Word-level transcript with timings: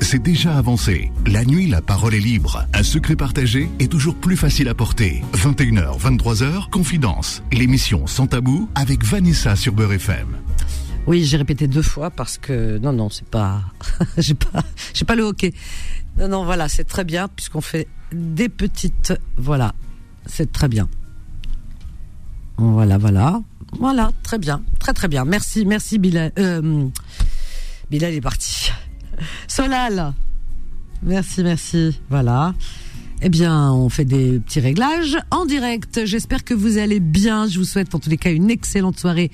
C'est 0.00 0.22
déjà 0.22 0.56
avancé. 0.56 1.10
La 1.26 1.44
nuit, 1.44 1.66
la 1.66 1.82
parole 1.82 2.14
est 2.14 2.20
libre. 2.20 2.64
Un 2.74 2.84
secret 2.84 3.16
partagé 3.16 3.68
est 3.80 3.90
toujours 3.90 4.14
plus 4.14 4.36
facile 4.36 4.68
à 4.68 4.74
porter. 4.74 5.22
21h, 5.32 5.98
23h, 5.98 6.70
Confidence. 6.70 7.42
L'émission 7.52 8.06
Sans 8.06 8.28
Tabou 8.28 8.68
avec 8.76 9.04
Vanessa 9.04 9.56
sur 9.56 9.72
Beurre 9.72 9.94
FM. 9.94 10.36
Oui, 11.06 11.24
j'ai 11.24 11.36
répété 11.38 11.66
deux 11.66 11.82
fois 11.82 12.10
parce 12.10 12.38
que 12.38 12.78
non, 12.78 12.92
non, 12.92 13.10
c'est 13.10 13.26
pas, 13.26 13.62
j'ai 14.16 14.34
pas, 14.34 14.62
pas 15.06 15.14
le 15.16 15.24
hockey. 15.24 15.52
Non, 16.18 16.28
non, 16.28 16.44
voilà, 16.44 16.68
c'est 16.68 16.84
très 16.84 17.04
bien 17.04 17.26
puisqu'on 17.26 17.60
fait 17.60 17.88
des 18.12 18.48
petites, 18.48 19.12
voilà, 19.36 19.74
c'est 20.26 20.52
très 20.52 20.68
bien. 20.68 20.88
Voilà, 22.58 22.96
voilà, 22.96 23.42
voilà, 23.80 24.12
très 24.22 24.38
bien, 24.38 24.62
très 24.78 24.92
très 24.92 25.08
bien. 25.08 25.24
Merci, 25.24 25.66
merci 25.66 25.98
Bilal. 25.98 26.32
Euh, 26.38 26.86
Bilal 27.90 28.14
est 28.14 28.20
parti. 28.20 28.70
Solal, 29.48 30.14
merci, 31.02 31.42
merci. 31.42 31.98
Voilà. 32.10 32.54
Eh 33.22 33.28
bien, 33.28 33.72
on 33.72 33.88
fait 33.88 34.04
des 34.04 34.38
petits 34.40 34.60
réglages 34.60 35.16
en 35.30 35.46
direct. 35.46 36.04
J'espère 36.04 36.44
que 36.44 36.52
vous 36.52 36.78
allez 36.78 37.00
bien. 37.00 37.48
Je 37.48 37.58
vous 37.58 37.64
souhaite 37.64 37.94
en 37.94 37.98
tous 37.98 38.10
les 38.10 38.18
cas 38.18 38.30
une 38.30 38.50
excellente 38.50 38.98
soirée 38.98 39.30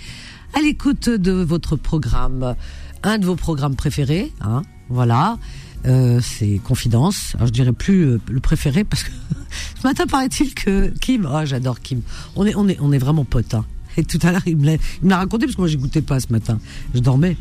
à 0.54 0.60
l'écoute 0.60 1.08
de 1.08 1.32
votre 1.32 1.76
programme, 1.76 2.54
un 3.02 3.18
de 3.18 3.26
vos 3.26 3.36
programmes 3.36 3.76
préférés. 3.76 4.32
Hein, 4.40 4.62
voilà. 4.88 5.38
Euh, 5.86 6.20
c'est 6.22 6.60
Confidence. 6.62 7.34
Alors 7.36 7.46
je 7.46 7.52
dirais 7.52 7.72
plus 7.72 8.02
euh, 8.02 8.20
le 8.28 8.40
préféré 8.40 8.84
parce 8.84 9.02
que 9.02 9.10
ce 9.80 9.86
matin 9.86 10.06
paraît-il 10.06 10.54
que 10.54 10.88
Kim, 11.00 11.26
oh, 11.30 11.40
j'adore 11.44 11.80
Kim. 11.80 12.02
On 12.36 12.44
est 12.44 12.54
on 12.54 12.68
est 12.68 12.78
on 12.80 12.92
est 12.92 12.98
vraiment 12.98 13.24
potes. 13.24 13.54
Hein. 13.54 13.64
Et 13.96 14.04
tout 14.04 14.18
à 14.22 14.30
l'heure 14.30 14.46
il 14.46 14.58
me 14.58 14.76
l'a 15.04 15.16
raconté 15.16 15.46
parce 15.46 15.56
que 15.56 15.62
moi 15.62 15.68
j'écoutais 15.68 16.02
pas 16.02 16.20
ce 16.20 16.30
matin. 16.30 16.58
Je 16.94 17.00
dormais. 17.00 17.36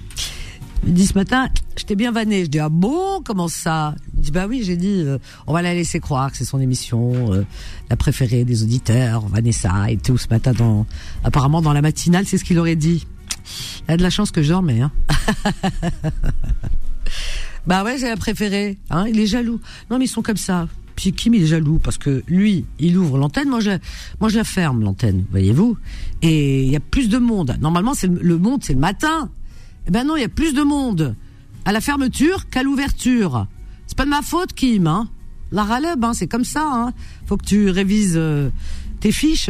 Il 0.84 0.92
me 0.92 0.96
dit 0.96 1.08
ce 1.08 1.14
matin, 1.14 1.50
j'étais 1.76 1.96
bien 1.96 2.12
vanné. 2.12 2.46
Je 2.46 2.50
dis 2.50 2.60
ah 2.60 2.70
bon, 2.70 3.22
comment 3.24 3.48
ça? 3.48 3.96
Il 4.16 4.22
dit 4.22 4.32
bah 4.32 4.48
oui, 4.48 4.62
j'ai 4.64 4.78
dit 4.78 5.04
euh, 5.06 5.18
on 5.48 5.54
va 5.54 5.62
la 5.62 5.74
laisser 5.74 6.00
croire 6.00 6.32
que 6.32 6.38
c'est 6.38 6.46
son 6.46 6.60
émission, 6.60 7.34
euh, 7.34 7.46
la 7.90 7.96
préférée 7.96 8.46
des 8.46 8.64
auditeurs, 8.64 9.28
Vanessa 9.28 9.90
et 9.90 9.98
tout 9.98 10.18
ce 10.18 10.28
matin 10.30 10.54
dans 10.54 10.86
apparemment 11.24 11.62
dans 11.62 11.74
la 11.74 11.82
matinale, 11.82 12.26
c'est 12.26 12.38
ce 12.38 12.44
qu'il 12.44 12.60
aurait 12.60 12.76
dit. 12.76 13.06
Il 13.88 13.94
a 13.94 13.98
de 13.98 14.04
la 14.04 14.10
chance 14.10 14.32
que 14.32 14.42
je 14.42 14.50
dormais 14.50 14.82
hein. 14.82 14.92
bah 17.68 17.84
ouais, 17.84 17.98
c'est 17.98 18.10
la 18.10 18.18
préférée, 18.18 18.78
hein, 18.90 19.06
il 19.08 19.20
est 19.20 19.28
jaloux. 19.28 19.60
Non 19.90 20.00
mais 20.00 20.06
ils 20.06 20.10
sont 20.10 20.22
comme 20.22 20.38
ça. 20.38 20.68
Puis 20.96 21.14
Kim 21.14 21.34
il 21.34 21.44
est 21.44 21.48
jaloux 21.48 21.80
parce 21.82 21.98
que 21.98 22.24
lui, 22.28 22.66
il 22.80 22.98
ouvre 22.98 23.18
l'antenne, 23.18 23.50
moi 23.50 23.60
je 23.62 23.72
moi 24.20 24.30
je 24.30 24.38
la 24.38 24.44
ferme 24.44 24.84
l'antenne, 24.84 25.26
voyez-vous. 25.32 25.78
Et 26.22 26.64
il 26.64 26.70
y 26.70 26.76
a 26.76 26.82
plus 26.82 27.10
de 27.10 27.18
monde. 27.18 27.56
Normalement, 27.62 27.94
c'est 27.94 28.08
le, 28.08 28.20
le 28.22 28.38
monde, 28.38 28.64
c'est 28.64 28.74
le 28.74 28.80
matin. 28.80 29.30
Eh 29.90 29.92
ben 29.92 30.04
non, 30.04 30.16
il 30.16 30.22
y 30.22 30.24
a 30.24 30.30
plus 30.30 30.54
de 30.54 30.62
monde 30.62 31.16
à 31.66 31.72
la 31.72 31.82
fermeture 31.82 32.48
qu'à 32.48 32.62
l'ouverture. 32.62 33.48
C'est 33.88 33.98
pas 33.98 34.06
de 34.06 34.12
ma 34.12 34.22
faute, 34.22 34.54
Kim. 34.54 34.86
Hein. 34.86 35.10
La 35.52 35.64
raleb, 35.64 36.06
hein, 36.06 36.14
c'est 36.14 36.28
comme 36.28 36.44
ça. 36.44 36.64
Hein. 36.64 36.94
Faut 37.26 37.38
que 37.38 37.46
tu 37.46 37.72
révises 37.72 38.14
euh, 38.16 38.52
tes 39.00 39.12
fiches. 39.12 39.50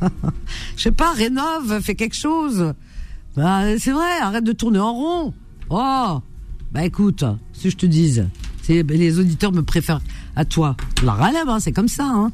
Je 0.78 0.82
sais 0.82 0.92
pas, 0.92 1.12
rénove, 1.12 1.78
fais 1.82 1.94
quelque 1.94 2.16
chose. 2.16 2.72
Bah, 3.36 3.78
c'est 3.78 3.90
vrai, 3.90 4.10
arrête 4.22 4.44
de 4.44 4.52
tourner 4.52 4.78
en 4.78 4.94
rond. 4.94 5.34
Oh, 5.68 6.20
bah 6.72 6.86
écoute, 6.86 7.24
si 7.52 7.68
je 7.68 7.76
te 7.76 7.84
dise, 7.84 8.26
les 8.66 9.18
auditeurs 9.18 9.52
me 9.52 9.62
préfèrent 9.62 10.00
à 10.36 10.46
toi. 10.46 10.74
La 11.02 11.12
raleb, 11.12 11.50
hein, 11.50 11.60
c'est 11.60 11.72
comme 11.72 11.88
ça. 11.88 12.06
Hein. 12.06 12.32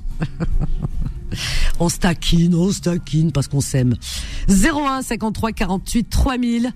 on 1.80 1.88
se 1.88 1.98
taquine, 1.98 2.54
on 2.54 2.70
se 2.70 2.82
taquine 2.82 3.32
parce 3.32 3.48
qu'on 3.48 3.60
s'aime. 3.60 3.96
01 4.48 5.02
53 5.02 5.50
48 5.50 6.08
3000. 6.08 6.72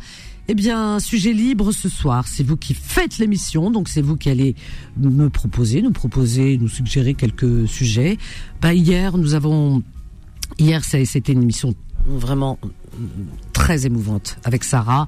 Eh 0.52 0.54
bien, 0.54 0.98
sujet 0.98 1.32
libre 1.32 1.70
ce 1.70 1.88
soir. 1.88 2.26
C'est 2.26 2.42
vous 2.42 2.56
qui 2.56 2.74
faites 2.74 3.18
l'émission, 3.18 3.70
donc 3.70 3.88
c'est 3.88 4.02
vous 4.02 4.16
qui 4.16 4.30
allez 4.30 4.56
me 4.96 5.28
proposer, 5.28 5.80
nous 5.80 5.92
proposer, 5.92 6.58
nous 6.58 6.66
suggérer 6.66 7.14
quelques 7.14 7.68
sujets. 7.68 8.18
Bah, 8.60 8.74
hier, 8.74 9.16
nous 9.16 9.34
avons, 9.34 9.84
hier, 10.58 10.84
c'était 10.84 11.30
une 11.30 11.42
émission 11.42 11.76
vraiment 12.04 12.58
très 13.52 13.86
émouvante 13.86 14.38
avec 14.42 14.64
Sarah. 14.64 15.06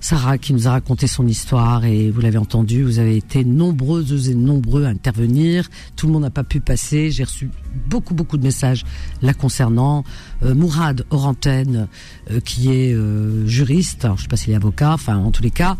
Sarah 0.00 0.38
qui 0.38 0.52
nous 0.52 0.68
a 0.68 0.70
raconté 0.70 1.08
son 1.08 1.26
histoire 1.26 1.84
et 1.84 2.10
vous 2.10 2.20
l'avez 2.20 2.38
entendu, 2.38 2.84
vous 2.84 3.00
avez 3.00 3.16
été 3.16 3.44
nombreuses 3.44 4.30
et 4.30 4.34
nombreux 4.34 4.84
à 4.84 4.88
intervenir. 4.88 5.68
Tout 5.96 6.06
le 6.06 6.12
monde 6.12 6.22
n'a 6.22 6.30
pas 6.30 6.44
pu 6.44 6.60
passer. 6.60 7.10
J'ai 7.10 7.24
reçu 7.24 7.50
beaucoup 7.88 8.14
beaucoup 8.14 8.38
de 8.38 8.44
messages 8.44 8.84
la 9.22 9.34
concernant. 9.34 10.04
Euh, 10.44 10.54
Mourad 10.54 11.04
Orantène, 11.10 11.88
euh, 12.30 12.40
qui 12.40 12.70
est 12.70 12.94
euh, 12.94 13.46
juriste, 13.46 14.04
alors, 14.04 14.18
je 14.18 14.22
sais 14.22 14.28
pas 14.28 14.36
s'il 14.36 14.52
est 14.52 14.56
avocat, 14.56 14.92
enfin 14.92 15.16
en 15.16 15.32
tous 15.32 15.42
les 15.42 15.50
cas, 15.50 15.76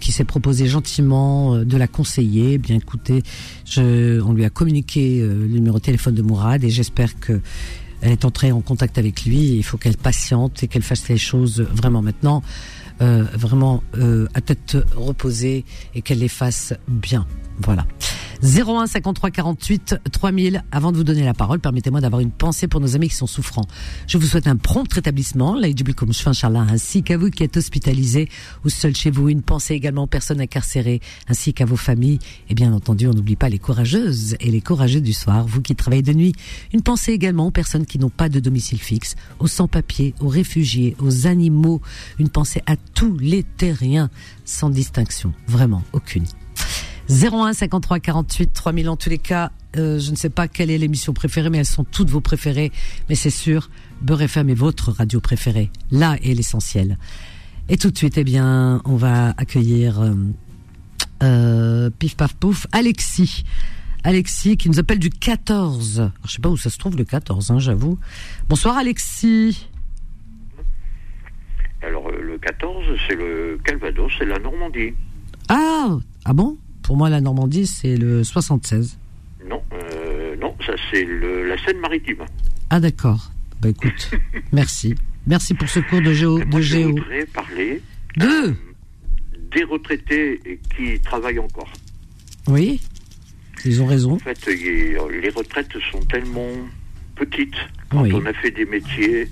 qui 0.00 0.12
s'est 0.12 0.24
proposé 0.24 0.66
gentiment 0.66 1.56
de 1.58 1.76
la 1.76 1.86
conseiller. 1.86 2.54
Eh 2.54 2.58
bien 2.58 2.76
écoutez, 2.76 3.22
on 3.76 4.32
lui 4.32 4.44
a 4.44 4.50
communiqué 4.50 5.20
le 5.20 5.46
numéro 5.46 5.78
de 5.78 5.82
téléphone 5.82 6.14
de 6.14 6.22
Mourad 6.22 6.62
et 6.62 6.70
j'espère 6.70 7.18
que 7.18 7.40
elle 8.00 8.12
est 8.12 8.24
entrée 8.24 8.52
en 8.52 8.60
contact 8.60 8.98
avec 8.98 9.24
lui. 9.24 9.56
Il 9.56 9.62
faut 9.62 9.76
qu'elle 9.76 9.96
patiente 9.96 10.62
et 10.62 10.68
qu'elle 10.68 10.82
fasse 10.82 11.08
les 11.08 11.18
choses 11.18 11.60
vraiment 11.60 12.02
maintenant. 12.02 12.42
Euh, 13.00 13.24
vraiment 13.32 13.82
euh, 13.96 14.26
à 14.34 14.40
tête 14.40 14.76
reposée 14.96 15.64
et 15.94 16.02
qu'elle 16.02 16.18
les 16.18 16.28
fasse 16.28 16.74
bien. 16.88 17.26
Voilà. 17.60 17.86
01 18.42 18.86
53 18.86 19.30
48 19.30 19.96
3000. 20.12 20.62
Avant 20.70 20.92
de 20.92 20.96
vous 20.96 21.04
donner 21.04 21.24
la 21.24 21.34
parole, 21.34 21.58
permettez-moi 21.58 22.00
d'avoir 22.00 22.20
une 22.20 22.30
pensée 22.30 22.68
pour 22.68 22.80
nos 22.80 22.94
amis 22.94 23.08
qui 23.08 23.16
sont 23.16 23.26
souffrants. 23.26 23.66
Je 24.06 24.16
vous 24.18 24.26
souhaite 24.26 24.46
un 24.46 24.56
prompt 24.56 24.92
rétablissement, 24.92 25.56
ainsi 25.58 27.02
qu'à 27.02 27.16
vous 27.16 27.30
qui 27.30 27.42
êtes 27.42 27.56
hospitalisés 27.56 28.28
ou 28.64 28.68
seul 28.68 28.94
chez 28.94 29.10
vous. 29.10 29.28
Une 29.28 29.42
pensée 29.42 29.74
également 29.74 30.04
aux 30.04 30.08
personnes 30.08 30.40
incarcérées, 30.40 31.00
ainsi 31.28 31.52
qu'à 31.52 31.64
vos 31.64 31.76
familles. 31.76 32.18
Et 32.48 32.54
bien 32.54 32.72
entendu, 32.72 33.08
on 33.08 33.12
n'oublie 33.12 33.36
pas 33.36 33.48
les 33.48 33.58
courageuses 33.58 34.36
et 34.40 34.50
les 34.50 34.60
courageux 34.60 35.00
du 35.00 35.12
soir, 35.12 35.46
vous 35.46 35.60
qui 35.60 35.74
travaillez 35.74 36.02
de 36.02 36.12
nuit. 36.12 36.32
Une 36.72 36.82
pensée 36.82 37.12
également 37.12 37.46
aux 37.46 37.50
personnes 37.50 37.86
qui 37.86 37.98
n'ont 37.98 38.10
pas 38.10 38.28
de 38.28 38.40
domicile 38.40 38.78
fixe, 38.78 39.16
aux 39.40 39.48
sans-papiers, 39.48 40.14
aux 40.20 40.28
réfugiés, 40.28 40.96
aux 41.00 41.26
animaux. 41.26 41.80
Une 42.18 42.28
pensée 42.28 42.62
à 42.66 42.76
tous 42.76 43.16
les 43.18 43.42
terriens, 43.42 44.10
sans 44.44 44.70
distinction. 44.70 45.32
Vraiment, 45.48 45.82
aucune. 45.92 46.24
01 47.10 47.54
53 47.54 48.00
48 48.00 48.52
3000 48.52 48.88
en 48.88 48.96
tous 48.96 49.08
les 49.08 49.18
cas. 49.18 49.50
Euh, 49.76 49.98
je 49.98 50.10
ne 50.10 50.16
sais 50.16 50.30
pas 50.30 50.48
quelle 50.48 50.70
est 50.70 50.78
l'émission 50.78 51.12
préférée, 51.12 51.50
mais 51.50 51.58
elles 51.58 51.66
sont 51.66 51.84
toutes 51.84 52.10
vos 52.10 52.20
préférées. 52.20 52.72
Mais 53.08 53.14
c'est 53.14 53.30
sûr, 53.30 53.70
Beurre 54.02 54.22
FM 54.22 54.50
est 54.50 54.54
votre 54.54 54.92
radio 54.92 55.20
préférée. 55.20 55.70
Là 55.90 56.16
est 56.22 56.34
l'essentiel. 56.34 56.98
Et 57.68 57.76
tout 57.76 57.90
de 57.90 57.96
suite, 57.96 58.18
eh 58.18 58.24
bien, 58.24 58.80
on 58.84 58.96
va 58.96 59.34
accueillir 59.36 60.00
euh, 60.00 60.14
euh, 61.22 61.90
Pif 61.98 62.16
Paf 62.16 62.34
Pouf, 62.34 62.66
Alexis. 62.72 63.44
Alexis 64.04 64.56
qui 64.56 64.68
nous 64.68 64.78
appelle 64.78 64.98
du 64.98 65.10
14. 65.10 66.00
Alors, 66.00 66.12
je 66.24 66.32
sais 66.32 66.40
pas 66.40 66.48
où 66.48 66.56
ça 66.56 66.70
se 66.70 66.78
trouve 66.78 66.96
le 66.96 67.04
14, 67.04 67.50
hein, 67.50 67.58
j'avoue. 67.58 67.98
Bonsoir 68.48 68.76
Alexis. 68.76 69.68
Alors 71.82 72.10
le 72.10 72.38
14, 72.38 72.84
c'est 73.06 73.14
le 73.14 73.58
Calvados, 73.64 74.10
c'est 74.18 74.24
la 74.24 74.38
Normandie. 74.38 74.94
Ah, 75.48 75.96
ah 76.24 76.32
bon? 76.32 76.56
Pour 76.88 76.96
moi, 76.96 77.10
la 77.10 77.20
Normandie, 77.20 77.66
c'est 77.66 77.98
le 77.98 78.24
76. 78.24 78.98
Non, 79.46 79.60
euh, 79.74 80.34
non, 80.36 80.56
ça 80.64 80.72
c'est 80.90 81.04
la 81.04 81.62
Seine-Maritime. 81.62 82.24
Ah 82.70 82.80
d'accord. 82.80 83.30
Bah 83.60 83.68
écoute, 83.68 84.10
merci. 84.52 84.94
Merci 85.26 85.52
pour 85.52 85.68
ce 85.68 85.80
cours 85.80 86.00
de 86.00 86.14
géo. 86.14 86.42
de 86.42 86.60
géo. 86.62 86.88
Je 86.88 87.02
voudrais 87.02 87.26
parler 87.26 87.82
de 88.16 88.24
euh, 88.24 88.52
des 89.50 89.64
retraités 89.64 90.40
qui 90.74 90.98
travaillent 91.00 91.40
encore. 91.40 91.70
Oui, 92.46 92.80
ils 93.66 93.82
ont 93.82 93.86
raison. 93.86 94.12
En 94.12 94.18
fait, 94.20 94.46
les 94.46 95.28
retraites 95.28 95.76
sont 95.92 96.00
tellement 96.06 96.48
petites 97.16 97.58
quand 97.90 98.10
on 98.10 98.24
a 98.24 98.32
fait 98.32 98.50
des 98.50 98.64
métiers 98.64 99.28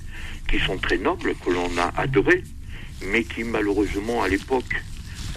qui 0.51 0.59
sont 0.59 0.77
très 0.77 0.99
nobles, 0.99 1.35
que 1.43 1.51
l'on 1.51 1.71
a 1.79 1.91
adorés, 1.97 2.45
mais 3.11 3.25
qui 3.25 3.45
malheureusement 3.45 4.23
à 4.23 4.29
l'époque 4.29 4.83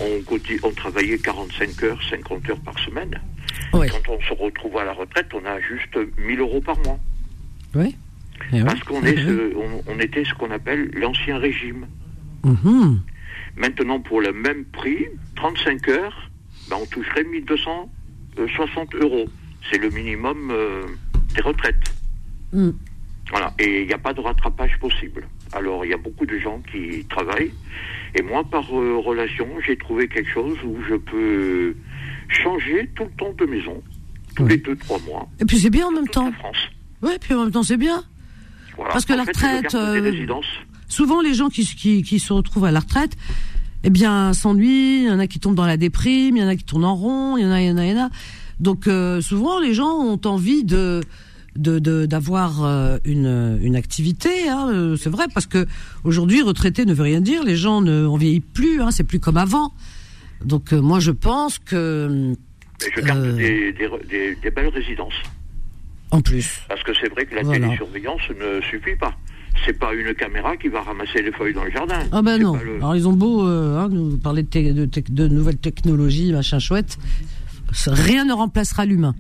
on, 0.02 0.72
travaillait 0.72 1.18
45 1.18 1.84
heures, 1.84 2.00
50 2.10 2.50
heures 2.50 2.60
par 2.60 2.78
semaine. 2.80 3.20
Quand 3.72 4.10
on 4.10 4.22
se 4.22 4.34
retrouve 4.34 4.78
à 4.78 4.86
la 4.86 4.94
retraite, 4.94 5.28
on 5.34 5.46
a 5.46 5.60
juste 5.60 5.98
1000 6.18 6.40
euros 6.40 6.62
par 6.62 6.78
mois. 6.80 7.00
Oui. 7.76 7.96
Eh 8.54 8.64
Parce 8.64 8.80
qu'on 8.82 9.04
est 9.04 9.18
on, 9.88 10.00
était 10.00 10.24
ce 10.24 10.34
qu'on 10.34 10.52
appelle 10.52 10.90
l'ancien 10.94 11.38
régime. 11.38 11.88
Mhm. 12.44 13.02
Maintenant, 13.58 14.00
pour 14.00 14.22
le 14.22 14.32
même 14.32 14.64
prix, 14.66 15.06
35 15.36 15.88
heures, 15.90 16.30
ben, 16.70 16.78
on 16.82 16.86
toucherait 16.86 17.24
1260 17.24 18.96
euros. 18.96 19.26
C'est 19.70 19.78
le 19.78 19.90
minimum 19.90 20.50
euh, 20.52 20.84
des 21.36 21.42
retraites. 21.42 21.94
Mm. 22.54 22.70
Voilà. 23.30 23.54
Et 23.60 23.82
il 23.82 23.88
n'y 23.88 23.94
a 23.94 23.98
pas 23.98 24.14
de 24.14 24.22
rattrapage 24.22 24.80
possible. 24.80 25.28
Alors, 25.54 25.86
il 25.86 25.92
y 25.92 25.94
a 25.94 25.98
beaucoup 25.98 26.26
de 26.26 26.38
gens 26.38 26.62
qui 26.72 27.06
travaillent 27.06 27.52
et 28.16 28.22
moi, 28.22 28.44
par 28.44 28.66
euh, 28.74 28.98
relation, 28.98 29.48
j'ai 29.66 29.78
trouvé 29.78 30.08
quelque 30.08 30.30
chose 30.30 30.58
où 30.66 30.78
je 30.88 30.96
peux 30.96 31.76
changer 32.28 32.90
tout 32.96 33.04
le 33.04 33.12
temps 33.12 33.34
de 33.38 33.46
maison, 33.46 33.84
tous 34.36 34.48
les 34.48 34.58
deux, 34.58 34.76
trois 34.76 35.00
mois. 35.00 35.28
Et 35.40 35.46
puis 35.46 35.60
c'est 35.60 35.70
bien 35.70 35.88
en 35.88 35.92
même 35.92 36.08
temps. 36.08 36.32
France. 36.32 36.58
Oui, 37.02 37.12
puis 37.22 37.34
en 37.34 37.44
même 37.44 37.52
temps 37.52 37.64
c'est 37.64 37.78
bien. 37.78 38.04
Parce 38.78 39.06
que 39.06 39.14
la 39.14 39.24
retraite, 39.24 39.76
euh, 39.76 40.12
souvent 40.88 41.22
les 41.22 41.34
gens 41.34 41.50
qui, 41.50 41.66
qui, 41.66 42.02
qui, 42.02 42.20
se 42.20 42.32
retrouvent 42.32 42.66
à 42.66 42.72
la 42.72 42.80
retraite, 42.80 43.18
eh 43.84 43.90
bien, 43.90 44.32
s'ennuient. 44.32 45.04
Il 45.04 45.08
y 45.08 45.12
en 45.12 45.20
a 45.20 45.28
qui 45.28 45.40
tombent 45.40 45.56
dans 45.56 45.66
la 45.66 45.76
déprime, 45.76 46.38
il 46.38 46.40
y 46.40 46.44
en 46.44 46.48
a 46.48 46.56
qui 46.56 46.64
tournent 46.64 46.86
en 46.86 46.96
rond, 46.96 47.38
il 47.38 47.44
y 47.44 47.46
en 47.46 47.52
a, 47.52 47.62
il 47.62 47.68
y 47.68 47.72
en 47.72 47.78
a, 47.78 47.86
il 47.86 47.92
y 47.92 48.00
en 48.00 48.06
a. 48.06 48.10
Donc 48.62 48.88
euh, 48.88 49.22
souvent, 49.22 49.60
les 49.60 49.74
gens 49.74 49.98
ont 49.98 50.20
envie 50.26 50.64
de 50.64 51.02
d'avoir 51.60 52.64
euh, 52.64 52.98
une, 53.06 53.60
une 53.62 53.76
activité, 53.76 54.50
hein, 54.50 54.70
euh, 54.70 54.96
c'est 54.96 55.10
vrai, 55.10 55.26
parce 55.34 55.46
que 55.46 55.66
aujourd'hui, 56.04 56.42
retraité 56.42 56.86
ne 56.86 56.94
veut 56.94 57.04
rien 57.04 57.22
dire. 57.22 57.44
Les 57.44 57.56
gens 57.56 57.82
ne 57.82 58.06
on 58.06 58.18
vieillit 58.18 58.40
plus, 58.40 58.82
hein, 58.82 58.92
c'est 58.92 59.04
plus 59.04 59.20
comme 59.20 59.38
avant. 59.38 59.74
Donc 60.44 60.72
moi, 60.72 61.00
je 61.00 61.12
pense 61.12 61.60
que 61.60 62.34
je 62.96 63.02
garde 63.02 63.36
des, 63.36 63.74
des, 63.74 64.36
des, 64.42 64.52
belles 64.52 64.70
résidences. 64.70 65.14
En 66.12 66.22
plus. 66.22 66.62
Parce 66.68 66.82
que 66.84 66.92
c'est 67.00 67.10
vrai 67.10 67.26
que 67.26 67.36
la 67.36 67.44
télésurveillance 67.44 68.22
ne 68.30 68.62
suffit 68.62 68.96
pas 68.96 69.16
c'est 69.66 69.78
pas 69.78 69.94
une 69.94 70.14
caméra 70.14 70.56
qui 70.56 70.70
va 70.70 70.82
ramasser 70.82 71.22
les 71.22 71.34
feuilles 71.34 71.54
dans 71.54 71.66
le 71.66 71.72
jardin. 71.72 72.00
Ah 72.14 72.22
ben 72.22 72.38
non. 72.42 72.58
Alors 72.78 72.96
ils 72.96 73.08
ont 73.10 73.14
beau 73.14 73.42
hein, 73.42 73.90
nous 73.92 74.18
parler 74.18 74.44
de, 74.44 74.86
de, 74.86 75.28
nouvelles 75.28 75.58
technologies, 75.58 76.32
machin 76.32 76.60
chouette, 76.60 76.98
rien 77.88 78.24
ne 78.24 78.32
remplacera 78.32 78.86
l'humain. 78.86 79.16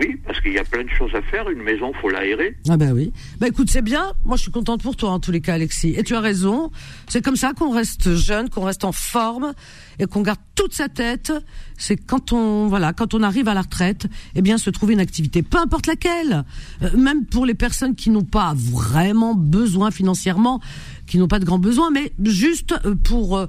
Oui, 0.00 0.18
parce 0.24 0.40
qu'il 0.40 0.54
y 0.54 0.58
a 0.58 0.64
plein 0.64 0.82
de 0.82 0.88
choses 0.88 1.14
à 1.14 1.20
faire. 1.20 1.48
Une 1.50 1.62
maison, 1.62 1.92
faut 2.00 2.08
l'aérer. 2.08 2.56
Ah 2.70 2.78
ben 2.78 2.92
oui. 2.92 3.12
Ben 3.38 3.48
écoute, 3.48 3.68
c'est 3.70 3.82
bien. 3.82 4.12
Moi, 4.24 4.36
je 4.38 4.42
suis 4.42 4.50
contente 4.50 4.82
pour 4.82 4.96
toi 4.96 5.10
en 5.10 5.20
tous 5.20 5.30
les 5.30 5.42
cas, 5.42 5.54
Alexis. 5.54 5.94
Et 5.96 6.02
tu 6.02 6.14
as 6.14 6.20
raison. 6.20 6.70
C'est 7.06 7.22
comme 7.22 7.36
ça 7.36 7.52
qu'on 7.52 7.70
reste 7.70 8.14
jeune, 8.14 8.48
qu'on 8.48 8.64
reste 8.64 8.84
en 8.84 8.92
forme 8.92 9.52
et 9.98 10.06
qu'on 10.06 10.22
garde 10.22 10.38
toute 10.54 10.72
sa 10.72 10.88
tête. 10.88 11.32
C'est 11.76 11.96
quand 11.96 12.32
on 12.32 12.66
voilà, 12.66 12.94
quand 12.94 13.12
on 13.12 13.22
arrive 13.22 13.46
à 13.48 13.54
la 13.54 13.60
retraite, 13.60 14.06
eh 14.34 14.40
bien, 14.40 14.56
se 14.56 14.70
trouver 14.70 14.94
une 14.94 15.00
activité, 15.00 15.42
peu 15.42 15.58
importe 15.58 15.86
laquelle. 15.86 16.44
Euh, 16.82 16.96
même 16.96 17.26
pour 17.26 17.44
les 17.44 17.54
personnes 17.54 17.94
qui 17.94 18.08
n'ont 18.08 18.24
pas 18.24 18.54
vraiment 18.56 19.34
besoin 19.34 19.90
financièrement, 19.90 20.60
qui 21.06 21.18
n'ont 21.18 21.28
pas 21.28 21.40
de 21.40 21.44
grands 21.44 21.58
besoins, 21.58 21.90
mais 21.90 22.12
juste 22.24 22.74
euh, 22.86 22.94
pour 22.94 23.36
euh, 23.36 23.46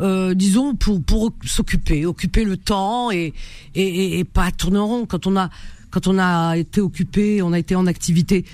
euh, 0.00 0.34
disons 0.34 0.74
pour 0.74 1.02
pour 1.02 1.32
s'occuper, 1.44 2.06
occuper 2.06 2.44
le 2.44 2.56
temps 2.56 3.10
et, 3.10 3.32
et, 3.74 4.18
et 4.18 4.24
pas 4.24 4.50
tourner 4.50 4.78
en 4.78 4.86
rond 4.86 5.06
quand 5.06 5.26
on 5.26 5.36
a 5.36 5.48
quand 5.90 6.06
on 6.06 6.18
a 6.18 6.56
été 6.56 6.80
occupé, 6.80 7.42
on 7.42 7.52
a 7.52 7.58
été 7.58 7.74
en 7.74 7.86
activité 7.86 8.44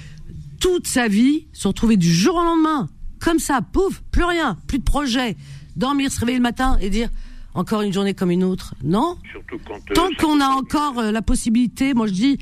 toute 0.60 0.86
sa 0.86 1.08
vie, 1.08 1.46
se 1.52 1.68
retrouver 1.68 1.96
du 1.96 2.12
jour 2.12 2.36
au 2.36 2.42
lendemain 2.42 2.88
comme 3.20 3.38
ça, 3.38 3.60
pouf, 3.62 4.02
plus 4.10 4.24
rien, 4.24 4.58
plus 4.66 4.78
de 4.78 4.84
projet, 4.84 5.36
dormir, 5.76 6.10
se 6.10 6.18
réveiller 6.18 6.38
le 6.38 6.42
matin 6.42 6.76
et 6.80 6.90
dire 6.90 7.08
encore 7.54 7.82
une 7.82 7.92
journée 7.92 8.14
comme 8.14 8.32
une 8.32 8.42
autre. 8.42 8.74
Non. 8.82 9.16
Surtout 9.30 9.62
quand, 9.64 9.74
euh, 9.74 9.94
tant 9.94 10.08
qu'on 10.18 10.40
a 10.40 10.48
encore 10.48 10.98
euh, 10.98 11.12
la 11.12 11.22
possibilité, 11.22 11.94
moi 11.94 12.08
je 12.08 12.12
dis, 12.12 12.38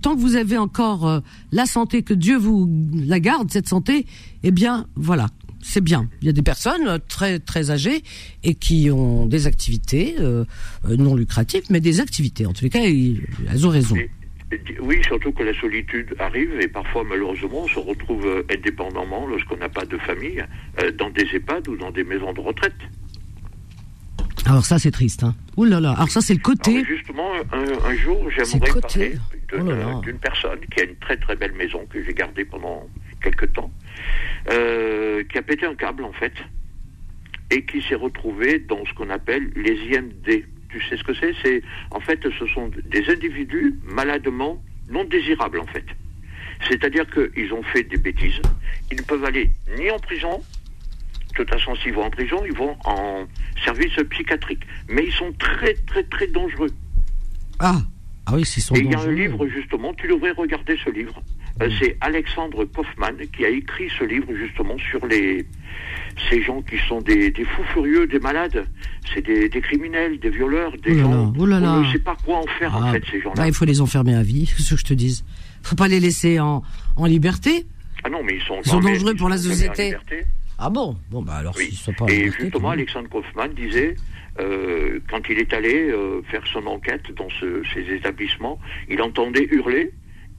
tant 0.00 0.14
que 0.14 0.20
vous 0.20 0.36
avez 0.36 0.58
encore 0.58 1.22
la 1.50 1.66
santé, 1.66 2.04
que 2.04 2.14
Dieu 2.14 2.36
vous 2.36 2.70
la 2.94 3.18
garde 3.18 3.50
cette 3.50 3.68
santé, 3.68 4.06
eh 4.44 4.52
bien 4.52 4.86
voilà, 4.94 5.26
c'est 5.62 5.80
bien. 5.80 6.08
Il 6.20 6.26
y 6.26 6.28
a 6.28 6.32
des 6.32 6.42
personnes 6.42 6.98
très 7.08 7.38
très 7.38 7.70
âgées 7.70 8.02
et 8.42 8.54
qui 8.54 8.90
ont 8.90 9.26
des 9.26 9.46
activités 9.46 10.16
euh, 10.18 10.44
euh, 10.84 10.96
non 10.96 11.14
lucratives, 11.14 11.62
mais 11.70 11.80
des 11.80 12.00
activités. 12.00 12.44
En 12.46 12.52
tous 12.52 12.64
les 12.64 12.70
cas, 12.70 12.82
elles 12.82 13.66
ont 13.66 13.70
raison. 13.70 13.96
Oui, 14.80 15.00
surtout 15.04 15.32
que 15.32 15.42
la 15.42 15.58
solitude 15.58 16.14
arrive 16.18 16.60
et 16.60 16.68
parfois 16.68 17.04
malheureusement 17.04 17.62
on 17.62 17.68
se 17.68 17.78
retrouve 17.78 18.26
euh, 18.26 18.42
indépendamment 18.50 19.26
lorsqu'on 19.26 19.56
n'a 19.56 19.68
pas 19.68 19.84
de 19.84 19.98
famille 19.98 20.44
dans 20.98 21.10
des 21.10 21.26
EHPAD 21.34 21.68
ou 21.68 21.76
dans 21.76 21.90
des 21.90 22.04
maisons 22.04 22.32
de 22.32 22.40
retraite. 22.40 22.74
Alors 24.46 24.64
ça 24.64 24.78
c'est 24.78 24.90
triste. 24.90 25.22
Hein. 25.22 25.34
Ouh 25.56 25.64
là 25.64 25.80
là. 25.80 25.92
Alors 25.92 26.10
ça 26.10 26.20
c'est 26.20 26.34
le 26.34 26.40
côté. 26.40 26.84
justement, 26.84 27.30
un, 27.52 27.94
jour 27.94 28.28
j'aimerais 28.30 28.80
parler 28.80 29.14
oh 29.54 30.00
d'une 30.00 30.18
personne 30.18 30.60
qui 30.74 30.80
a 30.80 30.84
une 30.84 30.96
très 30.96 31.16
très 31.16 31.36
belle 31.36 31.52
maison 31.52 31.86
que 31.88 32.02
j'ai 32.02 32.14
gardée 32.14 32.44
pendant 32.44 32.88
quelques 33.22 33.52
temps 33.52 33.70
euh, 34.50 35.22
qui 35.24 35.38
a 35.38 35.42
pété 35.42 35.66
un 35.66 35.74
câble 35.74 36.04
en 36.04 36.12
fait, 36.12 36.32
et 37.50 37.64
qui 37.64 37.80
s'est 37.82 37.94
retrouvé 37.94 38.58
dans 38.58 38.84
ce 38.84 38.92
qu'on 38.94 39.10
appelle 39.10 39.52
les 39.54 39.74
IMD. 39.74 40.44
Tu 40.72 40.80
sais 40.88 40.96
ce 40.96 41.04
que 41.04 41.14
c'est 41.14 41.34
C'est 41.42 41.62
en 41.90 42.00
fait 42.00 42.18
ce 42.38 42.46
sont 42.46 42.70
des 42.86 43.08
individus 43.10 43.74
maladement 43.84 44.62
non 44.90 45.04
désirables 45.04 45.60
en 45.60 45.66
fait. 45.66 45.84
C'est-à-dire 46.68 47.04
qu'ils 47.10 47.52
ont 47.52 47.62
fait 47.62 47.82
des 47.82 47.98
bêtises, 47.98 48.40
ils 48.90 48.96
ne 48.96 49.02
peuvent 49.02 49.24
aller 49.24 49.50
ni 49.78 49.90
en 49.90 49.98
prison, 49.98 50.42
de 51.28 51.34
toute 51.34 51.50
façon 51.50 51.74
s'ils 51.76 51.92
vont 51.92 52.04
en 52.04 52.10
prison, 52.10 52.42
ils 52.46 52.56
vont 52.56 52.76
en 52.84 53.26
service 53.64 53.94
psychiatrique. 54.10 54.62
Mais 54.88 55.04
ils 55.04 55.12
sont 55.12 55.32
très 55.38 55.74
très 55.74 56.04
très 56.04 56.26
dangereux. 56.28 56.70
Ah, 57.58 57.80
ah 58.26 58.34
oui, 58.34 58.44
s'ils 58.46 58.62
sont 58.62 58.74
Et 58.74 58.80
il 58.80 58.90
y 58.90 58.94
a 58.94 59.00
un 59.00 59.12
livre 59.12 59.46
justement, 59.46 59.92
tu 59.94 60.08
devrais 60.08 60.32
regarder 60.32 60.78
ce 60.82 60.90
livre. 60.90 61.20
Euh, 61.62 61.70
c'est 61.78 61.96
Alexandre 62.00 62.64
Kaufmann 62.64 63.16
qui 63.36 63.44
a 63.44 63.48
écrit 63.48 63.88
ce 63.98 64.04
livre 64.04 64.28
justement 64.34 64.76
sur 64.78 65.06
les 65.06 65.46
ces 66.28 66.42
gens 66.42 66.60
qui 66.62 66.76
sont 66.88 67.00
des, 67.00 67.32
fous 67.32 67.64
furieux, 67.72 68.06
des 68.06 68.18
malades. 68.18 68.66
C'est 69.14 69.24
des, 69.24 69.48
criminels, 69.60 70.18
des 70.18 70.30
violeurs, 70.30 70.72
des 70.82 70.98
gens. 70.98 71.32
On 71.36 71.46
ne 71.46 71.92
sait 71.92 71.98
pas 71.98 72.16
quoi 72.24 72.38
en 72.38 72.46
faire 72.58 72.74
en 72.76 72.82
ah, 72.82 72.92
fait 72.92 73.02
ces 73.10 73.20
gens-là. 73.20 73.34
Bah, 73.36 73.48
il 73.48 73.54
faut 73.54 73.64
les 73.64 73.80
enfermer 73.80 74.14
à 74.14 74.22
vie, 74.22 74.46
c'est 74.56 74.62
ce 74.62 74.74
que 74.74 74.80
je 74.80 74.84
te 74.84 74.94
dis. 74.94 75.24
Faut 75.62 75.76
pas 75.76 75.88
les 75.88 76.00
laisser 76.00 76.40
en, 76.40 76.62
en 76.96 77.06
liberté. 77.06 77.66
Ah 78.04 78.10
non, 78.10 78.22
mais 78.22 78.36
ils 78.36 78.42
sont, 78.42 78.60
ils 78.64 78.70
sont 78.70 78.80
dangereux 78.80 79.14
pour 79.14 79.28
la 79.28 79.38
société. 79.38 79.94
Ah 80.58 80.70
bon? 80.70 80.96
Bon 81.10 81.22
bah 81.22 81.34
alors 81.34 81.54
oui. 81.56 81.72
sont 81.74 81.92
pas 81.92 82.06
Et 82.08 82.30
justement, 82.30 82.70
Alexandre 82.70 83.08
Kaufmann 83.08 83.52
disait. 83.54 83.96
Euh, 84.40 84.98
quand 85.10 85.20
il 85.28 85.38
est 85.38 85.52
allé 85.52 85.90
euh, 85.90 86.22
faire 86.30 86.42
son 86.46 86.66
enquête 86.66 87.12
dans 87.14 87.28
ces 87.74 87.94
établissements, 87.94 88.58
il 88.88 89.02
entendait 89.02 89.46
hurler 89.50 89.92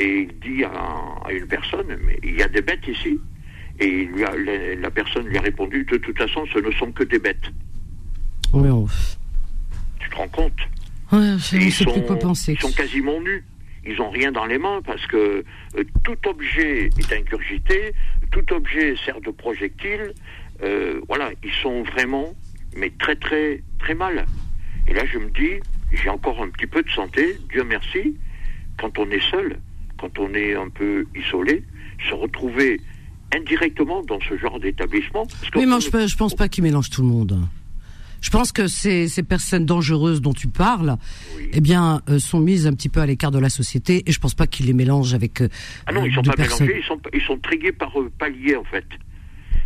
et 0.04 0.28
il 0.30 0.40
dit 0.40 0.64
à, 0.64 1.32
une 1.32 1.48
personne, 1.48 1.98
mais 2.06 2.20
il 2.24 2.38
y 2.38 2.44
a 2.44 2.48
des 2.48 2.62
bêtes 2.62 2.88
ici. 2.88 3.20
Et 3.80 4.06
lui 4.06 4.24
la, 4.82 4.92
personne 4.92 5.26
lui 5.28 5.38
a 5.38 5.42
répondu, 5.42 5.86
de 5.86 5.98
toute 5.98 6.18
façon, 6.18 6.46
ce 6.54 6.60
ne 6.60 6.72
sont 6.72 6.92
que 6.92 7.04
des 7.04 7.20
bêtes. 7.20 7.52
Oui, 8.54 8.70
Tu 10.00 10.10
te 10.10 10.16
rends 10.16 10.28
compte 10.28 10.60
ouais, 11.12 11.36
ils, 11.54 11.72
sont, 11.72 12.02
quoi 12.02 12.20
penser. 12.20 12.54
ils 12.54 12.60
sont 12.60 12.72
quasiment 12.72 13.20
nus. 13.22 13.44
Ils 13.86 13.98
n'ont 13.98 14.12
rien 14.12 14.32
dans 14.32 14.46
les 14.46 14.58
mains 14.58 14.82
parce 14.86 15.06
que 15.08 15.44
euh, 15.76 15.84
tout 16.04 16.18
objet 16.28 16.90
est 16.98 17.14
incurgité, 17.14 17.94
tout 18.32 18.54
objet 18.54 18.96
sert 19.06 19.20
de 19.22 19.32
projectile. 19.32 20.14
Euh, 20.62 21.02
voilà, 21.08 21.32
ils 21.44 21.52
sont 21.62 21.84
vraiment, 21.84 22.34
mais 22.78 22.92
très 23.00 23.16
très 23.16 23.62
très 23.80 23.96
mal. 23.96 24.26
Et 24.88 24.94
là, 24.94 25.04
je 25.06 25.18
me 25.18 25.30
dis, 25.32 25.60
j'ai 25.92 26.10
encore 26.10 26.42
un 26.42 26.50
petit 26.50 26.68
peu 26.68 26.84
de 26.84 26.90
santé, 26.90 27.38
Dieu 27.50 27.64
merci. 27.64 28.16
Quand 28.78 28.98
on 29.00 29.10
est 29.10 29.32
seul, 29.32 29.58
quand 30.04 30.20
on 30.20 30.34
est 30.34 30.54
un 30.54 30.68
peu 30.68 31.06
isolé, 31.16 31.64
se 32.10 32.14
retrouver 32.14 32.82
indirectement 33.34 34.04
dans 34.04 34.20
ce 34.20 34.38
genre 34.38 34.60
d'établissement. 34.60 35.26
Oui, 35.56 35.66
mais 35.66 35.80
je, 35.80 35.88
ne 35.88 36.18
pense 36.18 36.36
pas 36.36 36.50
qu'il 36.50 36.64
mélange 36.64 36.90
tout 36.90 37.02
le 37.02 37.08
monde. 37.08 37.40
Je 38.20 38.30
pense 38.30 38.52
que 38.52 38.68
ces, 38.68 39.08
ces 39.08 39.24
personnes 39.24 39.66
dangereuses 39.66 40.22
dont 40.22 40.34
tu 40.34 40.50
parles, 40.50 40.98
eh 41.54 41.62
bien, 41.62 42.02
euh, 42.10 42.20
sont 42.20 42.42
mises 42.42 42.68
un 42.68 42.74
petit 42.74 42.90
peu 42.90 43.00
à 43.00 43.06
l'écart 43.06 43.32
de 43.32 43.40
la 43.40 43.50
société, 43.50 44.04
et 44.06 44.12
je 44.12 44.20
pense 44.20 44.34
pas 44.34 44.46
qu'ils 44.46 44.66
les 44.66 44.74
mélangent 44.74 45.14
avec. 45.14 45.42
Euh, 45.42 45.48
ah 45.88 45.94
non, 45.94 46.06
ils 46.06 46.14
sont 46.14 46.22
pas 46.22 46.36
mélangés, 46.38 46.80
ils 46.80 46.86
sont, 46.86 47.00
ils 47.14 47.22
sont 47.22 47.38
triés 47.38 47.72
par 47.72 47.98
euh, 48.00 48.12
paliers 48.20 48.58
en 48.58 48.64
fait. 48.66 48.86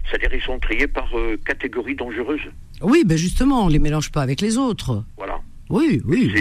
C'est-à-dire 0.05 0.33
ils 0.35 0.41
sont 0.41 0.59
triés 0.59 0.87
par 0.87 1.09
catégorie 1.45 1.95
dangereuse. 1.95 2.39
Oui, 2.81 3.03
ben 3.05 3.17
justement, 3.17 3.65
on 3.65 3.67
les 3.67 3.79
mélange 3.79 4.11
pas 4.11 4.21
avec 4.21 4.39
les 4.39 4.57
autres. 4.57 5.03
Voilà. 5.17 5.41
Oui, 5.69 6.01
oui. 6.05 6.31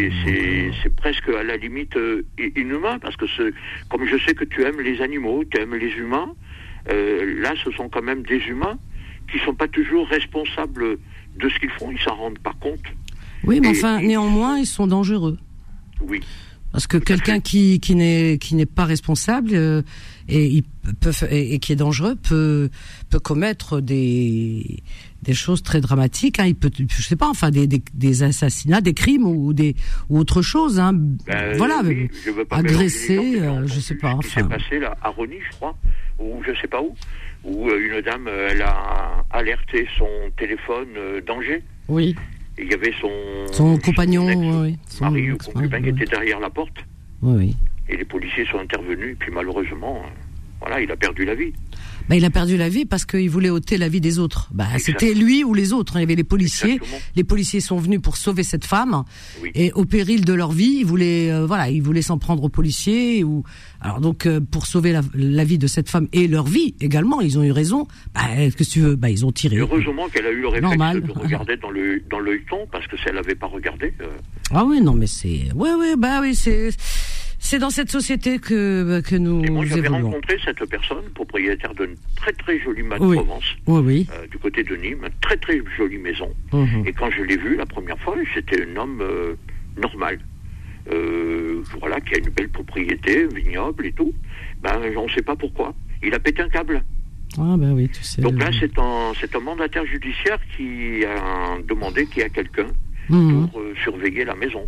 C'est 0.83 0.95
presque 0.95 1.29
à 1.29 1.43
la 1.43 1.57
limite 1.57 1.97
euh, 1.97 2.25
inhumain, 2.57 2.99
parce 3.01 3.17
que 3.17 3.27
comme 3.89 4.07
je 4.07 4.17
sais 4.25 4.35
que 4.35 4.45
tu 4.45 4.63
aimes 4.63 4.81
les 4.81 5.01
animaux, 5.01 5.45
tu 5.51 5.61
aimes 5.61 5.75
les 5.75 5.91
humains, 5.91 6.33
euh, 6.91 7.41
là, 7.41 7.55
ce 7.65 7.71
sont 7.73 7.89
quand 7.89 8.03
même 8.03 8.23
des 8.23 8.39
humains 8.39 8.79
qui 9.31 9.39
ne 9.39 9.43
sont 9.43 9.55
pas 9.55 9.69
toujours 9.69 10.07
responsables 10.09 10.99
de 11.39 11.49
ce 11.49 11.59
qu'ils 11.59 11.71
font, 11.71 11.91
ils 11.91 12.01
s'en 12.01 12.15
rendent 12.15 12.39
pas 12.39 12.55
compte. 12.61 12.85
Oui, 13.45 13.61
mais 13.61 13.69
enfin, 13.69 14.01
néanmoins, 14.01 14.59
ils 14.59 14.67
sont 14.67 14.87
dangereux. 14.87 15.39
Oui. 16.01 16.21
Parce 16.73 16.87
que 16.87 16.97
quelqu'un 16.99 17.41
qui, 17.41 17.81
qui 17.81 17.95
n'est 17.95 18.39
qui 18.39 18.55
n'est 18.55 18.67
pas 18.67 18.85
responsable 18.85 19.51
euh, 19.55 19.83
et, 20.29 20.47
il 20.47 20.63
peut, 21.01 21.13
et, 21.31 21.59
qui 21.59 21.73
est 21.73 21.77
dangereux 21.77 22.17
peut 22.17 22.71
peut 23.11 23.19
commettre 23.19 23.81
des 23.81 24.83
des 25.23 25.35
choses 25.35 25.63
très 25.63 25.81
dramatiques. 25.81 26.39
Hein. 26.39 26.47
Il 26.47 26.55
peut, 26.55 26.71
je 26.77 27.03
sais 27.03 27.17
pas, 27.17 27.29
enfin 27.29 27.51
des, 27.51 27.67
des, 27.67 27.83
des 27.95 28.23
assassinats, 28.23 28.81
des 28.81 28.95
crimes 28.95 29.27
ou 29.27 29.53
des 29.53 29.75
ou 30.09 30.19
autre 30.19 30.43
chose. 30.43 30.79
Hein. 30.79 30.93
Ben, 30.95 31.57
voilà, 31.57 31.83
agresser, 32.51 33.41
euh, 33.41 33.67
je 33.67 33.81
sais 33.81 33.97
pas. 33.97 34.15
Enfin. 34.15 34.23
Ce 34.23 34.29
qui 34.29 34.35
s'est 34.35 34.49
passé 34.49 34.79
là 34.79 34.97
à 35.03 35.09
Rony, 35.11 35.37
je 35.51 35.57
crois, 35.57 35.77
ou 36.19 36.43
je 36.47 36.53
sais 36.61 36.69
pas 36.69 36.81
où, 36.83 36.95
où 37.45 37.69
euh, 37.69 37.79
une 37.79 38.01
dame, 38.03 38.29
elle 38.29 38.63
a 38.63 39.25
alerté 39.31 39.87
son 39.99 40.09
téléphone 40.37 40.89
danger. 41.27 41.63
Oui 41.89 42.15
il 42.59 42.71
y 42.71 42.75
avait 42.75 42.93
son, 43.01 43.11
son 43.53 43.79
compagnon, 43.79 44.27
son 44.89 45.05
mari 45.05 45.33
ou 45.33 45.37
concubin 45.37 45.83
qui 45.83 45.91
était 45.91 46.07
derrière 46.07 46.41
la 46.41 46.51
porte. 46.51 46.77
Oui, 47.23 47.49
les 47.49 47.76
policiers 48.07 48.47
sont 48.47 48.59
intervenus, 48.59 49.13
et 49.13 49.17
puis 49.17 49.31
malheureusement, 49.33 50.03
voilà, 50.61 50.81
il 50.81 50.91
a 50.91 50.97
perdu 50.97 51.25
la 51.25 51.35
vie. 51.35 51.53
Bah, 52.09 52.17
il 52.17 52.25
a 52.25 52.31
perdu 52.31 52.57
la 52.57 52.69
vie 52.69 52.87
parce 52.87 53.05
qu'il 53.05 53.29
voulait 53.29 53.51
ôter 53.51 53.77
la 53.77 53.89
vie 53.89 54.01
des 54.01 54.19
autres. 54.19 54.49
Bah, 54.53 54.67
c'était 54.79 55.13
lui 55.13 55.45
ou 55.45 55.55
les 55.55 55.73
autres. 55.73 55.97
Il 55.97 56.01
y 56.01 56.03
avait 56.05 56.15
les 56.15 56.25
policiers. 56.25 56.81
Les 57.15 57.25
policiers 57.25 57.61
sont 57.61 57.79
venus 57.79 58.01
pour 58.01 58.17
sauver 58.17 58.43
cette 58.43 58.65
femme 58.65 59.05
et 59.55 59.73
au 59.73 59.85
péril 59.85 60.25
de 60.25 60.33
leur 60.33 60.53
vie, 60.53 60.79
ils 60.81 60.87
voulaient, 60.87 61.31
euh, 61.33 61.47
voilà, 61.47 61.69
ils 61.69 61.83
voulaient 61.83 62.03
s'en 62.03 62.19
prendre 62.19 62.45
aux 62.45 62.49
policiers 62.49 63.25
ou 63.25 63.43
alors 63.81 64.01
donc 64.01 64.27
euh, 64.27 64.41
pour 64.41 64.67
sauver 64.67 64.93
la, 64.93 65.45
vie 65.45 65.59
de 65.59 65.67
cette 65.67 65.89
femme 65.89 66.09
et 66.13 66.29
leur 66.29 66.45
vie 66.45 66.75
également, 66.81 67.21
ils 67.21 67.39
ont 67.39 67.43
eu 67.43 67.53
raison. 67.53 67.87
Bah, 68.15 68.23
que 68.57 68.65
tu 68.65 68.81
veux? 68.81 68.97
Bah, 68.97 69.11
ils 69.11 69.27
ont 69.27 69.33
tiré. 69.33 69.57
Heureusement 69.57 70.09
qu'elle 70.09 70.27
a 70.27 70.31
eu 70.31 70.41
le 70.41 70.49
réflexe 70.49 70.77
de 70.79 71.13
regarder 71.13 71.57
dans 71.57 71.71
le 71.71 72.03
dans 72.11 72.19
l'œilleton 72.19 72.67
parce 72.71 72.87
que 72.87 72.97
si 72.97 73.05
elle 73.09 73.17
n'avait 73.17 73.35
pas 73.35 73.47
regardé. 73.47 73.93
Euh, 74.01 74.07
ah 74.53 74.65
oui, 74.65 74.81
non, 74.81 74.95
mais 74.95 75.07
c'est, 75.07 75.53
ouais, 75.55 75.75
ouais, 75.75 75.97
bah 75.97 76.21
oui, 76.23 76.35
c'est. 76.35 76.71
C'est 77.47 77.61
dans 77.61 77.71
cette 77.71 77.93
société 77.93 78.41
que, 78.41 79.01
que 79.03 79.15
nous 79.15 79.45
Et 79.45 79.51
moi, 79.51 79.65
j'avais 79.65 79.87
rencontré 79.87 80.37
cette 80.45 80.65
personne, 80.65 81.05
propriétaire 81.15 81.73
d'une 81.75 81.95
très 82.17 82.33
très 82.33 82.59
jolie 82.59 82.83
maison 82.83 83.09
de 83.09 83.15
Provence, 83.15 83.55
oui. 83.69 84.05
Euh, 84.13 84.27
du 84.27 84.37
côté 84.39 84.65
de 84.65 84.75
Nîmes, 84.75 85.07
très 85.21 85.37
très 85.37 85.63
jolie 85.77 85.99
maison. 85.99 86.29
Mhm. 86.53 86.83
Et 86.85 86.93
quand 86.93 87.09
je 87.13 87.23
l'ai 87.23 87.37
vu 87.37 87.55
la 87.55 87.65
première 87.65 88.01
fois, 88.01 88.17
c'était 88.35 88.67
un 88.67 88.77
homme 88.77 88.99
euh, 89.01 89.35
normal. 89.81 90.19
Euh, 90.91 91.63
voilà, 91.79 92.01
qui 92.01 92.17
a 92.17 92.19
une 92.19 92.31
belle 92.31 92.49
propriété, 92.49 93.29
vignoble 93.29 93.87
et 93.87 93.93
tout. 93.93 94.13
Ben, 94.61 94.81
on 94.97 95.07
ne 95.07 95.11
sait 95.11 95.23
pas 95.23 95.37
pourquoi. 95.37 95.73
Il 96.03 96.13
a 96.15 96.19
pété 96.19 96.43
un 96.43 96.49
câble. 96.49 96.83
Ah 97.39 97.55
ben 97.57 97.75
oui, 97.75 97.89
tu 97.89 98.03
sais. 98.03 98.23
Donc 98.23 98.41
là, 98.41 98.51
c'est 98.59 98.77
un, 98.77 99.13
c'est 99.21 99.37
un 99.37 99.41
mandataire 99.41 99.87
judiciaire 99.87 100.41
qui 100.57 101.05
a 101.05 101.59
demandé 101.63 102.07
qu'il 102.07 102.23
y 102.23 102.25
a 102.25 102.29
quelqu'un 102.29 102.67
mhm. 103.09 103.51
pour 103.51 103.63
surveiller 103.85 104.25
la 104.25 104.35
maison 104.35 104.67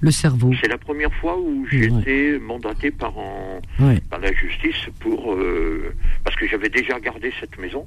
le 0.00 0.10
cerveau. 0.10 0.52
C'est 0.60 0.68
la 0.68 0.78
première 0.78 1.12
fois 1.14 1.38
où 1.38 1.66
j'ai 1.70 1.86
été 1.86 2.38
mandaté 2.38 2.90
par, 2.90 3.14
par 4.10 4.20
la 4.20 4.32
justice 4.32 4.86
pour 5.00 5.34
euh, 5.34 5.94
parce 6.24 6.36
que 6.36 6.46
j'avais 6.46 6.68
déjà 6.68 6.98
gardé 7.00 7.32
cette 7.40 7.58
maison 7.58 7.86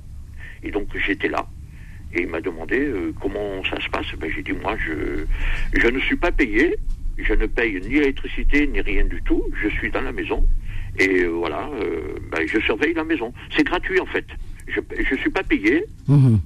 et 0.63 0.72
donc 0.72 0.88
j'étais 1.06 1.30
là 1.30 1.48
et 2.13 2.24
il 2.24 2.27
m'a 2.27 2.41
demandé 2.41 2.80
euh, 2.80 3.13
comment 3.22 3.63
ça 3.70 3.80
se 3.80 3.89
passe. 3.89 4.06
Ben, 4.20 4.30
j'ai 4.36 4.44
dit 4.44 4.51
moi 4.51 4.75
je 4.77 5.25
je 5.80 5.88
ne 5.88 6.00
suis 6.00 6.18
pas 6.18 6.32
payé, 6.32 6.75
je 7.18 7.34
ne 7.34 7.46
paye 7.46 7.80
ni 7.82 7.96
l'électricité 7.96 8.68
ni 8.68 8.82
rien 8.82 9.06
du 9.06 9.22
tout. 9.22 9.44
Je 9.62 9.70
suis 9.70 9.89
dans 9.89 10.01
la 10.01 10.12
maison 10.12 10.46
et 11.00 11.24
euh, 11.24 11.27
voilà, 11.30 11.70
ben, 12.32 12.46
je 12.46 12.60
surveille 12.60 12.94
la 12.94 13.06
maison. 13.06 13.34
C'est 13.56 13.63
gratuit 13.63 14.00
en 14.01 14.06
fait. 14.06 14.25
Je 14.68 14.82
je 15.10 15.15
suis 15.15 15.30
pas 15.30 15.44
payé. 15.44 15.86
Mhm. 16.08 16.39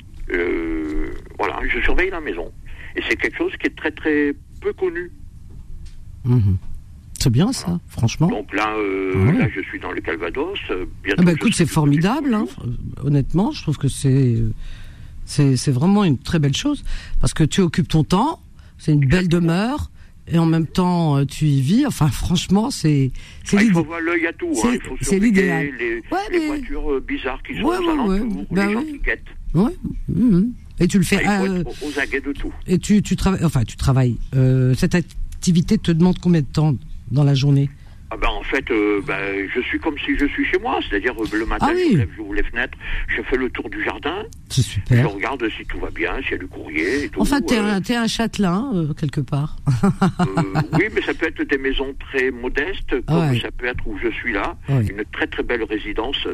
voilà, 1.40 1.60
je 1.68 1.80
surveille 1.82 2.12
la 2.12 2.22
maison 2.22 2.52
et 2.96 3.02
c'est 3.08 3.16
quelque 3.16 3.38
chose 3.38 3.54
qui 3.58 3.68
est 3.68 3.76
très 3.76 3.92
très 3.92 4.34
peu 4.62 4.72
connu 4.74 5.12
Mhm. 6.26 6.58
C'est 7.20 7.30
bien 7.32 7.52
ça, 7.54 7.80
franchement. 7.88 8.28
Donc 8.28 8.54
là, 8.54 8.76
euh, 8.78 9.14
ah 9.30 9.32
là, 9.32 9.48
je 9.50 9.62
suis 9.62 9.80
dans 9.80 9.92
le 9.92 10.02
Calvados. 10.02 10.60
Euh, 10.70 10.86
ah 11.18 11.24
bah 11.24 11.32
écoute, 11.32 11.54
c'est 11.56 11.66
formidable. 11.66 12.34
Hein. 12.34 12.46
Honnêtement, 13.04 13.52
je 13.52 13.62
trouve 13.62 13.78
que 13.78 13.88
c'est 13.88 14.36
c'est 15.26 15.72
vraiment 15.72 16.04
une 16.04 16.20
très 16.20 16.38
belle 16.38 16.56
chose 16.56 16.84
parce 17.20 17.34
que 17.34 17.44
tu 17.44 17.62
occupes 17.62 17.88
ton 17.88 18.04
temps, 18.04 18.42
c'est 18.78 18.92
une 18.92 19.08
belle 19.08 19.28
demeure 19.28 19.90
et 20.28 20.38
en 20.38 20.46
même 20.46 20.68
temps 20.68 21.18
euh, 21.18 21.26
tu 21.26 21.46
y 21.46 21.62
vis. 21.62 21.88
Enfin, 21.88 22.10
franchement, 22.10 22.70
c'est 22.70 23.12
c'est 23.44 23.58
ah, 23.58 23.64
Il 23.64 23.72
faut 23.72 23.84
voir 23.84 24.02
l'œil 24.02 24.28
à 24.28 24.34
tout. 24.34 24.52
Hein. 24.64 24.74
C'est 25.02 25.18
l'idéal. 25.18 25.72
Les, 25.80 26.02
les 26.32 26.48
voitures 26.48 27.02
bizarres 27.02 27.42
qui 27.42 27.56
sont 27.56 27.64
ouais, 27.64 27.78
aux 27.78 27.90
alentours, 27.90 28.46
bah 28.52 28.68
les 28.68 28.74
gens 28.74 28.84
qui 28.84 29.00
guettent. 29.00 29.24
Ouais. 29.56 29.76
Mhm. 30.10 30.54
Et 30.80 30.88
tu 30.88 30.98
le 30.98 31.04
fais. 31.06 31.24
Ah, 31.26 31.42
aux 31.42 32.00
aguets 32.00 32.22
de 32.22 32.34
tout. 32.34 32.54
Et 32.68 32.78
tu, 32.78 33.02
tu 33.02 33.16
travailles. 33.16 33.44
Enfin, 33.44 33.64
tu 33.64 33.78
travailles. 33.78 34.18
cette 34.76 34.94
activité 35.46 35.78
te 35.78 35.92
demande 35.92 36.18
combien 36.20 36.42
de 36.42 36.48
temps 36.48 36.74
dans 37.12 37.24
la 37.24 37.36
journée 37.36 37.70
ah 38.12 38.18
ben 38.18 38.30
en 38.30 38.44
fait, 38.44 38.70
euh, 38.72 39.02
ben, 39.06 39.48
je 39.54 39.60
suis 39.62 39.80
comme 39.80 39.98
si 39.98 40.16
je 40.18 40.26
suis 40.28 40.46
chez 40.46 40.60
moi, 40.60 40.80
c'est-à-dire 40.88 41.14
euh, 41.20 41.26
le 41.34 41.46
matin, 41.46 41.68
ah 41.70 41.74
je 41.76 42.06
j'ouvre 42.16 42.36
les 42.36 42.44
fenêtres, 42.44 42.78
je 43.08 43.22
fais 43.24 43.36
le 43.36 43.50
tour 43.50 43.68
du 43.70 43.84
jardin, 43.84 44.24
super. 44.50 45.02
je 45.02 45.08
regarde 45.08 45.44
si 45.58 45.66
tout 45.66 45.80
va 45.80 45.90
bien, 45.90 46.16
s'il 46.22 46.32
y 46.32 46.36
a 46.36 46.38
du 46.38 46.48
courrier 46.48 47.04
et 47.04 47.10
tout. 47.10 47.20
Enfin, 47.20 47.42
t'es 47.42 47.58
un, 47.58 47.82
es 47.82 47.96
un 47.96 48.08
châtelain, 48.08 48.72
quelque 48.98 49.22
part. 49.22 49.58
oui, 50.74 50.86
mais 50.94 51.02
ça 51.02 51.14
peut 51.16 51.28
être 51.28 51.42
des 51.42 51.58
maisons 51.58 51.94
très 52.00 52.32
modestes, 52.32 52.96
comme 53.08 53.38
ça 53.40 53.50
peut 53.52 53.66
être 53.66 53.86
où 53.86 53.98
je 54.02 54.10
suis 54.10 54.34
là, 54.34 54.56
une 54.70 55.04
très 55.12 55.28
très 55.28 55.44
belle 55.44 55.64
résidence. 55.64 56.28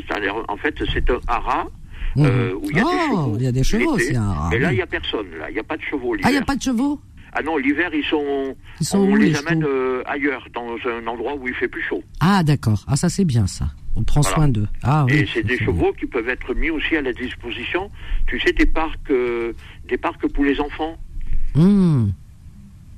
En 0.49 0.57
fait, 0.57 0.75
c'est 0.93 1.09
un 1.09 1.19
haras. 1.27 1.67
Mmh. 2.13 2.25
où 2.61 2.69
il 2.69 2.75
y 2.75 2.79
a 2.79 2.83
des 2.83 2.89
oh, 2.89 3.07
chevaux. 3.07 3.35
Il 3.37 3.43
y 3.43 3.47
a 3.47 3.51
des 3.53 3.63
chevaux, 3.63 3.97
c'est 3.97 4.15
un 4.17 4.29
haras. 4.29 4.49
Mais 4.51 4.59
là, 4.59 4.73
il 4.73 4.75
n'y 4.75 4.81
a 4.81 4.87
personne, 4.87 5.27
là. 5.39 5.49
Il 5.49 5.53
n'y 5.53 5.59
a 5.59 5.63
pas 5.63 5.77
de 5.77 5.81
chevaux. 5.81 6.13
Ah, 6.23 6.29
il 6.29 6.33
n'y 6.33 6.37
a 6.37 6.41
pas 6.43 6.57
de 6.57 6.61
chevaux 6.61 6.99
ah 7.33 7.41
non, 7.41 7.57
l'hiver, 7.57 7.89
ils 7.93 8.03
sont, 8.03 8.55
on 8.93 9.15
les, 9.15 9.35
amène 9.37 9.63
euh, 9.63 10.03
ailleurs, 10.05 10.47
dans 10.53 10.75
un 10.85 11.07
endroit 11.07 11.35
où 11.35 11.47
il 11.47 11.53
fait 11.53 11.69
plus 11.69 11.81
chaud. 11.81 12.03
Ah 12.19 12.43
d'accord, 12.43 12.83
ah 12.87 12.95
ça 12.97 13.09
c'est 13.09 13.25
bien 13.25 13.47
ça. 13.47 13.65
On 13.95 14.03
prend 14.03 14.23
soin 14.23 14.47
d'eux. 14.47 14.67
Ah, 14.83 15.05
Et 15.09 15.25
c'est 15.33 15.43
des 15.43 15.57
chevaux 15.57 15.93
qui 15.93 16.05
peuvent 16.05 16.29
être 16.29 16.53
mis 16.53 16.69
aussi 16.69 16.95
à 16.95 17.01
la 17.01 17.13
disposition, 17.13 17.91
tu 18.27 18.39
sais, 18.39 18.53
des 18.53 18.65
parcs, 18.65 19.11
euh, 19.11 19.53
des 19.87 19.97
parcs 19.97 20.27
pour 20.27 20.45
les 20.45 20.59
enfants. 20.59 20.97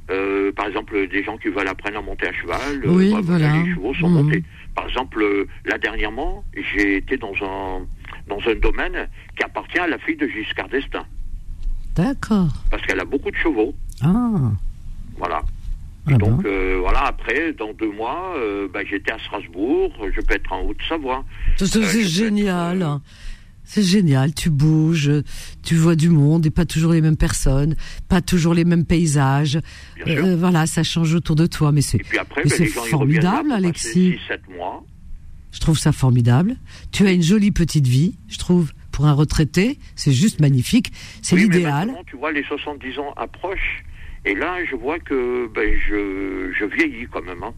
Euh, 0.10 0.52
par 0.52 0.68
exemple, 0.68 1.08
des 1.08 1.24
gens 1.24 1.38
qui 1.38 1.48
veulent 1.48 1.68
apprendre 1.68 1.98
à 1.98 2.02
monter 2.02 2.28
à 2.28 2.34
cheval, 2.34 2.84
oui, 2.86 3.12
bah, 3.12 3.20
voilà. 3.24 3.54
les 3.58 3.74
chevaux 3.74 3.94
sont 3.96 4.10
hmm. 4.10 4.24
montés. 4.24 4.44
Par 4.76 4.88
exemple, 4.88 5.24
là 5.66 5.78
dernièrement, 5.78 6.44
j'ai 6.56 6.98
été 6.98 7.18
dans 7.18 7.34
un 7.42 7.86
dans 8.28 8.40
un 8.48 8.56
domaine 8.56 9.08
qui 9.38 9.44
appartient 9.44 9.80
à 9.80 9.88
la 9.88 9.98
fille 10.00 10.18
de 10.18 10.28
Giscard 10.28 10.70
d'Estaing. 10.70 11.06
D'accord. 11.96 12.50
Parce 12.72 12.84
qu'elle 12.84 13.00
a 13.00 13.06
beaucoup 13.06 13.30
de 13.30 13.36
chevaux. 13.36 13.74
Ah. 14.04 14.52
Voilà. 15.18 15.42
Ah 16.06 16.18
donc 16.18 16.46
euh, 16.46 16.78
voilà, 16.82 17.06
après, 17.06 17.54
dans 17.54 17.74
deux 17.74 17.92
mois, 17.92 18.34
euh, 18.38 18.68
bah, 18.72 18.82
j'étais 18.90 19.12
à 19.12 19.20
Strasbourg, 19.20 19.94
je 20.14 20.20
peux 20.20 20.34
être 20.34 20.52
en 20.52 20.64
Haute-Savoie. 20.64 21.24
C'est 21.58 21.78
euh, 21.78 22.02
génial. 22.04 23.00
C'est 23.64 23.84
génial, 23.84 24.34
tu 24.34 24.50
bouges, 24.50 25.10
tu 25.64 25.76
vois 25.76 25.96
du 25.96 26.10
monde 26.10 26.46
et 26.46 26.50
pas 26.50 26.66
toujours 26.66 26.92
les 26.92 27.00
mêmes 27.00 27.16
personnes, 27.16 27.78
pas 28.10 28.20
toujours 28.20 28.54
les 28.54 28.66
mêmes 28.66 28.84
paysages. 28.84 29.58
voilà, 30.06 30.66
ça 30.66 30.84
change 30.84 31.16
autour 31.16 31.38
de 31.38 31.46
toi, 31.48 31.72
mais 31.72 31.82
c'est 31.82 32.00
bah, 32.14 32.26
formidable, 32.90 33.54
Alexis. 33.54 34.20
mois. 34.50 34.84
Je 35.54 35.60
trouve 35.62 35.78
ça 35.78 35.94
formidable. 35.94 36.58
Tu 36.92 37.08
as 37.08 37.14
une 37.14 37.22
jolie 37.22 37.52
petite 37.52 37.88
vie, 37.88 38.18
je 38.28 38.38
trouve 38.38 38.74
pour 38.92 39.06
un 39.06 39.14
retraité, 39.14 39.80
c'est 39.96 40.12
juste 40.12 40.42
magnifique. 40.42 40.92
C'est 41.22 41.38
l'idéal. 41.38 41.92
Tu 42.08 42.18
vois, 42.18 42.34
les 42.34 42.44
70 42.44 43.00
ans 43.00 43.14
approchent. 43.16 43.84
Et 44.26 44.36
là, 44.36 44.58
je 44.70 44.76
vois 44.76 45.00
que 45.00 45.48
ben, 45.54 45.76
je, 45.88 46.52
je 46.58 46.66
vieillis 46.66 47.08
quand 47.12 47.24
même. 47.24 47.44
Hein. 47.44 47.54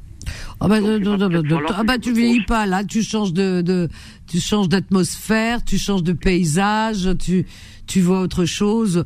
Ah 0.59 0.67
bah, 0.67 0.77
ah 0.81 1.83
bah 1.83 1.97
tu 1.99 2.13
vieillis 2.13 2.45
pas 2.45 2.65
là, 2.65 2.83
tu 2.83 3.03
changes 3.03 3.33
de, 3.33 3.61
de 3.61 3.89
tu 4.25 4.39
changes 4.39 4.69
d'atmosphère, 4.69 5.63
tu 5.63 5.77
changes 5.77 6.01
de 6.01 6.13
paysage, 6.13 7.09
tu 7.19 7.45
tu 7.85 7.99
vois 7.99 8.21
autre 8.21 8.45
chose. 8.45 9.05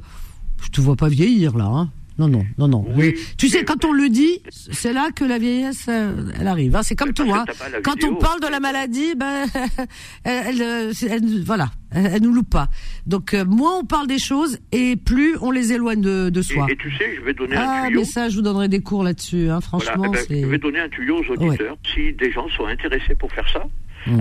Je 0.62 0.70
te 0.70 0.80
vois 0.80 0.96
pas 0.96 1.10
vieillir 1.10 1.58
là. 1.58 1.66
Hein 1.66 1.90
non, 2.20 2.28
non, 2.28 2.46
non, 2.58 2.68
non. 2.68 2.86
Oui, 2.98 3.16
tu 3.38 3.48
sais, 3.48 3.64
quand 3.64 3.86
on 3.86 3.94
le 3.94 4.10
dit, 4.10 4.44
c'est 4.50 4.92
là 4.92 5.10
que 5.16 5.24
la 5.24 5.40
vieillesse, 5.40 5.86
euh, 5.88 6.30
elle 6.38 6.48
arrive. 6.48 6.76
Hein. 6.76 6.84
C'est 6.84 6.98
comme 6.98 7.14
tout. 7.14 7.32
Hein. 7.34 7.46
Quand 7.82 8.04
on 8.04 8.16
parle 8.16 8.42
de 8.42 8.48
la 8.48 8.60
maladie, 8.60 9.16
ben, 9.16 9.46
elle, 10.26 10.62
elle, 10.62 11.44
voilà, 11.46 11.70
elle, 11.92 12.22
nous 12.22 12.34
loupe 12.34 12.50
pas. 12.50 12.68
Donc, 13.08 13.34
euh, 13.34 13.46
moins 13.46 13.80
on 13.80 13.86
parle 13.86 14.08
des 14.08 14.20
choses 14.20 14.60
et 14.74 14.98
plus 14.98 15.38
on 15.40 15.50
les 15.50 15.72
éloigne 15.72 16.02
de, 16.02 16.30
de 16.30 16.42
soi. 16.42 16.68
Et, 16.70 16.76
tu 16.76 16.92
sais, 16.98 17.16
je 17.16 17.22
vais 17.22 17.34
donner 17.34 17.56
un 17.56 17.66
ah, 17.66 17.88
tuyau. 17.88 18.02
mais 18.02 18.06
ça, 18.06 18.28
je 18.28 18.36
vous 18.36 18.42
donnerai 18.42 18.68
des 18.68 18.82
cours 18.82 19.04
là-dessus. 19.04 19.50
Hein. 19.50 19.62
Franchement, 19.62 20.12
eh 20.14 20.34
ben, 20.34 20.42
je 20.42 20.48
vais 20.48 20.58
donner 20.58 20.80
un 20.80 20.90
tuyau 20.90 21.24
aux 21.24 21.32
auditeurs. 21.32 21.78
Si 21.94 22.12
des 22.12 22.32
gens 22.34 22.50
sont 22.50 22.66
intéressés 22.66 23.16
pour 23.16 23.32
faire 23.32 23.48
ça, 23.48 23.64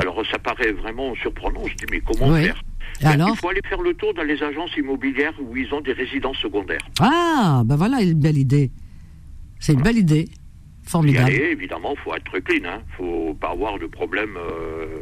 alors 0.01 0.23
ça 0.31 0.39
paraît 0.39 0.71
vraiment 0.71 1.17
surprenant. 1.17 1.67
Je 1.67 1.75
dis, 1.75 1.87
mais 1.91 2.01
comment 2.01 2.33
faire? 2.37 2.63
Il 3.01 3.37
faut 3.37 3.49
aller 3.49 3.61
faire 3.69 3.81
le 3.81 3.95
tour 3.95 4.15
dans 4.15 4.23
les 4.23 4.43
agences 4.43 4.77
immobilières 4.77 5.35
où 5.41 5.57
ils 5.57 5.73
ont 5.73 5.81
des 5.81 5.93
résidences 5.93 6.39
secondaires. 6.39 6.87
Ah, 7.01 7.63
ben 7.65 7.77
voilà 7.77 8.03
une 8.03 8.15
belle 8.15 8.39
idée. 8.39 8.71
C'est 9.61 9.73
une 9.73 9.83
belle 9.83 9.99
idée. 9.99 10.29
Formidable. 10.83 11.31
évidemment, 11.31 11.95
il 11.95 12.01
faut 12.01 12.15
être 12.15 12.39
clean. 12.39 12.61
Il 12.61 12.67
hein. 12.67 12.79
ne 12.79 12.97
faut 12.97 13.35
pas 13.35 13.51
avoir 13.51 13.79
de 13.79 13.87
problème 13.87 14.39
euh, 14.39 15.01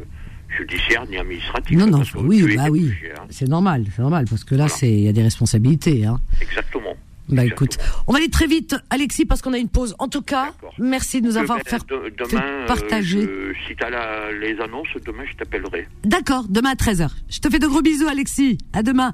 judiciaire 0.48 1.06
ni 1.08 1.16
administratif. 1.16 1.78
Non, 1.78 1.86
non, 1.86 2.02
oui, 2.16 2.56
bah 2.56 2.64
oui. 2.70 2.92
Hein. 3.16 3.22
C'est 3.30 3.48
normal, 3.48 3.84
c'est 3.94 4.02
normal, 4.02 4.24
parce 4.28 4.42
que 4.42 4.56
là, 4.56 4.66
il 4.82 5.00
y 5.00 5.08
a 5.08 5.12
des 5.12 5.22
responsabilités. 5.22 6.04
Hein. 6.04 6.18
Exactement. 6.40 6.94
Bah 7.28 7.44
écoute, 7.44 7.78
on 8.06 8.12
va 8.12 8.18
aller 8.18 8.28
très 8.28 8.46
vite, 8.46 8.76
Alexis, 8.90 9.24
parce 9.24 9.42
qu'on 9.42 9.52
a 9.52 9.58
une 9.58 9.68
pause. 9.68 9.96
En 9.98 10.08
tout 10.08 10.22
cas, 10.22 10.52
merci 10.78 11.20
de 11.20 11.26
nous 11.26 11.36
avoir 11.36 11.58
fait, 11.66 11.82
euh, 11.90 12.66
partager. 12.66 13.28
si 13.66 13.74
tu 13.74 13.84
as 13.84 14.30
les 14.32 14.58
annonces, 14.60 14.88
demain 15.04 15.24
je 15.30 15.36
t'appellerai. 15.36 15.88
D'accord, 16.04 16.44
demain 16.48 16.70
à 16.70 16.74
13h. 16.74 17.08
Je 17.28 17.40
te 17.40 17.50
fais 17.50 17.58
de 17.58 17.66
gros 17.66 17.82
bisous, 17.82 18.06
Alexis. 18.06 18.58
À 18.72 18.82
demain. 18.82 19.12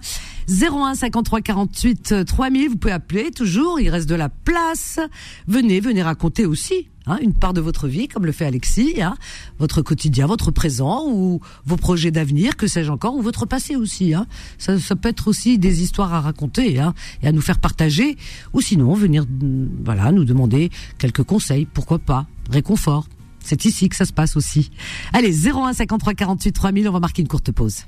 01 0.49 0.95
53 0.95 1.41
48 1.41 2.27
3000, 2.27 2.69
vous 2.69 2.77
pouvez 2.77 2.93
appeler 2.93 3.31
toujours, 3.31 3.81
il 3.81 3.89
reste 3.89 4.09
de 4.09 4.15
la 4.15 4.29
place. 4.29 5.01
Venez, 5.47 5.81
venez 5.81 6.03
raconter 6.03 6.45
aussi 6.45 6.89
Hein, 7.07 7.19
une 7.21 7.35
part 7.35 7.53
de 7.53 7.61
votre 7.61 7.89
vie, 7.89 8.07
comme 8.07 8.27
le 8.27 8.33
fait 8.33 8.45
Alexis, 8.45 9.03
hein, 9.03 9.17
votre 9.59 9.83
quotidien, 9.83 10.27
votre 10.27 10.51
présent 10.51 11.05
ou 11.09 11.41
vos 11.67 11.77
projets 11.77 12.11
d'avenir, 12.11 12.57
que 12.57 12.67
sais-je 12.67 12.93
encore, 12.93 13.17
ou 13.17 13.23
votre 13.23 13.45
passé 13.45 13.75
aussi. 13.75 14.15
Hein. 14.15 14.27
Ça, 14.59 14.77
peut 14.95 15.09
être 15.09 15.29
aussi 15.29 15.59
des 15.59 15.83
histoires 15.83 16.15
à 16.15 16.21
raconter 16.21 16.75
et 16.75 17.27
à 17.27 17.33
nous 17.33 17.41
faire 17.41 17.59
partager, 17.59 18.17
ou 18.53 18.61
sinon 18.61 18.95
venir, 18.95 19.25
mm, 19.25 19.69
voilà, 19.85 20.13
nous 20.13 20.25
demander 20.25 20.71
quelques 20.99 21.25
conseils, 21.25 21.67
pourquoi 21.67 21.99
pas, 21.99 22.27
réconfort. 22.51 23.09
C'est 23.41 23.65
ici 23.65 23.89
que 23.89 23.97
ça 23.97 24.05
se 24.05 24.13
passe 24.13 24.37
aussi. 24.37 24.71
Allez, 25.13 25.49
01 25.49 25.73
53 25.73 26.15
48 26.15 26.53
3000, 26.53 26.89
on 26.89 26.93
va 26.93 27.01
marquer 27.01 27.23
une 27.23 27.29
courte 27.29 27.51
pause. 27.51 27.85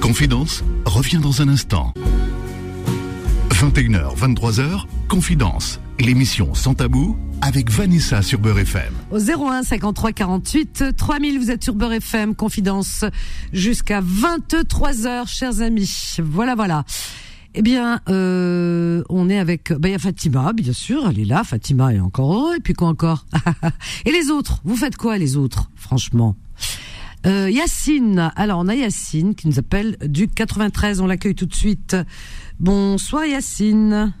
Confidence 0.00 0.62
revient 0.84 1.18
dans 1.18 1.42
un 1.42 1.48
instant. 1.48 1.92
21h, 3.64 4.14
23h, 4.14 4.84
Confidence, 5.08 5.80
l'émission 5.98 6.52
sans 6.52 6.74
tabou 6.74 7.16
avec 7.40 7.70
Vanessa 7.70 8.20
sur 8.20 8.38
Beurre 8.38 8.58
FM. 8.58 8.92
Au 9.10 9.18
01 9.18 9.62
53 9.62 10.12
48 10.12 10.84
3000, 10.94 11.38
vous 11.38 11.50
êtes 11.50 11.64
sur 11.64 11.74
Beurre 11.74 11.94
FM, 11.94 12.34
Confidence, 12.34 13.06
jusqu'à 13.54 14.02
23h, 14.02 15.26
chers 15.28 15.62
amis. 15.62 16.16
Voilà, 16.22 16.54
voilà. 16.54 16.84
Eh 17.54 17.62
bien, 17.62 18.00
euh, 18.10 19.02
on 19.08 19.30
est 19.30 19.38
avec, 19.38 19.72
ben, 19.72 19.92
y 19.92 19.94
a 19.94 19.98
Fatima, 19.98 20.52
bien 20.52 20.74
sûr, 20.74 21.08
elle 21.08 21.20
est 21.20 21.24
là, 21.24 21.42
Fatima 21.42 21.94
est 21.94 22.00
encore 22.00 22.34
heureux, 22.34 22.56
et 22.56 22.60
puis 22.60 22.74
quoi 22.74 22.88
encore 22.88 23.24
Et 24.04 24.12
les 24.12 24.28
autres, 24.28 24.60
vous 24.64 24.76
faites 24.76 24.98
quoi 24.98 25.16
les 25.16 25.38
autres, 25.38 25.70
franchement? 25.74 26.36
Euh, 27.26 27.48
Yacine, 27.48 28.30
alors 28.36 28.58
on 28.58 28.68
a 28.68 28.74
Yacine 28.74 29.34
qui 29.34 29.48
nous 29.48 29.58
appelle 29.58 29.96
du 30.04 30.28
93, 30.28 31.00
on 31.00 31.06
l'accueille 31.06 31.34
tout 31.34 31.46
de 31.46 31.54
suite. 31.54 31.96
Bonsoir 32.60 33.26
Yacine. 33.26 34.14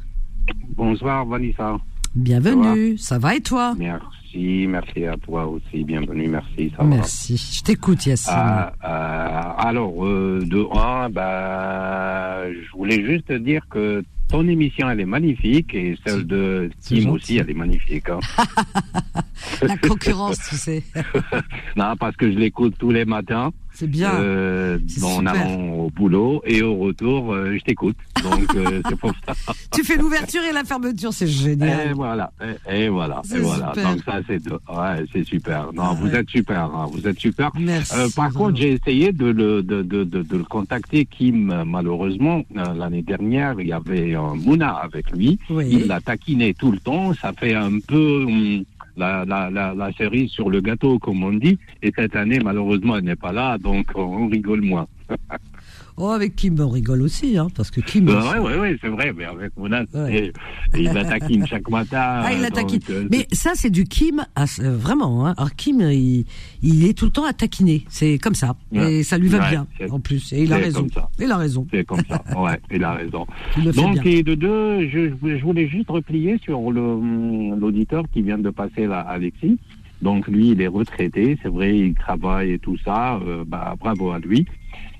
Bonsoir 0.76 1.24
Vanessa. 1.24 1.78
Bienvenue, 2.14 2.98
ça 2.98 3.18
va, 3.18 3.34
et 3.34 3.40
toi? 3.40 3.74
Merci, 3.78 4.66
merci 4.68 5.04
à 5.04 5.16
toi 5.16 5.46
aussi, 5.46 5.84
bienvenue, 5.84 6.28
merci. 6.28 6.72
Ça 6.76 6.84
merci, 6.84 7.36
je 7.36 7.62
t'écoute 7.62 8.06
Yacine. 8.06 8.32
Ah, 8.34 8.72
euh, 8.84 9.68
alors, 9.68 10.04
euh, 10.04 10.40
de 10.44 10.66
un, 10.76 11.10
bah, 11.10 12.52
je 12.52 12.70
voulais 12.76 13.04
juste 13.04 13.32
dire 13.32 13.62
que 13.68 14.04
ton 14.28 14.46
émission, 14.48 14.90
elle 14.90 15.00
est 15.00 15.06
magnifique 15.06 15.74
et 15.74 15.96
celle 16.06 16.26
de 16.26 16.70
Tim 16.82 17.10
aussi, 17.10 17.38
elle 17.38 17.50
est 17.50 17.54
magnifique. 17.54 18.08
Hein. 18.08 18.20
La 19.62 19.76
concurrence, 19.76 20.38
tu 20.48 20.56
sais. 20.56 20.82
non, 21.76 21.94
parce 21.98 22.16
que 22.16 22.30
je 22.30 22.38
l'écoute 22.38 22.74
tous 22.78 22.90
les 22.90 23.04
matins. 23.04 23.52
C'est 23.74 23.88
bien. 23.88 24.14
Euh, 24.14 24.78
en 25.02 25.26
allant 25.26 25.72
au 25.74 25.90
boulot 25.90 26.42
et 26.46 26.62
au 26.62 26.76
retour, 26.76 27.32
euh, 27.32 27.56
je 27.58 27.64
t'écoute. 27.64 27.96
Donc 28.22 28.54
euh, 28.54 28.80
c'est 28.88 28.96
pour 28.96 29.12
ça. 29.26 29.52
tu 29.72 29.82
fais 29.82 29.96
l'ouverture 29.96 30.42
et 30.42 30.52
la 30.52 30.62
fermeture, 30.62 31.12
c'est 31.12 31.26
génial. 31.26 31.90
Et 31.90 31.92
voilà, 31.92 32.30
et, 32.70 32.88
voilà, 32.88 33.20
et 33.34 33.38
voilà. 33.40 33.72
Donc 33.74 33.98
ça 34.04 34.20
c'est 34.28 34.40
ouais, 34.48 35.04
c'est 35.12 35.24
super. 35.24 35.72
Non, 35.72 35.94
vous 35.94 36.08
êtes 36.14 36.30
super, 36.30 36.64
hein, 36.64 36.86
vous 36.92 37.06
êtes 37.06 37.18
super. 37.18 37.50
Merci. 37.58 37.94
Euh, 37.96 38.08
par 38.14 38.32
contre, 38.32 38.56
j'ai 38.58 38.72
essayé 38.74 39.12
de 39.12 39.26
le 39.26 39.62
de, 39.62 39.82
de, 39.82 40.04
de, 40.04 40.22
de, 40.22 40.36
le 40.36 40.44
contacter, 40.44 41.04
Kim. 41.04 41.64
Malheureusement, 41.66 42.42
euh, 42.56 42.74
l'année 42.74 43.02
dernière, 43.02 43.56
il 43.60 43.66
y 43.68 43.72
avait 43.72 44.14
un 44.14 44.34
Mouna 44.36 44.70
avec 44.70 45.10
lui. 45.10 45.38
Oui. 45.50 45.66
Il 45.68 45.86
l'a 45.88 46.00
taquiné 46.00 46.54
tout 46.54 46.70
le 46.70 46.78
temps. 46.78 47.12
Ça 47.14 47.32
fait 47.32 47.54
un 47.54 47.80
peu. 47.80 48.24
Hum, 48.24 48.64
la, 48.96 49.24
la, 49.24 49.50
la, 49.50 49.74
la 49.74 49.92
cerise 49.92 50.30
sur 50.30 50.50
le 50.50 50.60
gâteau, 50.60 50.98
comme 50.98 51.22
on 51.24 51.32
dit. 51.32 51.58
Et 51.82 51.92
cette 51.96 52.16
année, 52.16 52.38
malheureusement, 52.38 52.96
elle 52.96 53.04
n'est 53.04 53.16
pas 53.16 53.32
là, 53.32 53.58
donc 53.58 53.86
on 53.94 54.28
rigole 54.28 54.62
moins. 54.62 54.86
Oh, 55.96 56.08
avec 56.08 56.34
Kim, 56.34 56.58
on 56.58 56.68
rigole 56.68 57.02
aussi, 57.02 57.38
hein, 57.38 57.46
parce 57.54 57.70
que 57.70 57.80
Kim. 57.80 58.06
Bah, 58.06 58.32
ouais, 58.32 58.38
ouais, 58.40 58.58
ouais, 58.58 58.78
c'est 58.80 58.88
vrai, 58.88 59.12
mais 59.16 59.24
avec 59.24 59.56
Mona, 59.56 59.84
ouais. 59.94 60.32
il 60.76 60.92
la 60.92 61.04
taquine 61.04 61.46
chaque 61.46 61.70
matin. 61.70 62.22
Ah, 62.24 62.32
il 62.32 62.40
la 62.40 62.50
taquine. 62.50 62.80
Euh, 62.90 63.06
mais 63.12 63.28
ça, 63.30 63.52
c'est 63.54 63.70
du 63.70 63.84
Kim, 63.84 64.24
à, 64.34 64.44
euh, 64.58 64.76
vraiment. 64.76 65.26
Hein. 65.26 65.34
Alors, 65.36 65.54
Kim, 65.54 65.80
il, 65.80 66.24
il, 66.62 66.84
est 66.84 66.98
tout 66.98 67.04
le 67.04 67.12
temps 67.12 67.24
à 67.24 67.32
taquiner. 67.32 67.84
C'est 67.88 68.18
comme 68.18 68.34
ça. 68.34 68.56
Ouais. 68.72 68.94
Et 68.94 69.02
ça 69.04 69.18
lui 69.18 69.28
va 69.28 69.38
ouais, 69.38 69.50
bien, 69.50 69.66
en 69.90 70.00
plus. 70.00 70.32
Et 70.32 70.42
il 70.42 70.52
a 70.52 70.56
raison. 70.56 70.86
Il 71.20 71.30
a 71.30 71.36
raison. 71.36 71.66
C'est 71.70 71.84
comme 71.84 72.02
ça. 72.08 72.22
Ouais, 72.36 72.58
il 72.72 72.82
a 72.82 72.94
raison. 72.94 73.26
Il 73.56 73.70
Donc, 73.70 73.94
bien. 73.94 74.02
et 74.04 74.22
de 74.22 74.34
deux, 74.34 74.88
je, 74.88 75.12
je 75.22 75.42
voulais 75.42 75.68
juste 75.68 75.88
replier 75.88 76.38
sur 76.42 76.60
l'auditeur 76.72 78.04
qui 78.12 78.22
vient 78.22 78.38
de 78.38 78.50
passer 78.50 78.86
là, 78.86 79.00
Alexis. 79.00 79.58
Donc, 80.02 80.26
lui, 80.26 80.50
il 80.50 80.60
est 80.60 80.66
retraité. 80.66 81.38
C'est 81.42 81.48
vrai, 81.48 81.78
il 81.78 81.94
travaille 81.94 82.52
et 82.52 82.58
tout 82.58 82.76
ça. 82.84 83.20
Euh, 83.26 83.44
bah, 83.46 83.74
bravo 83.78 84.10
à 84.10 84.18
lui. 84.18 84.46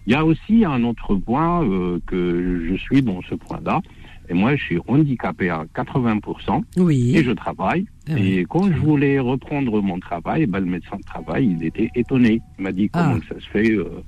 Il 0.07 0.13
y 0.13 0.17
a 0.17 0.25
aussi 0.25 0.65
un 0.65 0.85
autre 0.85 1.15
point 1.15 1.65
euh, 1.65 1.99
que 2.07 2.67
je 2.69 2.75
suis 2.77 3.03
dans 3.03 3.21
ce 3.23 3.35
point-là. 3.35 3.81
Et 4.29 4.35
moi, 4.35 4.57
je 4.57 4.63
suis 4.65 4.79
handicapé 4.87 5.51
à 5.51 5.65
80%. 5.75 6.63
Oui. 6.79 7.17
Et 7.17 7.25
je 7.25 7.33
travaille. 7.33 7.87
Ah 8.09 8.19
et 8.19 8.47
quand 8.49 8.71
je 8.73 8.79
voulais 8.79 9.19
reprendre 9.19 9.81
mon 9.83 9.99
travail, 9.99 10.47
ben, 10.47 10.61
le 10.61 10.67
médecin 10.67 10.97
de 10.97 11.03
travail, 11.03 11.57
il 11.59 11.67
était 11.67 11.91
étonné. 11.95 12.41
Il 12.59 12.63
m'a 12.65 12.73
dit 12.73 12.89
comment 12.89 13.19
Ah. 13.19 13.27
ça 13.29 13.41
se 13.41 13.49
fait. 13.49 13.71
Euh, 13.71 14.03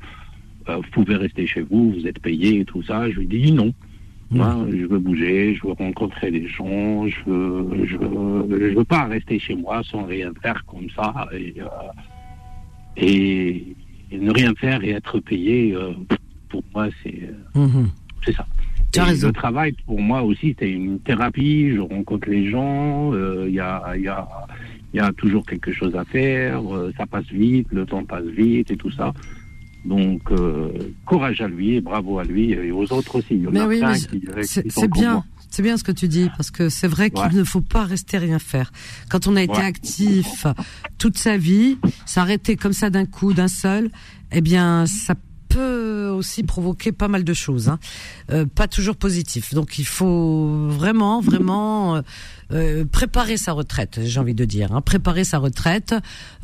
euh, 0.69 0.77
vous 0.77 0.91
pouvez 0.93 1.17
rester 1.17 1.47
chez 1.47 1.61
vous, 1.61 1.93
vous 1.93 2.07
êtes 2.07 2.19
payé 2.19 2.61
et 2.61 2.65
tout 2.65 2.83
ça. 2.83 3.09
Je 3.11 3.21
lui 3.21 3.25
ai 3.25 3.41
dit 3.45 3.53
non. 3.53 3.73
Moi, 4.31 4.67
je 4.71 4.87
veux 4.87 4.99
bouger, 4.99 5.55
je 5.55 5.65
veux 5.65 5.75
rencontrer 5.75 6.33
des 6.33 6.49
gens, 6.49 7.07
je 7.07 7.17
veux, 7.27 7.87
je 7.87 7.97
veux, 7.97 8.71
je 8.71 8.77
veux 8.77 8.85
pas 8.85 9.05
rester 9.05 9.39
chez 9.39 9.55
moi 9.55 9.83
sans 9.85 10.05
rien 10.05 10.33
faire 10.43 10.65
comme 10.67 10.91
ça 10.97 11.29
et, 11.33 11.55
euh, 11.61 11.67
et, 12.97 13.77
et 14.11 14.19
ne 14.19 14.31
rien 14.31 14.55
faire 14.55 14.83
et 14.85 14.91
être 14.91 15.19
payé. 15.21 15.75
euh, 15.75 15.93
pour 16.49 16.63
moi, 16.75 16.89
c'est 17.03 17.23
euh, 17.57 17.61
Mhm. 17.67 17.89
c'est 18.25 18.33
ça. 18.33 18.47
Le 18.97 19.31
travail, 19.33 19.73
pour 19.85 20.01
moi 20.01 20.23
aussi, 20.23 20.57
c'est 20.59 20.71
une 20.71 20.99
thérapie. 21.01 21.71
Je 21.75 21.81
rencontre 21.81 22.31
les 22.31 22.49
gens. 22.51 23.13
euh, 23.13 23.45
Il 23.49 23.55
y, 23.55 23.61
a, 23.61 23.95
y, 23.97 24.09
a, 24.09 24.27
y 24.95 25.01
a 25.01 25.13
toujours 25.13 25.45
quelque 25.45 25.71
chose 25.73 25.95
à 25.97 26.05
faire. 26.05 26.63
euh, 26.75 26.93
ça 26.97 27.05
passe 27.05 27.27
vite, 27.27 27.67
le 27.73 27.85
temps 27.85 28.05
passe 28.05 28.25
vite 28.25 28.71
et 28.71 28.77
tout 28.77 28.91
ça. 28.91 29.13
Donc, 29.85 30.23
euh, 30.33 30.71
courage 31.05 31.41
à 31.43 31.49
lui 31.49 31.75
et 31.77 31.81
bravo 31.81 32.19
à 32.19 32.25
lui 32.25 32.53
et 32.53 32.71
aux 32.73 32.91
autres 32.93 33.17
aussi. 33.19 33.35
Il 33.35 33.43
y 33.43 33.47
en 33.47 33.51
Mais 33.53 33.61
a 33.61 33.67
oui, 33.69 33.79
plein 33.81 33.95
qui- 33.95 34.21
qui 34.21 34.71
c'est 34.71 34.91
bien. 34.91 35.23
C'est 35.51 35.63
bien 35.63 35.77
ce 35.77 35.85
que 35.85 35.93
tu 35.93 36.09
dis 36.09 36.29
parce 36.37 36.51
que 36.51 36.69
c'est 36.69 36.89
vrai 36.89 37.11
qu'il 37.11 37.21
Ouais. 37.21 37.33
ne 37.33 37.45
faut 37.45 37.61
pas 37.63 37.85
rester 37.85 38.19
rien 38.19 38.39
faire. 38.39 38.73
Quand 39.09 39.27
on 39.27 39.37
a 39.37 39.43
été 39.43 39.53
Ouais. 39.55 39.65
actif 39.65 40.47
toute 40.99 41.17
sa 41.19 41.37
vie, 41.39 41.79
s'arrêter 42.05 42.57
comme 42.57 42.73
ça 42.75 42.91
d'un 42.91 43.07
coup, 43.07 43.33
d'un 43.33 43.49
seul, 43.49 43.91
eh 44.33 44.41
bien, 44.41 44.85
ça 44.87 45.15
peut 45.49 46.09
aussi 46.09 46.43
provoquer 46.43 46.93
pas 46.93 47.09
mal 47.09 47.25
de 47.25 47.33
choses, 47.33 47.69
hein. 47.71 47.79
Euh, 48.31 48.45
pas 48.45 48.69
toujours 48.69 48.97
positif. 48.97 49.55
Donc, 49.55 49.79
il 49.79 49.87
faut 49.87 50.69
vraiment, 50.69 51.21
vraiment 51.23 51.97
euh, 51.97 52.03
euh, 52.53 52.85
préparer 52.85 53.37
sa 53.39 53.53
retraite. 53.53 54.01
J'ai 54.03 54.21
envie 54.21 54.35
de 54.35 54.45
dire, 54.45 54.73
hein. 54.73 54.83
préparer 54.83 55.25
sa 55.25 55.39
retraite, 55.39 55.95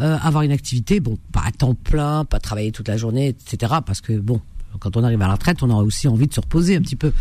euh, 0.01 0.17
avoir 0.23 0.45
une 0.45 0.53
activité, 0.53 1.01
bon, 1.01 1.19
pas 1.33 1.43
à 1.47 1.51
temps 1.53 1.75
plein, 1.75 2.25
pas 2.25 2.39
travailler 2.39 2.73
toute 2.73 2.89
la 2.89 2.97
journée, 2.97 3.29
etc. 3.29 3.75
Parce 3.85 4.01
que 4.01 4.15
bon, 4.19 4.41
quand 4.79 4.97
on 4.97 5.05
arrive 5.05 5.21
à 5.21 5.27
la 5.27 5.35
retraite, 5.35 5.63
on 5.63 5.69
aura 5.71 5.83
aussi 5.83 6.09
envie 6.09 6.27
de 6.29 6.33
se 6.33 6.41
reposer 6.41 6.77
un 6.77 6.81
petit 6.81 6.97
peu, 6.97 7.13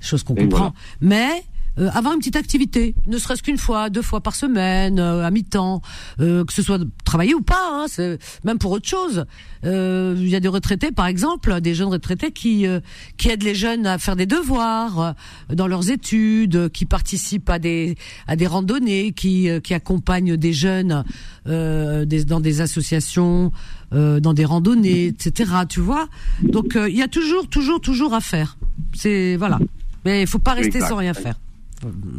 chose 0.00 0.22
qu'on 0.22 0.34
comprend. 0.34 0.72
Mais 1.00 1.44
euh, 1.78 1.90
avoir 1.92 2.14
une 2.14 2.20
petite 2.20 2.36
activité, 2.36 2.94
ne 3.06 3.18
serait-ce 3.18 3.42
qu'une 3.42 3.58
fois, 3.58 3.90
deux 3.90 4.00
fois 4.00 4.22
par 4.22 4.34
semaine, 4.34 4.98
euh, 4.98 5.26
à 5.26 5.30
mi-temps, 5.30 5.82
euh, 6.20 6.42
que 6.42 6.52
ce 6.54 6.62
soit 6.62 6.80
travailler 7.04 7.34
ou 7.34 7.42
pas, 7.42 7.68
hein, 7.70 7.84
c'est 7.86 8.18
même 8.44 8.56
pour 8.56 8.70
autre 8.70 8.88
chose. 8.88 9.26
Euh, 9.64 10.14
Il 10.16 10.28
y 10.28 10.36
a 10.36 10.40
des 10.40 10.48
retraités, 10.48 10.90
par 10.90 11.06
exemple, 11.06 11.60
des 11.60 11.74
jeunes 11.74 11.88
retraités 11.88 12.30
qui 12.32 12.66
euh, 12.66 12.80
qui 13.18 13.28
aident 13.28 13.42
les 13.42 13.54
jeunes 13.54 13.86
à 13.86 13.98
faire 13.98 14.16
des 14.16 14.24
devoirs 14.24 15.00
euh, 15.00 15.12
dans 15.54 15.66
leurs 15.66 15.90
études, 15.90 16.56
euh, 16.56 16.68
qui 16.70 16.86
participent 16.86 17.50
à 17.50 17.58
des 17.58 17.96
à 18.26 18.36
des 18.36 18.46
randonnées, 18.46 19.12
qui 19.12 19.50
euh, 19.50 19.60
qui 19.60 19.74
accompagnent 19.74 20.38
des 20.38 20.54
jeunes 20.54 21.04
euh, 21.46 22.06
des, 22.06 22.24
dans 22.24 22.40
des 22.40 22.62
associations, 22.62 23.52
euh, 23.92 24.18
dans 24.18 24.32
des 24.32 24.46
randonnées, 24.46 25.08
etc. 25.08 25.50
Tu 25.68 25.80
vois. 25.80 26.08
Donc 26.42 26.74
euh, 26.74 26.88
il 26.88 26.96
y 26.96 27.02
a 27.02 27.08
toujours 27.08 27.48
toujours 27.48 27.82
toujours 27.82 28.14
à 28.14 28.22
faire. 28.22 28.56
C'est 28.94 29.36
voilà. 29.36 29.58
Mais 30.06 30.22
il 30.22 30.26
faut 30.28 30.38
pas 30.38 30.52
rester 30.54 30.76
Exact. 30.78 30.88
sans 30.88 30.96
rien 30.96 31.14
faire. 31.14 31.34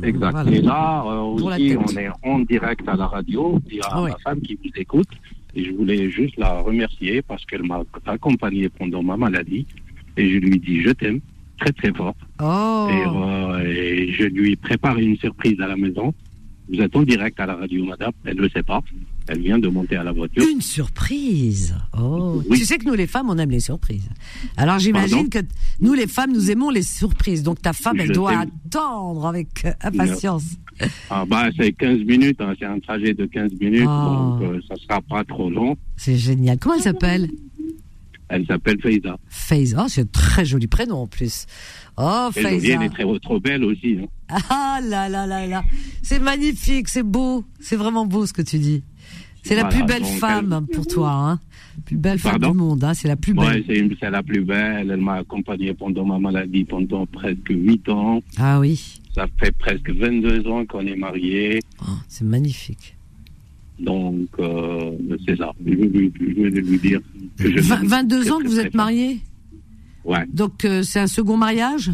Exact. 0.03 0.31
Voilà. 0.31 0.51
Et 0.51 0.61
là, 0.61 1.03
euh, 1.07 1.21
aussi, 1.21 1.75
on 1.85 1.97
est 1.97 2.09
en 2.23 2.39
direct 2.39 2.87
à 2.87 2.95
la 2.95 3.07
radio. 3.07 3.59
Il 3.69 3.77
y 3.77 3.81
a 3.81 3.87
Ah 3.91 4.01
ma 4.01 4.17
femme 4.25 4.41
qui 4.41 4.55
vous 4.55 4.69
écoute. 4.75 5.07
Et 5.55 5.63
je 5.65 5.71
voulais 5.71 6.11
juste 6.11 6.35
la 6.37 6.51
remercier 6.61 7.21
parce 7.21 7.43
qu'elle 7.45 7.63
m'a 7.63 7.79
accompagné 8.05 8.69
pendant 8.69 9.01
ma 9.01 9.15
maladie. 9.17 9.65
Et 10.17 10.29
je 10.31 10.37
lui 10.37 10.59
dis, 10.59 10.81
je 10.81 10.91
t'aime 10.91 11.19
très 11.59 11.71
très 11.71 11.91
fort. 11.93 12.15
Oh. 12.41 12.87
Et, 12.91 13.03
euh, 13.07 13.65
et 13.65 14.11
je 14.11 14.25
lui 14.25 14.55
prépare 14.57 14.97
une 14.99 15.17
surprise 15.17 15.59
à 15.61 15.67
la 15.67 15.77
maison. 15.77 16.13
Vous 16.71 16.79
êtes 16.81 16.95
en 16.95 17.03
direct 17.03 17.39
à 17.39 17.45
la 17.45 17.55
radio, 17.55 17.85
madame. 17.85 18.11
Elle 18.25 18.35
ne 18.37 18.41
le 18.41 18.49
sait 18.49 18.63
pas. 18.63 18.81
Elle 19.27 19.41
vient 19.41 19.59
de 19.59 19.67
monter 19.67 19.95
à 19.97 20.03
la 20.03 20.11
voiture. 20.11 20.43
Une 20.49 20.61
surprise. 20.61 21.75
Oh. 21.97 22.41
Oui. 22.49 22.57
Tu 22.59 22.65
sais 22.65 22.77
que 22.77 22.85
nous 22.85 22.93
les 22.93 23.07
femmes 23.07 23.29
on 23.29 23.37
aime 23.37 23.49
les 23.51 23.59
surprises. 23.59 24.09
Alors 24.55 24.79
j'imagine 24.79 25.29
que 25.29 25.39
nous 25.81 25.93
les 25.93 26.07
femmes 26.07 26.31
nous 26.33 26.49
aimons 26.51 26.69
les 26.69 26.81
surprises. 26.83 27.43
Donc 27.43 27.61
ta 27.61 27.73
femme 27.73 27.99
elle 27.99 28.07
Je 28.07 28.13
doit 28.13 28.33
attendre 28.39 29.25
avec 29.27 29.65
euh, 29.65 29.71
impatience. 29.81 30.43
Ah 31.09 31.25
bah, 31.27 31.49
c'est 31.57 31.71
15 31.73 31.99
minutes. 32.05 32.39
hein. 32.39 32.53
C'est 32.59 32.65
un 32.65 32.79
trajet 32.79 33.13
de 33.13 33.25
15 33.25 33.51
minutes. 33.59 33.85
Oh. 33.87 34.37
Donc, 34.39 34.43
euh, 34.43 34.59
ça 34.67 34.75
sera 34.75 35.01
pas 35.01 35.23
trop 35.23 35.49
long. 35.49 35.75
C'est 35.95 36.17
génial. 36.17 36.57
Comment 36.59 36.75
elle 36.75 36.81
s'appelle? 36.83 37.29
Elle 38.29 38.45
s'appelle 38.45 38.79
Faiza. 38.81 39.17
Faiza. 39.29 39.83
Oh, 39.83 39.87
c'est 39.87 40.01
un 40.01 40.05
très 40.05 40.43
joli 40.45 40.67
prénom 40.67 40.97
en 40.97 41.07
plus. 41.07 41.45
Oh 41.95 42.29
Faiza. 42.33 42.83
est 42.83 42.89
très, 42.89 43.05
trop 43.21 43.39
belle 43.39 43.63
aussi. 43.63 43.99
hein. 44.03 44.37
Ah 44.49 44.79
là 44.83 45.07
là 45.07 45.25
là 45.25 45.47
là. 45.47 45.63
C'est 46.03 46.19
magnifique, 46.19 46.89
c'est 46.89 47.03
beau. 47.03 47.45
C'est 47.61 47.77
vraiment 47.77 48.05
beau 48.05 48.25
ce 48.25 48.33
que 48.33 48.41
tu 48.41 48.59
dis. 48.59 48.83
C'est 49.47 49.55
la 49.55 49.65
plus 49.65 49.83
belle 49.83 50.03
femme 50.03 50.67
pour 50.73 50.85
toi, 50.85 51.11
hein. 51.11 51.39
Plus 51.85 51.95
belle 51.95 52.19
femme 52.19 52.39
du 52.39 52.51
monde, 52.51 52.83
hein. 52.83 52.93
C'est 52.93 53.07
la 53.07 53.15
plus 53.15 53.33
belle. 53.33 53.63
Ouais, 53.67 53.95
c'est 53.99 54.09
la 54.09 54.21
plus 54.21 54.43
belle. 54.43 54.91
Elle 54.91 54.99
m'a 54.99 55.15
accompagné 55.15 55.73
pendant 55.73 56.05
ma 56.05 56.19
maladie 56.19 56.65
pendant 56.65 57.05
presque 57.05 57.49
8 57.49 57.89
ans. 57.89 58.21
Ah 58.37 58.59
oui. 58.59 58.99
Ça 59.15 59.25
fait 59.39 59.55
presque 59.57 59.89
22 59.89 60.47
ans 60.47 60.65
qu'on 60.65 60.85
est 60.85 60.95
mariés. 60.97 61.61
Oh, 61.81 61.91
c'est 62.09 62.25
magnifique. 62.25 62.97
Donc, 63.79 64.27
euh, 64.39 64.91
c'est 65.25 65.37
ça. 65.37 65.53
Je 65.65 65.71
vais, 65.71 65.75
lui 65.75 66.79
dire 66.79 66.99
que 67.37 67.49
je 67.49 67.61
22 67.61 68.31
ans 68.31 68.39
que 68.39 68.47
vous 68.47 68.59
êtes 68.59 68.73
marié 68.73 69.19
Ouais. 70.03 70.25
Donc, 70.33 70.65
euh, 70.65 70.83
c'est 70.83 70.99
un 70.99 71.07
second 71.07 71.37
mariage? 71.37 71.91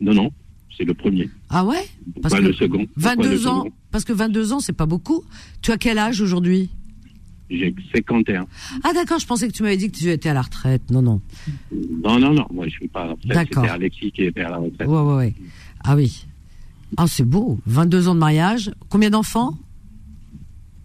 Non, 0.00 0.14
non. 0.14 0.30
C'est 0.76 0.84
le 0.84 0.94
premier. 0.94 1.30
Ah 1.50 1.64
ouais 1.64 1.86
Pas 2.22 2.40
le 2.40 2.52
second. 2.52 2.86
22 2.96 3.46
ans 3.46 3.66
Parce 3.90 4.04
que 4.04 4.12
22 4.12 4.52
ans, 4.52 4.60
c'est 4.60 4.72
pas 4.72 4.86
beaucoup. 4.86 5.24
Tu 5.62 5.70
as 5.70 5.78
quel 5.78 5.98
âge 5.98 6.20
aujourd'hui 6.20 6.70
J'ai 7.48 7.74
51. 7.94 8.46
Ah 8.82 8.92
d'accord, 8.92 9.18
je 9.18 9.26
pensais 9.26 9.46
que 9.46 9.52
tu 9.52 9.62
m'avais 9.62 9.76
dit 9.76 9.90
que 9.90 9.96
tu 9.96 10.10
étais 10.10 10.28
à 10.28 10.34
la 10.34 10.42
retraite. 10.42 10.82
Non, 10.90 11.02
non. 11.02 11.20
Non, 11.72 12.18
non, 12.18 12.32
non. 12.32 12.46
Moi, 12.52 12.66
je 12.66 12.72
suis 12.72 12.88
pas 12.88 13.02
à 13.02 13.06
la 13.06 13.12
retraite. 13.12 13.32
D'accord. 13.32 13.64
C'est 13.64 13.70
Alexis 13.70 14.12
qui 14.12 14.22
était 14.24 14.40
à 14.42 14.50
la 14.50 14.56
retraite. 14.58 14.88
Ouais, 14.88 15.00
ouais, 15.00 15.14
ouais. 15.16 15.34
Ah 15.84 15.94
oui. 15.94 16.26
Ah, 16.96 17.06
c'est 17.06 17.24
beau. 17.24 17.58
22 17.66 18.08
ans 18.08 18.14
de 18.14 18.20
mariage. 18.20 18.72
Combien 18.88 19.10
d'enfants 19.10 19.56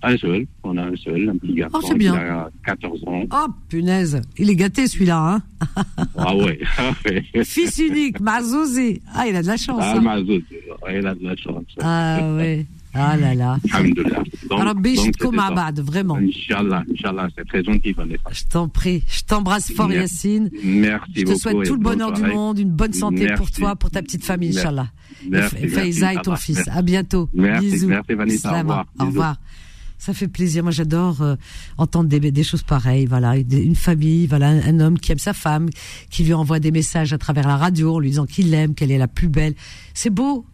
un 0.01 0.17
seul, 0.17 0.45
on 0.63 0.77
a 0.77 0.83
un 0.83 0.95
seul, 0.95 1.29
un 1.29 1.37
petit 1.37 1.53
garçon 1.53 1.79
oh, 1.81 1.95
bien. 1.95 2.13
qui 2.13 2.19
a 2.19 2.49
14 2.65 3.03
ans. 3.07 3.23
Oh 3.31 3.47
punaise, 3.67 4.21
il 4.37 4.49
est 4.49 4.55
gâté 4.55 4.87
celui-là, 4.87 5.35
hein 5.35 5.85
Ah 6.17 6.35
ouais. 6.35 6.59
Fils 7.43 7.77
unique, 7.79 8.19
Mazouzi. 8.19 9.01
Ah, 9.13 9.27
il 9.27 9.35
a 9.35 9.41
de 9.41 9.47
la 9.47 9.57
chance. 9.57 9.81
Ah, 9.83 9.95
hein. 9.97 10.23
Il 10.89 11.05
a 11.07 11.15
de 11.15 11.23
la 11.23 11.35
chance. 11.35 11.63
Ah 11.81 12.33
ouais. 12.35 12.65
Ah 12.93 13.15
là 13.17 13.35
là. 13.35 13.57
Alhamdulillah. 13.71 14.23
Rabbi 14.49 14.97
Abad, 15.37 15.79
vraiment. 15.79 16.15
Inch'Allah, 16.15 16.83
Inch'Allah, 16.91 17.27
c'est 17.37 17.47
très 17.47 17.63
gentil, 17.63 17.91
Vanessa. 17.91 18.23
Je 18.31 18.43
t'en 18.45 18.67
prie, 18.67 19.03
je 19.07 19.21
t'embrasse 19.23 19.71
fort, 19.73 19.91
Yacine. 19.91 20.49
Merci 20.63 21.11
Je 21.15 21.21
te 21.21 21.27
beaucoup 21.27 21.39
souhaite 21.39 21.67
tout 21.67 21.75
le 21.75 21.81
bonheur 21.81 22.11
du 22.13 22.23
monde, 22.23 22.57
une 22.57 22.71
bonne 22.71 22.93
santé 22.93 23.25
Merci. 23.25 23.35
pour 23.35 23.51
toi, 23.51 23.75
pour 23.75 23.91
ta 23.91 24.01
petite 24.01 24.23
famille, 24.23 24.57
Inch'Allah. 24.57 24.87
Merci. 25.29 25.67
Faïza 25.67 26.13
et 26.13 26.21
ton 26.21 26.35
fils. 26.35 26.67
À 26.69 26.81
bientôt. 26.81 27.29
Merci, 27.33 27.71
Bisous. 27.71 27.87
merci 27.89 28.13
Vanessa. 28.13 28.53
Au 28.53 28.59
revoir. 28.59 28.85
Au 28.99 29.05
revoir. 29.05 29.35
Ça 29.99 30.13
fait 30.13 30.29
plaisir. 30.29 30.63
Moi, 30.63 30.71
j'adore 30.71 31.21
euh, 31.21 31.35
entendre 31.77 32.07
des, 32.07 32.19
des, 32.31 32.43
choses 32.43 32.63
pareilles. 32.63 33.05
Voilà, 33.05 33.35
une 33.37 33.75
famille, 33.75 34.27
voilà, 34.27 34.47
un, 34.47 34.61
un, 34.61 34.79
homme 34.79 34.97
qui 34.97 35.11
aime 35.11 35.19
sa 35.19 35.33
femme, 35.33 35.69
qui 36.09 36.23
lui 36.23 36.33
envoie 36.33 36.59
des 36.59 36.71
messages 36.71 37.11
à 37.11 37.17
travers 37.17 37.45
la 37.45 37.57
radio 37.57 37.95
en 37.95 37.99
lui 37.99 38.09
disant 38.09 38.25
qu'il 38.25 38.49
l'aime, 38.49 38.73
qu'elle 38.73 38.91
est 38.91 38.97
la 38.97 39.09
plus 39.09 39.27
belle. 39.27 39.55
C'est 39.93 40.09
beau. 40.09 40.45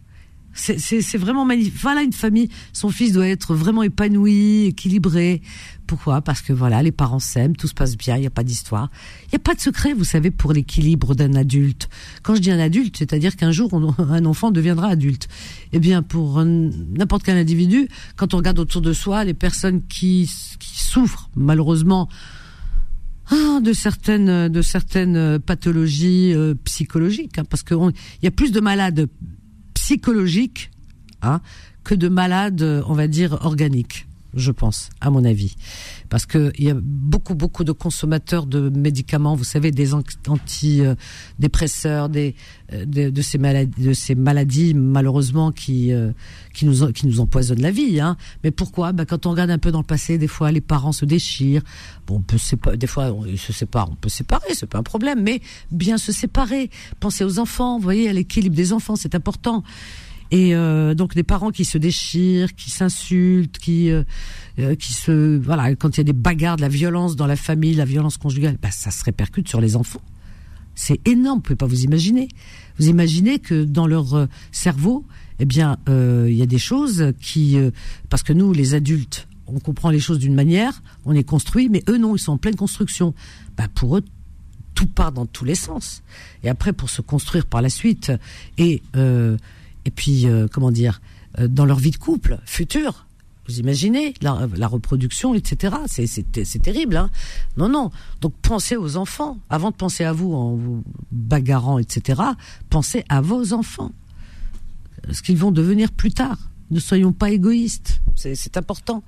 C'est 0.56 1.18
vraiment 1.18 1.44
magnifique. 1.44 1.74
Voilà 1.80 2.02
une 2.02 2.12
famille. 2.12 2.48
Son 2.72 2.88
fils 2.88 3.12
doit 3.12 3.28
être 3.28 3.54
vraiment 3.54 3.82
épanoui, 3.82 4.66
équilibré. 4.66 5.42
Pourquoi? 5.86 6.20
Parce 6.22 6.40
que 6.40 6.52
voilà, 6.52 6.82
les 6.82 6.92
parents 6.92 7.20
s'aiment, 7.20 7.54
tout 7.54 7.68
se 7.68 7.74
passe 7.74 7.96
bien, 7.96 8.16
il 8.16 8.22
n'y 8.22 8.26
a 8.26 8.30
pas 8.30 8.42
d'histoire. 8.42 8.90
Il 9.26 9.28
n'y 9.32 9.36
a 9.36 9.40
pas 9.40 9.54
de 9.54 9.60
secret, 9.60 9.92
vous 9.92 10.04
savez, 10.04 10.30
pour 10.30 10.52
l'équilibre 10.52 11.14
d'un 11.14 11.34
adulte. 11.34 11.88
Quand 12.22 12.34
je 12.34 12.40
dis 12.40 12.50
un 12.50 12.58
adulte, 12.58 12.96
c'est-à-dire 12.96 13.36
qu'un 13.36 13.52
jour, 13.52 13.70
un 13.98 14.24
enfant 14.24 14.50
deviendra 14.50 14.88
adulte. 14.88 15.28
Eh 15.72 15.78
bien, 15.78 16.02
pour 16.02 16.42
n'importe 16.44 17.22
quel 17.22 17.36
individu, 17.36 17.88
quand 18.16 18.34
on 18.34 18.38
regarde 18.38 18.58
autour 18.58 18.80
de 18.80 18.92
soi, 18.92 19.24
les 19.24 19.34
personnes 19.34 19.82
qui, 19.86 20.30
qui 20.58 20.82
souffrent, 20.82 21.30
malheureusement, 21.36 22.08
ah, 23.30 23.60
de 23.60 23.72
certaines, 23.72 24.48
de 24.48 24.62
certaines 24.62 25.38
pathologies 25.40 26.32
euh, 26.32 26.54
psychologiques, 26.64 27.38
hein, 27.38 27.44
parce 27.44 27.62
qu'il 27.62 27.92
y 28.22 28.26
a 28.26 28.30
plus 28.30 28.52
de 28.52 28.60
malades 28.60 29.08
psychologiques 29.86 30.72
hein, 31.22 31.40
que 31.84 31.94
de 31.94 32.08
malades, 32.08 32.82
on 32.88 32.94
va 32.94 33.06
dire, 33.06 33.38
organiques 33.42 34.04
je 34.34 34.52
pense, 34.52 34.90
à 35.00 35.10
mon 35.10 35.24
avis, 35.24 35.56
parce 36.08 36.26
que 36.26 36.52
il 36.58 36.64
y 36.64 36.70
a 36.70 36.76
beaucoup 36.78 37.34
beaucoup 37.34 37.64
de 37.64 37.72
consommateurs 37.72 38.46
de 38.46 38.68
médicaments, 38.68 39.34
vous 39.34 39.44
savez, 39.44 39.70
des 39.70 39.92
antidépresseurs, 39.94 42.08
des 42.08 42.34
de, 42.72 43.10
de, 43.10 43.22
ces 43.22 43.38
maladies, 43.38 43.82
de 43.82 43.92
ces 43.92 44.14
maladies 44.14 44.74
malheureusement 44.74 45.52
qui 45.52 45.92
euh, 45.92 46.12
qui 46.52 46.66
nous 46.66 46.90
qui 46.92 47.06
nous 47.06 47.20
empoisonnent 47.20 47.62
la 47.62 47.70
vie. 47.70 48.00
Hein. 48.00 48.16
Mais 48.44 48.50
pourquoi? 48.50 48.92
Ben, 48.92 49.04
quand 49.04 49.26
on 49.26 49.30
regarde 49.30 49.50
un 49.50 49.58
peu 49.58 49.70
dans 49.70 49.80
le 49.80 49.84
passé, 49.84 50.18
des 50.18 50.28
fois 50.28 50.52
les 50.52 50.60
parents 50.60 50.92
se 50.92 51.04
déchirent. 51.04 51.62
Bon, 52.06 52.16
on 52.16 52.20
peut 52.20 52.38
séparer, 52.38 52.76
des 52.76 52.86
fois 52.86 53.14
ils 53.26 53.38
se 53.38 53.52
séparent, 53.52 53.90
on 53.90 53.96
peut 53.96 54.08
séparer, 54.08 54.54
c'est 54.54 54.66
pas 54.66 54.78
un 54.78 54.82
problème, 54.82 55.22
mais 55.22 55.40
bien 55.70 55.98
se 55.98 56.12
séparer. 56.12 56.70
Pensez 57.00 57.24
aux 57.24 57.38
enfants, 57.38 57.76
vous 57.76 57.84
voyez, 57.84 58.08
à 58.08 58.12
l'équilibre 58.12 58.56
des 58.56 58.72
enfants, 58.72 58.96
c'est 58.96 59.14
important. 59.14 59.62
Et 60.30 60.54
euh, 60.54 60.94
donc 60.94 61.14
des 61.14 61.22
parents 61.22 61.50
qui 61.50 61.64
se 61.64 61.78
déchirent, 61.78 62.54
qui 62.54 62.70
s'insultent, 62.70 63.58
qui 63.58 63.90
euh, 63.90 64.04
qui 64.76 64.92
se 64.92 65.38
voilà 65.38 65.74
quand 65.76 65.96
il 65.96 65.98
y 65.98 66.00
a 66.00 66.04
des 66.04 66.12
bagarres, 66.12 66.56
de 66.56 66.62
la 66.62 66.68
violence 66.68 67.16
dans 67.16 67.26
la 67.26 67.36
famille, 67.36 67.74
la 67.74 67.84
violence 67.84 68.16
conjugale, 68.16 68.56
bah, 68.60 68.70
ça 68.70 68.90
se 68.90 69.04
répercute 69.04 69.48
sur 69.48 69.60
les 69.60 69.76
enfants. 69.76 70.02
C'est 70.74 71.06
énorme, 71.08 71.38
vous 71.38 71.42
pouvez 71.42 71.56
pas 71.56 71.66
vous 71.66 71.84
imaginer. 71.84 72.28
Vous 72.78 72.88
imaginez 72.88 73.38
que 73.38 73.64
dans 73.64 73.86
leur 73.86 74.14
euh, 74.14 74.26
cerveau, 74.52 75.04
eh 75.38 75.44
bien, 75.44 75.76
il 75.86 76.32
y 76.32 76.42
a 76.42 76.46
des 76.46 76.58
choses 76.58 77.12
qui 77.20 77.58
parce 78.08 78.22
que 78.22 78.32
nous 78.32 78.54
les 78.54 78.72
adultes, 78.72 79.28
on 79.46 79.60
comprend 79.60 79.90
les 79.90 80.00
choses 80.00 80.18
d'une 80.18 80.34
manière, 80.34 80.82
on 81.04 81.12
est 81.12 81.24
construit, 81.24 81.68
mais 81.68 81.82
eux 81.90 81.98
non, 81.98 82.16
ils 82.16 82.18
sont 82.18 82.32
en 82.32 82.38
pleine 82.38 82.56
construction. 82.56 83.12
Bah 83.58 83.68
pour 83.74 83.98
eux 83.98 84.02
tout 84.76 84.86
part 84.86 85.10
dans 85.10 85.26
tous 85.26 85.44
les 85.44 85.56
sens. 85.56 86.04
Et 86.44 86.48
après, 86.48 86.72
pour 86.72 86.90
se 86.90 87.02
construire 87.02 87.46
par 87.46 87.62
la 87.62 87.70
suite, 87.70 88.12
et 88.58 88.82
euh, 88.94 89.36
et 89.86 89.90
puis 89.90 90.26
euh, 90.26 90.46
comment 90.52 90.70
dire 90.70 91.00
euh, 91.38 91.48
dans 91.48 91.64
leur 91.64 91.78
vie 91.78 91.92
de 91.92 91.96
couple 91.96 92.38
future 92.44 93.06
vous 93.48 93.60
imaginez 93.60 94.12
la, 94.20 94.66
reproduction 94.66 95.34
etc 95.34 95.76
c'est 95.86 96.06
c'est 96.06 96.58
terrible 96.62 96.96
hein. 96.96 97.10
Non 97.56 97.68
non. 97.68 97.92
Donc 98.20 98.34
pensez 98.42 98.74
aux 98.74 98.96
enfants. 98.96 99.38
Avant 99.50 99.70
de 99.70 99.76
penser 99.76 100.02
à 100.02 100.12
vous 100.12 100.34
en 100.34 100.56
vous 100.56 100.82
bagarrant 101.12 101.78
etc 101.78 102.22
pensez 102.70 103.04
à 103.08 103.20
vos 103.20 103.52
enfants. 103.52 103.92
Ce 105.12 105.22
qu'ils 105.22 105.36
vont 105.36 105.52
devenir 105.52 105.92
plus 105.92 106.10
tard. 106.10 106.38
Ne 106.72 106.80
soyons 106.80 107.12
pas 107.12 107.30
égoïstes. 107.30 108.00
C'est 108.16 108.56
important. 108.56 109.04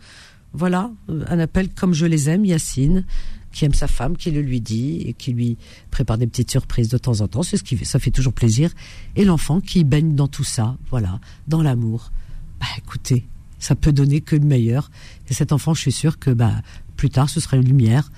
Voilà 0.53 0.93
un 1.09 1.38
appel 1.41 1.69
comme 1.71 1.93
je 1.93 2.07
les 2.07 2.31
aime 2.31 2.45
Yacine 2.45 3.05
qui 3.53 3.65
aime 3.65 3.75
sa 3.75 3.89
femme, 3.89 4.17
qui 4.17 4.31
le 4.31 4.41
lui 4.41 4.61
dit 4.61 5.03
et 5.07 5.13
qui 5.15 5.33
lui 5.33 5.57
prépare 5.91 6.19
des 6.19 6.27
petites 6.27 6.51
surprises 6.51 6.89
de 6.89 6.99
temps 6.99 7.21
en 7.21 7.29
temps. 7.29 7.43
C'est 7.43 7.57
ce 7.57 7.65
qui 7.65 7.77
fait, 7.77 7.85
ça 7.85 7.99
fait 7.99 8.11
toujours 8.11 8.33
plaisir. 8.33 8.71
Et 9.17 9.25
l'enfant 9.25 9.61
qui 9.61 9.85
baigne 9.85 10.15
dans 10.15 10.29
tout 10.29 10.45
ça, 10.45 10.77
voilà, 10.91 11.21
dans 11.47 11.63
l'amour. 11.63 12.13
Bah, 12.61 12.67
écoutez, 12.77 13.27
ça 13.59 13.75
peut 13.75 13.93
donner 13.93 14.21
que 14.21 14.37
le 14.37 14.45
meilleur. 14.45 14.91
Et 15.29 15.35
cet 15.35 15.53
enfant, 15.53 15.75
je 15.75 15.81
suis 15.81 15.93
sûr 15.93 16.19
que 16.19 16.31
bah 16.31 16.53
plus 16.97 17.11
tard, 17.11 17.31
ce 17.31 17.41
sera 17.41 17.57
une 17.57 17.65
lumière 17.65 18.11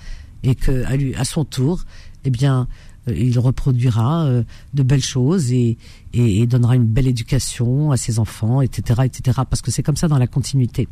et 0.43 0.55
que 0.55 0.83
à 0.85 0.95
lui, 0.95 1.15
à 1.15 1.23
son 1.23 1.45
tour, 1.45 1.83
eh 2.25 2.29
bien, 2.29 2.67
euh, 3.07 3.15
il 3.15 3.37
reproduira 3.39 4.25
euh, 4.25 4.43
de 4.73 4.83
belles 4.83 5.03
choses 5.03 5.51
et, 5.51 5.77
et, 6.13 6.41
et, 6.41 6.47
donnera 6.47 6.75
une 6.75 6.85
belle 6.85 7.07
éducation 7.07 7.91
à 7.91 7.97
ses 7.97 8.19
enfants, 8.19 8.61
etc., 8.61 9.01
etc. 9.05 9.41
Parce 9.49 9.61
que 9.61 9.71
c'est 9.71 9.83
comme 9.83 9.95
ça 9.95 10.07
dans 10.07 10.17
la 10.17 10.27
continuité. 10.27 10.87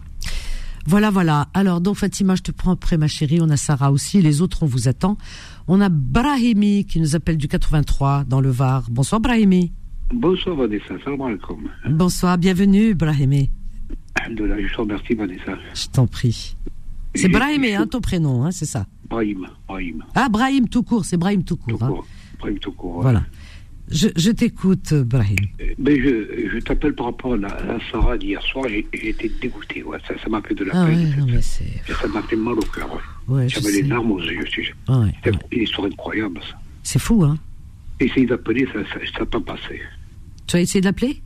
Voilà, 0.89 1.11
voilà. 1.11 1.49
Alors, 1.53 1.81
donc 1.81 1.97
Fatima, 1.97 2.33
je 2.33 2.41
te 2.41 2.51
prends 2.51 2.71
après, 2.71 2.97
ma 2.97 3.07
chérie. 3.07 3.37
On 3.43 3.49
a 3.51 3.57
Sarah 3.57 3.91
aussi. 3.91 4.23
Les 4.23 4.41
autres, 4.41 4.63
on 4.63 4.65
vous 4.65 4.87
attend. 4.87 5.19
On 5.67 5.81
a 5.81 5.89
Brahimi 5.89 6.83
qui 6.85 6.99
nous 6.99 7.15
appelle 7.15 7.37
du 7.37 7.47
83 7.47 8.23
dans 8.23 8.41
le 8.41 8.49
Var. 8.49 8.87
Bonsoir, 8.89 9.21
Brahimi. 9.21 9.71
Bonsoir, 10.11 10.55
Vanessa. 10.55 10.95
Salam 11.05 11.21
alaikum. 11.21 11.69
Bonsoir, 11.87 12.39
bienvenue, 12.39 12.95
Brahimi. 12.95 13.51
Je 14.31 14.33
te 14.33 14.81
remercie, 14.81 15.13
Vanessa. 15.13 15.59
Je 15.75 15.87
t'en 15.89 16.07
prie. 16.07 16.57
C'est 17.13 17.29
Brahimi, 17.29 17.75
hein, 17.75 17.85
ton 17.85 18.01
prénom, 18.01 18.43
hein, 18.43 18.49
c'est 18.49 18.65
ça 18.65 18.87
Brahim, 19.07 19.45
Brahim. 19.67 20.03
Ah, 20.15 20.27
Brahim 20.27 20.67
tout 20.67 20.81
court, 20.81 21.05
c'est 21.05 21.17
Brahim 21.17 21.43
tout 21.43 21.57
court. 21.57 21.77
Tout 21.77 21.85
hein. 21.85 21.89
court. 21.89 22.07
Brahim 22.39 22.57
tout 22.57 22.71
court. 22.71 23.05
ouais. 23.05 23.13
Je, 23.91 24.07
je 24.15 24.29
t'écoute, 24.31 24.93
Brahim. 24.93 25.37
Ben, 25.79 25.99
je, 25.99 26.49
je 26.53 26.59
t'appelle 26.59 26.93
par 26.93 27.07
rapport 27.07 27.33
à 27.33 27.37
la, 27.37 27.47
à 27.47 27.65
la 27.65 27.79
Sarah 27.91 28.17
d'hier 28.17 28.41
soir. 28.43 28.65
Été 28.67 29.31
dégoûté. 29.41 29.81
Ouais. 29.83 29.97
Ça 30.07 30.13
ça 30.21 30.29
m'a 30.29 30.41
fait 30.41 30.53
de 30.53 30.65
la 30.65 30.73
Ah 30.75 30.85
peine. 30.87 31.09
ouais, 31.09 31.15
non, 31.17 31.25
mais 31.25 31.41
ça 31.41 32.07
m'a 32.07 32.21
fait 32.23 32.35
mal 32.35 32.53
au 32.53 32.61
cœur. 32.61 33.01
Ouais. 33.27 33.49
J'avais 33.49 33.71
les 33.71 33.81
larmes 33.83 34.11
aux 34.11 34.21
yeux. 34.21 34.45
Ah 34.87 35.05
C'était 35.23 35.35
ouais. 35.35 35.43
une 35.51 35.63
histoire 35.63 35.87
incroyable, 35.87 36.39
ça. 36.49 36.55
C'est 36.83 36.99
fou, 36.99 37.23
hein. 37.23 37.37
Essayez 37.99 38.25
d'appeler, 38.27 38.67
ça 38.73 39.19
n'a 39.19 39.25
pas 39.25 39.39
passé. 39.41 39.81
Tu 40.47 40.55
as 40.55 40.61
essayé 40.61 40.81
d'appeler 40.81 41.21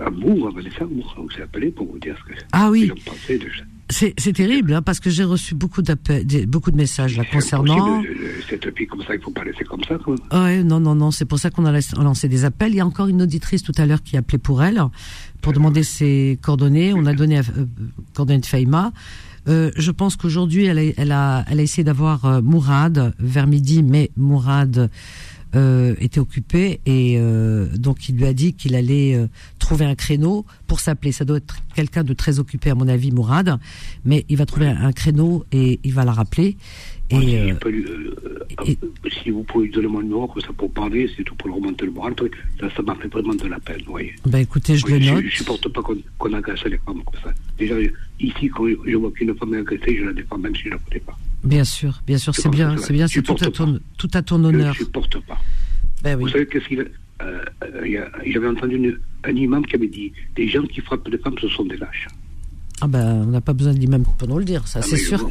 Amour, 0.00 0.50
Vanessa, 0.54 0.82
Amour, 0.84 1.14
vous 1.18 1.32
avez 1.34 1.42
appelé 1.42 1.70
pour 1.70 1.86
vous 1.90 1.98
dire 1.98 2.16
ce 2.18 2.32
que 2.32 2.38
Ah 2.52 2.70
oui. 2.70 2.90
pensé 3.04 3.38
de 3.38 3.48
C'est 3.90 4.14
c'est 4.18 4.32
terrible, 4.32 4.72
hein, 4.74 4.82
parce 4.82 4.98
que 4.98 5.10
j'ai 5.10 5.24
reçu 5.24 5.54
beaucoup 5.54 5.82
beaucoup 6.48 6.70
de 6.70 6.76
messages 6.76 7.16
là 7.16 7.22
C'est 7.24 7.36
concernant. 7.36 8.02
euh, 8.02 8.72
fille 8.76 8.86
comme 8.86 9.02
ça, 9.02 9.14
il 9.14 9.20
faut 9.20 9.30
pas 9.30 9.44
laisser 9.44 9.64
comme 9.64 9.84
ça, 9.84 9.96
quoi. 9.98 10.14
Ouais, 10.32 10.62
non, 10.62 10.80
non, 10.80 10.94
non, 10.94 11.10
c'est 11.10 11.26
pour 11.26 11.38
ça 11.38 11.50
qu'on 11.50 11.66
a 11.66 11.72
lancé 11.98 12.28
des 12.28 12.44
appels. 12.44 12.72
Il 12.72 12.76
y 12.76 12.80
a 12.80 12.86
encore 12.86 13.08
une 13.08 13.22
auditrice 13.22 13.62
tout 13.62 13.74
à 13.76 13.84
l'heure 13.86 14.02
qui 14.02 14.16
a 14.16 14.20
appelé 14.20 14.38
pour 14.38 14.62
elle, 14.62 14.82
pour 15.42 15.52
demander 15.52 15.82
ses 15.82 16.38
coordonnées. 16.42 16.94
On 16.94 17.04
a 17.06 17.12
donné 17.12 17.38
euh, 17.38 17.42
coordonnées 18.14 18.40
de 18.40 18.46
Faïma. 18.46 18.92
Euh, 19.46 19.70
je 19.76 19.90
pense 19.90 20.16
qu'aujourd'hui, 20.16 20.64
elle 20.64 20.78
a, 20.78 20.82
elle, 20.96 21.12
a, 21.12 21.44
elle 21.50 21.60
a 21.60 21.62
essayé 21.62 21.84
d'avoir 21.84 22.24
euh, 22.24 22.40
Mourad 22.40 23.14
vers 23.18 23.46
midi, 23.46 23.82
mais 23.82 24.10
Mourad 24.16 24.90
euh, 25.54 25.94
était 26.00 26.18
occupé 26.18 26.80
et 26.84 27.16
euh, 27.18 27.68
donc 27.76 28.08
il 28.08 28.16
lui 28.16 28.24
a 28.26 28.32
dit 28.32 28.54
qu'il 28.54 28.74
allait 28.74 29.14
euh, 29.14 29.28
trouver 29.58 29.84
un 29.84 29.94
créneau 29.94 30.44
pour 30.66 30.80
s'appeler. 30.80 31.12
Ça 31.12 31.24
doit 31.24 31.36
être 31.36 31.56
quelqu'un 31.76 32.02
de 32.02 32.12
très 32.12 32.40
occupé 32.40 32.70
à 32.70 32.74
mon 32.74 32.88
avis, 32.88 33.12
Mourad, 33.12 33.58
mais 34.04 34.24
il 34.28 34.36
va 34.36 34.46
trouver 34.46 34.66
un, 34.66 34.92
créneau 34.92 35.44
et 35.52 35.78
il 35.84 35.92
va 35.92 36.04
la 36.04 36.12
rappeler. 36.12 36.56
Et, 37.10 37.54
si 39.22 39.30
vous 39.30 39.44
pouvez 39.44 39.66
lui 39.66 39.72
donner 39.72 39.86
mon 39.86 40.02
numéro 40.02 40.26
comme 40.26 40.42
ça 40.42 40.52
pour 40.56 40.72
parler, 40.72 41.08
c'est 41.16 41.22
tout 41.22 41.34
pour 41.36 41.48
le 41.48 41.54
remonter 41.54 41.84
le 41.84 41.92
moral. 41.92 42.14
Ça, 42.58 42.68
ça 42.74 42.82
m'a 42.82 42.94
fait 42.96 43.08
vraiment 43.08 43.34
de 43.34 43.46
la 43.46 43.60
peine, 43.60 43.82
voyez. 43.86 44.14
Ben 44.26 44.38
écoutez, 44.38 44.76
je 44.76 44.86
le 44.86 44.98
note. 44.98 45.20
Je, 45.20 45.26
ne 45.26 45.30
supporte 45.30 45.68
pas 45.68 45.82
qu'on 45.82 46.32
agresse 46.32 46.64
les 46.64 46.78
femmes 46.78 47.02
comme 47.04 47.20
ça. 47.22 47.30
Déjà, 47.58 47.76
ici, 48.18 48.48
quand 48.48 48.66
je 48.66 48.96
vois 48.96 49.12
qu'une 49.12 49.34
femme 49.36 49.54
est 49.54 49.58
agressée, 49.58 49.98
je 49.98 50.04
la 50.04 50.12
défends 50.12 50.38
même 50.38 50.56
si 50.56 50.62
je 50.62 50.68
ne 50.68 50.74
la 50.74 50.78
connais 50.78 51.00
pas. 51.00 51.16
Bien 51.44 51.64
sûr, 51.64 52.02
bien 52.06 52.18
sûr, 52.18 52.34
c'est 52.34 52.48
bien, 52.48 52.76
c'est 52.78 52.92
bien, 52.92 53.06
c'est 53.06 53.22
tout 53.22 53.36
à 53.40 53.50
ton, 53.50 53.78
tout 53.98 54.10
à 54.14 54.22
ton 54.22 54.42
honneur. 54.42 54.74
Je 54.74 54.80
ne 54.80 54.84
supporte 54.86 55.18
pas. 55.26 55.38
Ben 56.02 56.16
oui. 56.16 56.24
Vous 56.24 56.28
savez 56.30 56.46
qu'est-ce 56.46 56.66
qu'il 56.68 56.80
euh, 56.80 57.44
euh 57.62 58.04
J'avais 58.26 58.48
entendu 58.48 58.98
un 59.24 59.30
imam 59.30 59.64
qui 59.66 59.76
avait 59.76 59.88
dit 59.88 60.12
des 60.36 60.48
gens 60.48 60.62
qui 60.62 60.80
frappent 60.80 61.08
les 61.08 61.18
femmes, 61.18 61.36
ce 61.40 61.48
sont 61.48 61.64
des 61.64 61.76
lâches. 61.76 62.08
Ah 62.80 62.88
ben, 62.88 63.22
on 63.26 63.30
n'a 63.30 63.40
pas 63.40 63.52
besoin 63.52 63.72
de 63.72 63.78
l'imam 63.78 64.04
pour 64.18 64.26
nous 64.26 64.38
le 64.38 64.44
dire, 64.44 64.66
ça, 64.66 64.80
ah, 64.82 64.86
c'est 64.86 64.96
sûr. 64.96 65.28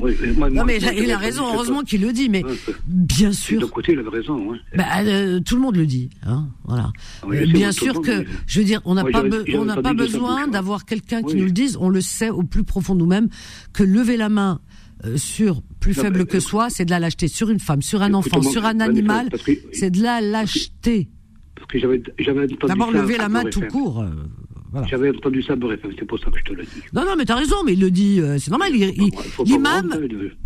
non, 0.52 0.63
mais 0.63 0.78
il 0.78 1.12
a, 1.12 1.17
raison, 1.17 1.43
heureusement 1.54 1.82
qu'il 1.82 2.02
le 2.02 2.13
dit, 2.13 2.30
mais 2.30 2.43
bien 2.88 3.34
sûr. 3.34 3.60
De 3.60 3.65
côté, 3.65 3.91
il 3.91 3.99
a 3.99 4.10
raison. 4.10 4.54
Ben, 4.76 4.86
euh, 5.06 5.39
tout 5.41 5.56
le 5.56 5.62
monde 5.62 5.76
le 5.76 5.86
dit, 5.86 6.10
hein, 6.26 6.47
voilà. 6.63 6.91
Ah 7.21 7.26
euh, 7.32 7.45
bien 7.47 7.71
sûr 7.71 8.02
que, 8.02 8.26
je 8.47 8.60
veux 8.60 8.65
dire, 8.65 8.82
on 8.86 8.93
n'a 8.93 9.04
pas, 9.04 9.23
on 9.56 9.65
n'a 9.65 9.82
pas 9.82 9.93
besoin 9.93 10.47
d'avoir 10.47 10.86
quelqu'un 10.86 11.21
qui 11.21 11.36
nous 11.36 11.45
le 11.45 11.52
dise. 11.52 11.78
On 11.80 11.89
le 11.89 12.02
sait 12.02 12.30
au 12.30 12.43
plus 12.43 12.63
profond 12.63 12.95
nous-mêmes 12.95 13.28
que 13.73 13.84
lever 13.84 14.15
la 14.15 14.30
main 14.30 14.62
euh, 15.06 15.18
sur 15.18 15.62
plus 15.80 15.94
faible 15.94 16.26
que 16.26 16.39
soi, 16.39 16.70
c'est 16.70 16.86
de 16.86 16.92
la 16.92 17.00
lâcheté. 17.00 17.28
Sur 17.28 17.50
une 17.50 17.60
femme, 17.60 17.82
sur 17.82 18.02
un 18.02 18.13
enfant, 18.13 18.42
sur 18.42 18.66
un 18.66 18.80
animal, 18.80 19.30
c'est 19.72 19.92
de 19.92 20.02
la 20.02 20.22
lâcheté. 20.22 21.10
Parce 21.56 21.68
que 21.68 21.80
j'avais, 21.80 22.48
D'abord 22.68 22.92
lever 22.92 23.18
la 23.18 23.30
main 23.30 23.44
tout 23.44 23.62
court. 23.62 24.02
Euh, 24.02 24.82
j'avais 24.89 25.10
entendu 25.10 25.44
ça, 25.44 25.56
bref, 25.56 25.80
c'est 26.00 26.06
pour 26.06 26.20
ça 26.20 26.32
que 26.32 26.39
je 26.39 26.44
te 26.46 26.54
le 26.54 26.63
dis. 26.63 26.82
Non, 26.94 27.06
non, 27.06 27.16
mais 27.16 27.26
t'as 27.26 27.36
raison, 27.36 27.58
mais 27.63 27.74
il 27.74 27.80
le 27.80 27.92
dit, 27.92 28.20
euh, 28.20 28.39
c'est 28.39 28.50
normal. 28.50 28.74
l'imam, 28.74 29.94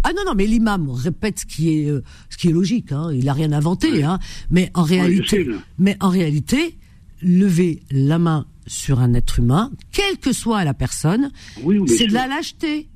ah 0.04 0.12
non, 0.14 0.24
non, 0.26 0.34
mais 0.36 0.46
l'imam 0.46 0.90
répète 0.90 1.40
ce 1.40 1.46
qui 1.46 1.70
est, 1.70 1.94
ce 2.30 2.38
qui 2.38 2.50
est 2.50 2.52
logique. 2.52 2.92
Hein, 2.92 3.10
il 3.14 3.30
a 3.30 3.34
rien 3.34 3.54
inventé, 3.54 4.04
hein. 4.04 4.20
Mais 4.50 4.70
en 4.74 4.84
réalité, 4.84 5.48
mais 5.80 5.96
en 6.02 6.10
réalité, 6.10 6.78
lever 7.22 7.82
la 7.92 8.20
main 8.20 8.46
sur 8.68 9.00
un 9.00 9.14
être 9.14 9.40
humain, 9.40 9.72
quelle 9.92 10.18
que 10.18 10.34
soit 10.34 10.64
la 10.64 10.74
personne, 10.74 11.32
c'est 11.88 12.08
de 12.08 12.14
la 12.14 12.28
lâcheté. 12.28 12.90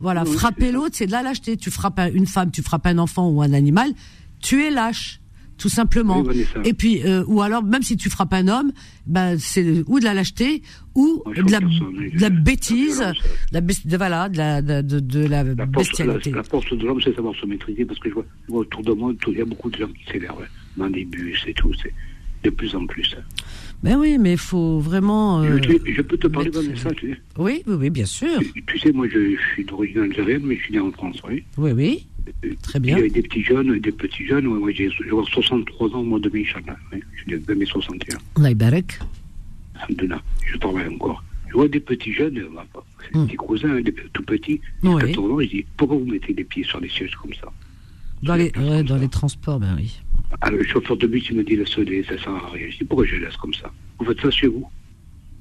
Voilà, 0.00 0.24
frapper 0.24 0.72
l'autre, 0.72 0.96
c'est 0.96 1.06
de 1.06 1.12
la 1.12 1.22
lâcheté. 1.22 1.56
Tu 1.56 1.70
frappes 1.70 2.00
une 2.14 2.26
femme, 2.26 2.50
tu 2.50 2.62
frappes 2.62 2.86
un 2.86 2.98
enfant 2.98 3.28
ou 3.28 3.42
un 3.42 3.52
animal, 3.52 3.92
tu 4.40 4.64
es 4.64 4.70
lâche, 4.70 5.20
tout 5.58 5.68
simplement. 5.68 6.24
et 6.64 6.72
puis, 6.72 7.02
euh, 7.04 7.22
ou 7.26 7.42
alors, 7.42 7.62
même 7.62 7.82
si 7.82 7.98
tu 7.98 8.08
frappes 8.08 8.32
un 8.32 8.48
homme, 8.48 8.72
ben 9.06 9.38
c'est 9.38 9.84
ou 9.86 10.00
de 10.00 10.04
la 10.04 10.14
lâcheté 10.14 10.62
ou 10.94 11.22
de, 11.26 11.52
la, 11.52 11.60
de 11.60 12.20
la 12.20 12.30
bêtise, 12.30 13.04
la, 13.52 13.60
de, 13.60 13.96
voilà, 13.96 14.30
de 14.30 14.38
la, 14.38 14.62
de, 14.62 14.80
de 14.80 15.26
la, 15.26 15.44
la 15.44 15.66
bestialité. 15.66 16.30
la, 16.30 16.42
force 16.44 16.70
de 16.72 16.84
l'homme, 16.84 17.00
c'est 17.02 17.14
savoir 17.14 17.34
se 17.36 17.44
maîtriser, 17.44 17.84
parce 17.84 18.00
que 18.00 18.08
je 18.08 18.14
vois, 18.14 18.24
autour 18.48 18.82
de 18.82 18.92
moi, 18.92 19.12
il 19.28 19.38
y 19.38 19.42
a 19.42 19.44
beaucoup 19.44 19.68
de 19.68 19.76
gens 19.76 19.88
qui 19.88 20.10
s'énervent 20.10 20.46
dans 20.78 20.86
les 20.86 21.04
bus 21.04 21.44
et 21.46 21.52
tout, 21.52 21.72
c'est 21.82 21.92
de 22.42 22.50
plus 22.50 22.74
en 22.74 22.86
plus. 22.86 23.16
Ben 23.82 23.96
oui, 23.96 24.18
mais 24.18 24.32
il 24.32 24.38
faut 24.38 24.78
vraiment. 24.78 25.42
Euh, 25.42 25.58
je, 25.62 26.02
peux 26.02 26.18
te 26.18 26.26
parler 26.26 26.50
d'un 26.50 26.62
message, 26.62 26.96
tu 26.96 27.12
sais 27.12 27.20
Oui, 27.38 27.62
oui, 27.66 27.74
oui, 27.78 27.90
bien 27.90 28.04
sûr. 28.04 28.38
Tu, 28.66 28.78
sais, 28.78 28.92
moi, 28.92 29.08
je, 29.08 29.36
suis 29.52 29.64
d'origine 29.64 30.00
algérienne, 30.02 30.42
mais 30.44 30.56
je 30.56 30.62
suis 30.62 30.72
né 30.72 30.80
en 30.80 30.92
France, 30.92 31.16
oui. 31.26 31.44
Oui, 31.56 31.72
oui. 31.72 32.06
Très 32.62 32.78
bien. 32.78 32.98
Il 32.98 33.04
y 33.04 33.06
a 33.06 33.08
des 33.08 33.22
petits 33.22 33.42
jeunes, 33.42 33.78
des 33.78 33.92
petits 33.92 34.26
jeunes. 34.26 34.46
Ouais, 34.46 34.74
j'ai 34.74 34.90
63 35.08 35.94
ans, 35.94 36.02
moi, 36.02 36.20
de 36.20 36.30
Inch'Allah. 36.34 36.76
Oui. 36.92 37.00
Je 37.12 37.32
suis 37.32 37.40
de 37.40 37.54
mes 37.54 37.64
61. 37.64 38.18
Allah 38.36 38.54
Barak. 38.54 39.00
Je 39.88 40.58
travaille 40.58 40.88
encore. 40.88 41.24
Je 41.48 41.54
vois 41.54 41.68
des 41.68 41.80
petits 41.80 42.12
jeunes, 42.12 42.38
euh, 42.38 43.18
hmm. 43.18 43.26
des 43.26 43.36
cousins, 43.36 43.80
des 43.80 43.92
tout 44.12 44.22
petits, 44.22 44.60
oui. 44.84 45.00
14 45.00 45.32
ans, 45.32 45.40
je 45.40 45.46
dis, 45.46 45.66
pourquoi 45.76 45.96
vous 45.96 46.04
mettez 46.04 46.32
des 46.32 46.44
pieds 46.44 46.62
sur 46.62 46.78
les 46.78 46.88
sièges 46.88 47.16
comme 47.16 47.34
ça? 47.34 47.50
Dans, 48.22 48.36
les, 48.36 48.52
ouais, 48.56 48.84
dans 48.84 48.96
les 48.96 49.08
transports, 49.08 49.58
ben 49.58 49.74
oui. 49.76 50.00
Ah, 50.40 50.50
le 50.50 50.62
chauffeur 50.64 50.96
de 50.96 51.06
bus, 51.06 51.26
il 51.30 51.36
me 51.36 51.44
dit 51.44 51.56
laisse-les, 51.56 52.04
ça 52.04 52.18
sert 52.18 52.34
à 52.34 52.50
rien. 52.50 52.68
Je 52.70 52.78
dis 52.78 52.84
pourquoi 52.84 53.06
je 53.06 53.16
laisse 53.16 53.36
comme 53.36 53.54
ça 53.54 53.70
Vous 53.98 54.06
faites 54.06 54.20
ça 54.20 54.30
chez 54.30 54.46
vous 54.46 54.66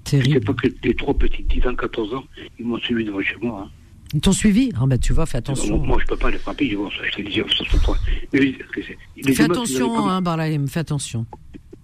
Terrible. 0.04 0.34
C'est 0.34 0.45
pas 0.45 0.54
que 0.54 0.67
les 0.84 0.95
trois 0.95 1.13
petits, 1.13 1.43
10 1.43 1.67
ans, 1.67 1.75
14 1.75 2.13
ans, 2.15 2.23
ils 2.58 2.65
m'ont 2.65 2.80
suivi 2.80 3.06
devant 3.06 3.21
chez 3.21 3.36
moi. 3.41 3.65
Hein. 3.65 3.71
Ils 4.13 4.21
t'ont 4.21 4.32
suivi 4.32 4.71
Ah 4.75 4.86
ben 4.88 4.97
tu 4.97 5.13
vois, 5.13 5.25
fais 5.25 5.38
attention. 5.38 5.78
Moi, 5.78 5.99
je 6.02 6.08
peux 6.08 6.17
pas 6.17 6.32
les 6.32 6.39
frapper, 6.39 6.69
je, 6.69 6.75
vois, 6.75 6.89
je 6.89 7.12
te 7.12 7.21
dis, 7.21 7.36
ça 7.36 7.93
Mais, 8.34 9.34
fais 9.34 9.43
attention, 9.43 10.08
hein, 10.08 10.21
Barlaïm, 10.21 10.67
fais 10.67 10.80
attention. 10.80 11.25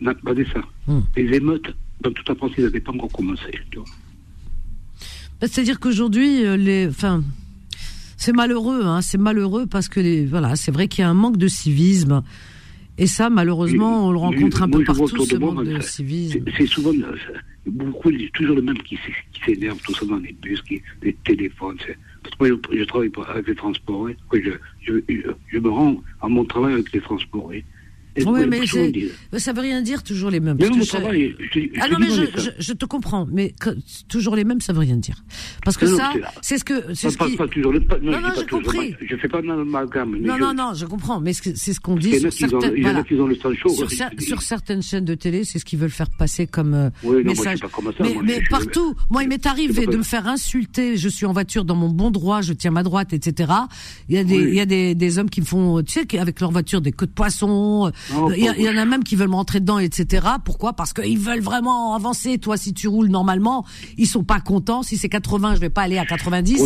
Regardez 0.01 0.45
ça. 0.45 0.61
Hmm. 0.87 1.01
Les 1.15 1.37
émeutes, 1.37 1.75
dans 2.01 2.11
toute 2.11 2.27
la 2.27 2.35
France, 2.35 2.51
ils 2.57 2.63
n'avaient 2.63 2.79
pas 2.79 2.91
encore 2.91 3.11
commencé. 3.11 3.51
Ben, 5.39 5.47
C'est-à-dire 5.47 5.79
qu'aujourd'hui, 5.79 6.45
euh, 6.45 6.57
les, 6.57 6.87
enfin, 6.87 7.23
c'est 8.17 8.33
malheureux, 8.33 8.85
hein, 8.85 9.01
c'est 9.01 9.19
malheureux 9.19 9.67
parce 9.67 9.87
que 9.87 9.99
les, 9.99 10.25
voilà, 10.25 10.55
c'est 10.55 10.71
vrai 10.71 10.87
qu'il 10.87 11.01
y 11.01 11.05
a 11.05 11.09
un 11.09 11.13
manque 11.13 11.37
de 11.37 11.47
civisme. 11.47 12.23
Et 12.97 13.08
ça, 13.08 13.29
malheureusement, 13.29 14.08
on 14.08 14.12
le 14.12 14.17
rencontre 14.17 14.63
un 14.63 14.69
peu 14.69 14.84
partout, 14.84 15.25
ce 15.25 15.36
manque 15.36 15.65
de 15.65 15.79
civisme. 15.81 16.45
C'est 16.58 16.65
souvent, 16.65 16.93
euh, 16.93 17.15
beaucoup, 17.65 18.12
toujours 18.34 18.55
le 18.55 18.62
même 18.62 18.77
qui, 18.79 18.97
s'énerve, 19.45 19.77
tout 19.84 19.93
ça 19.93 20.05
dans 20.05 20.17
les 20.17 20.34
bus, 20.34 20.62
qui, 20.62 20.81
les 21.03 21.13
téléphones. 21.25 21.77
Parce 22.23 22.36
que 22.36 22.47
moi, 22.47 22.60
je, 22.71 22.84
travaille 22.86 23.12
avec 23.27 23.47
les 23.47 23.55
transports. 23.55 24.10
Je, 24.34 24.51
je, 24.81 24.93
je, 25.47 25.60
me 25.60 25.69
rends 25.69 26.01
à 26.21 26.27
mon 26.29 26.45
travail 26.45 26.73
avec 26.73 26.91
les 26.93 27.01
transports. 27.01 27.51
Oui, 28.25 28.41
mais 28.47 29.39
ça 29.39 29.54
veut 29.54 29.62
rien 29.62 29.82
dire 29.82 30.04
toujours 30.04 30.30
les 30.30 30.39
mêmes. 30.39 30.58
ah 30.62 31.89
non, 31.89 31.97
mais 31.99 32.08
je, 32.60 32.73
te 32.73 32.86
comprends, 32.86 33.28
mais 33.32 33.54
toujours 34.08 34.36
les 34.36 34.43
mêmes, 34.43 34.62
ça 34.62 34.73
veut 34.73 34.80
rien 34.80 34.95
dire. 34.95 35.23
Parce 35.63 35.78
que 35.78 35.86
ça, 35.88 36.13
c'est 36.41 36.58
ce 36.58 36.63
que, 36.63 36.93
c'est 36.93 37.10
ce 37.10 37.17
qui. 37.17 37.36
Pas 37.36 37.47
toujours 37.47 37.73
les, 37.73 37.80
non, 37.80 38.12
non, 38.12 38.21
non 38.21 38.30
j'ai 38.38 38.45
compris. 38.45 38.95
Je 39.06 39.15
fais 39.17 39.28
pas 39.28 39.41
d'amalgame. 39.41 40.17
Non, 40.19 40.38
non, 40.38 40.54
non, 40.54 40.73
je 40.73 40.86
comprends, 40.86 41.19
mais 41.19 41.34
c'est 41.34 41.73
ce 41.73 41.80
qu'on 41.80 41.95
dit 41.95 42.19
sur 42.19 42.32
certaines, 42.32 43.04
sur, 44.19 44.41
certaines 44.41 44.82
chaînes 44.82 45.06
de 45.06 45.15
télé, 45.15 45.43
c'est 45.43 45.60
ce 45.60 45.65
qu'ils 45.65 45.80
veulent 45.80 45.89
faire 45.89 46.10
passer 46.10 46.47
comme 46.47 46.73
euh, 46.73 47.23
message. 47.23 47.60
mais, 48.23 48.41
partout, 48.49 48.95
moi, 49.10 49.23
il 49.23 49.30
m'est 49.30 49.45
arrivé 49.45 49.86
de 49.86 49.97
me 49.97 50.04
faire 50.04 50.28
insulter. 50.28 50.97
Je 50.97 51.10
suis 51.10 51.25
en 51.25 51.34
voiture 51.34 51.65
dans 51.65 51.75
mon 51.75 51.89
bon 51.89 52.12
droit, 52.12 52.41
je 52.41 52.54
tiens 52.54 52.71
ma 52.71 52.84
droite, 52.84 53.13
etc. 53.13 53.51
Il 54.08 54.15
y 54.15 54.17
a 54.17 54.23
des, 54.23 54.36
il 54.36 54.56
y 54.56 54.62
a 54.62 54.65
des, 54.65 54.95
des 54.95 55.19
hommes 55.19 55.30
qui 55.30 55.41
me 55.41 55.45
font, 55.45 55.82
tu 55.84 55.93
sais, 55.93 56.19
avec 56.19 56.39
leur 56.39 56.51
voiture 56.51 56.82
des 56.82 56.91
queues 56.91 57.08
de 57.08 57.12
poisson 57.12 57.91
il 58.35 58.43
y, 58.43 58.69
en 58.69 58.77
a 58.77 58.85
même 58.85 59.03
qui 59.03 59.15
veulent 59.15 59.33
rentrer 59.33 59.59
dedans, 59.59 59.79
etc. 59.79 60.27
Pourquoi? 60.43 60.73
Parce 60.73 60.93
qu'ils 60.93 61.19
veulent 61.19 61.41
vraiment 61.41 61.95
avancer. 61.95 62.37
Toi, 62.37 62.57
si 62.57 62.73
tu 62.73 62.87
roules 62.87 63.09
normalement, 63.09 63.65
ils 63.97 64.07
sont 64.07 64.23
pas 64.23 64.39
contents. 64.39 64.83
Si 64.83 64.97
c'est 64.97 65.09
80, 65.09 65.55
je 65.55 65.59
vais 65.59 65.69
pas 65.69 65.83
aller 65.83 65.97
à 65.97 66.05
90. 66.05 66.63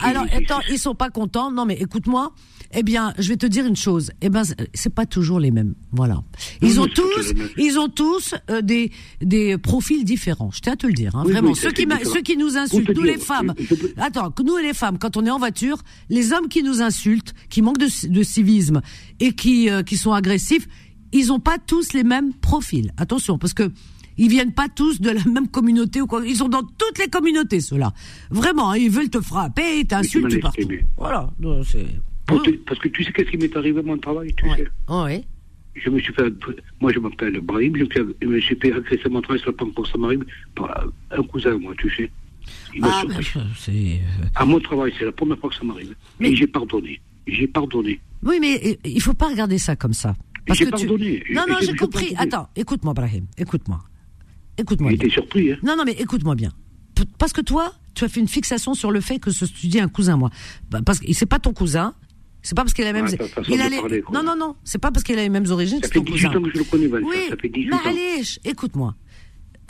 Alors, 0.00 0.24
attends, 0.32 0.60
ils 0.70 0.78
sont 0.78 0.94
pas 0.94 1.10
contents. 1.10 1.50
Non, 1.50 1.64
mais 1.64 1.74
écoute-moi. 1.74 2.32
Eh 2.74 2.82
bien, 2.82 3.12
je 3.18 3.28
vais 3.28 3.36
te 3.36 3.46
dire 3.46 3.66
une 3.66 3.76
chose. 3.76 4.10
Eh 4.22 4.30
ben, 4.30 4.42
c'est 4.72 4.94
pas 4.94 5.04
toujours 5.04 5.38
les 5.38 5.50
mêmes. 5.50 5.74
Voilà. 5.92 6.22
Ils 6.62 6.80
ont 6.80 6.86
tous, 6.86 7.34
ils 7.58 7.78
ont 7.78 7.88
tous 7.88 8.34
euh, 8.48 8.62
des 8.62 8.90
des 9.20 9.58
profils 9.58 10.04
différents. 10.04 10.50
Je 10.52 10.60
tiens 10.60 10.72
à 10.72 10.76
te 10.76 10.86
le 10.86 10.94
dire. 10.94 11.14
Hein, 11.14 11.24
vraiment. 11.24 11.54
ceux 11.54 11.70
qui 11.72 11.86
ceux 12.04 12.22
qui 12.22 12.36
nous 12.36 12.56
insultent, 12.56 12.94
nous 12.94 13.02
les 13.02 13.18
femmes. 13.18 13.54
Attends, 13.98 14.32
nous 14.42 14.56
les 14.56 14.72
femmes, 14.72 14.98
quand 14.98 15.16
on 15.16 15.26
est 15.26 15.30
en 15.30 15.38
voiture, 15.38 15.78
les 16.08 16.32
hommes 16.32 16.48
qui 16.48 16.62
nous 16.62 16.80
insultent, 16.80 17.34
qui 17.50 17.60
manquent 17.60 17.78
de, 17.78 18.08
de 18.08 18.22
civisme 18.22 18.80
et 19.22 19.32
qui 19.32 19.70
euh, 19.70 19.82
qui 19.84 19.96
sont 19.96 20.12
agressifs, 20.12 20.66
ils 21.12 21.32
ont 21.32 21.38
pas 21.38 21.56
tous 21.58 21.92
les 21.92 22.02
mêmes 22.02 22.34
profils. 22.34 22.92
Attention, 22.96 23.38
parce 23.38 23.54
que 23.54 23.70
ils 24.18 24.28
viennent 24.28 24.52
pas 24.52 24.68
tous 24.68 25.00
de 25.00 25.10
la 25.10 25.24
même 25.32 25.48
communauté 25.48 26.00
ou 26.00 26.06
quoi. 26.06 26.26
Ils 26.26 26.36
sont 26.36 26.48
dans 26.48 26.62
toutes 26.62 26.98
les 26.98 27.08
communautés, 27.08 27.60
ceux-là. 27.60 27.92
Vraiment, 28.30 28.72
hein, 28.72 28.76
ils 28.76 28.90
veulent 28.90 29.10
te 29.10 29.20
frapper, 29.20 29.78
ils 29.80 29.86
t'insultent 29.86 30.40
partout. 30.40 30.68
Voilà. 30.96 31.30
Parce 32.66 32.78
que 32.80 32.88
tu 32.88 33.04
sais 33.04 33.12
qu'est-ce 33.12 33.30
qui 33.30 33.36
m'est 33.38 33.56
arrivé 33.56 33.78
à 33.78 33.82
mon 33.82 33.96
travail, 33.96 34.34
tu 34.36 34.48
sais? 34.50 34.66
Oh, 34.88 35.04
oui. 35.06 35.24
Je 35.74 35.88
me 35.88 36.00
suis 36.00 36.12
fait, 36.12 36.32
moi 36.80 36.92
je 36.92 36.98
m'appelle 36.98 37.40
Brahim, 37.40 37.74
je 37.76 38.26
me 38.26 38.40
suis 38.40 38.56
fait 38.56 38.72
agresser 38.72 39.08
mon 39.08 39.22
travail 39.22 39.40
sur 39.40 39.50
le 39.50 39.56
plan 39.56 39.70
pour 39.70 39.86
ça 39.86 39.96
m'arrive 39.96 40.24
par 40.54 40.86
un 41.10 41.22
cousin, 41.22 41.56
moi, 41.58 41.72
tu 41.78 41.88
sais. 41.94 42.10
ah, 42.82 43.02
ben. 43.08 43.20
Euh, 43.68 43.96
à 44.34 44.44
mon 44.44 44.60
travail, 44.60 44.92
c'est 44.98 45.06
la 45.06 45.12
première 45.12 45.38
fois 45.38 45.48
que 45.48 45.56
ça 45.56 45.64
m'arrive. 45.64 45.94
Mais... 46.20 46.32
Et 46.32 46.36
j'ai 46.36 46.46
pardonné. 46.46 47.00
J'ai 47.26 47.46
pardonné. 47.46 48.00
Oui, 48.22 48.38
mais 48.40 48.60
euh, 48.64 48.74
il 48.84 49.02
faut 49.02 49.14
pas 49.14 49.28
regarder 49.28 49.58
ça 49.58 49.76
comme 49.76 49.94
ça. 49.94 50.14
J'ai 50.52 50.66
pardonné. 50.66 51.22
Non, 51.32 51.44
non, 51.48 51.56
j'ai 51.60 51.74
compris. 51.74 52.14
Attends, 52.16 52.48
écoute-moi, 52.56 52.94
Brahim, 52.94 53.26
écoute-moi. 53.38 53.80
Écoute-moi. 54.58 54.90
J'étais 54.92 55.10
surpris, 55.10 55.52
hein. 55.52 55.58
Non, 55.62 55.76
non, 55.76 55.84
mais 55.84 55.92
écoute-moi 55.92 56.34
bien. 56.34 56.52
Parce 57.18 57.32
que 57.32 57.40
toi, 57.40 57.72
tu 57.94 58.04
as 58.04 58.08
fait 58.08 58.20
une 58.20 58.28
fixation 58.28 58.74
sur 58.74 58.90
le 58.90 59.00
fait 59.00 59.18
que 59.18 59.30
ce, 59.30 59.44
tu 59.44 59.66
dis 59.68 59.80
un 59.80 59.88
cousin, 59.88 60.16
moi. 60.16 60.30
Bah, 60.70 60.80
parce 60.84 61.00
que 61.00 61.12
c'est 61.12 61.26
pas 61.26 61.38
ton 61.38 61.52
cousin, 61.52 61.94
c'est 62.42 62.54
pas 62.54 62.62
parce 62.62 62.74
qu'il 62.74 62.84
a 62.84 62.92
les 62.92 63.02
mêmes. 63.02 63.10
il 63.48 63.60
a 63.60 63.68
les... 63.68 64.02
non, 64.12 64.22
non, 64.22 64.36
non. 64.36 64.56
C'est 64.64 64.78
pas 64.78 64.90
parce 64.90 65.04
qu'il 65.04 65.18
a 65.18 65.22
les 65.22 65.28
mêmes 65.28 65.50
origines. 65.50 65.80
Ça 65.82 65.88
fait 65.88 66.00
18 66.00 66.26
ans 66.28 66.42
que 66.42 66.50
je 66.52 66.58
le 66.58 66.64
connais, 66.64 66.86
Oui, 66.86 67.16
ça 67.28 67.36
fait 67.36 67.48
18 67.48 67.70
mais 67.70 67.90
allez, 67.90 68.22
écoute-moi. 68.44 68.94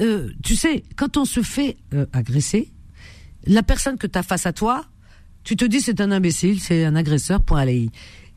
Euh, 0.00 0.30
tu 0.42 0.56
sais, 0.56 0.82
quand 0.96 1.16
on 1.16 1.24
se 1.24 1.42
fait 1.42 1.76
euh, 1.94 2.06
agresser, 2.12 2.72
la 3.46 3.62
personne 3.62 3.98
que 3.98 4.06
tu 4.06 4.18
as 4.18 4.22
face 4.22 4.46
à 4.46 4.52
toi, 4.52 4.84
tu 5.44 5.54
te 5.56 5.64
dis 5.64 5.80
c'est 5.80 6.00
un 6.00 6.10
imbécile, 6.10 6.60
c'est 6.60 6.84
un 6.84 6.96
agresseur, 6.96 7.42
point 7.42 7.60
aller. 7.60 7.90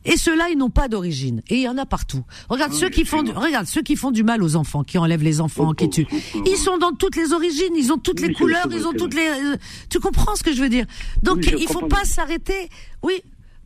Et 0.05 0.17
ceux-là, 0.17 0.49
ils 0.51 0.57
n'ont 0.57 0.69
pas 0.69 0.87
d'origine. 0.87 1.41
Et 1.49 1.55
il 1.55 1.61
y 1.61 1.67
en 1.67 1.77
a 1.77 1.85
partout. 1.85 2.23
Regarde 2.49 2.73
ceux 2.73 2.89
qui 2.89 3.05
font, 3.05 3.23
du, 3.23 3.31
regarde 3.31 3.65
ceux 3.65 3.81
qui 3.81 3.95
font 3.95 4.11
du 4.11 4.23
mal 4.23 4.43
aux 4.43 4.55
enfants, 4.55 4.83
qui 4.83 4.97
enlèvent 4.97 5.23
les 5.23 5.41
enfants, 5.41 5.73
qui 5.73 5.89
tuent. 5.89 6.07
Ils 6.45 6.57
sont 6.57 6.77
dans 6.77 6.91
toutes 6.91 7.15
les 7.15 7.33
origines, 7.33 7.73
ils 7.75 7.91
ont 7.91 7.97
toutes 7.97 8.19
les 8.19 8.33
couleurs, 8.33 8.67
ils 8.71 8.85
ont 8.87 8.93
toutes 8.93 9.15
les. 9.15 9.27
Euh, 9.27 9.57
tu 9.89 9.99
comprends 9.99 10.35
ce 10.35 10.43
que 10.43 10.53
je 10.53 10.61
veux 10.61 10.69
dire? 10.69 10.85
Donc 11.23 11.45
il 11.45 11.67
faut 11.67 11.87
pas 11.87 12.05
s'arrêter. 12.05 12.69
Oui, 13.03 13.21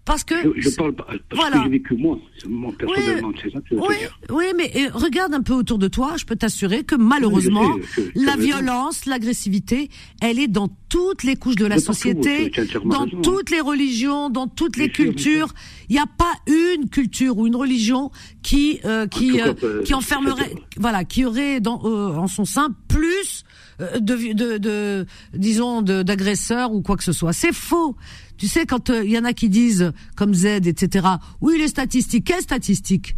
parce 0.10 0.24
que 0.24 0.34
je, 0.58 0.70
parle 0.72 0.96
parce 0.96 1.20
voilà. 1.32 1.58
que 1.58 1.64
j'ai 1.66 1.70
vécu 1.70 1.96
moi, 1.96 2.18
moi 2.48 2.74
personnellement, 2.76 3.32
c'est 3.40 3.52
ça 3.52 3.60
que 3.60 3.66
je 3.70 3.76
veux 3.76 3.82
oui, 3.82 3.96
dire. 4.00 4.20
Oui, 4.32 4.46
mais 4.58 4.72
euh, 4.76 4.90
regarde 4.92 5.36
un 5.36 5.44
peu 5.44 5.54
autour 5.54 5.78
de 5.78 5.88
toi, 5.88 6.16
je 6.18 6.26
peux 6.26 6.36
t'assurer 6.36 6.84
que 6.84 6.96
malheureusement, 6.96 7.76
la 8.16 8.36
violence, 8.36 9.06
l'agressivité, 9.06 9.90
elle 10.20 10.40
est 10.40 10.48
dans 10.48 10.68
toutes 10.90 11.22
les 11.22 11.36
couches 11.36 11.58
de 11.58 11.68
la 11.68 11.78
société, 11.78 12.52
dans 12.86 13.06
toutes 13.06 13.52
les 13.52 13.62
religions, 13.62 14.32
dans 14.32 14.48
toutes 14.48 14.78
les 14.78 14.90
cultures. 14.90 15.54
Il 15.90 15.94
n'y 15.94 16.02
a 16.02 16.08
pas 16.08 16.34
une 16.48 16.90
culture 16.90 17.38
ou 17.38 17.46
une 17.46 17.56
religion 17.56 18.10
qui 18.42 18.80
euh, 18.86 19.06
qui 19.06 19.40
euh, 19.40 19.54
euh, 19.64 19.84
qui 19.84 19.94
enfermerait, 19.94 20.56
voilà, 20.78 21.04
qui 21.04 21.24
aurait 21.24 21.60
dans 21.60 21.84
en 21.84 22.28
son 22.28 22.46
sein 22.46 22.70
plus 22.88 23.44
de, 23.80 24.34
de, 24.34 24.58
de 24.58 25.06
disons 25.34 25.84
d'agresseurs 25.84 26.74
ou 26.74 26.82
quoi 26.82 26.98
que 26.98 27.04
ce 27.04 27.12
soit. 27.14 27.32
C'est 27.32 27.54
faux. 27.54 27.96
Tu 28.40 28.48
sais, 28.48 28.66
quand 28.66 28.88
il 28.88 28.96
euh, 28.96 29.04
y 29.04 29.20
en 29.20 29.26
a 29.26 29.34
qui 29.34 29.50
disent, 29.50 29.92
comme 30.16 30.34
Z, 30.34 30.46
etc., 30.66 31.08
oui, 31.42 31.58
les 31.60 31.68
statistiques, 31.68 32.26
quelles 32.26 32.42
statistiques 32.42 33.18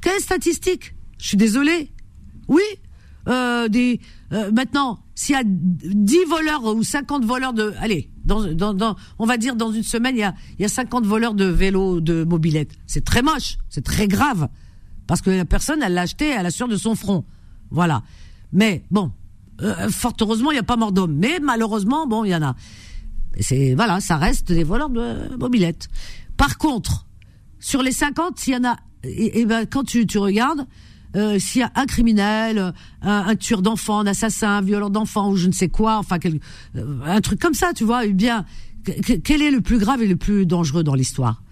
Quelles 0.00 0.20
statistiques 0.20 0.94
Je 1.18 1.26
suis 1.26 1.36
désolé. 1.36 1.90
Oui, 2.46 2.62
euh, 3.28 3.68
des, 3.68 4.00
euh, 4.32 4.52
maintenant, 4.52 5.00
s'il 5.16 5.34
y 5.34 5.38
a 5.38 5.42
10 5.44 6.18
voleurs 6.28 6.64
ou 6.64 6.84
50 6.84 7.24
voleurs 7.24 7.52
de... 7.52 7.74
Allez, 7.80 8.10
dans, 8.24 8.46
dans, 8.54 8.72
dans, 8.72 8.94
on 9.18 9.26
va 9.26 9.38
dire 9.38 9.56
dans 9.56 9.72
une 9.72 9.82
semaine, 9.82 10.14
il 10.16 10.20
y 10.20 10.22
a, 10.22 10.34
il 10.56 10.62
y 10.62 10.64
a 10.64 10.68
50 10.68 11.04
voleurs 11.04 11.34
de 11.34 11.46
vélos, 11.46 12.00
de 12.00 12.22
mobilettes. 12.22 12.72
C'est 12.86 13.04
très 13.04 13.22
moche, 13.22 13.58
c'est 13.70 13.84
très 13.84 14.06
grave. 14.06 14.48
Parce 15.08 15.20
que 15.20 15.30
la 15.30 15.44
personne, 15.44 15.82
elle 15.82 15.94
l'a 15.94 16.02
acheté 16.02 16.32
à 16.32 16.44
la 16.44 16.52
sueur 16.52 16.68
de 16.68 16.76
son 16.76 16.94
front. 16.94 17.24
Voilà. 17.72 18.04
Mais 18.52 18.84
bon, 18.92 19.10
euh, 19.62 19.88
fort 19.90 20.14
heureusement, 20.20 20.52
il 20.52 20.54
n'y 20.54 20.60
a 20.60 20.64
pas 20.64 20.76
mort 20.76 20.92
d'homme. 20.92 21.16
Mais 21.16 21.40
malheureusement, 21.40 22.06
bon, 22.06 22.24
il 22.24 22.30
y 22.30 22.34
en 22.36 22.42
a. 22.42 22.54
C'est 23.38 23.74
voilà, 23.74 24.00
ça 24.00 24.16
reste 24.16 24.52
des 24.52 24.64
voleurs 24.64 24.90
de 24.90 25.36
mobilettes. 25.36 25.88
Par 26.36 26.58
contre, 26.58 27.06
sur 27.58 27.82
les 27.82 27.92
50, 27.92 28.38
s'il 28.38 28.54
y 28.54 28.56
en 28.56 28.64
a, 28.64 28.76
et, 29.04 29.44
ben 29.46 29.66
quand 29.66 29.84
tu, 29.84 30.06
tu 30.06 30.18
regardes, 30.18 30.66
euh, 31.16 31.38
s'il 31.38 31.60
y 31.60 31.64
a 31.64 31.72
un 31.74 31.86
criminel, 31.86 32.72
un, 33.02 33.36
tueur 33.36 33.62
d'enfants, 33.62 34.00
un 34.00 34.06
assassin, 34.06 34.58
un 34.58 34.60
violeur 34.62 34.90
d'enfants 34.90 35.30
ou 35.30 35.36
je 35.36 35.46
ne 35.46 35.52
sais 35.52 35.68
quoi, 35.68 35.96
enfin 35.98 36.18
euh, 36.24 37.00
un 37.04 37.20
truc 37.20 37.40
comme 37.40 37.54
ça, 37.54 37.72
tu 37.74 37.84
vois, 37.84 38.04
eh 38.04 38.12
bien, 38.12 38.44
quel 39.24 39.42
est 39.42 39.50
le 39.50 39.60
plus 39.60 39.78
grave 39.78 40.02
et 40.02 40.06
le 40.06 40.16
plus 40.16 40.46
dangereux 40.46 40.82
dans 40.82 40.94
l'histoire? 40.94 41.42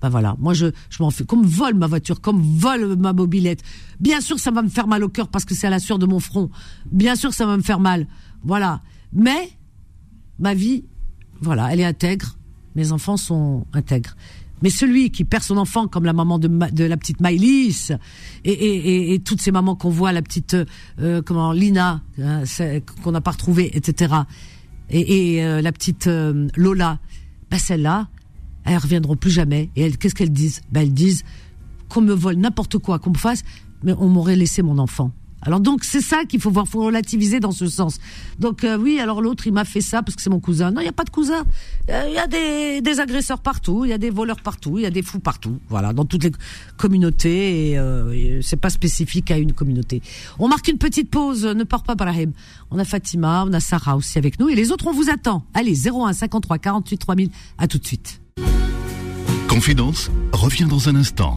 Ben 0.00 0.08
voilà, 0.08 0.36
moi 0.38 0.54
je, 0.54 0.66
je 0.90 1.02
m'en 1.02 1.10
fais 1.10 1.24
comme 1.24 1.44
vole 1.44 1.74
ma 1.74 1.88
voiture, 1.88 2.20
comme 2.20 2.40
vole 2.40 2.96
ma 2.96 3.12
mobilette. 3.12 3.62
Bien 3.98 4.20
sûr, 4.20 4.38
ça 4.38 4.52
va 4.52 4.62
me 4.62 4.68
faire 4.68 4.86
mal 4.86 5.02
au 5.02 5.08
cœur 5.08 5.28
parce 5.28 5.44
que 5.44 5.54
c'est 5.54 5.66
à 5.66 5.70
la 5.70 5.80
sueur 5.80 5.98
de 5.98 6.06
mon 6.06 6.20
front. 6.20 6.50
Bien 6.92 7.16
sûr, 7.16 7.34
ça 7.34 7.46
va 7.46 7.56
me 7.56 7.62
faire 7.62 7.80
mal. 7.80 8.06
Voilà. 8.44 8.80
Mais 9.12 9.50
ma 10.38 10.54
vie, 10.54 10.84
voilà, 11.40 11.72
elle 11.72 11.80
est 11.80 11.84
intègre. 11.84 12.36
Mes 12.74 12.92
enfants 12.92 13.16
sont 13.16 13.66
intègres. 13.72 14.14
Mais 14.62 14.70
celui 14.70 15.10
qui 15.10 15.24
perd 15.24 15.42
son 15.44 15.56
enfant, 15.56 15.86
comme 15.86 16.04
la 16.04 16.12
maman 16.12 16.38
de, 16.38 16.84
la 16.84 16.96
petite 16.96 17.20
Maïlis, 17.20 17.90
et, 18.44 19.20
toutes 19.24 19.40
ces 19.40 19.52
mamans 19.52 19.76
qu'on 19.76 19.90
voit, 19.90 20.12
la 20.12 20.22
petite 20.22 20.56
euh, 21.00 21.22
comment 21.22 21.52
Lina, 21.52 22.02
hein, 22.20 22.42
qu'on 23.02 23.12
n'a 23.12 23.20
pas 23.20 23.32
retrouvée, 23.32 23.70
etc. 23.76 24.14
Et, 24.90 25.44
euh, 25.44 25.60
la 25.60 25.72
petite 25.72 26.06
euh, 26.06 26.48
Lola, 26.56 26.98
ben 27.50 27.58
celles-là, 27.58 28.08
elles 28.64 28.78
reviendront 28.78 29.16
plus 29.16 29.30
jamais. 29.30 29.70
Et 29.76 29.90
qu'est-ce 29.92 30.14
qu'elles 30.14 30.32
disent? 30.32 30.60
Ben 30.72 30.82
elles 30.82 30.94
disent 30.94 31.24
qu'on 31.88 32.00
me 32.00 32.12
vole 32.12 32.36
n'importe 32.36 32.78
quoi, 32.78 32.98
qu'on 32.98 33.10
me 33.10 33.18
fasse, 33.18 33.44
mais 33.82 33.94
on 33.98 34.08
m'aurait 34.08 34.36
laissé 34.36 34.62
mon 34.62 34.78
enfant. 34.78 35.12
Alors 35.42 35.60
donc 35.60 35.84
c'est 35.84 36.00
ça 36.00 36.24
qu'il 36.24 36.40
faut 36.40 36.50
voir, 36.50 36.66
faut 36.66 36.84
relativiser 36.84 37.40
dans 37.40 37.52
ce 37.52 37.66
sens. 37.68 37.98
Donc 38.38 38.64
euh, 38.64 38.76
oui, 38.76 38.98
alors 38.98 39.22
l'autre 39.22 39.46
il 39.46 39.52
m'a 39.52 39.64
fait 39.64 39.80
ça 39.80 40.02
parce 40.02 40.16
que 40.16 40.22
c'est 40.22 40.30
mon 40.30 40.40
cousin. 40.40 40.70
Non, 40.70 40.80
il 40.80 40.84
y 40.84 40.88
a 40.88 40.92
pas 40.92 41.04
de 41.04 41.10
cousin. 41.10 41.44
Euh, 41.90 42.04
il 42.08 42.14
y 42.14 42.18
a 42.18 42.26
des, 42.26 43.00
agresseurs 43.00 43.38
partout, 43.38 43.84
il 43.84 43.90
y 43.90 43.92
a 43.92 43.98
des 43.98 44.10
voleurs 44.10 44.40
partout, 44.42 44.78
il 44.78 44.82
y 44.82 44.86
a 44.86 44.90
des 44.90 45.02
fous 45.02 45.20
partout. 45.20 45.58
Voilà, 45.68 45.92
dans 45.92 46.04
toutes 46.04 46.24
les 46.24 46.32
communautés 46.76 47.70
et, 47.70 47.78
euh, 47.78 48.40
c'est 48.42 48.56
pas 48.56 48.70
spécifique 48.70 49.30
à 49.30 49.38
une 49.38 49.52
communauté. 49.52 50.02
On 50.38 50.48
marque 50.48 50.68
une 50.68 50.78
petite 50.78 51.10
pause, 51.10 51.44
ne 51.44 51.64
pars 51.64 51.84
pas 51.84 51.94
Brahim. 51.94 52.32
On 52.70 52.78
a 52.78 52.84
Fatima, 52.84 53.44
on 53.46 53.52
a 53.52 53.60
Sarah 53.60 53.96
aussi 53.96 54.18
avec 54.18 54.40
nous 54.40 54.48
et 54.48 54.54
les 54.54 54.72
autres 54.72 54.88
on 54.88 54.92
vous 54.92 55.08
attend. 55.10 55.44
Allez 55.54 55.88
01 55.88 56.12
53 56.12 56.58
48 56.58 56.98
3000. 56.98 57.30
À 57.58 57.68
tout 57.68 57.78
de 57.78 57.86
suite. 57.86 58.20
Confidence 59.48 60.10
revient 60.32 60.66
dans 60.66 60.88
un 60.88 60.96
instant. 60.96 61.36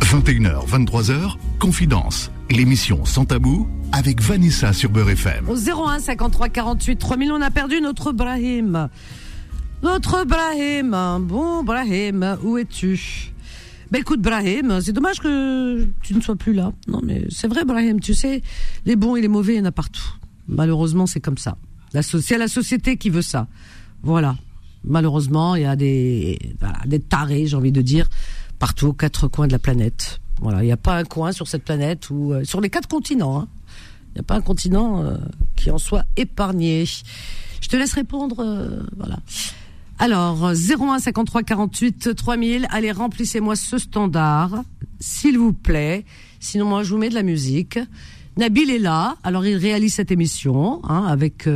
21h, 0.00 0.66
23h, 0.66 1.36
Confidence 1.58 2.30
l'émission 2.50 3.04
Sans 3.04 3.24
Tabou 3.24 3.68
avec 3.92 4.20
Vanessa 4.22 4.72
sur 4.72 4.90
Beurre 4.90 5.10
FM. 5.10 5.48
Au 5.48 5.56
01 5.56 5.98
53 5.98 6.48
48 6.48 6.96
3000, 6.96 7.32
on 7.32 7.40
a 7.40 7.50
perdu 7.50 7.80
notre 7.80 8.12
Brahim. 8.12 8.88
Notre 9.82 10.24
Brahim. 10.24 10.96
Bon, 11.22 11.62
Brahim, 11.62 12.36
où 12.42 12.58
es-tu? 12.58 13.32
Ben 13.90 14.00
écoute 14.00 14.20
Brahim, 14.20 14.80
c'est 14.82 14.92
dommage 14.92 15.20
que 15.20 15.86
tu 16.02 16.14
ne 16.14 16.20
sois 16.20 16.36
plus 16.36 16.52
là. 16.52 16.72
Non 16.88 17.00
mais 17.02 17.24
c'est 17.30 17.48
vrai 17.48 17.64
Brahim, 17.64 18.00
tu 18.00 18.12
sais, 18.12 18.42
les 18.84 18.96
bons 18.96 19.16
et 19.16 19.22
les 19.22 19.28
mauvais, 19.28 19.54
il 19.54 19.58
y 19.58 19.60
en 19.60 19.64
a 19.64 19.72
partout. 19.72 20.12
Malheureusement, 20.46 21.06
c'est 21.06 21.20
comme 21.20 21.38
ça. 21.38 21.56
C'est 22.02 22.38
la 22.38 22.48
société 22.48 22.96
qui 22.96 23.08
veut 23.08 23.22
ça. 23.22 23.46
Voilà. 24.02 24.36
Malheureusement, 24.84 25.54
il 25.54 25.62
y 25.62 25.66
a 25.66 25.76
des, 25.76 26.38
voilà, 26.60 26.78
des 26.86 27.00
tarés, 27.00 27.46
j'ai 27.46 27.56
envie 27.56 27.72
de 27.72 27.82
dire, 27.82 28.08
partout 28.58 28.88
aux 28.88 28.92
quatre 28.92 29.28
coins 29.28 29.46
de 29.46 29.52
la 29.52 29.58
planète. 29.58 30.20
Voilà, 30.40 30.62
il 30.62 30.66
n'y 30.66 30.72
a 30.72 30.76
pas 30.76 30.96
un 30.96 31.04
coin 31.04 31.32
sur 31.32 31.48
cette 31.48 31.64
planète 31.64 32.10
ou 32.10 32.32
euh, 32.32 32.44
sur 32.44 32.60
les 32.60 32.70
quatre 32.70 32.88
continents. 32.88 33.40
Hein. 33.40 33.48
Il 34.10 34.14
n'y 34.14 34.20
a 34.20 34.24
pas 34.24 34.36
un 34.36 34.40
continent 34.40 35.02
euh, 35.02 35.16
qui 35.56 35.70
en 35.70 35.78
soit 35.78 36.04
épargné. 36.16 36.84
Je 37.60 37.68
te 37.68 37.76
laisse 37.76 37.92
répondre. 37.92 38.36
Euh, 38.40 38.82
voilà. 38.96 39.18
Alors 39.98 40.52
01 40.52 41.00
53 41.00 41.42
48 41.42 42.14
3000. 42.14 42.66
Allez, 42.70 42.92
remplissez-moi 42.92 43.56
ce 43.56 43.78
standard, 43.78 44.62
s'il 45.00 45.38
vous 45.38 45.52
plaît. 45.52 46.04
Sinon, 46.40 46.66
moi, 46.66 46.84
je 46.84 46.90
vous 46.90 46.98
mets 46.98 47.08
de 47.08 47.14
la 47.14 47.24
musique. 47.24 47.78
Nabil 48.38 48.70
est 48.70 48.78
là. 48.78 49.16
Alors, 49.24 49.44
il 49.44 49.56
réalise 49.56 49.94
cette 49.94 50.10
émission 50.10 50.80
hein, 50.88 51.04
avec 51.06 51.48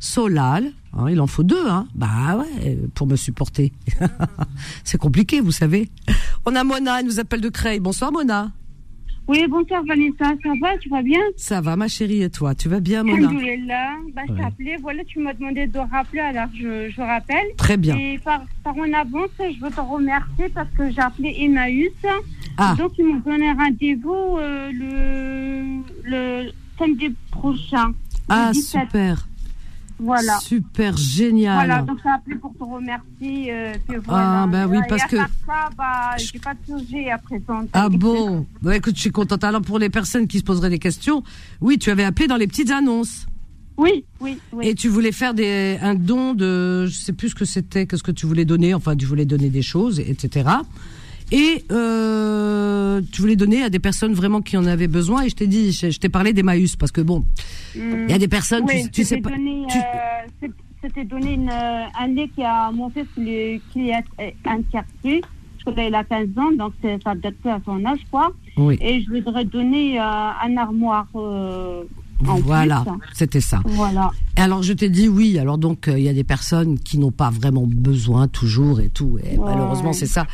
Solal. 0.00 0.72
Hein, 0.94 1.06
il 1.10 1.20
en 1.20 1.26
faut 1.26 1.42
deux, 1.42 1.68
hein. 1.68 1.86
Bah 1.94 2.38
ouais, 2.38 2.78
pour 2.94 3.06
me 3.06 3.16
supporter. 3.16 3.72
c'est 4.84 4.98
compliqué, 4.98 5.40
vous 5.40 5.52
savez. 5.52 5.90
On 6.44 6.54
a 6.56 6.64
Mona, 6.64 7.00
elle 7.00 7.06
nous 7.06 7.20
appelle 7.20 7.40
de 7.40 7.48
Creil. 7.48 7.80
Bonsoir 7.80 8.12
Mona. 8.12 8.50
Oui, 9.32 9.46
bonsoir 9.48 9.82
Vanessa, 9.88 10.26
ça 10.42 10.50
va, 10.60 10.76
tu 10.76 10.90
vas 10.90 11.00
bien? 11.00 11.18
Ça 11.38 11.62
va 11.62 11.74
ma 11.74 11.88
chérie 11.88 12.22
et 12.22 12.28
toi, 12.28 12.54
tu 12.54 12.68
vas 12.68 12.80
bien 12.80 13.02
Mona 13.02 13.30
là, 13.66 13.94
bah, 14.14 14.20
je 14.28 14.34
t'ai 14.34 14.44
appelé, 14.44 14.76
voilà, 14.82 15.02
tu 15.04 15.20
m'as 15.20 15.32
demandé 15.32 15.66
de 15.66 15.78
rappeler, 15.78 16.20
alors 16.20 16.48
je, 16.54 16.90
je 16.90 17.00
rappelle. 17.00 17.46
Très 17.56 17.78
bien. 17.78 17.96
Et 17.96 18.18
par, 18.18 18.42
par 18.62 18.76
en 18.76 18.92
avance, 18.92 19.30
je 19.38 19.58
veux 19.58 19.70
te 19.70 19.80
remercier 19.80 20.50
parce 20.50 20.68
que 20.76 20.90
j'ai 20.90 21.00
appelé 21.00 21.34
Emmaüs. 21.38 21.90
Ah. 22.58 22.74
Donc 22.78 22.92
ils 22.98 23.06
m'ont 23.06 23.20
donné 23.20 23.50
rendez-vous 23.52 24.36
euh, 24.38 24.70
le, 24.70 26.42
le 26.44 26.50
samedi 26.78 27.14
prochain. 27.30 27.94
Ah, 28.28 28.52
super. 28.52 29.26
Voilà. 30.02 30.38
Super 30.40 30.96
génial. 30.96 31.54
Voilà, 31.54 31.82
donc 31.82 31.98
ça 32.02 32.14
appelé 32.14 32.36
pour 32.36 32.52
te 32.54 32.64
remercier. 32.64 33.52
Euh, 33.52 33.72
Ah, 34.08 34.46
ben 34.50 34.66
oui, 34.66 34.78
parce 34.88 35.04
que. 35.04 35.16
Ça, 35.16 35.70
bah, 35.78 36.16
j'ai 36.18 36.38
pas 36.40 36.54
de 36.54 36.78
sujet 36.80 37.10
à 37.10 37.18
présenter. 37.18 37.68
Ah 37.72 37.88
bon? 37.88 38.46
Bah, 38.60 38.76
Écoute, 38.76 38.96
je 38.96 39.00
suis 39.00 39.12
contente. 39.12 39.44
Alors, 39.44 39.62
pour 39.62 39.78
les 39.78 39.90
personnes 39.90 40.26
qui 40.26 40.38
se 40.38 40.44
poseraient 40.44 40.70
des 40.70 40.78
questions, 40.80 41.22
oui, 41.60 41.78
tu 41.78 41.90
avais 41.90 42.04
appelé 42.04 42.26
dans 42.26 42.36
les 42.36 42.48
petites 42.48 42.70
annonces. 42.70 43.26
Oui, 43.78 44.04
oui, 44.20 44.38
oui. 44.52 44.68
Et 44.68 44.74
tu 44.74 44.88
voulais 44.88 45.12
faire 45.12 45.34
des, 45.34 45.78
un 45.80 45.94
don 45.94 46.34
de. 46.34 46.86
Je 46.86 46.94
sais 46.94 47.12
plus 47.12 47.30
ce 47.30 47.34
que 47.34 47.44
c'était, 47.44 47.86
qu'est-ce 47.86 48.02
que 48.02 48.10
tu 48.12 48.26
voulais 48.26 48.44
donner. 48.44 48.74
Enfin, 48.74 48.96
tu 48.96 49.06
voulais 49.06 49.24
donner 49.24 49.50
des 49.50 49.62
choses, 49.62 50.00
etc. 50.00 50.48
Et 51.32 51.64
euh, 51.72 53.00
tu 53.10 53.22
voulais 53.22 53.36
donner 53.36 53.62
à 53.62 53.70
des 53.70 53.78
personnes 53.78 54.12
vraiment 54.12 54.42
qui 54.42 54.56
en 54.58 54.66
avaient 54.66 54.86
besoin. 54.86 55.22
Et 55.22 55.30
je 55.30 55.34
t'ai 55.34 55.46
dit, 55.46 55.72
je, 55.72 55.98
t'ai 55.98 56.10
parlé 56.10 56.34
d'Emmaüs 56.34 56.76
parce 56.76 56.92
que 56.92 57.00
bon, 57.00 57.24
il 57.74 58.06
y 58.08 58.12
a 58.12 58.18
des 58.18 58.28
personnes, 58.28 58.64
oui, 58.68 58.88
tu, 58.92 59.02
sais 59.02 59.16
pas. 59.16 59.30
Euh, 59.30 60.48
c'était 60.82 61.04
donné 61.04 61.34
une, 61.34 61.48
euh, 61.48 61.84
un 61.98 62.08
lait 62.08 62.28
qui 62.28 62.42
a 62.42 62.70
monté 62.70 63.04
sur 63.14 63.22
le 63.22 63.58
qui 63.72 63.90
est 63.90 64.34
quartier. 64.70 65.22
Je 65.58 65.70
crois 65.70 65.84
qu'il 65.84 65.94
a 65.94 66.04
15 66.04 66.26
ans, 66.38 66.52
donc 66.58 66.72
ça 66.82 67.14
date 67.14 67.34
à 67.46 67.60
son 67.64 67.84
âge, 67.84 68.00
quoi. 68.10 68.32
Oui. 68.56 68.76
Et 68.80 69.00
je 69.02 69.10
voudrais 69.10 69.44
donner 69.44 69.98
euh, 69.98 70.02
un 70.02 70.56
armoire. 70.56 71.06
Euh, 71.14 71.84
voilà, 72.20 72.84
c'était 73.14 73.40
ça. 73.40 73.60
Voilà. 73.64 74.10
Alors 74.36 74.62
je 74.62 74.72
t'ai 74.72 74.88
dit 74.90 75.08
oui. 75.08 75.38
Alors 75.38 75.58
donc 75.58 75.88
il 75.88 76.02
y 76.02 76.08
a 76.08 76.12
des 76.12 76.24
personnes 76.24 76.78
qui 76.78 76.98
n'ont 76.98 77.10
pas 77.10 77.30
vraiment 77.30 77.66
besoin 77.66 78.28
toujours 78.28 78.80
et 78.80 78.90
tout. 78.90 79.18
Et 79.24 79.36
malheureusement 79.36 79.92
c'est 79.92 80.06
ça. 80.06 80.26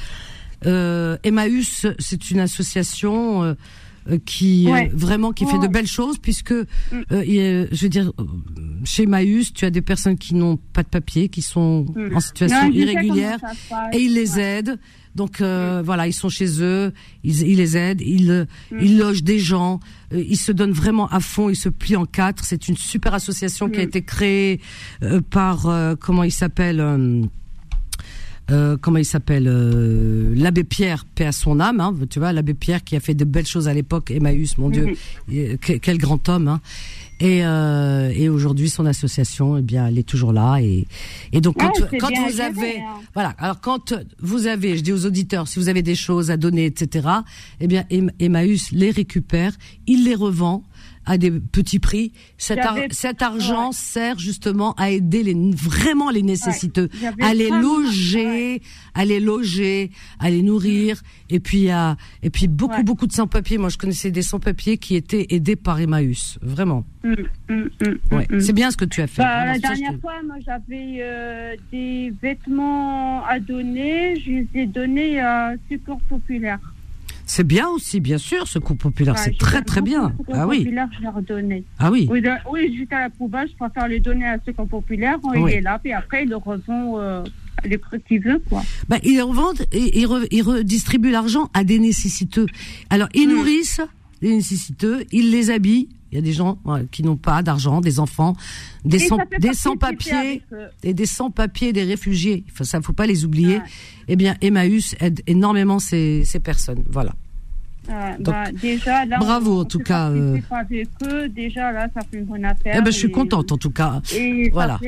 Euh, 0.66 1.16
Emmaüs, 1.22 1.86
c'est 1.98 2.30
une 2.30 2.40
association 2.40 3.42
euh, 4.10 4.18
qui 4.24 4.70
euh, 4.70 4.88
vraiment 4.92 5.32
qui 5.32 5.44
fait 5.46 5.58
de 5.58 5.68
belles 5.68 5.86
choses 5.86 6.18
puisque 6.18 6.52
mm. 6.52 7.02
je 7.10 7.82
veux 7.82 7.88
dire 7.88 8.12
chez 8.84 9.06
Maüs, 9.06 9.52
tu 9.52 9.64
as 9.64 9.70
des 9.70 9.82
personnes 9.82 10.16
qui 10.16 10.34
n'ont 10.34 10.56
pas 10.56 10.82
de 10.82 10.88
papier, 10.88 11.28
qui 11.28 11.42
sont 11.42 11.86
hmm. 11.94 12.14
en 12.14 12.20
situation 12.20 12.70
irrégulière, 12.70 13.38
et 13.92 13.98
ils 13.98 14.14
les 14.14 14.38
aident. 14.38 14.78
Donc 15.14 15.40
euh, 15.40 15.80
hmm. 15.80 15.84
voilà, 15.84 16.06
ils 16.06 16.12
sont 16.12 16.28
chez 16.28 16.62
eux, 16.62 16.92
ils, 17.24 17.42
ils 17.42 17.56
les 17.56 17.76
aident, 17.76 18.00
ils, 18.00 18.46
hmm. 18.70 18.78
ils 18.80 18.98
logent 18.98 19.24
des 19.24 19.38
gens, 19.38 19.80
euh, 20.12 20.22
ils 20.26 20.36
se 20.36 20.52
donnent 20.52 20.72
vraiment 20.72 21.08
à 21.08 21.20
fond, 21.20 21.48
ils 21.48 21.56
se 21.56 21.68
plient 21.68 21.96
en 21.96 22.06
quatre. 22.06 22.44
C'est 22.44 22.68
une 22.68 22.76
super 22.76 23.14
association 23.14 23.68
qui 23.68 23.80
a 23.80 23.82
été 23.82 24.02
créée 24.02 24.60
par 25.30 25.66
comment 26.00 26.22
il 26.22 26.32
s'appelle 26.32 27.28
euh, 28.50 28.76
comment 28.80 28.98
il 28.98 29.04
s'appelle 29.04 29.46
euh, 29.46 30.32
l'abbé 30.34 30.64
Pierre 30.64 31.04
paix 31.04 31.26
à 31.26 31.32
son 31.32 31.60
âme 31.60 31.80
hein, 31.80 31.94
tu 32.08 32.18
vois 32.18 32.32
l'abbé 32.32 32.54
Pierre 32.54 32.82
qui 32.82 32.96
a 32.96 33.00
fait 33.00 33.14
de 33.14 33.24
belles 33.24 33.46
choses 33.46 33.68
à 33.68 33.74
l'époque 33.74 34.10
Emmaüs 34.10 34.56
mon 34.56 34.70
Dieu 34.70 34.96
quel, 35.60 35.98
grand 35.98 36.26
homme 36.30 36.48
hein. 36.48 36.60
et, 37.20 37.44
euh, 37.44 38.10
et 38.14 38.30
aujourd'hui 38.30 38.70
son 38.70 38.86
association 38.86 39.58
eh 39.58 39.62
bien 39.62 39.86
elle 39.88 39.98
est 39.98 40.08
toujours 40.08 40.32
là 40.32 40.58
et, 40.60 40.86
et 41.32 41.40
donc 41.42 41.56
quand, 41.58 41.72
quand 41.98 42.10
vous 42.26 42.40
avez 42.40 42.78
hein. 42.78 42.94
voilà 43.12 43.34
alors 43.38 43.60
quand 43.60 43.92
vous 44.20 44.46
avez 44.46 44.78
je 44.78 44.82
dis 44.82 44.92
aux 44.92 45.04
auditeurs 45.04 45.46
si 45.46 45.58
vous 45.58 45.68
avez 45.68 45.82
des 45.82 45.94
choses 45.94 46.30
à 46.30 46.38
donner 46.38 46.64
etc 46.64 47.06
eh 47.60 47.66
bien 47.66 47.84
Emmaüs 48.18 48.72
les 48.72 48.90
récupère 48.90 49.52
il 49.86 50.04
les 50.04 50.14
revend 50.14 50.62
à 51.08 51.16
des 51.16 51.30
petits 51.30 51.78
prix. 51.78 52.12
Cet, 52.36 52.60
cet 52.90 53.22
argent 53.22 53.72
sert 53.72 54.18
justement 54.18 54.74
à 54.74 54.90
aider 54.90 55.22
les 55.22 55.34
vraiment 55.54 56.10
les 56.10 56.22
nécessiteux, 56.22 56.90
à 57.20 57.32
les 57.32 57.48
loger, 57.48 58.60
à 58.94 59.06
les 59.06 59.18
loger, 59.18 59.90
à 60.20 60.28
les 60.28 60.42
nourrir, 60.42 61.02
et 61.30 61.40
puis 61.40 61.70
à 61.70 61.96
et 62.22 62.28
puis 62.28 62.46
beaucoup 62.46 62.82
beaucoup 62.82 63.06
de 63.06 63.12
sans-papiers. 63.12 63.56
Moi, 63.56 63.70
je 63.70 63.78
connaissais 63.78 64.10
des 64.10 64.22
sans-papiers 64.22 64.76
qui 64.76 64.96
étaient 64.96 65.26
aidés 65.30 65.56
par 65.56 65.80
Emmaüs, 65.80 66.38
vraiment. 66.42 66.84
Mm, 67.02 67.14
mm, 67.48 67.68
mm, 68.10 68.40
c'est 68.40 68.52
bien 68.52 68.70
ce 68.70 68.76
que 68.76 68.84
tu 68.84 69.00
as 69.00 69.06
fait. 69.06 69.22
Bah, 69.22 69.46
la 69.46 69.58
dernière 69.58 69.98
fois, 70.00 70.22
moi, 70.26 70.36
j'avais 70.44 70.98
euh, 71.00 71.56
des 71.72 72.12
vêtements 72.20 73.24
à 73.24 73.40
donner. 73.40 74.20
Je 74.20 74.30
les 74.30 74.48
ai 74.54 74.66
donnés 74.66 75.20
à 75.20 75.54
Secours 75.70 76.00
Populaire. 76.08 76.58
C'est 77.28 77.46
bien 77.46 77.68
aussi, 77.68 78.00
bien 78.00 78.16
sûr, 78.16 78.48
ce 78.48 78.58
coup 78.58 78.74
populaire, 78.74 79.18
c'est 79.18 79.36
très 79.36 79.60
très 79.60 79.82
bien. 79.82 80.14
Ah 80.32 80.46
oui. 80.46 80.60
Populaire, 80.60 80.88
je 80.96 81.02
leur 81.02 81.20
donnais. 81.20 81.62
Ah 81.78 81.90
oui. 81.90 82.08
Oui, 82.10 82.22
oui 82.50 82.74
juste 82.74 82.92
à 82.92 83.00
la 83.00 83.10
poubelle, 83.10 83.46
je 83.48 83.54
préfère 83.54 83.86
les 83.86 84.00
donner 84.00 84.26
à 84.26 84.38
ceux 84.44 84.52
qui 84.52 84.56
sont 84.56 84.66
populaires. 84.66 85.18
Il 85.36 85.48
est 85.50 85.60
là, 85.60 85.78
puis 85.78 85.92
après, 85.92 86.24
ils 86.24 86.30
le 86.30 86.36
revendent 86.36 86.98
euh, 86.98 87.22
à 87.62 87.68
les 87.68 87.76
prix 87.76 88.00
qu'ils 88.00 88.20
veulent, 88.20 88.40
quoi. 88.48 88.62
Bah, 88.88 88.96
ils 89.04 89.20
revendent 89.20 89.60
et 89.72 90.00
ils, 90.00 90.06
redistribuent 90.42 91.10
l'argent 91.10 91.50
à 91.52 91.64
des 91.64 91.78
nécessiteux. 91.78 92.46
Alors, 92.88 93.08
ils 93.12 93.28
mm. 93.28 93.32
nourrissent 93.32 93.82
les 94.22 94.30
nécessiteux, 94.34 95.04
ils 95.12 95.30
les 95.30 95.50
habillent. 95.50 95.88
Il 96.10 96.16
y 96.16 96.18
a 96.18 96.22
des 96.22 96.32
gens 96.32 96.58
qui 96.90 97.02
n'ont 97.02 97.16
pas 97.16 97.42
d'argent, 97.42 97.80
des 97.80 98.00
enfants, 98.00 98.34
des 98.84 98.98
sans, 98.98 99.18
des 99.38 99.52
sans-papiers 99.52 100.42
et 100.82 100.94
des 100.94 101.06
sans-papiers, 101.06 101.72
des 101.72 101.84
réfugiés. 101.84 102.44
Il 102.46 102.52
faut, 102.52 102.64
ça, 102.64 102.80
faut 102.80 102.92
pas 102.94 103.06
les 103.06 103.24
oublier. 103.24 103.60
Eh 104.08 104.16
bien, 104.16 104.36
Emmaüs 104.40 104.94
aide 105.00 105.20
énormément 105.26 105.78
ces, 105.78 106.24
ces 106.24 106.40
personnes. 106.40 106.84
Voilà. 106.88 107.14
Bah, 108.20 108.44
déjà, 108.52 109.04
là, 109.04 109.18
bravo 109.18 109.60
en 109.60 109.64
tout 109.64 109.78
cas. 109.78 110.10
Euh... 110.10 110.38
Avec 110.50 110.88
eux, 111.06 111.28
déjà 111.28 111.72
là, 111.72 111.88
ça 111.94 112.00
fait 112.00 112.18
une 112.18 112.24
bonne 112.24 112.44
affaire. 112.44 112.76
Eh 112.78 112.82
ben, 112.82 112.92
je 112.92 112.98
suis 112.98 113.10
contente 113.10 113.52
en 113.52 113.56
tout 113.56 113.70
cas. 113.70 114.00
Et 114.14 114.50
voilà. 114.50 114.78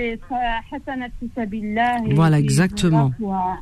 voilà, 2.14 2.38
exactement. 2.38 3.12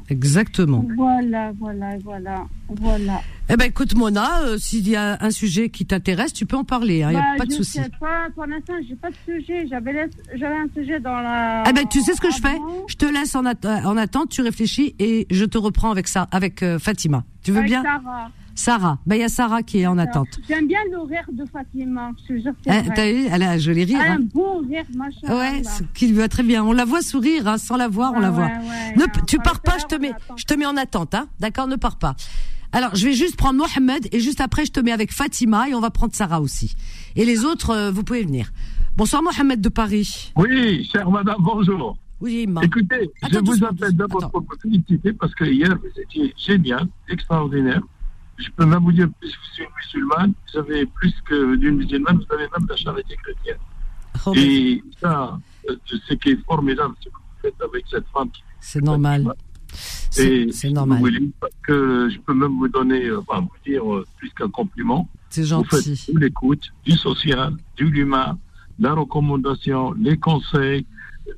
Exactement. 0.08 0.84
Voilà, 0.96 1.52
voilà, 1.58 1.96
voilà, 2.02 2.46
voilà. 2.68 3.20
Eh 3.50 3.56
ben, 3.56 3.64
écoute, 3.64 3.94
Mona, 3.94 4.42
euh, 4.42 4.58
s'il 4.58 4.86
y 4.86 4.94
a 4.94 5.16
un 5.20 5.30
sujet 5.30 5.70
qui 5.70 5.86
t'intéresse, 5.86 6.34
tu 6.34 6.44
peux 6.44 6.56
en 6.56 6.64
parler. 6.64 6.98
Il 6.98 7.02
hein, 7.04 7.10
n'y 7.10 7.16
a 7.16 7.20
bah, 7.20 7.38
pas 7.38 7.46
de 7.46 7.52
souci. 7.52 7.80
Pas, 7.98 8.28
pour 8.34 8.44
l'instant, 8.44 8.74
j'ai 8.86 8.94
pas 8.94 9.08
de 9.08 9.16
sujet. 9.24 9.66
J'avais, 9.70 10.02
un 10.02 10.66
sujet 10.74 11.00
dans 11.00 11.18
la. 11.18 11.64
Eh 11.66 11.72
ben, 11.72 11.86
tu 11.88 12.02
sais 12.02 12.14
ce 12.14 12.20
que 12.20 12.30
je 12.30 12.40
fais? 12.42 12.58
Je 12.88 12.96
te 12.96 13.06
laisse 13.06 13.34
en, 13.34 13.46
en, 13.46 13.96
attente, 13.96 14.28
tu 14.28 14.42
réfléchis 14.42 14.94
et 14.98 15.26
je 15.30 15.46
te 15.46 15.56
reprends 15.56 15.90
avec 15.90 16.08
ça, 16.08 16.28
avec 16.30 16.62
euh, 16.62 16.78
Fatima. 16.78 17.24
Tu 17.42 17.52
veux 17.52 17.62
bien? 17.62 17.82
Sarah. 17.82 18.30
Sarah. 18.58 18.98
Ben, 19.06 19.14
il 19.14 19.20
y 19.20 19.24
a 19.24 19.28
Sarah 19.28 19.62
qui 19.62 19.78
est 19.78 19.86
en 19.86 19.98
attente. 19.98 20.40
J'aime 20.48 20.66
bien 20.66 20.80
l'horaire 20.90 21.26
de 21.32 21.44
Fatima. 21.46 22.10
Je 22.22 22.34
te 22.34 22.40
jure 22.40 22.52
eh, 22.66 22.82
T'as 22.92 23.12
vu 23.12 23.26
Elle 23.30 23.42
a 23.44 23.52
un 23.52 23.58
joli 23.58 23.84
rire. 23.84 24.00
Elle 24.04 24.10
a 24.10 24.14
un 24.14 24.18
beau 24.18 24.58
rire, 24.68 24.84
machin. 24.96 25.32
Ouais, 25.32 25.62
qui 25.94 26.08
lui 26.08 26.14
va 26.14 26.28
très 26.28 26.42
bien. 26.42 26.64
On 26.64 26.72
la 26.72 26.84
voit 26.84 27.00
sourire, 27.00 27.46
hein, 27.46 27.56
sans 27.56 27.76
la 27.76 27.86
voir, 27.86 28.12
on 28.16 28.20
la 28.20 28.30
voit. 28.30 28.48
ne, 28.48 29.04
tu 29.26 29.38
pars 29.38 29.60
pas, 29.60 29.78
je 29.78 29.86
te 29.86 29.94
mets, 29.94 30.10
je 30.36 30.44
te 30.44 30.54
mets 30.54 30.66
en 30.66 30.76
attente, 30.76 31.14
hein. 31.14 31.28
D'accord, 31.38 31.68
ne 31.68 31.76
pars 31.76 31.98
pas. 31.98 32.16
Alors, 32.72 32.96
je 32.96 33.04
vais 33.04 33.12
juste 33.12 33.36
prendre 33.36 33.58
Mohamed 33.58 34.08
et 34.12 34.18
juste 34.18 34.40
après, 34.40 34.66
je 34.66 34.72
te 34.72 34.80
mets 34.80 34.92
avec 34.92 35.12
Fatima 35.12 35.68
et 35.68 35.74
on 35.74 35.80
va 35.80 35.90
prendre 35.90 36.14
Sarah 36.14 36.40
aussi. 36.40 36.74
Et 37.14 37.24
les 37.24 37.44
autres, 37.44 37.70
euh, 37.70 37.90
vous 37.92 38.02
pouvez 38.02 38.24
venir. 38.24 38.50
Bonsoir 38.96 39.22
Mohamed 39.22 39.60
de 39.60 39.68
Paris. 39.68 40.32
Oui, 40.34 40.84
chère 40.92 41.08
madame, 41.08 41.36
bonjour. 41.38 41.96
Oui, 42.20 42.48
Écoutez, 42.62 43.08
je 43.30 43.38
vous 43.38 43.64
appelle 43.64 43.92
d'abord 43.92 44.28
pour 44.32 44.40
vous 44.40 44.56
féliciter 44.60 45.12
parce 45.12 45.32
que 45.36 45.44
hier, 45.44 45.78
vous 45.78 46.02
étiez 46.02 46.34
génial, 46.36 46.88
extraordinaire 47.08 47.82
je 48.38 48.50
peux 48.56 48.64
même 48.64 48.82
vous 48.82 48.92
dire, 48.92 49.08
puisque 49.20 49.38
je 49.48 49.54
suis 49.54 49.64
musulmane, 49.76 50.32
vous 50.52 50.58
avez 50.60 50.86
plus 50.86 51.14
que 51.24 51.56
d'une 51.56 51.76
musulmane, 51.76 52.18
vous 52.18 52.34
avez 52.34 52.44
même 52.44 52.66
la 52.68 52.76
charité 52.76 53.16
chrétienne. 53.16 53.58
Oh, 54.26 54.32
et 54.34 54.82
ça, 55.00 55.38
ce 55.84 56.14
qui 56.14 56.30
est 56.30 56.44
formidable, 56.44 56.94
ce 57.00 57.08
que 57.08 57.14
vous 57.14 57.40
faites 57.42 57.60
avec 57.62 57.84
cette 57.90 58.06
femme. 58.12 58.30
C'est 58.60 58.82
normal. 58.82 59.32
C'est 59.70 60.70
normal. 60.70 61.02
parce 61.40 61.52
que 61.66 62.08
je 62.10 62.18
peux 62.20 62.34
même 62.34 62.58
vous 62.58 62.68
donner, 62.68 63.06
euh, 63.06 63.20
enfin, 63.20 63.40
vous 63.40 63.70
dire 63.70 63.94
euh, 63.94 64.06
plus 64.16 64.30
qu'un 64.30 64.48
compliment. 64.48 65.08
C'est 65.30 65.44
gentil. 65.44 65.68
Vous 65.70 65.96
faites 65.96 66.14
l'écoute, 66.14 66.72
du 66.84 66.92
social, 66.92 67.54
du 67.76 67.86
humain, 68.00 68.38
la 68.78 68.94
recommandation, 68.94 69.92
les 69.92 70.16
conseils. 70.16 70.86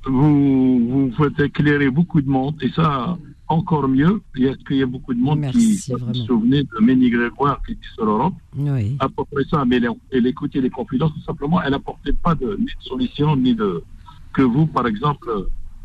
Vous, 0.07 0.89
vous 0.89 1.13
faites 1.19 1.41
éclairer 1.41 1.91
beaucoup 1.91 2.21
de 2.21 2.29
monde 2.29 2.57
et 2.63 2.71
ça, 2.71 3.19
encore 3.51 3.89
mieux, 3.89 4.23
il 4.37 4.45
y 4.45 4.49
a, 4.49 4.55
qu'il 4.55 4.77
y 4.77 4.83
a 4.83 4.87
beaucoup 4.87 5.13
de 5.13 5.19
monde 5.19 5.45
qui 5.51 5.75
se 5.75 5.93
souvenait 6.27 6.63
de 6.63 6.81
Ménie 6.81 7.11
Grégoire 7.11 7.61
qui 7.67 7.73
était 7.73 7.83
sur 7.95 8.05
l'Europe. 8.05 8.35
Oui. 8.57 8.97
À 9.01 9.09
peu 9.09 9.25
près 9.31 9.43
ça, 9.51 9.65
mais 9.65 9.81
elle, 10.13 10.27
écoutait 10.27 10.61
les 10.61 10.71
confidences, 10.71 11.13
tout 11.13 11.25
simplement, 11.25 11.61
elle 11.61 11.73
n'apportait 11.73 12.13
pas 12.13 12.37
de, 12.37 12.57
ni 12.59 12.67
de 12.67 12.83
solution, 12.83 13.37
ni 13.37 13.55
de. 13.55 13.83
Que 14.33 14.43
vous, 14.43 14.67
par 14.67 14.87
exemple, 14.87 15.29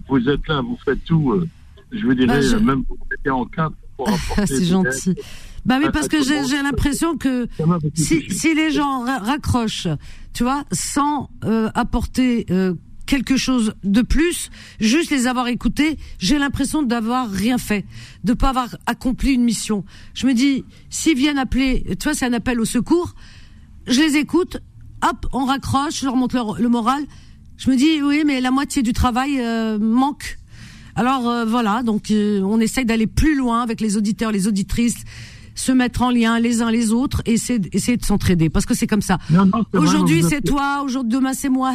vous 0.08 0.30
êtes 0.30 0.48
là, 0.48 0.62
vous 0.62 0.78
faites 0.86 1.04
tout, 1.06 1.32
euh, 1.32 1.50
je 1.92 2.06
veux 2.06 2.14
dire, 2.14 2.28
bah, 2.28 2.40
même 2.62 2.84
vous 2.88 2.98
mettez 3.10 3.32
en 3.32 3.46
cadre 3.46 3.76
pour 3.98 4.08
apporter. 4.14 4.46
C'est 4.46 4.66
gentil. 4.66 5.16
Bah 5.66 5.80
oui, 5.82 5.90
parce 5.92 6.08
que 6.08 6.22
j'ai 6.22 6.62
l'impression 6.62 7.18
que 7.18 7.48
si, 7.96 8.30
si 8.30 8.54
les 8.54 8.70
gens 8.70 9.04
raccrochent, 9.04 9.88
tu 10.34 10.44
vois, 10.44 10.64
sans 10.72 11.32
euh, 11.44 11.72
apporter 11.74 12.46
euh, 12.52 12.76
quelque 13.06 13.38
chose 13.38 13.74
de 13.84 14.02
plus, 14.02 14.50
juste 14.80 15.12
les 15.12 15.28
avoir 15.28 15.48
écoutés, 15.48 15.98
j'ai 16.20 16.38
l'impression 16.38 16.84
d'avoir 16.84 17.30
rien 17.30 17.58
fait, 17.58 17.86
de 18.24 18.34
pas 18.34 18.50
avoir 18.50 18.76
accompli 18.86 19.34
une 19.34 19.44
mission. 19.44 19.86
Je 20.14 20.28
me 20.28 20.34
dis, 20.34 20.66
s'ils 20.90 21.18
viennent 21.18 21.38
appeler, 21.38 21.84
tu 22.00 22.04
vois, 22.04 22.14
c'est 22.14 22.26
un 22.26 22.34
appel 22.34 22.60
au 22.60 22.66
secours, 22.66 23.16
je 23.88 24.00
les 24.00 24.18
écoute, 24.18 24.58
hop, 25.08 25.26
on 25.34 25.46
raccroche, 25.46 26.02
je 26.02 26.06
leur 26.06 26.16
montre 26.16 26.58
le 26.60 26.70
moral. 26.70 27.04
Je 27.58 27.70
me 27.70 27.76
dis, 27.76 28.02
oui, 28.02 28.24
mais 28.26 28.42
la 28.42 28.52
moitié 28.52 28.82
du 28.82 28.94
travail 28.94 29.40
euh, 29.40 29.80
manque. 29.80 30.38
Alors 30.96 31.30
euh, 31.30 31.46
voilà, 31.46 31.84
donc 31.84 32.12
euh, 32.12 32.42
on 32.42 32.60
essaye 32.60 32.86
d'aller 32.86 33.08
plus 33.08 33.36
loin 33.36 33.62
avec 33.62 33.82
les 33.82 33.98
auditeurs, 33.98 34.32
les 34.32 34.48
auditrices, 34.48 35.04
se 35.56 35.72
mettre 35.72 36.02
en 36.04 36.12
lien 36.12 36.40
les 36.40 36.62
uns 36.62 36.70
les 36.70 36.92
autres 36.92 37.22
et 37.26 37.34
essayer, 37.34 37.60
essayer 37.72 37.98
de 37.98 38.06
s'entraider 38.06 38.50
parce 38.50 38.66
que 38.66 38.76
c'est 38.76 38.88
comme 38.88 39.02
ça. 39.02 39.18
Aujourd'hui 39.74 40.22
c'est 40.22 40.42
toi, 40.42 40.84
aujourd'hui 40.84 41.14
demain 41.18 41.34
c'est 41.34 41.50
moi. 41.50 41.72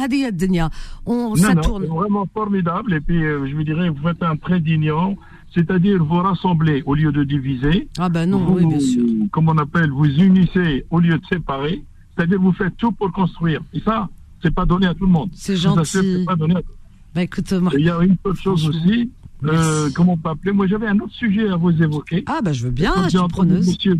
On 1.05 1.35
ça 1.35 1.55
tourne. 1.55 1.83
C'est 1.83 1.89
vraiment 1.89 2.27
formidable 2.33 2.93
et 2.93 3.01
puis 3.01 3.25
euh, 3.25 3.47
je 3.47 3.55
vous 3.55 3.63
dirais 3.63 3.89
vous 3.89 4.07
faites 4.07 4.21
un 4.23 4.37
trait 4.37 4.59
d'union, 4.59 5.17
c'est-à-dire 5.53 6.03
vous 6.03 6.21
rassemblez 6.21 6.83
au 6.85 6.95
lieu 6.95 7.11
de 7.11 7.23
diviser. 7.23 7.89
Ah 7.97 8.09
ben 8.09 8.29
non, 8.29 8.53
oui 8.53 8.65
bien 8.65 8.79
sûr. 8.79 9.03
Comme 9.31 9.49
on 9.49 9.57
appelle, 9.57 9.91
vous 9.91 10.05
unissez 10.05 10.85
au 10.89 10.99
lieu 10.99 11.17
de 11.17 11.25
séparer, 11.25 11.83
c'est-à-dire 12.15 12.39
vous 12.39 12.53
faites 12.53 12.77
tout 12.77 12.91
pour 12.91 13.11
construire. 13.11 13.61
Et 13.73 13.79
ça, 13.81 14.09
c'est 14.41 14.53
pas 14.53 14.65
donné 14.65 14.87
à 14.87 14.93
tout 14.93 15.05
le 15.05 15.11
monde. 15.11 15.29
C'est 15.33 15.55
gentil. 15.55 16.25
pas 16.25 16.35
donné 16.35 16.55
à 16.55 16.61
tout 16.61 16.71
bah, 17.13 17.23
écoute, 17.23 17.53
Il 17.77 17.85
y 17.85 17.89
a 17.89 17.99
une 18.01 18.15
autre 18.23 18.41
chose 18.41 18.69
aussi, 18.69 19.11
euh, 19.43 19.89
comment 19.93 20.13
on 20.13 20.17
peut 20.17 20.29
appeler? 20.29 20.51
Moi, 20.51 20.67
j'avais 20.67 20.87
un 20.87 20.99
autre 20.99 21.13
sujet 21.13 21.49
à 21.49 21.55
vous 21.55 21.71
évoquer. 21.81 22.23
Ah, 22.27 22.41
ben, 22.43 22.53
je 22.53 22.65
veux 22.65 22.71
bien, 22.71 22.93
je 23.05 23.17
suis 23.17 23.27
preneuse. 23.27 23.67
Monsieur 23.67 23.99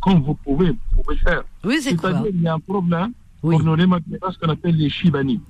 comme 0.00 0.22
vous 0.22 0.34
pouvez, 0.34 0.70
vous 0.70 1.02
pouvez 1.02 1.16
faire. 1.16 1.44
Oui, 1.64 1.78
c'est 1.80 1.96
quoi? 1.96 2.22
Il 2.30 2.42
y 2.42 2.48
a 2.48 2.54
un 2.54 2.60
problème 2.60 3.12
oui. 3.42 3.56
pour 3.56 3.64
nos 3.64 3.76
ce 3.76 4.38
qu'on 4.38 4.48
appelle 4.48 4.76
les 4.76 4.90
Shibani. 4.90 5.40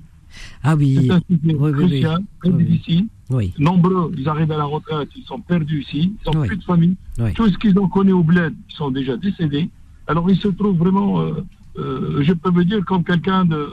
Ah 0.63 0.75
oui. 0.75 0.97
C'est 1.01 1.11
un 1.11 1.21
sujet 1.29 1.55
oui, 1.55 1.71
crucial, 1.71 2.23
très 2.39 2.51
difficile. 2.51 3.07
Oui. 3.29 3.53
Nombreux, 3.57 4.11
ils 4.17 4.27
arrivent 4.27 4.51
à 4.51 4.57
la 4.57 4.65
retraite, 4.65 5.09
ils 5.15 5.23
sont 5.23 5.39
perdus 5.39 5.81
ici, 5.81 6.13
ils 6.25 6.31
n'ont 6.31 6.45
plus 6.45 6.57
de 6.57 6.63
famille. 6.63 6.95
Tout 7.35 7.49
ce 7.49 7.57
qu'ils 7.57 7.77
ont 7.79 7.87
connu 7.87 8.13
au 8.13 8.23
bled, 8.23 8.53
ils 8.69 8.75
sont 8.75 8.91
déjà 8.91 9.17
décédés. 9.17 9.69
Alors, 10.07 10.29
ils 10.29 10.39
se 10.39 10.49
trouvent 10.49 10.77
vraiment, 10.77 11.21
euh, 11.21 11.43
euh, 11.77 12.23
je 12.23 12.33
peux 12.33 12.51
me 12.51 12.63
dire, 12.63 12.83
comme 12.85 13.03
quelqu'un 13.03 13.45
de 13.45 13.69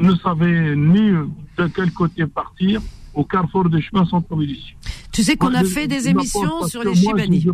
ne 0.00 0.14
savait 0.16 0.74
ni 0.74 1.10
de 1.10 1.66
quel 1.74 1.92
côté 1.92 2.26
partir, 2.26 2.80
au 3.14 3.24
carrefour 3.24 3.68
des 3.68 3.82
chemins 3.82 4.04
ici. 4.40 4.74
Tu 5.12 5.22
sais 5.22 5.36
qu'on 5.36 5.54
a 5.54 5.64
fait 5.64 5.86
des 5.86 6.08
émissions 6.08 6.66
sur 6.66 6.82
les 6.82 6.94
Chibani. 6.94 7.46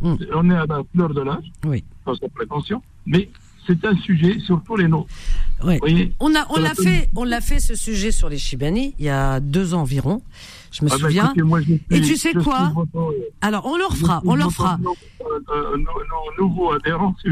Hmm. 0.00 0.16
On 0.34 0.50
est 0.50 0.56
à 0.56 0.66
la 0.66 0.82
fleur 0.92 1.14
de 1.14 1.20
l'âge, 1.22 1.44
oui. 1.64 1.84
sans 2.04 2.14
prétention, 2.34 2.82
mais 3.06 3.28
c'est 3.66 3.84
un 3.84 3.96
sujet, 3.96 4.38
surtout 4.40 4.76
les 4.76 4.88
nôtres. 4.88 5.08
on 6.20 6.34
a, 6.34 6.46
on 6.50 6.60
l'a 6.60 6.74
fait, 6.74 7.08
on 7.16 7.24
l'a 7.24 7.40
fait 7.40 7.60
ce 7.60 7.74
sujet 7.74 8.10
sur 8.10 8.28
les 8.28 8.36
Chibani 8.36 8.94
il 8.98 9.06
y 9.06 9.08
a 9.08 9.40
deux 9.40 9.72
ans 9.72 9.82
environ. 9.82 10.20
Je 10.72 10.84
me 10.84 10.90
ah 10.90 10.96
bah 10.96 11.06
souviens. 11.06 11.32
et 11.90 12.00
tu 12.00 12.16
sais 12.16 12.34
quoi 12.34 12.72
Alors 13.40 13.64
on 13.66 13.76
leur 13.76 13.96
fera, 13.96 14.20
on 14.26 14.34
leur 14.34 14.50
fera. 14.50 14.78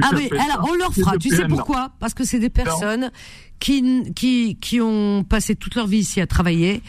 Ah 0.02 0.10
oui, 0.14 0.30
alors 0.38 0.68
on 0.70 0.74
leur 0.74 0.94
fera. 0.94 1.18
Tu 1.18 1.28
sais 1.28 1.46
pourquoi? 1.48 1.90
Parce 1.98 2.14
que 2.14 2.24
c'est 2.24 2.38
des 2.38 2.50
personnes 2.50 3.10
qui, 3.58 4.12
qui, 4.14 4.56
qui 4.56 4.80
ont 4.80 5.24
passé 5.24 5.56
toute 5.56 5.74
leur 5.74 5.86
vie 5.86 5.98
ici 5.98 6.20
à 6.20 6.26
travailler 6.26 6.82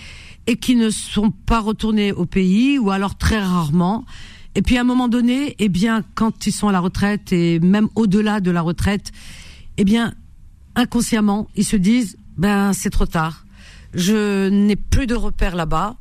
et 0.48 0.58
qui 0.58 0.76
ne 0.76 0.90
sont 0.90 1.32
pas 1.32 1.60
retournés 1.60 2.12
au 2.12 2.26
pays 2.26 2.78
ou 2.78 2.92
alors 2.92 3.18
très 3.18 3.40
rarement. 3.40 4.06
Et 4.56 4.62
puis 4.62 4.78
à 4.78 4.82
un 4.82 4.86
moment 4.86 5.08
donné, 5.08 5.56
eh 5.60 5.70
bien, 5.70 6.04
quand 6.16 6.46
ils 6.46 6.52
sont 6.52 6.68
à 6.68 6.72
la 6.72 6.80
retraite 6.80 7.32
et 7.32 7.60
même 7.60 7.88
au-delà 7.96 8.40
de 8.40 8.52
la 8.52 8.62
retraite, 8.62 9.12
eh 9.78 9.84
bien, 9.84 10.14
inconsciemment, 10.76 11.48
ils 11.56 11.66
se 11.66 11.76
disent, 11.76 12.18
ben 12.38 12.74
c'est 12.74 12.90
trop 12.90 13.06
tard. 13.06 13.46
Je 13.94 14.50
n'ai 14.50 14.76
plus 14.76 15.08
de 15.08 15.16
repères 15.16 15.56
là-bas. 15.56 15.96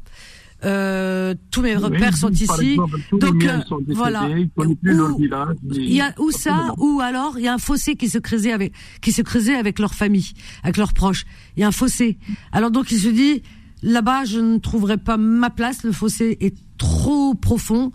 Euh, 0.64 1.34
tous 1.50 1.60
mes 1.60 1.74
repères 1.74 2.16
sont 2.16 2.30
ici. 2.30 2.76
Donc 3.12 3.44
euh, 3.44 3.58
voilà. 3.88 4.28
Il 5.72 5.92
y 5.92 6.00
a 6.00 6.14
où 6.18 6.30
ça 6.30 6.72
ou 6.78 7.00
alors 7.02 7.36
il 7.36 7.44
y 7.44 7.48
a 7.48 7.54
un 7.54 7.58
fossé 7.58 7.96
qui 7.96 8.08
se 8.08 8.18
creusait 8.18 8.52
avec 8.52 8.72
qui 9.00 9.10
se 9.10 9.22
creusait 9.22 9.56
avec 9.56 9.80
leur 9.80 9.92
famille, 9.92 10.30
avec 10.62 10.76
leurs 10.76 10.92
proches. 10.92 11.24
Il 11.56 11.60
y 11.60 11.64
a 11.64 11.66
un 11.66 11.72
fossé. 11.72 12.16
Alors 12.52 12.70
donc 12.70 12.92
il 12.92 12.98
se 12.98 13.08
dit 13.08 13.42
là-bas 13.82 14.24
je 14.24 14.40
ne 14.40 14.58
trouverai 14.58 14.98
pas 14.98 15.16
ma 15.16 15.50
place. 15.50 15.84
Le 15.84 15.92
fossé 15.92 16.36
est 16.40 16.56
trop 16.78 17.34
profond. 17.34 17.92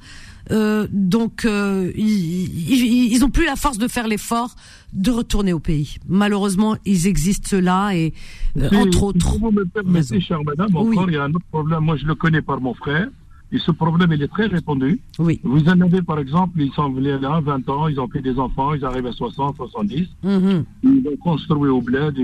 Euh, 0.49 0.87
donc 0.91 1.43
euh, 1.43 1.91
ils, 1.97 3.13
ils, 3.13 3.25
ont 3.25 3.29
plus 3.29 3.45
la 3.45 3.57
force 3.57 3.77
de 3.77 3.89
faire 3.89 4.07
l'effort 4.07 4.55
de 4.93 5.11
retourner 5.11 5.51
au 5.51 5.59
pays. 5.59 5.97
Malheureusement, 6.07 6.77
ils 6.85 7.05
existent 7.07 7.57
là 7.57 7.91
et 7.91 8.13
euh, 8.57 8.69
entre 8.71 9.03
autres. 9.03 9.33
Si 9.33 9.39
vous 9.39 9.51
me 9.51 9.65
permettez, 9.65 10.21
chère 10.21 10.43
madame, 10.43 10.73
encore 10.75 11.09
il 11.09 11.15
y 11.15 11.17
a 11.17 11.23
un 11.23 11.33
autre 11.33 11.45
problème. 11.51 11.81
Moi, 11.81 11.97
je 11.97 12.05
le 12.05 12.15
connais 12.15 12.41
par 12.41 12.61
mon 12.61 12.73
frère. 12.73 13.09
Et 13.51 13.59
ce 13.59 13.71
problème, 13.71 14.11
il 14.11 14.21
est 14.21 14.27
très 14.27 14.47
répandu. 14.47 14.99
Oui. 15.19 15.39
Vous 15.43 15.63
en 15.69 15.79
avez, 15.79 16.01
par 16.01 16.19
exemple, 16.19 16.61
ils 16.61 16.71
sont 16.73 16.89
venus 16.89 17.21
là, 17.21 17.39
20 17.41 17.69
ans, 17.69 17.87
ils 17.87 17.97
ont 17.97 18.07
fait 18.09 18.21
des 18.21 18.37
enfants, 18.39 18.73
ils 18.73 18.83
arrivent 18.83 19.05
à 19.05 19.13
60, 19.13 19.55
70. 19.55 20.07
Mm-hmm. 20.25 20.63
Ils 20.83 21.07
ont 21.07 21.17
construit 21.17 21.69
au 21.69 21.81
bled 21.81 22.17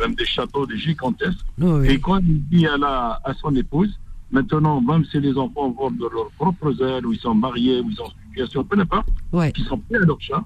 même 0.00 0.14
des 0.14 0.24
châteaux, 0.24 0.66
des 0.66 0.78
gigantesques. 0.78 1.44
Et 1.84 1.98
quand 1.98 2.18
il 2.18 2.42
dit 2.48 2.66
à, 2.66 2.76
la, 2.76 3.20
à 3.24 3.34
son 3.34 3.54
épouse, 3.54 3.98
Maintenant, 4.34 4.80
même 4.80 5.04
si 5.04 5.20
les 5.20 5.36
enfants 5.38 5.70
vont 5.70 5.92
de 5.92 6.08
leurs 6.12 6.30
propres 6.32 6.82
ailes, 6.82 7.06
ou 7.06 7.12
ils 7.12 7.20
sont 7.20 7.36
mariés, 7.36 7.80
ou 7.80 7.88
ils 7.88 7.94
sont 7.94 8.02
en 8.02 8.12
situation, 8.26 8.64
peu 8.64 8.76
importe, 8.80 9.06
ouais. 9.32 9.52
qui 9.52 9.62
sont 9.62 9.78
prêts 9.78 9.98
à 9.98 10.04
leur 10.04 10.20
chat, 10.20 10.44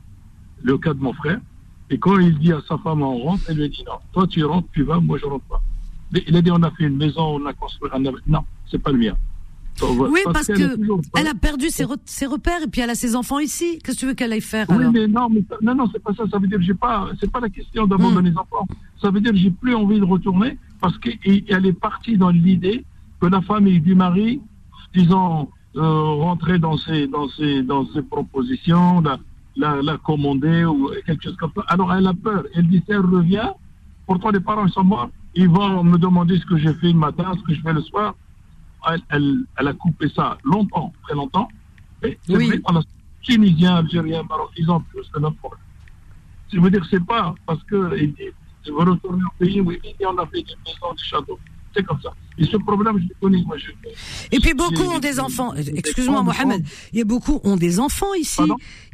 le 0.62 0.76
cas 0.76 0.92
de 0.92 1.00
mon 1.00 1.14
frère, 1.14 1.40
et 1.88 1.98
quand 1.98 2.18
il 2.18 2.38
dit 2.38 2.52
à 2.52 2.60
sa 2.68 2.76
femme, 2.76 3.00
on 3.00 3.16
rentre, 3.16 3.44
elle 3.48 3.56
lui 3.56 3.70
dit 3.70 3.82
non, 3.86 3.94
toi 4.12 4.26
tu 4.26 4.44
rentres, 4.44 4.68
tu 4.74 4.82
vas, 4.82 5.00
moi 5.00 5.16
je 5.18 5.24
rentre 5.24 5.46
pas. 5.46 5.62
Il 6.26 6.36
a 6.36 6.42
dit, 6.42 6.50
on 6.50 6.62
a 6.62 6.70
fait 6.72 6.84
une 6.84 6.98
maison, 6.98 7.36
on 7.36 7.46
a 7.46 7.54
construit 7.54 7.90
un... 7.92 8.00
Non, 8.26 8.44
c'est 8.70 8.78
pas 8.78 8.92
le 8.92 8.98
mien. 8.98 9.14
Oui, 9.82 10.20
parce, 10.24 10.46
qu'elle 10.46 10.56
que 10.56 11.18
elle 11.18 11.26
a 11.26 11.34
perdu 11.34 11.68
ses, 11.68 11.84
ses, 12.04 12.26
repères 12.26 12.62
et 12.62 12.66
puis 12.66 12.80
elle 12.80 12.90
a 12.90 12.94
ses 12.94 13.16
enfants 13.16 13.38
ici. 13.38 13.78
Qu'est-ce 13.82 13.96
que 13.96 14.00
tu 14.00 14.06
veux 14.06 14.14
qu'elle 14.14 14.32
aille 14.32 14.40
faire 14.40 14.66
Oui, 14.70 14.84
mais 14.92 15.06
non, 15.06 15.28
mais 15.30 15.44
non, 15.62 15.74
non, 15.74 15.84
c'est 15.92 16.02
pas 16.02 16.12
ça. 16.14 16.24
Ça 16.30 16.38
veut 16.38 16.48
dire 16.48 16.60
j'ai 16.60 16.74
pas, 16.74 17.08
c'est 17.20 17.30
pas 17.30 17.40
la 17.40 17.48
question 17.48 17.86
d'abandonner 17.86 18.30
hmm. 18.30 18.32
les 18.32 18.38
enfants. 18.38 18.66
Ça 19.00 19.10
veut 19.10 19.20
dire 19.20 19.32
j'ai 19.34 19.50
plus 19.50 19.74
envie 19.74 19.98
de 19.98 20.04
retourner 20.04 20.58
parce 20.80 20.96
qu'elle 20.98 21.66
est 21.66 21.80
partie 21.80 22.16
dans 22.16 22.30
l'idée 22.30 22.84
que 23.20 23.26
la 23.26 23.40
famille 23.40 23.80
du 23.80 23.94
mari, 23.94 24.40
disons, 24.94 25.48
euh, 25.76 25.80
rentrer 25.80 26.58
dans 26.58 26.76
ses, 26.76 27.06
dans 27.06 27.28
ses, 27.28 27.62
dans 27.62 27.86
ses 27.86 28.02
propositions, 28.02 29.00
la, 29.00 29.18
la, 29.56 29.82
la, 29.82 29.96
commander 29.98 30.64
ou 30.64 30.90
quelque 31.06 31.24
chose 31.24 31.36
comme 31.36 31.52
ça. 31.54 31.62
Alors 31.68 31.92
elle 31.92 32.06
a 32.06 32.14
peur. 32.14 32.44
Elle 32.54 32.68
dit, 32.68 32.82
elle 32.88 32.98
revient, 32.98 33.50
pourtant 34.06 34.30
les 34.30 34.40
parents 34.40 34.68
sont 34.68 34.84
morts, 34.84 35.10
ils 35.34 35.48
vont 35.48 35.84
me 35.84 35.98
demander 35.98 36.38
ce 36.38 36.46
que 36.46 36.56
j'ai 36.56 36.72
fait 36.74 36.88
le 36.88 36.98
matin, 36.98 37.32
ce 37.36 37.42
que 37.42 37.54
je 37.54 37.60
fais 37.60 37.72
le 37.72 37.82
soir. 37.82 38.14
Elle, 38.90 39.00
elle, 39.10 39.36
elle 39.58 39.68
a 39.68 39.72
coupé 39.72 40.08
ça 40.14 40.38
longtemps, 40.44 40.92
très 41.02 41.14
longtemps. 41.14 41.48
Et 42.02 42.18
oui. 42.28 42.46
vrai, 42.46 42.60
on 42.64 42.76
a 42.76 42.82
Tunisiens, 43.22 43.76
Algériens, 43.76 44.22
Maroc, 44.22 44.50
ils 44.56 44.70
ont 44.70 44.80
plus 44.80 45.02
même 45.20 45.34
problème. 45.34 45.60
Je 46.52 46.60
veux 46.60 46.70
dire, 46.70 46.86
c'est 46.90 47.04
pas 47.04 47.34
parce 47.46 47.62
que 47.64 47.98
ils 47.98 48.14
disent, 48.14 48.32
je 48.64 48.70
veux 48.70 48.78
retourner 48.78 49.22
au 49.24 49.44
pays, 49.44 49.60
oui, 49.60 49.80
on 50.06 50.16
a 50.18 50.26
fait 50.26 50.42
des 50.42 50.54
maisons, 50.64 50.92
des 50.96 51.02
châteaux. 51.02 51.38
C'est 51.76 51.84
comme 51.84 52.00
ça. 52.00 52.10
Et 52.38 52.44
ce 52.44 52.56
problème, 52.56 52.98
je 52.98 53.08
le 53.08 53.14
connais. 53.20 53.42
Moi, 53.42 53.58
je, 53.58 53.70
et 54.32 54.40
puis 54.40 54.54
beaucoup 54.54 54.84
ont 54.84 55.00
des 55.00 55.20
enfants. 55.20 55.54
Excuse-moi, 55.54 56.22
Mohamed. 56.22 56.64
Il 56.92 56.98
y 56.98 57.02
a 57.02 57.04
beaucoup 57.04 57.40
ont 57.44 57.56
des 57.56 57.78
enfants 57.78 58.14
ici. 58.14 58.42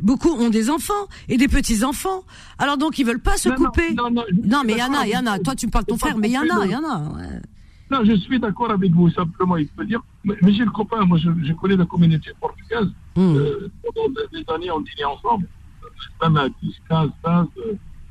beaucoup 0.01 0.31
ont 0.31 0.51
des 0.51 0.71
enfants 0.71 1.07
et 1.29 1.37
des 1.37 1.49
petits 1.49 1.85
enfants. 1.85 2.25
Alors 2.59 2.77
donc 2.77 2.99
ils 2.99 3.07
veulent 3.07 3.23
pas 3.23 3.37
se 3.37 3.51
couper. 3.51 3.95
Non, 3.95 4.11
non, 4.11 4.25
non, 4.45 4.63
mais 4.65 4.73
il 4.73 4.79
y 4.79 4.83
en 4.83 4.95
a, 4.95 5.07
il 5.07 5.13
y 5.13 5.17
en 5.17 5.27
a. 5.27 5.39
Toi, 5.39 5.55
tu 5.55 5.67
me 5.67 5.71
parles 5.71 5.85
de 5.85 5.91
ton 5.91 5.99
frère, 5.99 6.19
mais 6.19 6.29
il 6.29 6.33
y 6.33 6.39
en 6.39 6.43
a, 6.43 6.65
il 6.65 6.73
y 6.73 6.77
en 6.77 6.85
a. 6.85 7.13
Non, 7.91 8.01
je 8.05 8.15
suis 8.15 8.39
d'accord 8.39 8.71
avec 8.71 8.93
vous. 8.93 9.11
Simplement, 9.11 9.57
il 9.57 9.69
peut 9.69 9.85
dire. 9.85 10.01
Mais, 10.25 10.37
j'ai 10.49 10.65
le 10.65 10.71
copain. 10.71 11.05
Moi, 11.05 11.19
je, 11.19 11.53
connais 11.53 11.77
la 11.77 11.85
communauté 11.85 12.31
portugaise. 12.41 12.91
Hmm. 13.17 13.37
Euh, 13.37 13.71
pendant 13.83 14.09
des 14.09 14.55
années, 14.55 14.71
on 14.71 14.81
dînait 14.81 15.05
ensemble. 15.05 15.47
Même 16.23 16.37
à 16.37 16.49
10, 16.49 16.75
15, 16.89 17.11
15. 17.23 17.47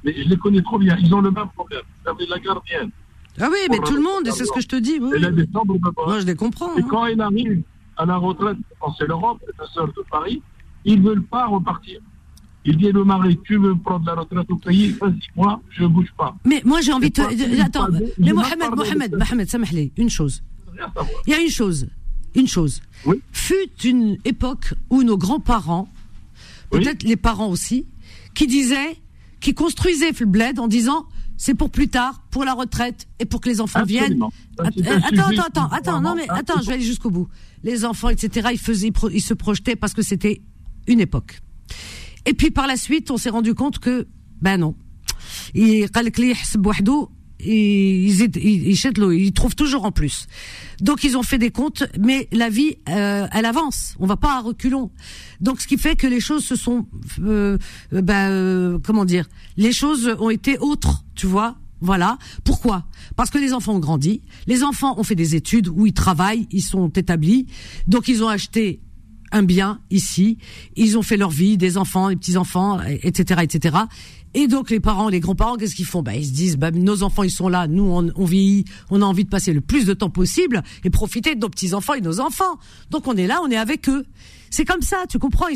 mais 0.04 0.14
je 0.16 0.30
les 0.30 0.38
connais 0.38 0.62
trop 0.62 0.78
bien. 0.78 0.96
Ils 1.02 1.14
ont 1.14 1.22
le 1.22 1.32
même 1.32 1.50
problème. 1.50 1.82
Vous 2.06 2.26
la 2.30 2.40
gardienne. 2.40 2.92
Ah 3.40 3.48
oui, 3.52 3.58
mais 3.70 3.80
tout 3.80 3.96
le 3.96 4.02
monde, 4.02 4.28
c'est 4.32 4.46
ce 4.46 4.52
que 4.52 4.62
je 4.62 4.68
te 4.68 4.76
dis. 4.76 5.00
Oui. 5.02 5.20
Moi, 6.06 6.20
je 6.20 6.26
les 6.26 6.36
comprends. 6.36 6.76
Et 6.76 6.82
hein. 6.82 6.88
quand 6.90 7.06
il 7.08 7.20
arrive 7.20 7.64
à 7.98 8.06
la 8.06 8.18
retraite, 8.18 8.58
c'est 8.98 9.08
l'Europe, 9.08 9.42
la 9.60 9.66
sœur 9.68 9.88
de 9.88 10.04
Paris, 10.10 10.42
ils 10.86 11.02
ne 11.02 11.08
veulent 11.08 11.24
pas 11.24 11.48
repartir. 11.48 12.00
Il 12.66 12.78
dit 12.78 12.92
le 12.92 13.04
mari, 13.04 13.38
tu 13.44 13.58
veux 13.58 13.76
prendre 13.76 14.06
la 14.06 14.14
retraite 14.14 14.50
au 14.50 14.56
pays, 14.56 14.92
vas-y, 14.92 15.20
moi, 15.36 15.62
je 15.72 15.84
ne 15.84 15.88
bouge 15.88 16.14
pas. 16.18 16.36
Mais 16.46 16.62
moi, 16.64 16.82
j'ai 16.82 16.94
envie 16.94 17.10
de 17.10 17.16
te. 17.16 17.62
Attends, 17.62 17.88
mais 18.18 18.34
Mohamed, 18.34 18.76
Mohamed, 18.76 19.16
Mohamed, 19.18 19.50
Samahli, 19.50 19.92
une 19.98 20.10
chose. 20.10 20.44
Il 21.28 21.32
y 21.32 21.34
a 21.34 21.42
une 21.42 21.50
chose. 21.50 21.88
Une 22.36 22.48
chose. 22.48 22.82
Oui. 23.06 23.22
Fut 23.32 23.70
une 23.84 24.18
époque 24.26 24.74
où 24.90 25.04
nos 25.04 25.18
grands-parents, 25.18 25.88
peut-être 26.72 27.04
les 27.04 27.16
parents 27.16 27.50
aussi, 27.50 27.86
qui 28.34 28.48
disaient, 28.48 28.98
qui 29.40 29.54
construisaient 29.54 30.12
le 30.20 30.26
bled 30.26 30.58
en 30.60 30.68
disant 30.68 31.06
c'est 31.38 31.56
pour 31.56 31.70
plus 31.70 31.90
tard, 31.90 32.24
pour 32.32 32.46
la 32.46 32.54
retraite 32.54 33.08
et 33.20 33.26
pour 33.26 33.42
que 33.42 33.50
les 33.50 33.60
enfants 33.60 33.84
viennent. 33.84 34.24
Attends, 34.58 34.70
attends, 35.28 35.44
attends, 35.44 35.68
attends, 35.68 36.02
non 36.02 36.16
mais 36.16 36.26
attends, 36.30 36.62
je 36.62 36.68
vais 36.68 36.74
aller 36.74 36.84
jusqu'au 36.84 37.10
bout. 37.10 37.28
Les 37.64 37.86
enfants, 37.86 38.10
etc. 38.10 38.50
Ils 38.54 38.60
faisaient, 38.60 38.92
ils 39.12 39.22
se 39.22 39.34
projetaient 39.34 39.76
parce 39.76 39.94
que 39.94 40.02
c'était 40.02 40.42
une 40.88 41.00
époque. 41.02 41.42
Et 42.26 42.34
puis 42.34 42.52
par 42.52 42.68
la 42.68 42.78
suite, 42.78 43.12
on 43.12 43.18
s'est 43.18 43.30
rendu 43.30 43.54
compte 43.54 43.80
que 43.80 44.08
ben 44.42 44.58
non. 44.58 44.76
Et 45.56 45.88
ils, 47.46 49.34
trouvent 49.34 49.56
toujours 49.56 49.86
en 49.86 49.92
plus. 49.92 50.28
Donc 50.82 51.04
ils 51.04 51.18
ont 51.18 51.24
fait 51.24 51.38
des 51.38 51.52
comptes, 51.52 51.84
mais 52.00 52.28
la 52.32 52.50
vie, 52.50 52.78
euh, 52.90 53.28
elle 53.32 53.46
avance. 53.46 53.96
On 54.00 54.06
va 54.06 54.18
pas 54.18 54.38
à 54.38 54.42
reculons. 54.42 54.92
Donc 55.42 55.62
ce 55.62 55.68
qui 55.68 55.78
fait 55.78 55.96
que 55.96 56.08
les 56.08 56.20
choses 56.20 56.44
se 56.46 56.56
sont, 56.56 56.86
euh, 57.20 57.58
ben, 57.92 58.32
euh, 58.32 58.80
comment 58.84 59.06
dire, 59.06 59.28
les 59.58 59.74
choses 59.74 60.16
ont 60.20 60.30
été 60.30 60.58
autres, 60.60 61.04
tu 61.16 61.28
vois. 61.28 61.56
Voilà. 61.82 62.18
Pourquoi? 62.46 62.86
Parce 63.18 63.30
que 63.30 63.38
les 63.38 63.52
enfants 63.52 63.74
ont 63.74 63.80
grandi, 63.80 64.22
les 64.48 64.64
enfants 64.64 64.98
ont 64.98 65.04
fait 65.04 65.16
des 65.16 65.36
études 65.36 65.68
où 65.68 65.86
ils 65.86 65.94
travaillent, 65.94 66.48
ils 66.50 66.62
sont 66.62 66.88
établis, 66.90 67.48
donc 67.88 68.08
ils 68.08 68.24
ont 68.24 68.30
acheté 68.30 68.80
un 69.34 69.44
bien 69.44 69.80
ici, 69.90 70.38
ils 70.76 70.98
ont 70.98 71.02
fait 71.02 71.18
leur 71.18 71.32
vie, 71.32 71.58
des 71.58 71.78
enfants, 71.78 72.10
des 72.10 72.16
petits 72.16 72.38
enfants, 72.38 72.80
etc., 72.82 73.42
etc. 73.44 73.78
Et 74.36 74.48
donc 74.48 74.70
les 74.70 74.80
parents, 74.80 75.10
les 75.10 75.20
grands-parents, 75.20 75.58
qu'est-ce 75.58 75.76
qu'ils 75.76 75.86
font? 75.86 76.02
Bah, 76.02 76.16
Ils 76.16 76.26
se 76.26 76.32
disent, 76.32 76.58
bah, 76.58 76.72
nos 76.72 77.04
enfants, 77.04 77.24
ils 77.24 77.32
sont 77.32 77.50
là, 77.50 77.68
nous, 77.68 77.84
on, 77.84 78.12
on 78.16 78.26
vieillit, 78.26 78.66
on 78.90 79.02
a 79.02 79.06
envie 79.06 79.26
de 79.26 79.30
passer 79.30 79.54
le 79.54 79.62
plus 79.62 79.86
de 79.86 79.94
temps 79.94 80.10
possible 80.10 80.64
et 80.84 80.90
profiter 80.90 81.36
de 81.36 81.40
nos 81.40 81.50
petits-enfants 81.50 81.96
et 81.96 82.02
de 82.02 82.06
nos 82.06 82.20
enfants. 82.20 82.58
Donc 82.90 83.08
on 83.08 83.16
est 83.16 83.28
là, 83.28 83.42
on 83.44 83.52
est 83.52 83.58
avec 83.58 83.90
eux. 83.90 84.06
C'est 84.54 84.66
comme 84.66 84.84
ça, 84.84 85.06
tu 85.10 85.18
comprends 85.18 85.48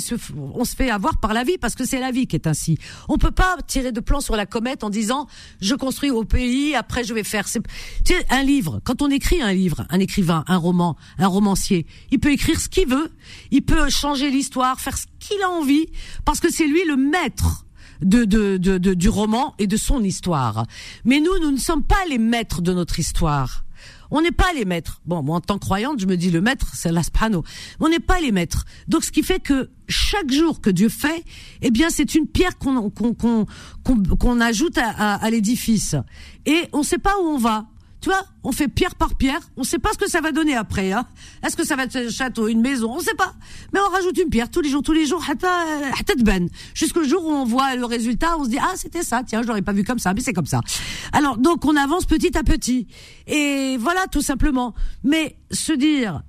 On 0.56 0.66
se 0.66 0.76
fait 0.76 0.90
avoir 0.90 1.20
par 1.20 1.32
la 1.36 1.44
vie 1.44 1.60
parce 1.60 1.76
que 1.76 1.86
c'est 1.86 2.00
la 2.00 2.10
vie 2.10 2.26
qui 2.26 2.36
est 2.36 2.48
ainsi. 2.48 2.80
On 3.08 3.20
peut 3.20 3.30
pas 3.30 3.56
tirer 3.68 3.92
de 3.92 4.00
plan 4.00 4.22
sur 4.22 4.36
la 4.36 4.48
comète 4.48 4.84
en 4.84 4.90
disant, 4.90 5.28
je 5.62 5.76
construis 5.76 6.10
au 6.10 6.24
pays, 6.24 6.74
après 6.74 7.04
je 7.04 7.14
vais 7.14 7.24
faire... 7.24 7.46
Tu 7.46 7.62
sais, 8.06 8.26
un 8.32 8.42
livre, 8.42 8.82
quand 8.84 9.04
on 9.04 9.12
écrit 9.12 9.40
un 9.40 9.54
livre, 9.54 9.86
un 9.92 10.00
écrivain, 10.00 10.44
un 10.48 10.58
roman, 10.58 10.98
un 11.20 11.28
romancier, 11.28 11.86
il 12.10 12.20
peut 12.20 12.32
écrire 12.32 12.60
ce 12.60 12.70
qu'il 12.70 12.88
veut, 12.88 13.12
il 13.52 13.62
peut 13.62 13.88
changer 13.92 14.32
l'histoire, 14.32 14.80
faire 14.80 14.98
ce 14.98 15.06
qu'il 15.20 15.44
a 15.44 15.50
envie, 15.52 15.86
parce 16.26 16.40
que 16.40 16.52
c'est 16.52 16.66
lui 16.66 16.84
le 16.88 16.96
maître 16.96 17.68
de, 18.02 18.26
de, 18.26 18.58
de, 18.58 18.94
du 18.96 19.10
roman 19.10 19.54
et 19.60 19.68
de 19.68 19.78
son 19.78 20.04
histoire. 20.04 20.66
Mais 21.06 21.20
nous, 21.20 21.38
nous 21.40 21.52
ne 21.52 21.60
sommes 21.60 21.84
pas 21.84 22.04
les 22.10 22.18
maîtres 22.18 22.64
de 22.64 22.74
notre 22.74 22.98
histoire. 22.98 23.64
On 24.12 24.22
n'est 24.22 24.32
pas 24.32 24.54
les 24.54 24.66
maîtres. 24.66 25.02
Bon, 25.06 25.22
moi 25.24 25.38
en 25.38 25.42
tant 25.42 25.56
que 25.56 25.66
croyante, 25.66 26.00
je 26.00 26.06
me 26.06 26.18
dis 26.18 26.32
le 26.32 26.42
maître, 26.42 26.68
c'est 26.74 26.92
l'asprano. 26.92 27.44
On 27.80 27.90
n'est 27.90 28.00
pas 28.00 28.20
les 28.20 28.32
maîtres. 28.32 28.66
Donc 28.88 29.04
ce 29.04 29.12
qui 29.12 29.24
fait 29.24 29.40
que 29.40 29.70
chaque 29.88 30.32
jour 30.32 30.62
que 30.62 30.70
Dieu 30.70 30.90
fait, 30.90 31.24
eh 31.62 31.72
bien 31.72 31.90
c'est 31.90 32.16
une 32.16 32.28
pierre 32.28 32.58
qu'on 32.58 32.90
qu'on 32.90 33.14
qu'on 33.14 33.46
qu'on 33.84 34.42
ajoute 34.42 34.78
à, 34.78 35.16
à, 35.16 35.30
l'édifice. 35.30 35.96
Et 36.46 36.68
on 36.74 36.80
ne 36.80 36.84
sait 36.84 36.98
pas 36.98 37.14
où 37.22 37.26
on 37.26 37.38
va. 37.38 37.68
Tu 38.08 38.14
vois, 38.14 38.24
on 38.46 38.54
fait 38.54 38.70
pierre 38.70 38.96
par 38.96 39.16
pierre. 39.16 39.42
On 39.58 39.66
sait 39.66 39.80
pas 39.80 39.92
ce 39.92 39.98
que 39.98 40.10
ça 40.10 40.22
va 40.22 40.32
donner 40.32 40.56
après. 40.56 40.94
Hein. 40.94 41.06
Est-ce 41.46 41.58
que 41.58 41.66
ça 41.66 41.76
va 41.76 41.84
être 41.84 41.98
un 41.98 42.10
château, 42.10 42.48
une 42.48 42.62
maison? 42.62 42.90
On 42.90 43.02
sait 43.02 43.16
pas. 43.16 43.34
Mais 43.74 43.82
on 43.86 43.92
rajoute 43.92 44.18
une 44.18 44.30
pierre 44.30 44.50
tous 44.50 44.62
les 44.62 44.70
jours, 44.70 44.82
tous 44.82 44.94
les 44.94 45.06
jours, 45.06 45.22
ben. 46.24 46.48
Jusqu'au 46.74 47.04
jour 47.04 47.26
où 47.26 47.32
on 47.32 47.44
voit 47.44 47.76
le 47.76 47.84
résultat, 47.84 48.38
on 48.40 48.46
se 48.46 48.50
dit 48.50 48.60
ah 48.62 48.72
c'était 48.78 49.04
ça. 49.04 49.24
Tiens, 49.28 49.42
je 49.42 49.60
pas 49.60 49.74
vu 49.74 49.84
comme 49.84 50.00
ça, 50.00 50.14
mais 50.14 50.22
c'est 50.22 50.32
comme 50.32 50.46
ça. 50.46 50.62
Alors 51.12 51.38
donc 51.38 51.66
on 51.66 51.76
avance 51.76 52.06
petit 52.06 52.38
à 52.38 52.44
petit. 52.44 52.88
Et 53.28 53.76
voilà 53.78 54.08
tout 54.08 54.22
simplement. 54.22 54.74
Mais 55.04 55.36
se 55.52 55.74
dire 55.74 56.24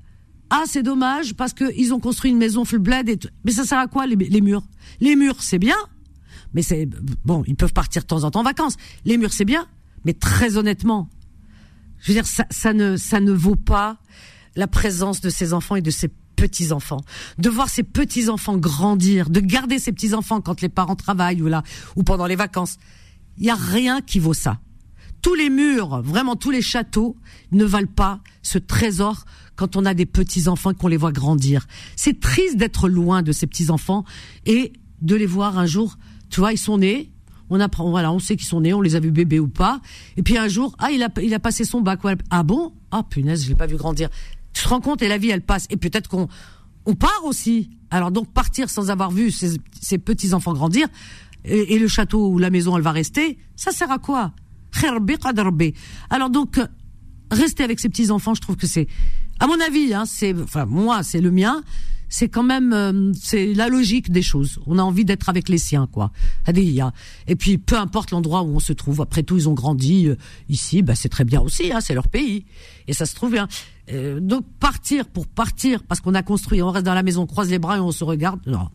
ah 0.51 0.65
c'est 0.67 0.83
dommage 0.83 1.35
parce 1.35 1.53
que 1.53 1.73
ils 1.77 1.95
ont 1.95 2.01
construit 2.01 2.33
une 2.33 2.39
maison 2.39 2.65
full 2.65 2.81
bled 2.81 3.09
et 3.09 3.21
mais 3.45 3.53
ça 3.53 3.63
sert 3.63 3.79
à 3.79 3.87
quoi 3.87 4.09
les, 4.09 4.17
les 4.17 4.41
murs? 4.41 4.65
Les 5.01 5.15
murs 5.15 5.41
c'est 5.45 5.61
bien, 5.61 5.77
mais 6.55 6.63
c'est 6.63 6.89
bon 7.25 7.45
ils 7.47 7.55
peuvent 7.55 7.73
partir 7.73 8.03
de 8.03 8.09
temps 8.09 8.25
en 8.25 8.33
temps 8.33 8.41
en 8.41 8.43
vacances. 8.43 8.75
Les 9.05 9.17
murs 9.17 9.33
c'est 9.33 9.45
bien, 9.45 9.69
mais 10.05 10.15
très 10.15 10.57
honnêtement 10.57 11.09
je 12.01 12.09
veux 12.09 12.15
dire, 12.15 12.27
ça, 12.27 12.45
ça, 12.51 12.73
ne, 12.73 12.97
ça 12.97 13.21
ne 13.21 13.33
vaut 13.33 13.57
pas 13.57 13.99
la 14.57 14.67
présence 14.67 15.21
de 15.21 15.31
ces 15.31 15.53
enfants 15.53 15.77
et 15.77 15.83
de 15.83 15.91
ces 15.91 16.09
petits 16.37 16.73
enfants, 16.73 17.01
de 17.39 17.49
voir 17.49 17.69
ces 17.69 17.83
petits 17.83 18.29
enfants 18.29 18.57
grandir, 18.57 19.29
de 19.29 19.41
garder 19.41 19.79
ces 19.79 19.93
petits 19.93 20.15
enfants 20.15 20.41
quand 20.41 20.61
les 20.61 20.69
parents 20.69 20.95
travaillent 20.95 21.43
ou 21.43 21.49
là 21.49 21.63
ou 21.97 22.05
pendant 22.05 22.27
les 22.27 22.37
vacances. 22.37 22.77
Il 23.39 23.45
y 23.45 23.51
a 23.51 23.57
rien 23.57 24.01
qui 24.01 24.21
vaut 24.21 24.35
ça. 24.35 24.61
Tous 25.21 25.35
les 25.35 25.51
murs, 25.51 26.01
vraiment 26.03 26.37
tous 26.37 26.51
les 26.51 26.63
châteaux 26.63 27.17
ne 27.51 27.65
valent 27.65 27.93
pas 27.95 28.21
ce 28.43 28.59
trésor 28.59 29.25
quand 29.57 29.75
on 29.75 29.85
a 29.85 29.95
des 29.95 30.07
petits 30.07 30.47
enfants 30.47 30.71
et 30.71 30.75
qu'on 30.75 30.87
les 30.87 30.97
voit 30.97 31.11
grandir. 31.11 31.67
C'est 31.97 32.21
triste 32.21 32.57
d'être 32.57 32.89
loin 32.89 33.23
de 33.23 33.33
ces 33.33 33.49
petits 33.49 33.71
enfants 33.71 34.05
et 34.47 34.73
de 35.03 35.17
les 35.17 35.27
voir 35.27 35.59
un 35.59 35.67
jour. 35.67 35.99
Tu 36.31 36.39
vois, 36.39 36.53
ils 36.53 36.59
sont 36.59 36.79
nés, 36.79 37.11
on 37.51 37.61
apprend, 37.61 37.89
voilà, 37.91 38.13
on 38.13 38.19
sait 38.19 38.37
qu'ils 38.37 38.47
sont 38.47 38.61
nés, 38.61 38.75
on 38.75 38.81
les 38.81 38.97
a 38.97 39.01
vus 39.01 39.11
bébés 39.11 39.41
ou 39.41 39.49
pas. 39.49 39.81
Et 40.17 40.23
puis 40.23 40.37
un 40.37 40.49
jour, 40.49 40.75
ah, 40.79 40.91
il 40.91 41.03
a, 41.03 41.09
il 41.23 41.33
a 41.35 41.39
passé 41.39 41.65
son 41.65 41.81
bac. 41.81 42.01
Ah 42.31 42.43
bon? 42.43 42.73
Ah 42.91 43.03
punaise, 43.03 43.45
je 43.45 43.49
l'ai 43.49 43.55
pas 43.55 43.67
vu 43.67 43.77
grandir. 43.77 44.09
Tu 44.53 44.63
te 44.63 44.69
rends 44.69 44.81
compte 44.81 45.03
et 45.03 45.09
la 45.09 45.19
vie, 45.19 45.31
elle 45.31 45.43
passe. 45.43 45.67
Et 45.71 45.77
peut-être 45.77 46.09
qu'on 46.09 46.29
on 46.87 46.95
part 46.95 47.25
aussi. 47.25 47.71
Alors 47.91 48.11
donc 48.11 48.33
partir 48.33 48.69
sans 48.69 48.91
avoir 48.91 49.11
vu 49.11 49.31
ces, 49.31 49.99
petits 49.99 50.35
enfants 50.35 50.53
grandir 50.53 50.89
et, 51.45 51.79
le 51.79 51.89
château 51.89 52.29
ou 52.29 52.39
la 52.39 52.51
maison, 52.51 52.77
elle 52.77 52.83
va 52.83 52.93
rester. 52.93 53.39
Ça 53.57 53.73
sert 53.73 53.91
à 53.91 53.99
quoi? 53.99 54.33
Alors 56.11 56.31
donc 56.31 56.61
rester 57.31 57.65
avec 57.65 57.81
ces 57.81 57.89
petits 57.89 58.11
enfants, 58.11 58.35
je 58.35 58.41
trouve 58.41 58.57
que 58.57 58.67
c'est, 58.67 58.87
à 59.41 59.47
mon 59.47 59.59
avis, 59.61 59.95
hein, 59.95 60.05
c'est, 60.07 60.35
enfin 60.41 60.67
moi, 60.67 61.03
c'est 61.03 61.21
le 61.21 61.31
mien 61.31 61.63
c'est 62.09 62.29
quand 62.29 62.43
même 62.43 62.73
euh, 62.73 63.13
c'est 63.21 63.55
la 63.55 63.69
logique 63.69 64.11
des 64.11 64.23
choses. 64.23 64.59
On 64.67 64.79
a 64.79 64.83
envie 64.83 65.05
d'être 65.05 65.29
avec 65.29 65.49
les 65.49 65.59
siens, 65.59 65.89
quoi. 65.91 66.11
Et 67.27 67.37
puis 67.37 67.59
peu 67.59 67.77
importe 67.77 68.11
l'endroit 68.11 68.43
où 68.43 68.57
on 68.57 68.61
se 68.61 68.73
trouve. 68.73 69.01
Après 69.01 69.23
tout, 69.23 69.37
ils 69.37 69.49
ont 69.49 69.55
grandi 69.55 70.07
euh, 70.07 70.17
ici, 70.49 70.83
bah 70.83 70.95
c'est 70.95 71.09
très 71.09 71.25
bien 71.25 71.41
aussi. 71.41 71.73
Hein, 71.73 71.81
c'est 71.81 71.95
leur 71.95 72.09
pays 72.09 72.45
et 72.87 72.93
ça 72.93 73.07
se 73.07 73.15
trouve 73.15 73.33
bien. 73.33 73.49
Euh, 73.91 74.21
donc 74.21 74.45
partir 74.61 75.07
pour 75.07 75.27
partir 75.27 75.83
parce 75.83 76.01
qu'on 76.01 76.15
a 76.15 76.23
construit, 76.23 76.63
on 76.63 76.71
reste 76.71 76.87
dans 76.87 76.95
la 76.95 77.03
maison, 77.03 77.23
on 77.23 77.27
croise 77.27 77.51
les 77.51 77.59
bras 77.59 77.77
et 77.77 77.81
on 77.81 77.93
se 77.93 78.05
regarde. 78.05 78.41
Non. 78.47 78.69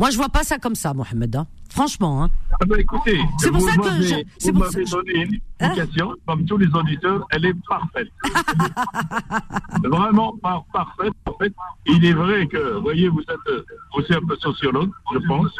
Moi, 0.00 0.08
je 0.08 0.16
vois 0.16 0.30
pas 0.30 0.44
ça 0.44 0.56
comme 0.56 0.74
ça, 0.74 0.94
Mohamed. 0.94 1.36
Hein. 1.36 1.46
Franchement. 1.68 2.24
Hein. 2.24 2.30
Ah 2.52 2.64
bah 2.66 2.76
écoutez, 2.78 3.20
c'est 3.38 3.50
pour 3.50 3.60
ça 3.60 3.76
que 3.76 4.00
je, 4.00 4.50
vous 4.50 4.58
m'avez 4.58 4.84
donné 4.84 5.12
une 5.12 5.34
hein 5.60 5.72
explication, 5.74 6.14
comme 6.26 6.46
tous 6.46 6.56
les 6.56 6.68
auditeurs, 6.68 7.26
elle 7.30 7.44
est 7.44 7.54
parfaite. 7.68 8.08
Vraiment 9.84 10.34
parfaite. 10.72 11.12
En 11.26 11.34
fait, 11.34 11.52
il 11.84 12.02
est 12.06 12.14
vrai 12.14 12.46
que, 12.46 12.76
vous 12.76 12.80
voyez, 12.80 13.08
vous 13.10 13.20
êtes 13.20 13.66
aussi 13.94 14.14
un 14.14 14.26
peu 14.26 14.36
sociologue, 14.36 14.90
je 15.12 15.18
pense. 15.28 15.52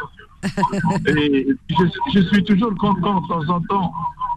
Et 1.05 1.47
je, 2.11 2.19
suis 2.21 2.43
toujours 2.43 2.73
content 2.79 3.21
de 3.21 3.27
temps 3.27 3.53
en 3.53 3.61
temps 3.61 3.93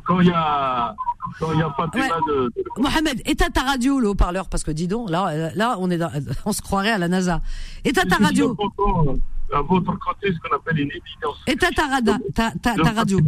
quand 0.06 0.20
il 0.20 0.28
y 0.28 0.32
a 0.32 0.94
quand 1.40 1.50
il 1.52 1.56
n'y 1.56 1.62
a 1.62 1.70
pas 1.70 1.86
de, 1.86 1.98
de, 1.98 2.52
Mohamed, 2.76 3.22
éteins 3.24 3.48
ta 3.48 3.62
radio, 3.62 3.98
le 4.00 4.10
haut-parleur, 4.10 4.50
parce 4.50 4.64
que 4.64 4.70
dis 4.70 4.86
donc, 4.86 5.08
là, 5.08 5.50
là, 5.54 5.76
on 5.78 5.90
est 5.90 5.98
on 6.44 6.52
se 6.52 6.60
croirait 6.60 6.90
à 6.90 6.98
la 6.98 7.08
NASA. 7.08 7.40
Éteins 7.86 8.04
ta 8.04 8.16
radio 8.16 8.54
à 9.52 9.60
votre 9.62 9.98
côté 9.98 10.32
ce 10.32 10.38
qu'on 10.40 10.56
appelle 10.56 10.78
une 10.80 10.90
évidence. 10.90 11.38
Et 11.46 11.56
ta, 11.56 11.70
ta, 11.70 12.00
ta, 12.34 12.50
ta, 12.62 12.74
ta 12.74 12.90
radio 12.92 13.18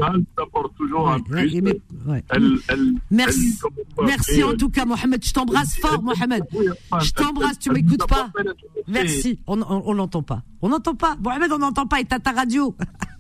toujours 0.77 1.11
un 1.11 1.21
plus. 1.21 1.61
Mais, 1.63 1.81
elle, 2.31 2.59
elle, 2.69 2.93
merci, 3.11 3.59
elle, 3.99 4.07
merci 4.07 4.43
en 4.45 4.55
tout 4.55 4.69
cas, 4.71 4.85
Mohamed. 4.85 5.25
Je 5.25 5.33
t'embrasse 5.33 5.79
fort, 5.79 6.03
Mohamed. 6.03 6.45
Je 7.01 7.13
t'embrasse, 7.13 7.59
tu 7.59 7.71
m'écoutes 7.71 8.07
pas. 8.07 8.31
Merci. 8.89 9.39
On, 9.47 9.61
on, 9.63 9.83
on 9.87 9.93
l'entend 9.93 10.23
pas. 10.23 10.43
On 10.63 10.69
n'entend 10.69 10.95
pas. 10.95 11.17
Mohamed, 11.23 11.53
on 11.53 11.59
n'entend 11.59 11.87
pas. 11.87 12.01
Et 12.01 12.05
ta, 12.05 12.19
ta 12.19 12.33
radio. 12.33 12.75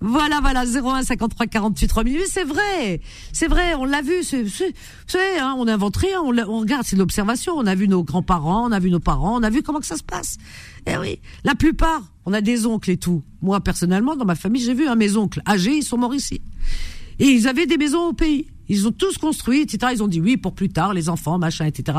Voilà, 0.00 0.40
voilà, 0.40 0.64
01 0.64 1.02
53 1.02 1.46
48 1.46 1.88
3000. 1.88 2.20
C'est 2.28 2.44
vrai, 2.44 3.00
c'est 3.32 3.48
vrai, 3.48 3.74
on 3.74 3.84
l'a 3.84 4.00
vu. 4.00 4.22
C'est, 4.22 4.44
c'est, 4.46 5.38
hein, 5.38 5.56
on 5.58 5.64
n'invente 5.64 5.96
rien, 5.96 6.20
on, 6.22 6.36
on 6.38 6.60
regarde, 6.60 6.84
c'est 6.84 6.96
de 6.96 7.00
l'observation. 7.00 7.54
On 7.56 7.66
a 7.66 7.74
vu 7.74 7.88
nos 7.88 8.04
grands-parents, 8.04 8.68
on 8.68 8.72
a 8.72 8.78
vu 8.78 8.90
nos 8.90 9.00
parents, 9.00 9.38
on 9.38 9.42
a 9.42 9.50
vu 9.50 9.62
comment 9.62 9.80
que 9.80 9.86
ça 9.86 9.96
se 9.96 10.04
passe. 10.04 10.36
Eh 10.86 10.96
oui, 10.96 11.20
la 11.44 11.54
plupart, 11.54 12.02
on 12.26 12.32
a 12.32 12.40
des 12.40 12.66
oncles 12.66 12.90
et 12.90 12.96
tout. 12.96 13.22
Moi, 13.42 13.60
personnellement, 13.60 14.14
dans 14.14 14.24
ma 14.24 14.36
famille, 14.36 14.62
j'ai 14.62 14.74
vu 14.74 14.86
un 14.86 14.94
mes 14.94 15.16
oncles 15.16 15.42
âgés, 15.48 15.76
ils 15.76 15.82
sont 15.82 15.98
morts 15.98 16.14
ici. 16.14 16.40
Et 17.18 17.26
ils 17.26 17.48
avaient 17.48 17.66
des 17.66 17.76
maisons 17.76 18.08
au 18.08 18.12
pays. 18.12 18.46
Ils 18.68 18.86
ont 18.86 18.92
tous 18.92 19.18
construit, 19.18 19.62
etc. 19.62 19.92
Ils 19.94 20.02
ont 20.02 20.08
dit 20.08 20.20
oui 20.20 20.36
pour 20.36 20.54
plus 20.54 20.68
tard, 20.68 20.94
les 20.94 21.08
enfants, 21.08 21.38
machin, 21.38 21.64
etc. 21.64 21.98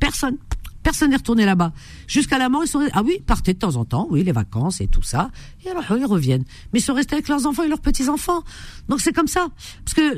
Personne. 0.00 0.38
Personne 0.86 1.10
n'est 1.10 1.16
retourné 1.16 1.44
là-bas. 1.44 1.72
Jusqu'à 2.06 2.38
la 2.38 2.48
mort, 2.48 2.62
ils 2.62 2.68
sont 2.68 2.86
ah 2.92 3.02
oui, 3.04 3.20
partaient 3.26 3.54
de 3.54 3.58
temps 3.58 3.74
en 3.74 3.84
temps, 3.84 4.06
oui, 4.08 4.22
les 4.22 4.30
vacances 4.30 4.80
et 4.80 4.86
tout 4.86 5.02
ça. 5.02 5.32
Et 5.64 5.68
alors 5.68 5.82
ils 5.98 6.06
reviennent. 6.06 6.44
Mais 6.72 6.78
ils 6.78 6.82
sont 6.82 6.94
restés 6.94 7.16
avec 7.16 7.26
leurs 7.26 7.44
enfants 7.44 7.64
et 7.64 7.68
leurs 7.68 7.80
petits 7.80 8.08
enfants. 8.08 8.44
Donc 8.88 9.00
c'est 9.00 9.12
comme 9.12 9.26
ça. 9.26 9.48
Parce 9.84 9.94
que 9.94 10.16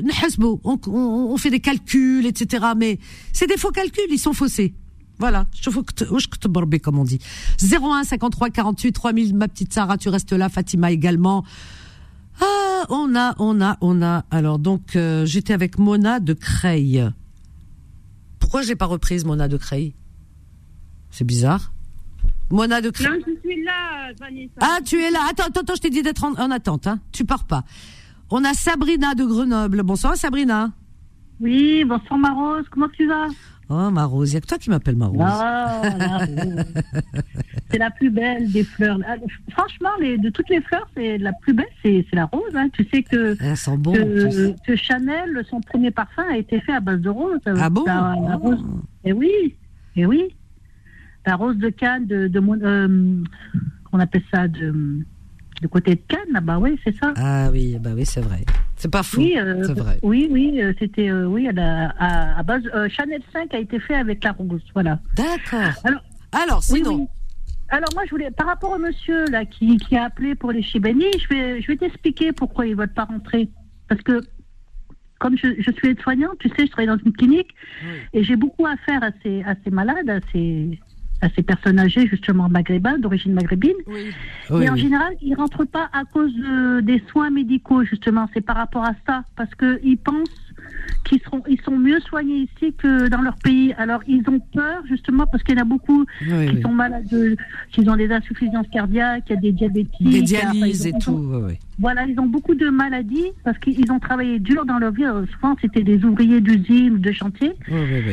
on, 0.63 0.79
on, 0.85 0.91
on 1.33 1.37
fait 1.37 1.49
des 1.49 1.59
calculs, 1.59 2.27
etc. 2.27 2.67
Mais 2.77 2.99
c'est 3.33 3.47
des 3.47 3.57
faux 3.57 3.71
calculs, 3.71 4.03
ils 4.11 4.19
sont 4.19 4.33
faussés. 4.33 4.75
Voilà, 5.17 5.47
je 5.59 5.71
faut 5.71 5.81
que 5.81 5.91
te 5.91 6.77
comme 6.77 6.99
on 6.99 7.03
dit. 7.03 7.17
01 7.59 8.03
53 8.03 8.51
48 8.51 8.91
3000 8.91 9.35
ma 9.35 9.47
petite 9.47 9.73
Sarah, 9.73 9.97
tu 9.97 10.09
restes 10.09 10.33
là, 10.33 10.49
Fatima 10.49 10.91
également. 10.91 11.45
Ah, 12.41 12.85
on 12.89 13.15
a, 13.15 13.33
on 13.39 13.59
a, 13.59 13.75
on 13.81 14.03
a. 14.03 14.23
Alors 14.29 14.59
donc 14.59 14.95
euh, 14.95 15.25
j'étais 15.25 15.53
avec 15.53 15.79
Mona 15.79 16.19
de 16.19 16.33
Creil. 16.33 17.09
Pourquoi 18.37 18.61
j'ai 18.61 18.75
pas 18.75 18.85
reprise 18.85 19.25
Mona 19.25 19.47
de 19.47 19.57
Creil? 19.57 19.95
C'est 21.09 21.25
bizarre. 21.25 21.71
Mona 22.51 22.81
de 22.81 22.87
Non, 22.87 22.93
je 23.25 23.49
suis 23.49 23.63
là, 23.63 24.11
Vanessa. 24.19 24.53
Ah, 24.59 24.79
tu 24.83 24.99
es 24.99 25.11
là. 25.11 25.19
Attends, 25.29 25.43
attends, 25.47 25.61
attends 25.61 25.75
je 25.75 25.81
t'ai 25.81 25.89
dit 25.89 26.01
d'être 26.01 26.23
en, 26.23 26.51
attente. 26.51 26.87
Hein. 26.87 26.99
Tu 27.11 27.25
pars 27.25 27.45
pas. 27.45 27.63
On 28.31 28.43
a 28.43 28.53
Sabrina 28.53 29.13
de 29.13 29.23
Grenoble. 29.23 29.83
Bonsoir, 29.83 30.15
Sabrina. 30.15 30.71
Oui, 31.39 31.83
bonsoir, 31.85 32.19
Marose. 32.19 32.65
Comment 32.71 32.89
tu 32.89 33.07
vas? 33.07 33.27
Oh, 33.71 33.91
Marose, 33.91 34.31
il 34.31 34.33
n'y 34.33 34.37
a 34.37 34.41
que 34.41 34.47
toi 34.47 34.57
qui 34.57 34.71
m'appelle 34.71 34.95
Marose. 34.95 35.19
c'est 37.69 37.77
la 37.77 37.91
plus 37.91 38.09
belle 38.09 38.51
des 38.51 38.63
fleurs. 38.63 38.97
Ah, 39.07 39.13
franchement, 39.51 39.91
les, 39.99 40.17
de 40.17 40.31
toutes 40.31 40.49
les 40.49 40.61
fleurs, 40.61 40.89
c'est 40.95 41.19
la 41.19 41.33
plus 41.33 41.53
belle, 41.53 41.67
c'est 41.83 42.03
la 42.13 42.25
rose. 42.25 42.55
Hein. 42.55 42.69
Tu 42.73 42.83
sais 42.91 43.03
que, 43.03 43.35
que, 44.65 44.75
Chanel, 44.75 45.45
son 45.47 45.61
premier 45.61 45.91
parfum 45.91 46.23
a 46.31 46.37
été 46.37 46.59
fait 46.61 46.73
à 46.73 46.79
base 46.79 47.01
de 47.01 47.09
rose. 47.09 47.39
Ah 47.45 47.69
bon? 47.69 47.83
La, 47.85 48.35
rose. 48.37 48.65
Et 49.03 49.09
eh 49.09 49.13
oui, 49.13 49.31
et 49.95 50.01
eh 50.01 50.05
oui 50.07 50.35
la 51.29 51.35
rose 51.35 51.57
de 51.57 51.69
Cannes, 51.69 52.07
de, 52.07 52.27
de 52.27 52.39
euh, 52.39 53.23
on 53.91 53.99
appelle 53.99 54.23
ça 54.33 54.47
de, 54.47 54.73
de 55.61 55.67
côté 55.67 55.93
de 55.93 56.01
Cannes, 56.07 56.33
là-bas, 56.33 56.57
oui, 56.57 56.79
c'est 56.83 56.95
ça. 56.95 57.13
Ah 57.17 57.49
oui, 57.51 57.77
bah 57.79 57.91
oui, 57.95 58.03
c'est 58.03 58.21
vrai. 58.21 58.43
C'est 58.77 58.89
pas 58.89 59.03
fou. 59.03 59.19
Oui, 59.19 59.35
euh, 59.37 59.63
c'est 59.63 59.77
vrai. 59.77 59.99
Oui, 60.01 60.27
oui, 60.31 60.59
euh, 60.59 60.73
c'était, 60.79 61.11
oui, 61.11 61.47
à, 61.47 62.37
à, 62.39 62.41
base, 62.41 62.63
Chanel 62.89 63.21
5 63.31 63.53
a 63.53 63.59
été 63.59 63.79
fait 63.79 63.93
avec 63.93 64.23
la 64.23 64.31
rose, 64.31 64.63
voilà. 64.73 64.99
D'accord. 65.15 65.71
Alors, 65.83 66.01
alors, 66.31 66.63
sinon. 66.63 67.07
Alors 67.71 67.89
moi, 67.93 68.01
je 68.05 68.09
voulais, 68.09 68.31
par 68.31 68.47
rapport 68.47 68.71
au 68.71 68.79
monsieur 68.79 69.25
là 69.27 69.45
qui, 69.45 69.77
qui 69.77 69.95
a 69.95 70.05
appelé 70.05 70.33
pour 70.33 70.51
les 70.51 70.63
Chibani, 70.63 71.05
je 71.19 71.27
vais, 71.27 71.61
je 71.61 71.67
vais 71.67 71.77
t'expliquer 71.77 72.31
pourquoi 72.31 72.65
il 72.65 72.71
ne 72.71 72.81
veut 72.81 72.87
pas 72.87 73.03
rentrer. 73.03 73.49
Parce 73.87 74.01
que 74.01 74.21
comme 75.19 75.37
je, 75.37 75.49
je 75.59 75.71
suis 75.73 75.89
aide-soignante, 75.89 76.39
tu 76.39 76.49
sais, 76.49 76.65
je 76.65 76.71
travaille 76.71 76.87
dans 76.87 76.97
une 77.05 77.13
clinique 77.13 77.53
et 78.13 78.23
j'ai 78.23 78.35
beaucoup 78.35 78.65
à 78.65 78.75
faire 78.77 79.03
à 79.03 79.11
ces, 79.21 79.43
à 79.43 79.53
ces 79.63 79.69
malades, 79.69 80.09
à 80.09 80.19
ces, 80.31 80.79
à 81.21 81.29
ces 81.35 81.43
personnes 81.43 81.79
âgées, 81.79 82.07
justement 82.07 82.49
maghrébins, 82.49 82.97
d'origine 82.97 83.33
maghrébine. 83.33 83.75
Et 84.61 84.69
en 84.69 84.75
général, 84.75 85.13
ils 85.21 85.35
rentrent 85.35 85.65
pas 85.65 85.89
à 85.93 86.05
cause 86.05 86.33
des 86.83 87.03
soins 87.09 87.29
médicaux, 87.29 87.83
justement. 87.83 88.29
C'est 88.33 88.41
par 88.41 88.55
rapport 88.55 88.85
à 88.85 88.93
ça, 89.05 89.23
parce 89.35 89.53
qu'ils 89.55 89.97
pensent 89.97 90.29
qu'ils 91.05 91.21
seront, 91.21 91.41
ils 91.47 91.59
sont 91.61 91.77
mieux 91.77 91.99
soignés 92.01 92.49
ici 92.53 92.73
que 92.77 93.07
dans 93.07 93.21
leur 93.21 93.35
pays. 93.37 93.73
Alors 93.77 94.01
ils 94.07 94.23
ont 94.29 94.39
peur 94.39 94.83
justement 94.87 95.25
parce 95.25 95.43
qu'il 95.43 95.55
y 95.55 95.57
en 95.57 95.61
a 95.61 95.65
beaucoup 95.65 96.05
qui 96.19 96.61
sont 96.61 96.73
malades, 96.73 97.07
qui 97.71 97.89
ont 97.89 97.95
des 97.95 98.11
insuffisances 98.11 98.67
cardiaques, 98.71 99.23
il 99.29 99.33
y 99.33 99.37
a 99.37 99.41
des 99.41 99.51
diabétiques, 99.51 100.09
des 100.09 100.21
dialyses 100.21 100.85
et 100.85 100.93
tout. 100.93 101.43
Voilà, 101.79 102.05
ils 102.05 102.19
ont 102.19 102.25
beaucoup 102.25 102.55
de 102.55 102.69
maladies 102.69 103.31
parce 103.43 103.57
qu'ils 103.57 103.91
ont 103.91 103.99
travaillé 103.99 104.39
dur 104.39 104.65
dans 104.65 104.79
leur 104.79 104.91
vie. 104.91 105.05
Souvent 105.33 105.55
c'était 105.61 105.83
des 105.83 106.03
ouvriers 106.03 106.41
d'usine 106.41 106.93
ou 106.93 106.97
de 106.97 107.11
chantier. 107.11 107.53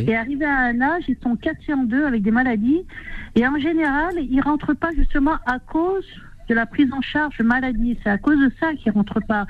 Et 0.07 0.14
arrivés 0.17 0.45
à 0.45 0.59
un 0.59 0.81
âge, 0.81 1.05
ils 1.09 1.19
sont 1.23 1.37
cassés 1.37 1.75
en 1.75 1.85
deux 1.85 2.05
avec 2.05 2.23
des 2.23 2.31
maladies. 2.31 2.83
Et 3.35 3.47
en 3.47 3.59
général, 3.59 4.14
ils 4.19 4.41
rentrent 4.41 4.75
pas 4.75 4.91
justement 4.97 5.37
à 5.47 5.59
cause 5.59 6.07
de 6.49 6.55
la 6.55 6.67
prise 6.67 6.93
en 6.93 7.01
charge 7.01 7.37
de 7.39 7.45
maladie. 7.45 7.99
C'est 8.03 8.11
à 8.11 8.19
cause 8.19 8.39
de 8.39 8.51
ça 8.61 8.73
qu'ils 8.75 8.93
rentrent 8.93 9.21
pas 9.27 9.47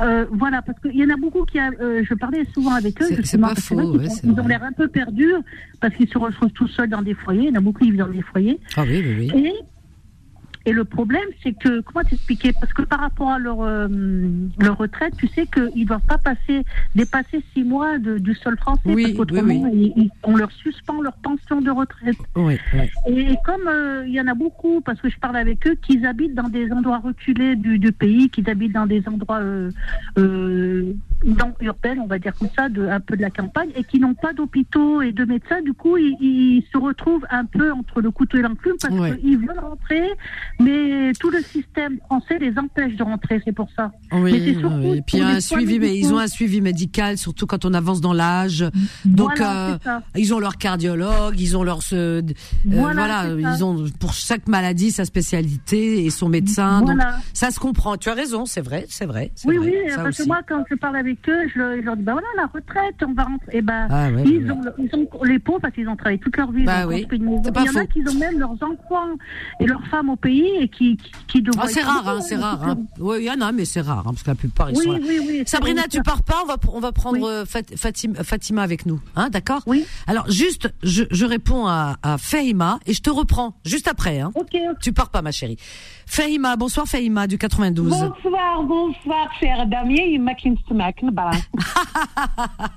euh, 0.00 0.26
voilà, 0.30 0.62
parce 0.62 0.78
qu'il 0.80 0.96
y 0.96 1.04
en 1.04 1.10
a 1.10 1.16
beaucoup 1.16 1.44
qui, 1.44 1.58
a, 1.58 1.70
euh, 1.80 2.04
je 2.08 2.14
parlais 2.14 2.44
souvent 2.54 2.72
avec 2.72 3.02
eux, 3.02 3.06
c'est 3.24 3.38
pas 3.38 3.54
faux, 3.56 3.98
ils, 4.22 4.40
ont 4.40 4.46
l'air 4.46 4.62
un 4.62 4.72
peu 4.72 4.86
perdus 4.86 5.32
parce 5.80 5.94
qu'ils 5.94 6.08
se 6.08 6.18
retrouvent 6.18 6.50
tout 6.50 6.68
seuls 6.68 6.90
dans 6.90 7.02
des 7.02 7.14
foyers. 7.14 7.44
Il 7.44 7.48
y 7.48 7.52
en 7.52 7.56
a 7.56 7.60
beaucoup 7.60 7.80
qui 7.80 7.90
vivent 7.90 8.00
dans 8.00 8.08
des 8.08 8.22
foyers. 8.22 8.60
Ah 8.76 8.84
oui, 8.86 9.02
oui, 9.04 9.30
oui. 9.34 9.44
Et 9.44 9.52
et 10.66 10.72
le 10.72 10.84
problème, 10.84 11.24
c'est 11.42 11.52
que, 11.52 11.80
comment 11.80 12.04
t'expliquer? 12.04 12.52
Parce 12.52 12.72
que 12.72 12.82
par 12.82 13.00
rapport 13.00 13.30
à 13.30 13.38
leur, 13.38 13.62
euh, 13.62 13.88
leur 14.58 14.76
retraite, 14.76 15.14
tu 15.16 15.26
sais 15.28 15.46
qu'ils 15.46 15.82
ne 15.82 15.84
doivent 15.84 16.06
pas 16.06 16.18
passer, 16.18 16.64
dépasser 16.94 17.42
six 17.54 17.64
mois 17.64 17.98
de, 17.98 18.18
du 18.18 18.34
sol 18.34 18.56
français. 18.58 18.80
Oui, 18.86 19.14
parce 19.14 19.30
oui, 19.42 19.92
oui. 19.96 20.10
on 20.24 20.36
leur 20.36 20.50
suspend 20.52 21.00
leur 21.00 21.14
pension 21.14 21.60
de 21.60 21.70
retraite. 21.70 22.16
Oui, 22.36 22.58
Et 23.06 23.34
comme 23.44 23.66
euh, 23.66 24.04
il 24.06 24.14
y 24.14 24.20
en 24.20 24.26
a 24.26 24.34
beaucoup, 24.34 24.80
parce 24.80 25.00
que 25.00 25.08
je 25.08 25.18
parle 25.18 25.36
avec 25.36 25.66
eux, 25.66 25.76
qui 25.80 26.04
habitent 26.04 26.34
dans 26.34 26.48
des 26.48 26.70
endroits 26.72 26.98
reculés 26.98 27.56
du, 27.56 27.78
du 27.78 27.92
pays, 27.92 28.28
qui 28.28 28.48
habitent 28.48 28.72
dans 28.72 28.86
des 28.86 29.02
endroits 29.08 29.40
euh, 29.40 29.70
euh 30.18 30.94
urbains, 31.60 31.98
on 31.98 32.06
va 32.06 32.18
dire 32.18 32.32
comme 32.38 32.48
ça, 32.56 32.68
de, 32.68 32.86
un 32.86 33.00
peu 33.00 33.16
de 33.16 33.22
la 33.22 33.30
campagne, 33.30 33.70
et 33.74 33.84
qui 33.84 33.98
n'ont 33.98 34.14
pas 34.14 34.32
d'hôpitaux 34.32 35.02
et 35.02 35.12
de 35.12 35.24
médecins, 35.24 35.60
du 35.62 35.72
coup, 35.72 35.96
ils, 35.96 36.16
ils, 36.20 36.64
se 36.72 36.78
retrouvent 36.78 37.26
un 37.30 37.44
peu 37.44 37.72
entre 37.72 38.00
le 38.00 38.10
couteau 38.10 38.38
et 38.38 38.42
l'enclume 38.42 38.76
parce 38.80 39.16
qu'ils 39.16 39.38
veulent 39.38 39.58
rentrer, 39.58 40.02
mais 40.60 41.12
tout 41.20 41.30
le 41.30 41.40
système 41.40 41.98
français 42.06 42.38
les 42.38 42.58
empêche 42.58 42.96
de 42.96 43.02
rentrer, 43.02 43.40
c'est 43.44 43.52
pour 43.52 43.68
ça. 43.76 43.92
Oui, 44.12 44.58
Et 44.96 45.02
puis 45.02 45.20
un 45.20 45.40
suivi, 45.40 45.78
mais 45.78 45.96
ils 45.96 46.12
ont 46.12 46.18
un 46.18 46.26
suivi 46.26 46.60
médical, 46.60 47.16
surtout 47.16 47.46
quand 47.46 47.64
on 47.64 47.74
avance 47.74 48.00
dans 48.00 48.12
l'âge. 48.12 48.64
Donc 49.04 49.40
euh, 49.40 49.78
ils 50.16 50.34
ont 50.34 50.40
leur 50.40 50.56
cardiologue, 50.56 51.38
ils 51.38 51.56
ont 51.56 51.62
leur 51.62 51.80
euh, 51.92 52.22
voilà, 52.64 53.26
ils 53.28 53.64
ont 53.64 53.84
pour 54.00 54.12
chaque 54.12 54.48
maladie 54.48 54.90
sa 54.90 55.04
spécialité 55.04 56.04
et 56.04 56.10
son 56.10 56.28
médecin. 56.28 56.82
Donc 56.82 56.98
ça 57.32 57.50
se 57.50 57.60
comprend. 57.60 57.96
Tu 57.96 58.08
as 58.08 58.14
raison, 58.14 58.44
c'est 58.44 58.60
vrai, 58.60 58.86
c'est 58.88 59.06
vrai. 59.06 59.30
Oui, 59.44 59.58
oui, 59.58 59.74
parce 59.94 60.18
que 60.18 60.26
moi 60.26 60.40
quand 60.48 60.64
je 60.68 60.74
parle 60.74 60.96
avec 60.96 61.28
eux, 61.28 61.48
je, 61.54 61.80
leur 61.82 61.96
dis 61.96 62.02
bah 62.02 62.12
voilà 62.12 62.28
la 62.36 62.46
retraite, 62.46 62.96
on 63.06 63.12
va 63.12 63.24
rentrer. 63.24 63.52
Et 63.52 63.58
eh 63.58 63.62
ben 63.62 63.86
ah, 63.90 64.08
ils, 64.10 64.50
Ont, 64.50 64.60
ils, 64.78 64.90
ont, 64.94 65.24
les 65.24 65.38
pauvres 65.38 65.60
parce 65.60 65.74
qu'ils 65.74 65.88
ont 65.88 65.96
travaillé 65.96 66.18
toute 66.18 66.36
leur 66.36 66.50
vie. 66.50 66.64
Bah, 66.64 66.86
oui. 66.86 67.06
Il 67.12 67.22
y 67.22 67.68
en 67.68 67.80
a 67.80 67.86
qui 67.86 68.00
ont 68.08 68.18
même 68.18 68.38
leurs 68.38 68.52
enfants 68.52 69.16
et 69.60 69.66
leurs 69.66 69.86
femmes 69.86 70.10
au 70.10 70.16
pays 70.16 70.47
et 70.60 70.68
qui, 70.68 70.96
qui, 71.26 71.42
ah, 71.58 71.66
c'est 71.68 71.82
rare, 71.82 72.08
hein, 72.08 72.20
c'est 72.20 72.36
rare. 72.36 72.62
Hein. 72.62 72.78
Oui, 72.98 73.18
il 73.20 73.24
y 73.24 73.30
en 73.30 73.40
a, 73.40 73.52
mais 73.52 73.64
c'est 73.64 73.80
rare, 73.80 74.06
hein, 74.06 74.10
parce 74.12 74.22
que 74.22 74.30
la 74.30 74.34
plupart, 74.34 74.70
ils 74.70 74.76
oui, 74.76 74.84
sont 74.84 74.92
là. 74.92 74.98
Oui, 75.02 75.20
oui, 75.26 75.42
Sabrina, 75.46 75.82
tu 75.88 76.02
pars 76.02 76.22
pas, 76.22 76.42
on 76.42 76.46
va, 76.46 76.56
on 76.72 76.80
va 76.80 76.92
prendre 76.92 77.26
euh, 77.26 77.44
Fatima, 77.44 78.22
Fatima, 78.24 78.62
avec 78.62 78.86
nous, 78.86 79.00
hein, 79.16 79.28
d'accord 79.30 79.62
Oui. 79.66 79.84
Alors, 80.06 80.30
juste, 80.30 80.72
je, 80.82 81.04
je 81.10 81.24
réponds 81.24 81.66
à, 81.66 81.96
à 82.02 82.18
Fahima 82.18 82.80
et 82.86 82.92
je 82.92 83.02
te 83.02 83.10
reprends 83.10 83.56
juste 83.64 83.88
après. 83.88 84.20
Hein. 84.20 84.32
Ok. 84.34 84.56
Tu 84.80 84.92
pars 84.92 85.10
pas, 85.10 85.22
ma 85.22 85.32
chérie. 85.32 85.58
Fahima, 86.08 86.56
bonsoir 86.56 86.86
Fahima 86.86 87.26
du 87.26 87.36
92. 87.36 87.90
Bonsoir, 87.90 88.62
bonsoir, 88.64 89.28
cher 89.38 89.66
Damien, 89.66 90.04
il 90.06 90.22
m'a 90.22 90.32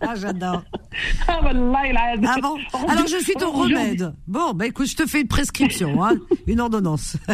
Ah, 0.01 0.15
j'adore. 0.15 0.63
Ah, 1.27 1.39
ah 1.41 1.53
bon 2.41 2.57
Alors, 2.89 3.07
je 3.07 3.23
suis 3.23 3.33
ton 3.33 3.51
remède. 3.51 4.13
Bon, 4.27 4.53
bah 4.53 4.67
écoute, 4.67 4.87
je 4.87 4.97
te 4.97 5.05
fais 5.07 5.21
une 5.21 5.29
prescription, 5.29 6.03
hein, 6.03 6.15
une 6.45 6.59
ordonnance. 6.59 7.15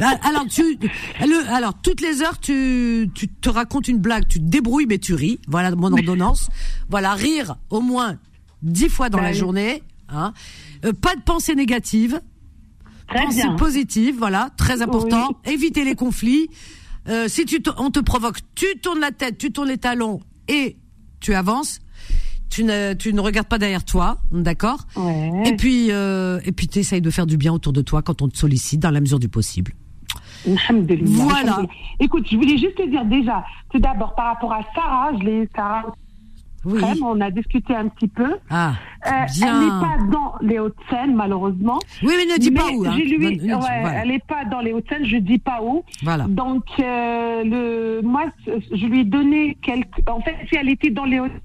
Ah, 0.00 0.18
alors, 0.28 0.46
tu, 0.46 0.78
le, 1.20 1.52
alors, 1.52 1.74
toutes 1.80 2.00
les 2.00 2.22
heures, 2.22 2.40
tu, 2.40 3.08
tu 3.14 3.28
te 3.28 3.48
racontes 3.48 3.86
une 3.86 3.98
blague, 3.98 4.26
tu 4.26 4.40
te 4.40 4.44
débrouilles, 4.44 4.86
mais 4.86 4.98
tu 4.98 5.14
ris. 5.14 5.38
Voilà 5.46 5.70
mon 5.76 5.92
ordonnance. 5.92 6.48
voilà, 6.88 7.14
rire 7.14 7.54
au 7.68 7.80
moins 7.80 8.16
dix 8.62 8.88
fois 8.88 9.10
dans 9.10 9.20
la 9.20 9.28
bah 9.28 9.32
journée. 9.32 9.84
Hein. 10.08 10.32
Euh, 10.84 10.92
pas 10.92 11.14
de 11.14 11.20
pensée 11.20 11.54
négative. 11.54 12.20
Pensée 13.12 13.42
positive, 13.56 14.16
voilà, 14.18 14.50
très 14.56 14.82
important. 14.82 15.30
Éviter 15.44 15.84
les 15.84 15.94
conflits. 15.94 16.48
Euh, 17.08 17.28
si 17.28 17.44
tu 17.44 17.60
on 17.78 17.90
te 17.90 18.00
provoque, 18.00 18.38
tu 18.54 18.66
tournes 18.82 19.00
la 19.00 19.10
tête, 19.10 19.38
tu 19.38 19.52
tournes 19.52 19.68
les 19.68 19.78
talons 19.78 20.20
et 20.48 20.76
tu 21.20 21.34
avances. 21.34 21.80
Tu 22.50 22.64
ne, 22.64 22.94
tu 22.94 23.12
ne 23.12 23.20
regardes 23.20 23.46
pas 23.46 23.58
derrière 23.58 23.84
toi, 23.84 24.18
d'accord? 24.32 24.86
Ouais. 24.96 25.44
Et 25.46 25.56
puis, 25.56 25.92
euh, 25.92 26.40
et 26.44 26.50
puis 26.50 26.66
tu 26.66 26.80
essayes 26.80 27.00
de 27.00 27.10
faire 27.10 27.26
du 27.26 27.36
bien 27.36 27.52
autour 27.52 27.72
de 27.72 27.80
toi 27.80 28.02
quand 28.02 28.22
on 28.22 28.28
te 28.28 28.36
sollicite 28.36 28.80
dans 28.80 28.90
la 28.90 29.00
mesure 29.00 29.20
du 29.20 29.28
possible. 29.28 29.72
Voilà. 30.44 31.62
Écoute, 32.00 32.26
je 32.28 32.36
voulais 32.36 32.58
juste 32.58 32.74
te 32.76 32.88
dire 32.88 33.04
déjà, 33.04 33.44
tout 33.70 33.78
d'abord 33.78 34.14
par 34.16 34.34
rapport 34.34 34.52
à 34.52 34.62
Sarah, 34.74 35.12
je 35.20 35.24
l'ai 35.24 35.48
Sarah 35.54 35.94
oui. 36.64 36.82
on 37.02 37.20
a 37.20 37.30
discuté 37.30 37.74
un 37.74 37.88
petit 37.88 38.08
peu. 38.08 38.36
Ah, 38.50 38.72
euh, 39.06 39.10
elle 39.42 39.58
n'est 39.60 39.66
pas 39.66 39.96
dans 40.10 40.34
les 40.40 40.58
Hauts-de-seine, 40.58 41.14
malheureusement. 41.14 41.78
Oui, 42.02 42.12
mais 42.16 42.32
ne 42.32 42.38
dis 42.38 42.50
pas 42.50 42.70
où. 42.70 42.84
Hein. 42.84 42.96
Lui, 42.96 43.16
ouais, 43.18 43.92
Elle 44.02 44.08
n'est 44.08 44.18
pas 44.18 44.44
dans 44.44 44.60
les 44.60 44.72
Hauts-de-Seine, 44.72 45.04
je 45.06 45.16
dis 45.16 45.38
pas 45.38 45.60
où. 45.62 45.84
Voilà. 46.02 46.26
Donc, 46.28 46.64
euh, 46.78 47.44
le, 47.44 48.00
moi, 48.02 48.24
je 48.46 48.86
lui 48.86 49.00
ai 49.00 49.04
donné 49.04 49.56
quelques. 49.62 50.08
En 50.08 50.20
fait, 50.20 50.36
si 50.48 50.56
elle 50.56 50.68
était 50.68 50.90
dans 50.90 51.04
les 51.04 51.20
Hauts-de-Seine, 51.20 51.40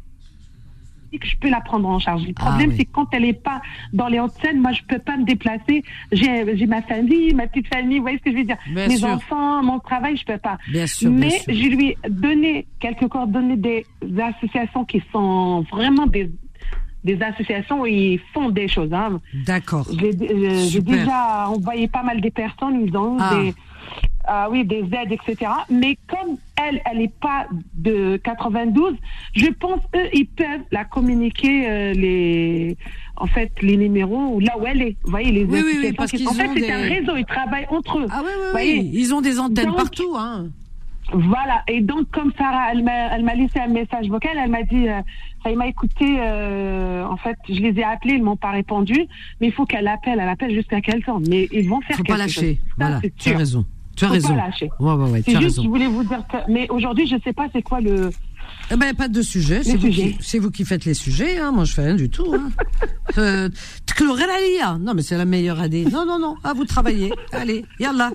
que 1.19 1.27
je 1.27 1.37
peux 1.37 1.49
la 1.49 1.61
prendre 1.61 1.87
en 1.87 1.99
charge. 1.99 2.23
Le 2.25 2.33
ah 2.37 2.45
problème, 2.45 2.71
c'est 2.75 2.85
que 2.85 2.91
quand 2.91 3.07
elle 3.13 3.23
n'est 3.23 3.33
pas 3.33 3.61
dans 3.93 4.07
les 4.07 4.19
Hauts-de-Seine, 4.19 4.59
moi, 4.59 4.71
je 4.71 4.81
peux 4.87 4.99
pas 4.99 5.17
me 5.17 5.25
déplacer. 5.25 5.83
J'ai 6.11 6.67
ma 6.67 6.81
famille, 6.81 7.33
ma 7.33 7.47
petite 7.47 7.67
famille, 7.73 7.97
vous 7.97 8.03
voyez 8.03 8.17
ce 8.17 8.23
que 8.23 8.31
je 8.31 8.37
veux 8.37 8.43
dire 8.43 8.57
Mes 8.71 9.03
enfants, 9.03 9.63
mon 9.63 9.79
travail, 9.79 10.17
je 10.17 10.25
peux 10.25 10.37
pas. 10.37 10.57
Bien 10.71 10.87
sûr, 10.87 11.11
Mais 11.11 11.27
bien 11.27 11.39
sûr. 11.39 11.53
je 11.53 11.67
lui 11.75 11.87
ai 11.89 11.97
donné 12.09 12.67
quelques 12.79 13.07
coordonnées 13.07 13.57
des 13.57 13.85
associations 14.21 14.85
qui 14.85 15.01
sont 15.11 15.65
vraiment 15.71 16.07
des 16.07 16.29
des 17.03 17.21
associations 17.21 17.81
où 17.81 17.85
ils 17.85 18.19
font 18.33 18.49
des 18.49 18.67
choses. 18.67 18.91
Hein. 18.91 19.21
D'accord. 19.45 19.87
J'ai 19.99 20.81
déjà 20.81 21.47
envoyé 21.47 21.87
pas 21.87 22.01
mal 22.01 22.19
de 22.19 22.29
personnes, 22.29 22.83
ils 22.87 22.97
ont 22.97 23.17
ah. 23.19 23.35
des 23.35 23.53
ah 24.27 24.47
oui, 24.49 24.65
des 24.65 24.83
aides, 24.91 25.11
etc. 25.11 25.51
Mais 25.69 25.97
comme 26.07 26.37
elle, 26.57 26.81
elle 26.89 26.99
n'est 26.99 27.13
pas 27.21 27.47
de 27.73 28.17
92, 28.17 28.95
je 29.33 29.47
pense 29.47 29.81
eux, 29.95 30.09
ils 30.13 30.27
peuvent 30.27 30.63
la 30.71 30.85
communiquer 30.85 31.69
euh, 31.69 31.93
les, 31.93 32.77
en 33.17 33.27
fait, 33.27 33.51
les 33.61 33.77
numéros 33.77 34.39
là 34.39 34.57
où 34.59 34.65
elle 34.65 34.81
est. 34.81 34.97
Vous 35.03 35.11
voyez 35.11 35.31
les 35.31 35.43
oui, 35.43 35.61
oui, 35.63 35.79
oui, 35.83 35.93
parce 35.93 36.11
qu'ils 36.11 36.27
en 36.27 36.33
fait, 36.33 36.49
c'est 36.57 36.71
un 36.71 36.81
réseau, 36.81 37.15
ils 37.17 37.25
travaillent 37.25 37.67
entre 37.69 37.99
eux. 37.99 38.07
Ah 38.09 38.21
oui, 38.23 38.31
oui, 38.39 38.49
oui. 38.55 38.91
Ils 38.93 39.13
ont 39.13 39.21
des 39.21 39.39
antennes 39.39 39.73
partout, 39.75 40.15
hein. 40.17 40.47
Voilà. 41.13 41.61
Et 41.67 41.81
donc, 41.81 42.09
comme 42.11 42.31
Sarah, 42.37 42.71
elle 42.73 42.83
m'a 42.83 43.35
laissé 43.35 43.59
un 43.59 43.67
message 43.67 44.07
vocal, 44.07 44.37
elle 44.41 44.49
m'a 44.49 44.63
dit, 44.63 44.87
euh, 44.87 45.01
ça 45.43 45.53
m'a 45.53 45.67
écouté, 45.67 46.17
euh, 46.19 47.05
en 47.05 47.17
fait, 47.17 47.37
je 47.47 47.59
les 47.59 47.79
ai 47.79 47.83
appelés, 47.83 48.15
ils 48.15 48.23
m'ont 48.23 48.37
pas 48.37 48.51
répondu, 48.51 49.05
mais 49.39 49.47
il 49.47 49.53
faut 49.53 49.65
qu'elle 49.65 49.87
appelle, 49.87 50.19
elle 50.19 50.29
appelle 50.29 50.53
jusqu'à 50.53 50.81
quel 50.81 51.03
temps. 51.03 51.21
Mais 51.29 51.47
ils 51.51 51.69
vont 51.69 51.81
faire 51.81 51.97
faut 51.97 52.03
quelque 52.03 52.17
pas 52.17 52.23
lâcher. 52.23 52.55
chose. 52.55 52.73
Voilà, 52.77 53.01
tu 53.17 53.29
as 53.29 53.37
raison. 53.37 53.65
Tu 53.96 54.04
as 54.04 54.08
raison. 54.08 54.28
Pas 54.28 54.46
lâcher. 54.46 54.70
Ouais, 54.80 54.92
ouais, 54.94 55.10
ouais, 55.10 55.22
c'est 55.24 55.40
juste, 55.40 55.62
je 55.62 55.68
voulais 55.68 55.86
vous 55.86 56.04
dire 56.04 56.22
que, 56.30 56.38
mais 56.50 56.68
aujourd'hui, 56.70 57.06
je 57.06 57.16
sais 57.22 57.32
pas 57.32 57.48
c'est 57.52 57.62
quoi 57.62 57.80
le, 57.80 58.10
eh 58.72 58.76
ben, 58.76 58.94
pas 58.94 59.08
de 59.08 59.20
sujet. 59.20 59.62
C'est 59.64 59.76
vous, 59.76 59.88
qui, 59.88 60.38
vous 60.38 60.50
qui 60.50 60.64
faites 60.64 60.84
les 60.84 60.94
sujets. 60.94 61.38
Hein. 61.38 61.50
Moi, 61.50 61.64
je 61.64 61.72
fais 61.72 61.82
rien 61.82 61.96
du 61.96 62.08
tout. 62.08 62.32
Hein. 62.32 62.50
euh, 63.18 63.48
non, 64.78 64.94
mais 64.94 65.02
c'est 65.02 65.18
la 65.18 65.24
meilleure 65.24 65.60
année. 65.60 65.84
Non, 65.84 66.06
non, 66.06 66.18
non. 66.18 66.36
À 66.44 66.52
vous 66.54 66.64
travailler. 66.64 67.12
Allez, 67.32 67.64
yallah. 67.78 68.12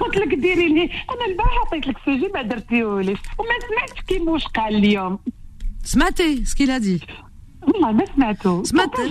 قلت 0.00 0.16
لك 0.16 0.34
ديري 0.34 0.68
لي 0.68 0.82
انا 0.82 1.26
البارحه 1.28 1.60
عطيت 1.66 1.86
لك 1.86 1.96
سوجي 2.04 2.28
ما 2.34 2.42
درتيهوليش 2.42 3.18
وما 3.38 3.48
سمعتش 3.68 4.02
كيما 4.06 4.32
واش 4.32 4.46
قال 4.46 4.74
اليوم 4.74 5.18
سمعتي 5.84 6.44
ce 6.44 6.54
qu'il 6.54 6.70
a 6.70 6.80
dit 6.80 7.00
والله 7.62 7.92
ما 7.92 8.04
سمعته 8.16 8.62
ce 8.64 8.74
matin 8.74 9.02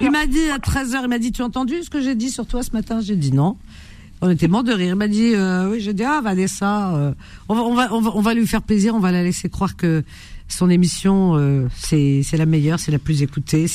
il 0.00 0.10
m'a 0.10 0.26
dit 0.26 0.50
à 0.50 0.58
13h 0.58 1.02
il 1.02 1.08
m'a 1.08 1.18
dit 1.18 1.32
tu 1.32 1.42
as 1.42 1.44
entendu 1.44 1.82
ce 1.82 1.90
que 1.90 2.00
j'ai 2.00 2.14
dit 2.14 2.30
sur 2.30 2.46
toi 2.46 2.62
ce 2.62 2.72
matin 2.72 3.00
j'ai 3.00 3.16
dit 3.16 3.32
non 3.32 3.56
on 4.21 4.29
était 4.29 4.47
mort 4.47 4.63
de 4.63 4.71
rire. 4.71 4.89
Il 4.89 4.95
m'a 4.95 5.07
dit, 5.07 5.33
euh, 5.33 5.69
oui, 5.69 5.81
j'ai 5.81 5.93
dit, 5.93 6.03
ah, 6.03 6.21
Vanessa, 6.23 6.95
euh, 6.95 7.13
on, 7.49 7.55
va, 7.55 7.61
on, 7.63 7.73
va, 7.73 7.93
on, 7.93 8.01
va, 8.01 8.11
on 8.15 8.21
va 8.21 8.33
lui 8.33 8.47
faire 8.47 8.61
plaisir, 8.61 8.95
on 8.95 8.99
va 8.99 9.11
la 9.11 9.23
laisser 9.23 9.49
croire 9.49 9.75
que 9.75 10.03
son 10.47 10.69
émission, 10.69 11.37
euh, 11.37 11.67
c'est, 11.75 12.21
c'est 12.23 12.37
la 12.37 12.45
meilleure, 12.45 12.79
c'est 12.79 12.91
la 12.91 12.99
plus 12.99 13.23
écoutée. 13.23 13.65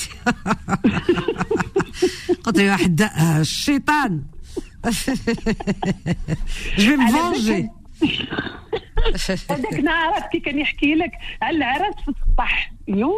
Quand 2.45 2.53
tu 2.53 2.61
es 2.61 2.71
chétan, 3.45 4.21
je 6.77 6.91
vais 6.91 6.97
me 6.97 7.13
venger. 7.13 7.69
هذاك 9.50 9.74
نهار 9.74 10.22
كي 10.32 10.40
كان 10.40 10.60
يحكي 10.60 10.96
لك 10.96 11.12
على 11.42 11.58
العراس 11.58 11.96
في 12.06 12.12
السطح 12.12 12.72
يو 12.88 13.14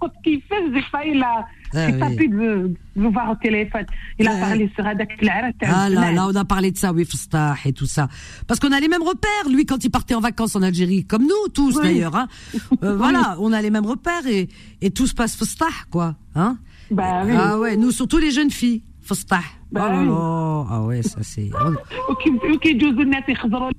كنت 0.00 0.12
كيفاش 0.24 0.72
ديك 0.72 0.84
فايله 0.84 1.44
C'est 1.72 1.98
pas 1.98 2.10
pu 2.10 2.28
de 2.28 2.74
vous 2.96 3.10
voir 3.10 3.30
au 3.30 3.34
téléphone. 3.34 3.84
Il 4.18 4.26
a 4.26 4.36
parlé 4.36 4.70
sur 4.74 4.86
Hadak 4.86 5.10
Ah 5.62 5.88
là, 5.90 6.12
là, 6.12 6.26
on 6.26 6.34
a 6.34 6.44
parlé 6.44 6.70
de 6.70 6.78
ça, 6.78 6.92
oui, 6.92 7.06
et 7.66 7.72
tout 7.72 7.86
ça. 7.86 8.08
Parce 8.46 8.58
qu'on 8.58 8.72
a 8.72 8.80
les 8.80 8.88
mêmes 8.88 9.02
repères. 9.02 9.48
Lui, 9.50 9.66
quand 9.66 9.84
il 9.84 9.90
partait 9.90 10.14
en 10.14 10.20
vacances 10.20 10.56
en 10.56 10.62
Algérie, 10.62 11.04
comme 11.04 11.24
nous, 11.24 11.48
tous 11.52 11.80
d'ailleurs, 11.80 12.16
hein. 12.16 12.28
Euh, 12.82 12.96
voilà, 12.96 13.36
on 13.38 13.52
a 13.52 13.60
les 13.60 13.70
mêmes 13.70 13.86
repères 13.86 14.26
et, 14.26 14.48
et 14.80 14.90
tout 14.90 15.06
se 15.06 15.14
passe 15.14 15.36
Fastah, 15.36 15.66
quoi, 15.90 16.14
hein. 16.34 16.56
Bah 16.90 17.22
oui. 17.26 17.32
Ah 17.36 17.58
ouais, 17.58 17.76
nous, 17.76 17.90
surtout 17.90 18.18
les 18.18 18.30
jeunes 18.30 18.50
filles. 18.50 18.82
Fastah. 19.02 19.42
Bah 19.72 19.84
oh 19.84 20.64
là 20.66 20.66
Ah 20.70 20.82
ouais, 20.82 21.02
ça 21.02 21.22
c'est. 21.22 21.50
وكيجوزوا 22.54 23.02
الناس 23.02 23.28
يخزروا 23.28 23.70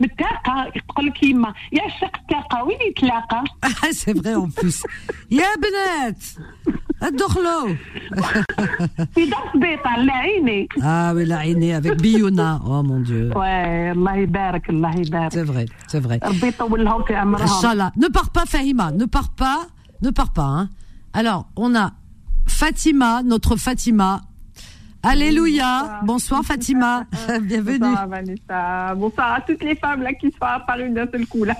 متاقة 0.00 0.72
يقول 0.76 1.06
لك 1.06 1.22
يما 1.22 1.54
يا 1.72 1.88
شق 2.00 2.16
التاقة 2.16 2.64
وين 2.64 2.78
يتلاقى؟ 2.90 3.44
c'est 3.92 4.12
vrai 4.18 4.34
en 4.34 4.48
plus. 4.60 4.82
يا 5.30 5.46
بنات 5.62 6.24
الدخلو 7.02 7.66
في 9.14 9.26
دار 9.26 9.50
سبيطة 9.54 9.94
الله 9.94 10.12
يعينك 10.12 10.72
Ah 10.78 11.12
oui, 11.14 11.24
la 11.26 11.36
عيني 11.36 11.76
avec 11.80 12.00
Biyuna. 12.02 12.60
Oh 12.64 12.82
mon 12.82 13.00
Dieu. 13.00 13.30
Ouais, 13.34 13.92
الله 13.92 14.14
يبارك 14.16 14.70
الله 14.70 14.96
يبارك 14.96 15.32
C'est 15.32 15.44
vrai, 15.44 15.66
c'est 15.86 16.00
vrai. 16.00 16.18
ربي 16.24 16.46
يطول 16.48 16.84
لهم 16.84 17.02
في 17.04 17.14
عمرهم 17.14 17.46
Inch'Allah. 17.46 17.90
Ne 17.96 18.08
pars 18.08 18.30
pas, 18.30 18.46
Fahima. 18.46 18.90
Ne 18.92 19.04
pars 19.06 19.30
pas. 19.30 19.66
Ne 20.02 20.10
pars 20.10 20.32
pas. 20.32 20.42
Hein. 20.42 20.68
Alors, 21.14 21.46
on 21.56 21.74
a 21.74 21.92
Fatima, 22.46 23.22
notre 23.22 23.56
Fatima. 23.56 24.22
Alléluia. 25.03 25.99
Bonsoir, 26.03 26.43
Fatima. 26.43 27.05
Bienvenue. 27.41 27.79
Bonsoir 27.79 28.07
Vanessa. 28.07 28.95
Bonsoir 28.95 29.33
à 29.33 29.41
toutes 29.41 29.63
les 29.63 29.75
femmes 29.75 30.03
là 30.03 30.13
qui 30.13 30.27
sont 30.27 30.37
apparues 30.45 30.91
d'un 30.91 31.07
seul 31.11 31.25
coup 31.25 31.43
là. 31.43 31.55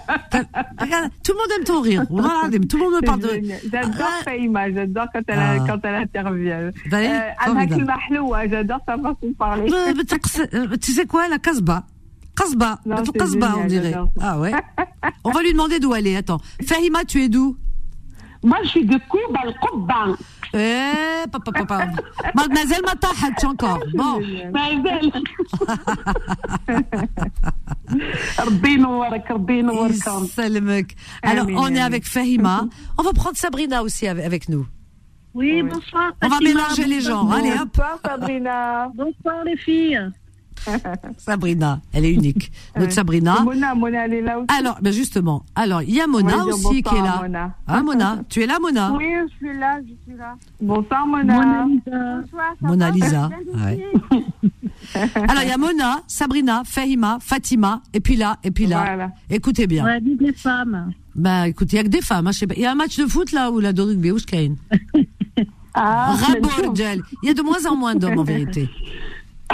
Regarde, 0.79 1.09
tout 1.23 1.31
le 1.33 1.37
monde 1.39 1.47
aime 1.57 1.63
ton 1.63 1.81
rire. 1.81 2.03
Voilà, 2.11 2.49
tout 2.69 2.77
le 2.77 2.83
monde 2.83 2.93
me 3.01 3.05
parle 3.05 3.19
de. 3.21 3.41
J'adore 3.71 3.93
Ah. 3.99 4.69
J'adore 4.75 5.05
quand 5.13 5.21
elle, 5.27 5.39
Ah. 5.39 5.57
quand 5.67 5.79
elle 5.83 5.95
intervient. 5.95 6.71
Bah 6.91 6.97
Euh, 6.97 8.47
j'adore 8.49 8.79
sa 8.85 8.97
façon 8.97 9.17
de 9.23 9.33
parler. 9.33 9.71
Euh, 9.73 9.93
euh, 10.53 10.77
Tu 10.79 10.91
sais 10.91 11.05
quoi, 11.05 11.27
la 11.27 11.39
Casbah? 11.39 11.83
Casbah. 12.35 12.79
Casbah, 12.87 13.27
génial, 13.27 13.51
on 13.57 13.65
dirait. 13.65 13.95
Ah 14.21 14.39
ouais. 14.39 14.51
On 15.23 15.31
va 15.31 15.41
lui 15.41 15.51
demander 15.51 15.79
d'où 15.79 15.93
elle 15.95 16.07
est. 16.07 16.15
Attends. 16.15 16.39
Fahima, 16.65 17.03
tu 17.05 17.21
es 17.23 17.29
d'où? 17.29 17.57
Moi, 18.43 18.57
je 18.63 18.69
suis 18.69 18.85
de 18.85 18.97
Kouba, 19.09 19.39
le 19.45 19.53
Kouba. 19.61 20.05
Eh, 20.53 21.27
papa, 21.31 21.51
papa. 21.51 21.87
Mademoiselle 22.35 22.81
ma 22.83 22.91
Matahatch 22.91 23.43
encore. 23.45 23.79
Bon. 23.93 24.19
Mademoiselle. 24.51 25.11
Alors, 31.23 31.47
on 31.55 31.73
est 31.73 31.81
avec 31.81 32.05
Fahima. 32.05 32.67
On 32.97 33.03
va 33.03 33.13
prendre 33.13 33.37
Sabrina 33.37 33.83
aussi 33.83 34.07
avec 34.07 34.49
nous. 34.49 34.65
Oui, 35.33 35.63
bonsoir. 35.63 36.11
On 36.21 36.27
va 36.27 36.39
mélanger 36.39 36.85
les 36.85 37.01
gens. 37.01 37.29
Allez, 37.29 37.51
hop. 37.51 37.69
Bonsoir, 37.73 37.99
Sabrina. 38.05 38.91
Bonsoir, 38.93 39.43
les 39.45 39.55
filles. 39.55 40.11
Sabrina, 41.17 41.79
elle 41.93 42.05
est 42.05 42.13
unique. 42.13 42.51
Notre 42.75 42.87
Ouais. 42.87 42.91
Sabrina. 42.93 43.37
Et 43.41 43.43
Mona, 43.43 43.75
Mona, 43.75 44.05
elle 44.05 44.13
est 44.13 44.21
là 44.21 44.39
aussi. 44.39 44.47
Alors, 44.57 44.77
ben 44.81 44.91
justement. 44.93 45.43
Alors, 45.55 45.81
il 45.81 45.93
y 45.93 46.01
a 46.01 46.07
Mona 46.07 46.45
On 46.45 46.47
aussi 46.49 46.81
qui 46.83 46.95
est 46.95 46.99
bonsoir 46.99 47.03
là. 47.03 47.13
à 47.13 47.21
Mona. 47.21 47.55
Hein, 47.67 47.83
Mona 47.83 48.19
Tu 48.29 48.41
es 48.41 48.45
là, 48.47 48.57
Mona? 48.61 48.93
Oui, 48.93 49.05
je 49.29 49.35
suis 49.37 49.57
là, 49.57 49.79
je 49.81 49.93
suis 50.09 50.17
là. 50.17 50.35
Bonsoir 50.61 51.07
Mona. 51.07 51.35
Mona 51.35 51.65
Lisa. 51.67 51.91
Bonsoir, 52.21 52.55
Mona 52.61 52.91
Lisa. 52.91 53.29
Ouais. 53.55 53.85
Alors, 55.15 55.43
il 55.43 55.49
y 55.49 55.51
a 55.51 55.57
Mona, 55.57 56.01
Sabrina, 56.07 56.63
Fahima, 56.65 57.17
Fatima, 57.21 57.81
et 57.93 57.99
puis 57.99 58.15
là, 58.15 58.37
et 58.43 58.51
puis 58.51 58.65
là. 58.67 58.83
Voilà. 58.83 59.11
Écoutez 59.29 59.67
bien. 59.67 59.85
Ouais, 59.85 59.99
vive 59.99 60.21
les 60.21 60.33
femmes. 60.33 60.91
Bah, 61.15 61.47
écoutez, 61.47 61.73
il 61.73 61.77
y 61.77 61.79
a 61.79 61.83
que 61.83 61.89
des 61.89 62.01
femmes. 62.01 62.27
hein, 62.27 62.31
je 62.31 62.39
sais 62.39 62.47
pas. 62.47 62.53
Il 62.55 62.61
y 62.61 62.65
a 62.65 62.71
un 62.71 62.75
match 62.75 62.97
de 62.97 63.05
foot 63.05 63.31
là 63.31 63.51
ou 63.51 63.59
là 63.59 63.73
de 63.73 63.81
rugby, 63.81 64.11
où 64.11 64.17
je 64.17 64.25
Ah, 65.73 66.13
Rabo, 66.15 66.39
bien 66.41 66.49
sûr. 66.49 66.71
Rjal. 66.73 67.01
Il 67.23 67.27
y 67.27 67.31
a 67.31 67.33
de 67.33 67.41
moins 67.41 67.65
en 67.65 67.75
moins 67.75 67.95
d'hommes 67.95 68.19
en 68.19 68.23
vérité. 68.23 68.69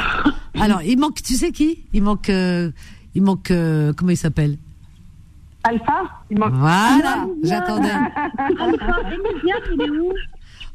Alors, 0.60 0.82
il 0.82 0.98
manque, 1.00 1.22
tu 1.22 1.34
sais 1.36 1.52
qui? 1.52 1.84
Il 1.94 2.02
manque, 2.04 2.30
euh, 2.30 2.72
il 3.16 3.22
manque, 3.22 3.52
euh, 3.52 3.94
comment 3.96 4.12
il 4.12 4.18
s'appelle? 4.18 4.58
Alpha? 5.64 6.04
Il 6.32 6.40
manque- 6.40 6.54
Voilà, 6.54 7.26
j'attendais. 7.44 7.90
Alpha, 8.60 8.96
il 9.74 9.82
est 9.82 9.90
où? 9.90 10.12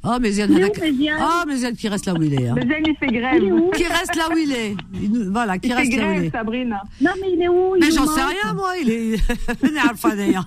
Oh, 0.04 0.16
mais 0.20 0.32
Ziad, 0.32 0.50
Il 0.50 0.64
oh, 0.64 1.44
mais 1.46 1.72
qui 1.74 1.88
reste 1.88 2.06
là 2.06 2.14
où 2.14 2.22
il 2.22 2.34
est. 2.34 2.48
hein. 2.48 2.54
Mais 2.56 2.62
Zen, 2.66 2.82
il 2.84 2.96
fait 2.96 3.06
grève. 3.06 3.40
Il 3.40 3.70
Qui 3.76 3.84
reste 3.84 4.16
là 4.16 4.24
où 4.32 4.36
il 4.36 4.50
est. 4.52 4.74
Il 5.00 5.12
nous- 5.12 5.32
Voilà, 5.32 5.58
qui 5.58 5.68
Il 5.68 5.70
fait 5.74 5.78
reste 5.78 5.92
là 5.96 5.98
où 5.98 6.10
il 6.10 6.14
grève, 6.14 6.24
est. 6.24 6.30
Sabrina. 6.30 6.82
Non, 7.00 7.10
mais 7.20 7.28
il 7.32 7.40
est 7.42 7.48
où? 7.48 7.76
Il 7.76 7.84
Mais 7.84 7.90
j'en 7.92 8.06
sais 8.08 8.22
rien, 8.24 8.52
moi. 8.54 8.72
Il 8.82 8.90
est. 8.90 9.14
Il 9.62 9.76
est 9.76 9.78
Alpha, 9.78 10.16
d'ailleurs. 10.16 10.44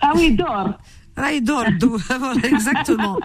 Ah 0.00 0.12
oui, 0.14 0.28
il 0.30 0.36
dort. 0.36 0.74
Dou- 1.78 1.96
Voilà, 2.18 2.46
exactement. 2.48 3.18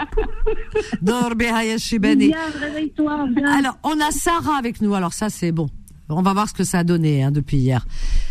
Dors, 1.01 1.35
Behaya 1.35 1.77
Shibani. 1.77 2.27
Viens, 2.27 2.37
réveille-toi. 2.59 3.27
viens. 3.35 3.51
Alors, 3.51 3.77
on 3.83 3.99
a 3.99 4.11
Sarah 4.11 4.57
avec 4.57 4.81
nous. 4.81 4.93
Alors, 4.93 5.13
ça, 5.13 5.29
c'est 5.29 5.51
bon. 5.51 5.67
On 6.11 6.23
va 6.23 6.33
voir 6.33 6.49
ce 6.49 6.53
que 6.55 6.63
ça 6.63 6.79
a 6.79 6.83
donné 6.83 7.23
hein, 7.23 7.31
depuis 7.31 7.57
hier. 7.57 7.85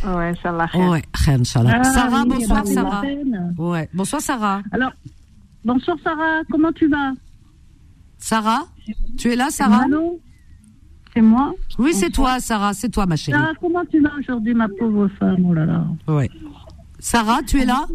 Ouais, 0.05 0.31
Inch'Allah. 0.31 0.69
Ouais, 0.75 1.03
Inch'Allah. 1.29 1.77
Ah, 1.81 1.85
Sarah, 1.85 2.23
oui, 2.25 2.29
bonsoir, 2.29 2.67
Sarah. 2.67 3.03
Ouais, 3.57 3.89
bonsoir, 3.95 4.21
Sarah. 4.21 4.63
Alors, 4.73 4.93
bonsoir 5.65 5.97
Sarah, 6.03 6.41
comment 6.51 6.73
tu 6.73 6.89
vas? 6.89 7.13
Sarah, 8.19 8.67
tu 9.17 9.31
es 9.33 9.37
là, 9.37 9.47
Sarah? 9.51 9.85
Allô 9.85 10.21
C'est 11.15 11.21
moi? 11.23 11.55
Oui, 11.79 11.95
c'est 11.95 12.11
toi, 12.11 12.41
Sarah, 12.41 12.75
c'est 12.75 12.89
toi, 12.89 13.07
ma 13.07 13.15
chérie. 13.15 13.39
Sarah, 13.39 13.53
comment 13.61 13.85
tu 13.85 14.01
vas 14.01 14.11
aujourd'hui, 14.19 14.55
ma 14.55 14.67
pauvre 14.69 15.07
femme? 15.17 15.45
Oh 15.49 15.55
là 15.55 15.65
là. 15.65 15.85
Ouais. 16.09 16.29
Sarah, 16.99 17.43
tu 17.47 17.61
es 17.61 17.65
là? 17.65 17.87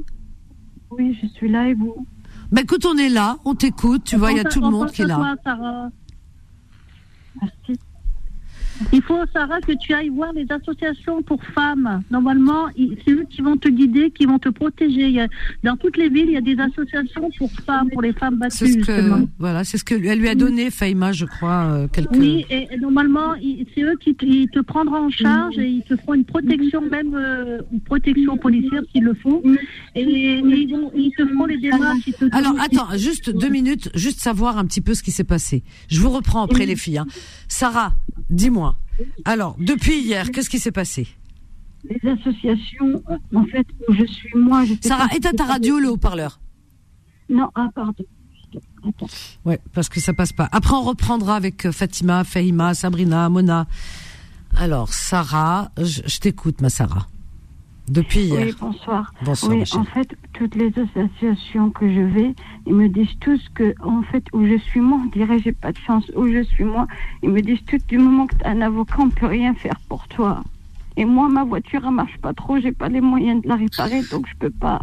Oui, 0.97 1.17
je 1.21 1.27
suis 1.27 1.49
là 1.49 1.69
et 1.69 1.73
vous? 1.73 2.05
Bah 2.51 2.61
écoute, 2.61 2.85
on 2.85 2.97
est 2.97 3.09
là, 3.09 3.37
on 3.45 3.55
t'écoute, 3.55 4.03
tu 4.03 4.15
vois, 4.15 4.31
il 4.31 4.37
y 4.37 4.39
a 4.39 4.43
tout 4.43 4.61
le 4.61 4.69
monde 4.69 4.91
qui 4.91 5.01
est 5.01 5.07
là. 5.07 5.15
Toi, 5.15 5.35
Sarah? 5.43 5.89
Merci. 7.41 7.79
Il 8.91 9.01
faut, 9.01 9.19
Sarah, 9.33 9.59
que 9.61 9.73
tu 9.73 9.93
ailles 9.93 10.09
voir 10.09 10.31
les 10.33 10.45
associations 10.49 11.21
pour 11.21 11.41
femmes. 11.43 12.01
Normalement, 12.11 12.67
c'est 13.05 13.11
eux 13.11 13.25
qui 13.29 13.41
vont 13.41 13.57
te 13.57 13.69
guider, 13.69 14.11
qui 14.11 14.25
vont 14.25 14.39
te 14.39 14.49
protéger. 14.49 15.07
Il 15.07 15.11
y 15.13 15.19
a- 15.19 15.27
dans 15.63 15.77
toutes 15.77 15.97
les 15.97 16.09
villes, 16.09 16.27
il 16.27 16.33
y 16.33 16.37
a 16.37 16.41
des 16.41 16.57
associations 16.59 17.29
pour 17.37 17.51
femmes, 17.65 17.89
pour 17.91 18.01
les 18.01 18.13
femmes 18.13 18.37
C'est 18.49 18.65
battues. 18.65 18.73
ce 18.73 18.77
justement. 18.79 19.21
que, 19.25 19.29
voilà, 19.39 19.63
c'est 19.63 19.77
ce 19.77 19.83
que 19.83 19.95
elle 19.95 20.19
lui 20.19 20.29
a 20.29 20.35
donné, 20.35 20.71
Faïma, 20.71 21.11
je 21.11 21.25
crois, 21.25 21.63
euh, 21.71 21.87
quelques. 21.87 22.11
Oui, 22.15 22.45
et, 22.49 22.67
et 22.71 22.77
normalement, 22.77 23.33
c'est 23.75 23.81
eux 23.83 23.95
qui 23.99 24.15
te, 24.15 24.25
ils 24.25 24.49
te 24.49 24.59
prendront 24.59 25.05
en 25.05 25.09
charge 25.09 25.57
et 25.59 25.67
ils 25.67 25.83
te 25.83 25.95
feront 25.95 26.13
une 26.15 26.25
protection, 26.25 26.81
même 26.81 27.13
euh, 27.15 27.59
une 27.71 27.81
protection 27.81 28.37
policière 28.37 28.81
s'ils 28.91 29.03
le 29.03 29.13
font. 29.13 29.41
Et, 29.95 30.01
et 30.01 30.39
ils, 30.39 30.67
vont- 30.71 30.91
ils 30.95 31.11
te 31.17 31.25
feront 31.25 31.45
les 31.45 31.57
démarches. 31.57 32.05
te 32.19 32.25
Alors, 32.35 32.55
attends, 32.59 32.87
juste 32.97 33.29
deux 33.29 33.49
minutes, 33.49 33.89
juste 33.95 34.19
savoir 34.19 34.57
un 34.57 34.65
petit 34.65 34.81
peu 34.81 34.93
ce 34.93 35.03
qui 35.03 35.11
s'est 35.11 35.23
passé. 35.23 35.63
Je 35.89 35.99
vous 35.99 36.09
reprends 36.09 36.43
après 36.43 36.65
les 36.65 36.75
filles. 36.75 36.97
hein. 36.99 37.05
Sarah, 37.47 37.93
dis-moi. 38.29 38.62
Alors, 39.25 39.55
depuis 39.59 39.99
hier, 39.99 40.31
qu'est-ce 40.31 40.49
qui 40.49 40.59
s'est 40.59 40.71
passé? 40.71 41.07
Les 41.83 42.09
associations, 42.09 43.03
en 43.35 43.45
fait, 43.45 43.67
où 43.87 43.93
je 43.93 44.05
suis 44.05 44.37
moi, 44.37 44.63
je 44.65 44.73
Sarah, 44.81 45.07
éteins 45.15 45.33
ta 45.33 45.45
radio, 45.45 45.79
le 45.79 45.89
haut-parleur. 45.89 46.39
Non, 47.29 47.49
ah, 47.55 47.69
pardon. 47.73 48.05
Attends. 48.87 49.07
Ouais, 49.45 49.59
parce 49.73 49.89
que 49.89 49.99
ça 49.99 50.13
passe 50.13 50.33
pas. 50.33 50.47
Après, 50.51 50.75
on 50.75 50.83
reprendra 50.83 51.35
avec 51.35 51.65
euh, 51.65 51.71
Fatima, 51.71 52.23
Fahima, 52.23 52.73
Sabrina, 52.73 53.27
Mona. 53.29 53.65
Alors, 54.55 54.93
Sarah, 54.93 55.71
je, 55.77 56.01
je 56.05 56.19
t'écoute, 56.19 56.61
ma 56.61 56.69
Sarah. 56.69 57.07
Depuis 57.89 58.21
hier. 58.21 58.45
Oui, 58.47 58.55
bonsoir. 58.59 59.13
Bonsoir, 59.25 59.51
oui, 59.51 59.63
en 59.73 59.83
fait, 59.83 60.15
toutes 60.31 60.55
les 60.55 60.71
associations 60.79 61.69
que 61.69 61.91
je 61.91 61.99
vais, 61.99 62.33
ils 62.65 62.73
me 62.73 62.87
disent 62.87 63.19
tous 63.19 63.41
que, 63.53 63.75
en 63.83 64.03
fait, 64.03 64.23
où 64.31 64.45
je 64.45 64.57
suis 64.57 64.79
moi, 64.79 65.01
on 65.03 65.09
dirait 65.09 65.39
j'ai 65.39 65.51
pas 65.51 65.73
de 65.73 65.77
chance, 65.77 66.09
où 66.15 66.27
je 66.27 66.43
suis 66.43 66.63
moi, 66.63 66.87
ils 67.23 67.29
me 67.29 67.41
disent 67.41 67.63
tout 67.67 67.77
du 67.89 67.97
moment 67.97 68.25
que 68.27 68.35
tu 68.35 68.45
as 68.45 68.51
un 68.51 68.61
avocat, 68.61 68.95
on 68.99 69.09
peut 69.09 69.25
rien 69.25 69.53
faire 69.53 69.79
pour 69.89 70.07
toi. 70.07 70.43
Et 70.95 71.03
moi, 71.03 71.27
ma 71.27 71.43
voiture, 71.43 71.81
elle 71.85 71.91
marche 71.93 72.17
pas 72.19 72.33
trop, 72.33 72.57
j'ai 72.57 72.71
pas 72.71 72.87
les 72.87 73.01
moyens 73.01 73.41
de 73.41 73.49
la 73.49 73.55
réparer, 73.55 74.01
donc 74.11 74.27
je 74.27 74.35
peux 74.39 74.51
pas, 74.51 74.81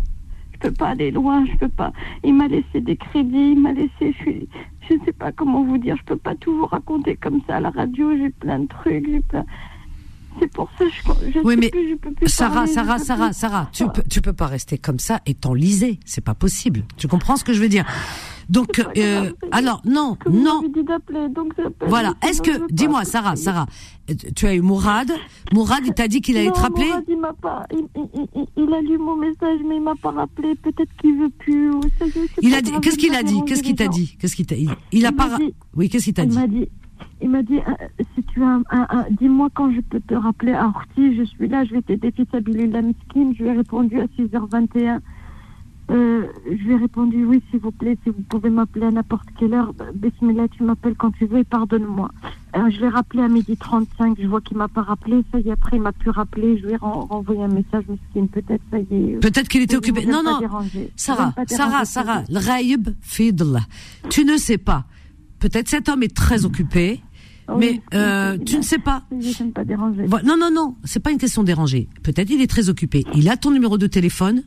je 0.52 0.58
peux 0.58 0.72
pas 0.72 0.88
aller 0.88 1.10
loin, 1.10 1.46
je 1.46 1.56
peux 1.56 1.68
pas. 1.68 1.92
Il 2.22 2.34
m'a 2.34 2.48
laissé 2.48 2.82
des 2.82 2.96
crédits, 2.96 3.52
il 3.52 3.60
m'a 3.60 3.72
laissé, 3.72 4.12
je 4.12 4.16
suis, 4.16 4.48
je 4.88 4.94
sais 5.06 5.12
pas 5.12 5.32
comment 5.32 5.62
vous 5.62 5.78
dire, 5.78 5.96
je 5.96 6.04
peux 6.04 6.16
pas 6.16 6.34
tout 6.34 6.54
vous 6.54 6.66
raconter 6.66 7.16
comme 7.16 7.40
ça 7.46 7.56
à 7.56 7.60
la 7.60 7.70
radio, 7.70 8.14
j'ai 8.14 8.30
plein 8.30 8.58
de 8.58 8.66
trucs, 8.66 9.08
j'ai 9.08 9.20
plein. 9.20 9.46
C'est 10.40 10.50
pour 10.52 10.68
ça, 10.78 10.84
je, 10.88 11.30
je 11.32 11.38
Oui, 11.44 11.56
mais 11.58 11.68
plus, 11.70 11.90
je 11.90 11.94
peux 11.96 12.12
plus 12.12 12.28
Sarah, 12.28 12.54
parler, 12.54 12.72
Sarah, 12.72 12.98
Sarah, 12.98 13.26
plus. 13.28 13.36
Sarah, 13.36 13.68
tu 13.72 13.86
peux, 13.88 14.02
tu 14.08 14.20
peux 14.22 14.32
pas 14.32 14.46
rester 14.46 14.78
comme 14.78 14.98
ça 14.98 15.20
et 15.26 15.34
t'enliser. 15.34 16.00
C'est 16.06 16.24
pas 16.24 16.34
possible. 16.34 16.82
Tu 16.96 17.08
comprends 17.08 17.36
ce 17.36 17.44
que 17.44 17.52
je 17.52 17.60
veux 17.60 17.68
dire? 17.68 17.84
Donc, 18.48 18.84
euh, 18.96 19.30
alors 19.52 19.80
non, 19.84 20.16
que 20.16 20.28
non. 20.28 20.62
donc. 21.28 21.52
Voilà. 21.86 22.14
Est-ce 22.26 22.42
que, 22.42 22.72
dis-moi, 22.72 23.04
Sarah, 23.04 23.36
Sarah, 23.36 23.66
euh, 24.10 24.14
tu 24.34 24.46
as 24.46 24.54
eu 24.54 24.60
Mourad? 24.60 25.12
Mourad, 25.52 25.82
il 25.86 25.92
t'a 25.94 26.08
dit 26.08 26.20
qu'il 26.20 26.36
allait 26.36 26.50
te 26.50 26.58
rappeler? 26.58 26.86
Mourad, 26.86 27.04
il 27.08 27.18
m'a 27.20 27.32
pas. 27.34 27.64
Il, 27.72 27.84
il- 27.94 28.26
il- 28.34 28.46
il 28.64 28.74
a 28.74 28.80
lu 28.80 28.98
mon 28.98 29.14
message, 29.16 29.60
mais 29.68 29.76
il 29.76 29.82
m'a 29.82 29.94
pas 29.94 30.10
rappelé. 30.10 30.54
Peut-être 30.56 30.90
qu'il 31.00 31.16
veut 31.18 31.30
plus. 31.38 31.70
Ou 31.70 31.80
ça, 31.98 32.06
Il 32.42 32.54
a 32.54 32.60
dit, 32.62 32.72
qu'est-ce 32.82 32.96
qu'il 32.98 33.14
a 33.14 33.22
dit? 33.22 33.40
Qu'est-ce 33.46 33.62
qu'il 33.62 33.76
t'a 33.76 33.86
dit? 33.88 34.16
Qu'est-ce 34.18 34.34
qu'il 34.34 34.46
t'a 34.46 34.56
il, 34.56 34.70
il 34.90 35.06
a 35.06 35.10
Il 35.10 35.14
pas. 35.16 35.36
dit- 35.38 35.54
Oui, 35.76 35.88
qu'est-ce 35.88 36.04
qu'il 36.06 36.14
t'a 36.14 36.22
Il 36.24 36.30
dit? 36.30 36.36
m'a 36.38 36.46
dit. 36.48 36.68
Il 37.22 37.30
m'a 37.30 37.42
dit, 37.42 37.58
euh, 37.58 38.04
si 38.14 38.22
tu 38.24 38.42
as 38.42 38.60
un, 38.70 39.04
dis-moi 39.10 39.48
quand 39.54 39.70
je 39.72 39.80
peux 39.80 40.00
te 40.00 40.14
rappeler 40.14 40.52
à 40.52 40.66
Orti, 40.66 41.16
je 41.16 41.22
suis 41.24 41.48
là, 41.48 41.64
je 41.64 41.72
vais 41.74 41.82
t'aider 41.82 42.12
la 42.66 42.82
miskine. 42.82 43.34
Je 43.36 43.42
lui 43.42 43.50
ai 43.50 43.52
répondu 43.52 44.00
à 44.00 44.06
6h21. 44.18 45.00
Euh, 45.90 46.22
je 46.46 46.54
lui 46.64 46.72
ai 46.72 46.76
répondu, 46.76 47.24
oui, 47.24 47.42
s'il 47.50 47.58
vous 47.58 47.72
plaît, 47.72 47.98
si 48.04 48.10
vous 48.10 48.22
pouvez 48.28 48.48
m'appeler 48.48 48.86
à 48.86 48.90
n'importe 48.92 49.26
quelle 49.38 49.54
heure. 49.54 49.72
Bah, 49.74 49.86
Bismillah, 49.92 50.46
tu 50.48 50.62
m'appelles 50.62 50.94
quand 50.94 51.10
tu 51.10 51.26
veux 51.26 51.38
et 51.40 51.44
pardonne-moi. 51.44 52.10
Euh, 52.56 52.70
je 52.70 52.80
l'ai 52.80 52.88
rappelé 52.88 53.22
à 53.24 53.28
midi 53.28 53.56
35, 53.56 54.16
je 54.20 54.26
vois 54.28 54.40
qu'il 54.40 54.56
m'a 54.56 54.68
pas 54.68 54.82
rappelé. 54.82 55.24
Ça 55.32 55.40
y 55.40 55.48
est, 55.48 55.52
après, 55.52 55.78
il 55.78 55.82
m'a 55.82 55.90
plus 55.92 56.10
rappelé. 56.10 56.58
Je 56.58 56.66
lui 56.66 56.72
ai 56.74 56.76
ren- 56.76 57.06
renvoyé 57.10 57.42
un 57.42 57.48
message, 57.48 57.84
miskine, 57.88 58.28
peut-être, 58.28 58.62
ça 58.70 58.78
y 58.78 58.82
est. 59.10 59.16
Peut-être 59.20 59.48
qu'il 59.48 59.62
était 59.62 59.76
occupé. 59.76 60.06
Non, 60.06 60.22
non. 60.22 60.38
Sarah, 60.94 61.32
Sarah, 61.56 61.84
Sarah, 61.84 62.22
le 62.30 62.38
ghaib 62.40 62.88
fi 63.02 63.32
d'Allah. 63.32 63.66
Tu 64.10 64.24
ne 64.24 64.36
sais 64.36 64.58
pas. 64.58 64.84
Peut-être 65.40 65.68
cet 65.68 65.88
homme 65.88 66.02
est 66.04 66.14
très 66.14 66.44
occupé, 66.44 67.00
mais 67.58 67.82
euh, 67.94 68.38
tu 68.38 68.56
ne 68.56 68.62
sais 68.62 68.78
pas. 68.78 69.02
Je 69.18 69.42
ne 69.42 69.50
pas 69.50 69.64
déranger. 69.64 70.06
Non, 70.24 70.36
non, 70.36 70.50
non, 70.52 70.76
c'est 70.84 71.00
pas 71.00 71.10
une 71.10 71.18
question 71.18 71.42
de 71.42 71.46
déranger. 71.46 71.88
Peut-être 72.02 72.30
il 72.30 72.40
est 72.40 72.46
très 72.46 72.68
occupé. 72.68 73.04
Il 73.14 73.28
a 73.28 73.36
ton 73.36 73.50
numéro 73.50 73.78
de 73.78 73.86
téléphone. 73.86 74.42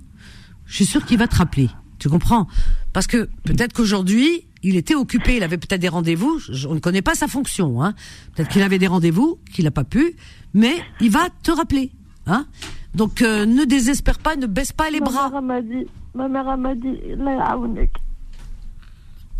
Je 0.65 0.75
suis 0.75 0.85
sûre 0.85 1.05
qu'il 1.05 1.17
va 1.17 1.27
te 1.27 1.35
rappeler. 1.35 1.69
Tu 1.99 2.09
comprends? 2.09 2.47
Parce 2.93 3.07
que 3.07 3.29
peut-être 3.43 3.73
qu'aujourd'hui, 3.73 4.45
il 4.63 4.75
était 4.77 4.95
occupé, 4.95 5.37
il 5.37 5.43
avait 5.43 5.57
peut-être 5.57 5.81
des 5.81 5.89
rendez-vous. 5.89 6.39
On 6.67 6.75
ne 6.75 6.79
connaît 6.79 7.01
pas 7.01 7.15
sa 7.15 7.27
fonction. 7.27 7.83
Hein. 7.83 7.93
Peut-être 8.35 8.49
qu'il 8.49 8.61
avait 8.61 8.79
des 8.79 8.87
rendez-vous, 8.87 9.39
qu'il 9.53 9.65
n'a 9.65 9.71
pas 9.71 9.83
pu, 9.83 10.15
mais 10.53 10.73
il 11.01 11.11
va 11.11 11.27
te 11.43 11.51
rappeler. 11.51 11.91
Hein. 12.27 12.45
Donc 12.95 13.21
euh, 13.21 13.45
ne 13.45 13.65
désespère 13.65 14.19
pas, 14.19 14.35
ne 14.35 14.45
baisse 14.45 14.71
pas 14.71 14.89
les 14.89 14.99
ma 14.99 15.05
bras. 15.07 15.29
Mère 15.29 15.41
m'a 15.41 15.61
dit, 15.61 15.87
ma 16.15 16.27
mère 16.27 16.57
m'a 16.57 16.75
dit, 16.75 16.99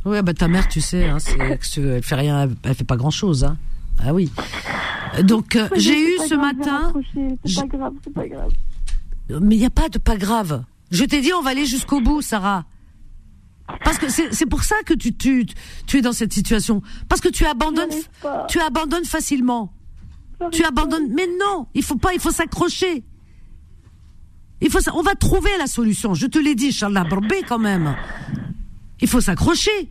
Oui, 0.05 0.21
bah 0.21 0.33
ta 0.33 0.47
mère, 0.47 0.67
tu 0.67 0.81
sais, 0.81 1.05
hein, 1.05 1.17
elle 1.39 2.03
fait 2.03 2.15
rien, 2.15 2.49
elle 2.63 2.75
fait 2.75 2.83
pas 2.83 2.97
grand 2.97 3.11
chose. 3.11 3.43
Hein. 3.43 3.57
Ah 3.99 4.13
oui. 4.13 4.31
Donc 5.23 5.55
euh, 5.55 5.69
j'ai 5.75 5.99
eu 5.99 6.17
ce 6.27 6.35
matin. 6.35 6.91
C'est 7.45 7.61
pas 7.61 7.77
grave, 7.77 7.93
c'est 8.03 8.13
pas 8.13 8.27
grave. 8.27 8.51
Mais 9.29 9.55
il 9.55 9.59
n'y 9.59 9.65
a 9.65 9.69
pas 9.69 9.89
de 9.89 9.97
pas 9.97 10.17
grave. 10.17 10.63
Je 10.91 11.05
t'ai 11.05 11.21
dit, 11.21 11.31
on 11.33 11.41
va 11.41 11.51
aller 11.51 11.65
jusqu'au 11.65 12.01
bout, 12.01 12.21
Sarah. 12.21 12.65
Parce 13.83 13.97
que 13.97 14.09
c'est 14.09 14.45
pour 14.45 14.63
ça 14.63 14.75
que 14.85 14.93
tu, 14.93 15.15
tu, 15.15 15.45
tu 15.87 15.97
es 15.97 16.01
dans 16.01 16.11
cette 16.11 16.33
situation. 16.33 16.81
Parce 17.07 17.21
que 17.21 17.29
tu 17.29 17.45
abandonnes, 17.45 17.89
tu 18.49 18.59
abandonnes 18.59 19.05
facilement. 19.05 19.73
Tu 20.51 20.63
abandonnes. 20.63 21.13
Mais 21.13 21.27
non, 21.39 21.67
il 21.73 21.83
faut 21.83 21.95
pas, 21.95 22.13
il 22.13 22.19
faut 22.19 22.31
s'accrocher. 22.31 23.03
Il 24.61 24.69
faut, 24.69 24.79
on 24.93 25.01
va 25.01 25.15
trouver 25.15 25.49
la 25.57 25.67
solution. 25.67 26.13
Je 26.13 26.27
te 26.27 26.39
l'ai 26.39 26.55
dit, 26.55 26.67
Inch'Allah, 26.67 27.05
quand 27.47 27.59
même. 27.59 27.95
Il 29.03 29.09
faut 29.09 29.19
s'accrocher. 29.19 29.89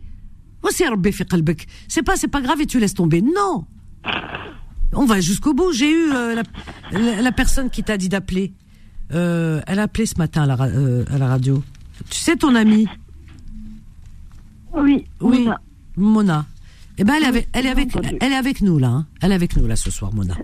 C'est 1.87 2.03
pas, 2.03 2.15
c'est 2.15 2.27
pas 2.27 2.41
grave 2.41 2.61
et 2.61 2.65
tu 2.65 2.79
laisses 2.79 2.95
tomber. 2.95 3.21
Non. 3.21 3.65
On 4.93 5.05
va 5.05 5.21
jusqu'au 5.21 5.53
bout. 5.53 5.71
J'ai 5.71 5.91
eu 5.91 6.11
euh, 6.11 6.41
la, 6.91 7.21
la, 7.21 7.31
personne 7.31 7.69
qui 7.69 7.83
t'a 7.83 7.97
dit 7.97 8.09
d'appeler. 8.09 8.53
Euh, 9.13 9.61
elle 9.67 9.77
a 9.77 9.83
appelé 9.83 10.07
ce 10.07 10.17
matin 10.17 10.43
à 10.43 10.45
la, 10.47 10.63
euh, 10.63 11.05
à 11.11 11.19
la 11.19 11.27
radio. 11.27 11.63
Tu 12.09 12.17
sais 12.17 12.35
ton 12.37 12.55
amie? 12.55 12.87
Oui. 14.73 15.05
Oui. 15.21 15.47
Mona. 15.95 16.47
Eh 16.97 17.03
ben, 17.03 17.13
elle, 17.17 17.23
est 17.23 17.27
avec, 17.27 17.49
elle, 17.53 17.67
est 17.67 17.69
avec, 17.69 17.89
elle 18.19 18.31
est 18.31 18.35
avec 18.35 18.61
nous, 18.61 18.79
là. 18.79 18.87
Hein. 18.87 19.05
Elle 19.21 19.31
est 19.31 19.35
avec 19.35 19.55
nous, 19.57 19.67
là, 19.67 19.75
ce 19.75 19.91
soir, 19.91 20.11
Mona. 20.13 20.35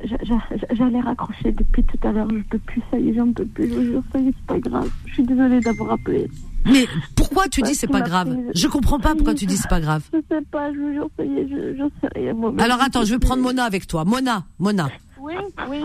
J'allais 0.74 1.00
raccrocher 1.00 1.52
depuis 1.54 1.84
tout 1.84 2.08
à 2.08 2.12
l'heure. 2.12 2.28
Je 2.30 2.44
peux 2.50 2.60
plus, 2.60 2.82
ça 2.92 3.00
y 3.00 3.10
est, 3.10 3.16
j'en 3.16 3.32
peux 3.34 3.46
plus. 3.46 3.68
Je 3.68 3.82
jure, 3.82 4.04
ça 4.12 4.20
y 4.20 4.28
est, 4.28 4.34
c'est 4.38 4.46
pas 4.46 4.60
grave. 4.60 4.92
Je 5.08 5.14
suis 5.14 5.24
désolée 5.24 5.60
d'avoir 5.60 5.94
appelé. 5.94 6.30
Mais 6.66 6.88
pourquoi 7.16 7.48
tu 7.48 7.62
dis 7.62 7.76
c'est 7.76 7.88
pas 7.88 8.02
grave 8.02 8.36
Je 8.54 8.68
comprends 8.68 9.00
pas 9.00 9.16
pourquoi 9.16 9.34
tu 9.34 9.46
dis 9.46 9.58
c'est 9.58 9.70
pas 9.70 9.82
grave. 9.82 10.04
Je 10.14 10.20
sais 10.30 10.42
pas, 10.52 10.72
je 10.74 10.80
vous 10.80 11.90
sais 12.02 12.10
rien. 12.16 12.36
Alors 12.58 12.82
attends, 12.82 13.06
je 13.06 13.14
vais 13.14 13.20
prendre 13.20 13.42
Mona 13.42 13.64
avec 13.64 13.88
toi. 13.88 14.06
Mona, 14.06 14.46
Mona. 14.60 14.90
Oui, 15.20 15.34
oui. 15.70 15.84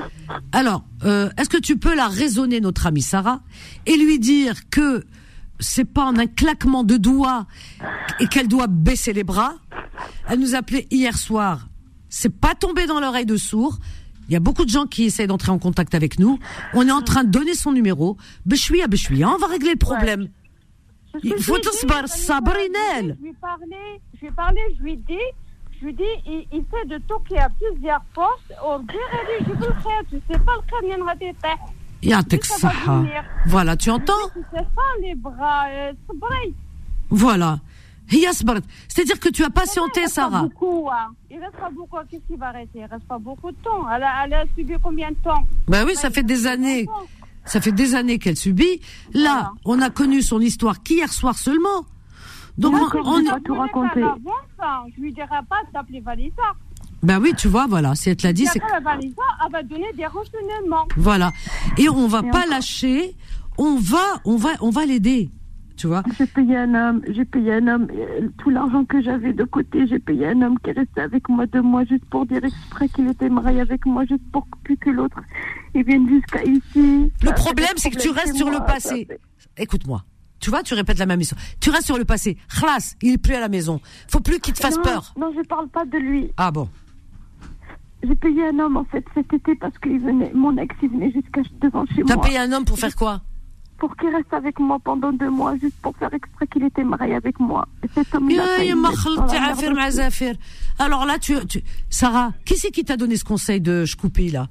Alors, 0.53 0.85
euh, 1.05 1.29
est-ce 1.37 1.49
que 1.49 1.59
tu 1.59 1.77
peux 1.77 1.95
la 1.95 2.07
raisonner, 2.07 2.61
notre 2.61 2.87
amie 2.87 3.03
Sarah, 3.03 3.41
et 3.85 3.97
lui 3.97 4.19
dire 4.19 4.69
que 4.71 5.05
c'est 5.59 5.85
pas 5.85 6.05
en 6.05 6.17
un 6.17 6.27
claquement 6.27 6.85
de 6.85 6.97
doigts 6.97 7.47
et 8.21 8.27
qu'elle 8.29 8.49
doit 8.49 8.69
baisser 8.69 9.13
les 9.13 9.25
bras? 9.25 9.55
Elle 10.29 10.39
nous 10.39 10.55
appelait 10.55 10.87
hier 10.91 11.17
soir. 11.17 11.69
C'est 12.09 12.35
pas 12.35 12.55
tombé 12.55 12.87
dans 12.87 13.01
l'oreille 13.01 13.27
de 13.27 13.37
sourd. 13.37 13.79
Il 14.29 14.33
y 14.33 14.37
a 14.37 14.41
beaucoup 14.41 14.65
de 14.65 14.71
gens 14.71 14.87
qui 14.87 15.05
essayent 15.05 15.27
d'entrer 15.27 15.51
en 15.51 15.59
contact 15.59 15.95
avec 15.95 16.19
nous. 16.19 16.39
On 16.73 16.87
est 16.87 16.93
en 16.93 17.03
train 17.03 17.25
de 17.25 17.31
donner 17.31 17.55
son 17.55 17.73
numéro. 17.73 18.17
Béchoui 18.47 18.81
béchoui, 18.89 19.25
on 19.25 19.37
va 19.37 19.47
régler 19.49 19.73
le 19.73 19.79
problème. 19.79 20.29
Il 21.23 21.43
faut 21.43 21.59
tout 21.59 21.73
se 21.73 21.87
Je 23.19 23.25
lui 23.25 23.33
parlais, 23.35 24.01
je 24.15 24.27
lui 24.27 24.33
parlais, 24.33 24.61
je 24.77 24.83
lui 24.83 24.97
dis, 24.97 25.19
je 25.79 25.87
lui 25.87 25.95
dis, 25.95 26.03
il, 26.27 26.47
il 26.53 26.65
fait 26.71 26.87
de 26.89 26.99
tout 27.07 27.19
qu'il 27.21 27.37
y 27.37 27.41
a 27.41 27.49
plusieurs 27.49 28.03
forces. 28.15 28.53
Au 28.65 28.79
je 28.81 29.51
veux 29.53 29.69
le 29.69 29.81
faire, 29.83 30.03
tu 30.11 30.21
sais 30.31 30.39
pas 30.39 30.53
le 30.57 30.63
cas, 30.71 30.77
voilà, 33.47 33.77
tu 33.77 33.91
entends 33.91 34.13
les 35.01 35.15
bras, 35.15 35.67
euh, 35.69 35.93
Voilà. 37.11 37.59
C'est-à-dire 38.89 39.19
que 39.19 39.31
tu 39.31 39.45
as 39.45 39.51
patienté, 39.51 40.03
il 40.03 40.09
Sarah. 40.09 40.31
Pas 40.31 40.43
beaucoup, 40.43 40.91
hein. 40.91 41.15
Il 41.31 41.39
reste 41.39 41.57
pas 41.57 41.71
beaucoup. 41.71 41.97
Qu'est-ce 42.11 42.23
qui 42.27 42.37
va 42.37 42.51
rester? 42.51 42.81
Il 42.81 42.85
reste 42.85 43.07
pas 43.09 43.19
beaucoup 43.19 43.51
de 43.51 43.57
temps. 43.57 43.89
Elle 43.91 44.03
a, 44.03 44.25
elle 44.25 44.35
a 44.35 44.45
subi 44.55 44.75
combien 44.83 45.11
de 45.11 45.17
temps? 45.17 45.43
Ben 45.67 45.85
oui, 45.87 45.95
ça 45.95 46.11
fait 46.11 46.23
des 46.23 46.47
années. 46.47 46.87
Ça 47.45 47.61
fait 47.61 47.73
des 47.73 47.95
années 47.95 48.19
qu'elle 48.19 48.37
subit. 48.37 48.81
Là, 49.13 49.53
on 49.65 49.81
a 49.81 49.91
connu 49.91 50.23
son 50.23 50.41
histoire 50.41 50.83
qu'hier 50.83 51.13
soir 51.13 51.37
seulement. 51.39 51.87
Donc, 52.57 52.75
on, 52.95 53.19
on, 53.19 53.25
pas 53.25 53.41
tout 53.45 53.55
raconter. 53.55 54.03
Je 54.97 55.01
lui 55.01 55.13
dirai 55.13 55.29
pas 55.49 55.61
d'appeler 55.73 56.01
Valisa. 56.01 56.43
Ben 57.03 57.21
oui, 57.21 57.35
tu 57.37 57.49
vois, 57.49 57.67
voilà, 57.67 57.95
si 57.95 58.09
elle 58.09 58.17
te 58.17 58.27
l'a 58.27 58.33
dit, 58.33 58.47
c'est. 58.47 58.61
Elle 58.61 58.83
va 59.53 59.63
donner 59.63 59.93
des 59.95 60.07
renseignements. 60.07 60.87
Voilà. 60.97 61.33
Et 61.77 61.89
on 61.89 62.07
va 62.07 62.23
pas 62.23 62.47
lâcher. 62.47 63.15
On 63.59 63.77
va, 63.77 64.21
on 64.25 64.37
va, 64.37 64.51
on 64.61 64.71
va 64.71 64.87
l'aider. 64.87 65.31
Tu 65.77 65.89
vois 65.89 66.03
J'ai 66.17 66.27
payé 66.27 66.57
un 66.57 66.75
homme, 66.75 67.03
j'ai 67.09 67.25
payé 67.25 67.55
un 67.55 67.67
homme, 67.67 67.89
euh, 67.93 68.29
tout 68.39 68.51
l'argent 68.51 68.85
que 68.85 69.03
j'avais 69.03 69.33
de 69.33 69.45
côté, 69.45 69.87
j'ai 69.89 69.99
payé 69.99 70.29
un 70.29 70.43
homme 70.43 70.59
qui 70.61 70.71
est 70.71 70.75
resté 70.75 71.01
avec 71.01 71.29
moi 71.29 71.47
deux 71.47 71.63
mois 71.63 71.85
juste 71.85 72.05
pour 72.07 72.27
dire 72.27 72.45
exprès 72.45 72.89
qu'il 72.89 73.09
était 73.09 73.29
marié 73.29 73.61
avec 73.61 73.85
moi, 73.85 74.05
juste 74.05 74.23
pour 74.33 74.47
plus 74.63 74.77
que 74.77 74.91
l'autre 74.91 75.21
il 75.75 75.85
vienne 75.85 76.09
jusqu'à 76.09 76.43
ici. 76.45 77.13
Le 77.23 77.35
problème, 77.35 77.73
c'est 77.77 77.91
que 77.91 77.99
tu 77.99 78.11
restes 78.11 78.37
sur 78.37 78.51
le 78.51 78.59
passé. 78.59 79.09
Écoute-moi. 79.57 80.05
Tu 80.41 80.51
vois, 80.51 80.63
tu 80.63 80.75
répètes 80.75 80.99
la 80.99 81.07
même 81.07 81.21
histoire. 81.21 81.41
Tu 81.59 81.71
restes 81.71 81.87
sur 81.87 81.97
le 81.97 82.05
passé. 82.05 82.37
Khlas, 82.49 82.97
il 83.03 83.15
est 83.15 83.19
plus 83.19 83.35
à 83.35 83.41
la 83.41 83.49
maison. 83.49 83.81
Faut 84.09 84.21
plus 84.21 84.41
qu'il 84.41 84.53
te 84.53 84.61
fasse 84.61 84.79
peur. 84.79 85.15
Non, 85.19 85.33
je 85.35 85.41
parle 85.43 85.69
pas 85.69 85.85
de 85.85 85.99
lui. 85.99 86.33
Ah 86.37 86.51
bon 86.51 86.69
j'ai 88.07 88.15
payé 88.17 88.49
un 88.49 88.59
homme 88.59 88.77
en 88.77 88.85
fait 88.85 89.03
cet 89.15 89.33
été 89.33 89.55
parce 89.55 89.79
qu'il 89.79 89.99
venait, 89.99 90.31
mon 90.35 90.55
ex 90.59 90.77
il 90.83 90.91
venait 90.91 91.11
jusqu'à 91.11 91.41
devant 91.63 91.87
chez 91.87 92.03
moi. 92.03 92.15
T'as 92.15 92.21
payé 92.21 92.37
un 92.37 92.53
homme 92.53 92.67
pour 92.67 92.79
faire 92.79 92.95
quoi? 92.95 93.23
Pour 93.79 93.97
qu'il 93.97 94.09
reste 94.09 94.33
avec 94.33 94.59
moi 94.61 94.79
pendant 94.83 95.13
deux 95.13 95.31
mois, 95.31 95.57
juste 95.57 95.77
pour 95.83 95.97
faire 95.97 96.13
exprès 96.15 96.47
qu'il 96.47 96.63
était 96.63 96.85
marié 96.85 97.15
avec 97.15 97.39
moi. 97.41 97.67
Et 97.83 97.89
cet 97.95 98.15
homme 98.15 98.31
Alors 100.79 101.05
là, 101.07 101.19
tu, 101.19 101.35
tu... 101.47 101.63
Sarah, 101.91 102.33
qui 102.47 102.57
c'est 102.57 102.71
qui 102.71 102.85
t'a 102.85 102.97
donné 102.97 103.17
ce 103.17 103.25
conseil 103.25 103.61
de 103.61 103.85
couper 104.01 104.31
là? 104.31 104.49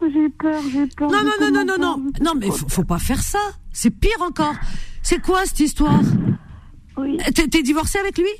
J'ai 0.00 0.28
peur, 0.28 0.62
j'ai 0.72 0.86
peur. 0.86 1.10
Non, 1.10 1.18
non, 1.24 1.32
non, 1.40 1.50
non, 1.52 1.64
non, 1.64 1.78
non, 1.78 2.12
non, 2.22 2.32
mais 2.36 2.50
faut, 2.50 2.68
faut 2.68 2.84
pas 2.84 2.98
faire 2.98 3.22
ça. 3.22 3.40
C'est 3.72 3.90
pire 3.90 4.22
encore. 4.22 4.54
C'est 5.02 5.20
quoi 5.20 5.44
cette 5.44 5.60
histoire? 5.60 6.00
Oui. 6.96 7.18
T'es 7.34 7.62
divorcé 7.62 7.98
avec 7.98 8.18
lui? 8.18 8.30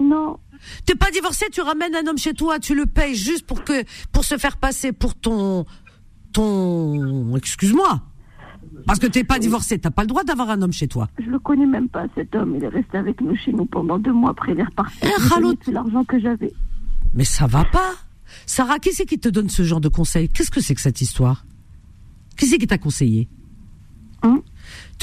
Non. 0.00 0.38
T'es 0.84 0.94
pas 0.94 1.10
divorcé, 1.10 1.46
tu 1.50 1.60
ramènes 1.60 1.94
un 1.94 2.06
homme 2.06 2.18
chez 2.18 2.34
toi, 2.34 2.58
tu 2.58 2.74
le 2.74 2.86
payes 2.86 3.14
juste 3.14 3.46
pour 3.46 3.64
que 3.64 3.84
pour 4.12 4.24
se 4.24 4.36
faire 4.36 4.58
passer 4.58 4.92
pour 4.92 5.14
ton 5.14 5.64
ton 6.32 7.36
excuse-moi. 7.36 8.02
Parce 8.90 8.98
que 8.98 9.06
t'es 9.06 9.22
pas 9.22 9.38
divorcé, 9.38 9.78
t'as 9.78 9.92
pas 9.92 10.02
le 10.02 10.08
droit 10.08 10.24
d'avoir 10.24 10.50
un 10.50 10.62
homme 10.62 10.72
chez 10.72 10.88
toi. 10.88 11.08
Je 11.16 11.30
le 11.30 11.38
connais 11.38 11.64
même 11.64 11.88
pas 11.88 12.06
cet 12.16 12.34
homme, 12.34 12.56
il 12.56 12.64
est 12.64 12.68
resté 12.68 12.98
avec 12.98 13.20
nous 13.20 13.36
chez 13.36 13.52
nous 13.52 13.64
pendant 13.64 14.00
deux 14.00 14.12
mois 14.12 14.30
après 14.30 14.50
il 14.50 14.58
est 14.58 14.64
reparti. 14.64 14.98
Eh, 15.04 15.70
l'argent 15.70 16.02
que 16.02 16.18
j'avais. 16.18 16.52
Mais 17.14 17.22
ça 17.22 17.46
va 17.46 17.64
pas. 17.64 17.92
Sarah, 18.46 18.80
qui 18.80 18.92
c'est 18.92 19.06
qui 19.06 19.20
te 19.20 19.28
donne 19.28 19.48
ce 19.48 19.62
genre 19.62 19.80
de 19.80 19.88
conseils? 19.88 20.28
Qu'est-ce 20.28 20.50
que 20.50 20.60
c'est 20.60 20.74
que 20.74 20.80
cette 20.80 21.00
histoire? 21.00 21.46
Qui 22.36 22.48
c'est 22.48 22.58
qui 22.58 22.66
t'a 22.66 22.78
conseillé? 22.78 23.28
Hein? 24.24 24.42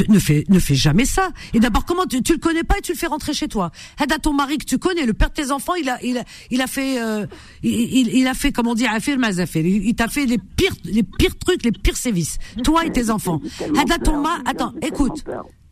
Ne 0.07 0.19
fais 0.19 0.43
ne 0.49 0.59
fais 0.59 0.75
jamais 0.75 1.05
ça. 1.05 1.29
Et 1.53 1.59
d'abord, 1.59 1.85
comment 1.85 2.05
tu, 2.05 2.21
tu 2.21 2.33
le 2.33 2.39
connais 2.39 2.63
pas 2.63 2.77
et 2.77 2.81
tu 2.81 2.93
le 2.93 2.97
fais 2.97 3.07
rentrer 3.07 3.33
chez 3.33 3.47
toi? 3.47 3.71
Aide 4.01 4.11
à 4.11 4.19
ton 4.19 4.33
mari 4.33 4.57
que 4.57 4.65
tu 4.65 4.77
connais, 4.77 5.05
le 5.05 5.13
père 5.13 5.29
de 5.29 5.33
tes 5.33 5.51
enfants, 5.51 5.75
il 5.75 5.89
a 5.89 6.03
il 6.03 6.17
a 6.17 6.23
il 6.51 6.61
a 6.61 6.67
fait 6.67 7.01
euh, 7.01 7.25
il, 7.63 8.09
il, 8.13 8.27
a 8.27 8.33
fait 8.33 8.51
comment 8.51 8.75
dire. 8.75 8.91
Il, 8.93 9.95
t'a 9.95 10.07
fait 10.07 10.25
les 10.25 10.37
pires 10.37 10.75
les 10.85 11.03
pires 11.03 11.37
trucs, 11.37 11.63
les 11.63 11.71
pires 11.71 11.97
sévices. 11.97 12.37
Toi 12.63 12.85
et 12.85 12.91
tes 12.91 13.09
enfants. 13.09 13.41
Aide 13.61 13.91
à 13.91 13.97
ton 13.97 14.21
mari. 14.21 14.41
Attends, 14.45 14.73
écoute, 14.81 15.23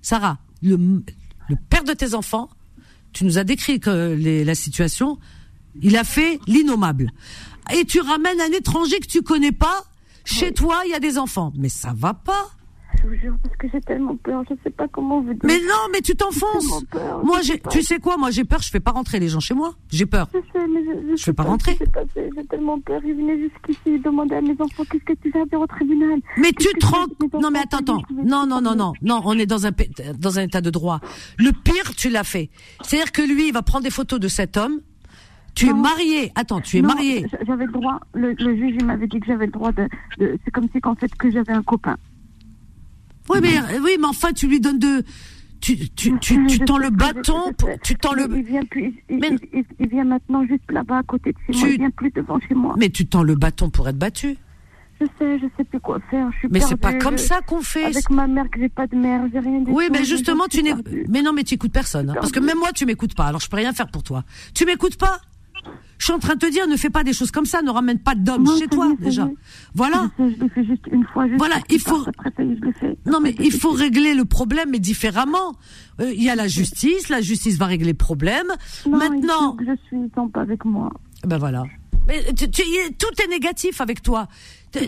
Sarah, 0.01 0.37
le 0.61 1.03
le 1.47 1.55
père 1.69 1.83
de 1.83 1.93
tes 1.93 2.13
enfants, 2.13 2.49
tu 3.13 3.23
nous 3.25 3.37
as 3.37 3.43
décrit 3.43 3.79
que 3.79 4.13
les, 4.13 4.43
la 4.43 4.55
situation. 4.55 5.17
Il 5.81 5.97
a 5.97 6.03
fait 6.03 6.39
l'innommable. 6.47 7.11
Et 7.73 7.85
tu 7.85 7.99
ramènes 7.99 8.39
un 8.39 8.51
étranger 8.51 8.99
que 8.99 9.07
tu 9.07 9.21
connais 9.21 9.51
pas 9.51 9.83
chez 10.23 10.53
toi, 10.53 10.81
il 10.85 10.91
y 10.91 10.93
a 10.93 10.99
des 10.99 11.17
enfants. 11.17 11.51
Mais 11.57 11.69
ça 11.69 11.93
va 11.95 12.13
pas 12.13 12.49
je 13.01 13.07
vous 13.07 13.15
jure, 13.15 13.35
parce 13.43 13.55
que 13.57 13.67
j'ai 13.71 13.81
tellement 13.81 14.15
peur, 14.15 14.43
je 14.49 14.55
sais 14.63 14.69
pas 14.69 14.87
comment 14.87 15.21
vous 15.21 15.33
dire. 15.33 15.43
Mais 15.43 15.59
non, 15.59 15.89
mais 15.91 16.01
tu 16.01 16.15
t'enfonces. 16.15 16.83
Moi, 17.23 17.41
j'ai, 17.41 17.61
tu 17.69 17.81
sais 17.81 17.99
quoi, 17.99 18.17
moi 18.17 18.31
j'ai 18.31 18.43
peur, 18.43 18.61
je 18.61 18.69
fais 18.69 18.79
pas 18.79 18.91
rentrer 18.91 19.19
les 19.19 19.27
gens 19.27 19.39
chez 19.39 19.53
moi. 19.53 19.73
J'ai 19.89 20.05
peur. 20.05 20.27
Je 20.33 20.39
sais, 20.53 20.67
mais 20.67 20.81
je, 20.83 21.15
je, 21.15 21.23
fais 21.23 21.33
pas, 21.33 21.43
rentrer. 21.43 21.77
J'ai 22.15 22.45
tellement 22.45 22.79
peur. 22.79 23.01
Ils 23.05 23.13
venaient 23.13 23.39
jusqu'ici 23.39 23.99
demander 23.99 24.35
à 24.35 24.41
mes 24.41 24.55
enfants 24.59 24.83
qu'est-ce 24.89 25.03
que 25.03 25.13
tu 25.13 25.31
fais 25.31 25.55
au 25.55 25.67
tribunal? 25.67 26.19
Mais 26.37 26.51
tu 26.51 26.67
te 26.79 26.85
rends. 26.85 27.05
Non, 27.39 27.51
mais 27.51 27.59
attends, 27.59 27.79
attends. 27.79 28.01
Non, 28.11 28.45
non, 28.45 28.61
non, 28.61 28.75
non, 28.75 28.93
non. 29.01 29.21
On 29.25 29.37
est 29.37 29.45
dans 29.45 29.65
un 29.65 29.71
dans 30.17 30.39
un 30.39 30.43
état 30.43 30.61
de 30.61 30.69
droit. 30.69 30.99
Le 31.37 31.51
pire, 31.51 31.95
tu 31.95 32.09
l'as 32.09 32.23
fait. 32.23 32.49
C'est-à-dire 32.81 33.11
que 33.11 33.21
lui, 33.21 33.47
il 33.47 33.53
va 33.53 33.61
prendre 33.61 33.83
des 33.83 33.89
photos 33.89 34.19
de 34.19 34.27
cet 34.27 34.57
homme. 34.57 34.81
Tu 35.55 35.69
es 35.69 35.73
marié. 35.73 36.31
Attends, 36.35 36.59
tu 36.59 36.77
es 36.77 36.81
marié. 36.81 37.25
J'avais 37.47 37.65
le 37.65 37.71
droit. 37.71 37.99
Le, 38.13 38.35
juge, 38.37 38.75
il 38.77 38.85
m'avait 38.85 39.07
dit 39.07 39.19
que 39.19 39.25
j'avais 39.25 39.45
le 39.45 39.51
droit 39.51 39.71
de. 39.71 39.87
de 40.17 40.37
c'est 40.43 40.51
comme 40.51 40.67
si 40.73 40.81
qu'en 40.81 40.95
fait 40.95 41.13
que 41.15 41.31
j'avais 41.31 41.53
un 41.53 41.63
copain. 41.63 41.95
Oui, 43.29 43.39
mais, 43.41 43.59
oui, 43.83 43.91
mais 43.99 44.07
enfin, 44.07 44.33
tu 44.33 44.47
lui 44.47 44.59
donnes 44.59 44.79
de. 44.79 45.03
Tu, 45.61 45.89
tu, 45.89 46.17
tu, 46.19 46.45
tu 46.45 46.59
tends 46.59 46.77
le 46.77 46.91
bâton, 46.91 47.51
tu 47.81 47.95
tends 47.95 48.13
le. 48.13 48.27
Il 48.37 48.43
vient, 48.43 48.63
plus, 48.65 48.93
il, 49.09 49.87
vient 49.89 50.03
maintenant 50.03 50.45
juste 50.45 50.69
là-bas 50.69 50.99
à 50.99 51.03
côté 51.03 51.31
de 51.33 51.37
chez 51.53 51.59
moi, 51.59 51.69
il 51.69 51.77
vient 51.79 51.89
plus 51.89 52.11
devant 52.11 52.39
chez 52.39 52.53
moi. 52.53 52.75
Mais 52.77 52.89
tu 52.89 53.07
tends 53.07 53.23
le 53.23 53.33
bâton 53.35 53.69
pour 53.71 53.89
être 53.89 53.97
battu. 53.97 54.37
Je 55.01 55.05
sais, 55.19 55.39
je 55.39 55.45
sais 55.57 55.63
plus 55.63 55.79
quoi 55.79 55.99
faire. 56.11 56.29
Je 56.33 56.37
suis 56.39 56.47
mais 56.51 56.59
c'est 56.61 56.75
pas 56.77 56.93
comme 56.93 57.17
ça 57.17 57.41
qu'on 57.41 57.61
fait. 57.61 57.85
Avec 57.85 58.09
ma 58.11 58.27
mère, 58.27 58.45
que 58.49 58.59
j'ai 58.59 58.69
pas 58.69 58.85
de 58.87 58.95
mère, 58.95 59.23
j'ai 59.33 59.39
rien 59.39 59.59
du 59.61 59.71
Oui, 59.71 59.87
tout. 59.87 59.93
mais 59.93 60.05
justement, 60.05 60.45
tu 60.49 60.61
n'es. 60.61 60.73
Mais 61.09 61.21
non, 61.21 61.33
mais 61.33 61.43
tu 61.43 61.55
écoutes 61.55 61.73
personne. 61.73 62.11
hein, 62.11 62.15
parce 62.15 62.31
que 62.31 62.39
même 62.39 62.59
moi, 62.59 62.71
tu 62.73 62.85
m'écoutes 62.85 63.15
pas. 63.15 63.25
Alors 63.25 63.41
je 63.41 63.49
peux 63.49 63.57
rien 63.57 63.73
faire 63.73 63.87
pour 63.89 64.03
toi. 64.03 64.23
Tu 64.53 64.65
m'écoutes 64.65 64.97
pas 64.97 65.19
Je 65.97 66.05
suis 66.05 66.13
en 66.13 66.19
train 66.19 66.33
de 66.35 66.39
te 66.39 66.51
dire, 66.51 66.67
ne 66.67 66.75
fais 66.75 66.89
pas 66.89 67.03
des 67.03 67.13
choses 67.13 67.31
comme 67.31 67.45
ça. 67.45 67.61
Ne 67.61 67.69
ramène 67.71 67.99
pas 67.99 68.15
d'hommes 68.15 68.45
chez 68.59 68.67
toi 68.67 68.91
déjà. 68.99 69.29
Voilà. 69.73 70.09
Je 70.19 70.23
sais, 70.29 70.35
je 70.37 70.43
l'ai 70.43 70.49
fait 70.49 70.65
juste 70.65 70.83
une 70.91 71.05
fois. 71.05 71.25
Juste 71.27 71.37
Voilà, 71.37 71.55
il 71.69 71.79
faut-. 71.79 72.05
Après, 72.07 72.31
je. 72.37 73.09
Non, 73.09 73.19
mais 73.21 73.33
il 73.39 73.51
faut 73.51 73.71
régler 73.71 74.13
le 74.13 74.25
problème, 74.25 74.69
mais 74.71 74.79
différemment. 74.79 75.53
Euh, 76.01 76.11
Il 76.13 76.21
y 76.23 76.29
a 76.29 76.35
la 76.35 76.47
justice. 76.47 77.09
La 77.09 77.21
justice 77.21 77.57
va 77.57 77.65
régler 77.67 77.91
le 77.91 77.97
problème. 77.97 78.47
Non, 78.85 78.97
Maintenant. 78.97 79.17
il 79.19 79.29
faut 79.29 79.53
que 79.53 79.65
je 79.65 79.77
suis, 79.87 80.11
sont 80.13 80.27
pas 80.27 80.41
avec 80.41 80.65
moi. 80.65 80.91
Ben 81.25 81.37
voilà. 81.37 81.63
Mais 82.07 82.23
tu- 82.33 82.49
tu- 82.51 82.61
y- 82.61 82.93
tout 82.97 83.07
est 83.23 83.27
négatif 83.27 83.79
avec 83.81 84.01
toi. 84.01 84.27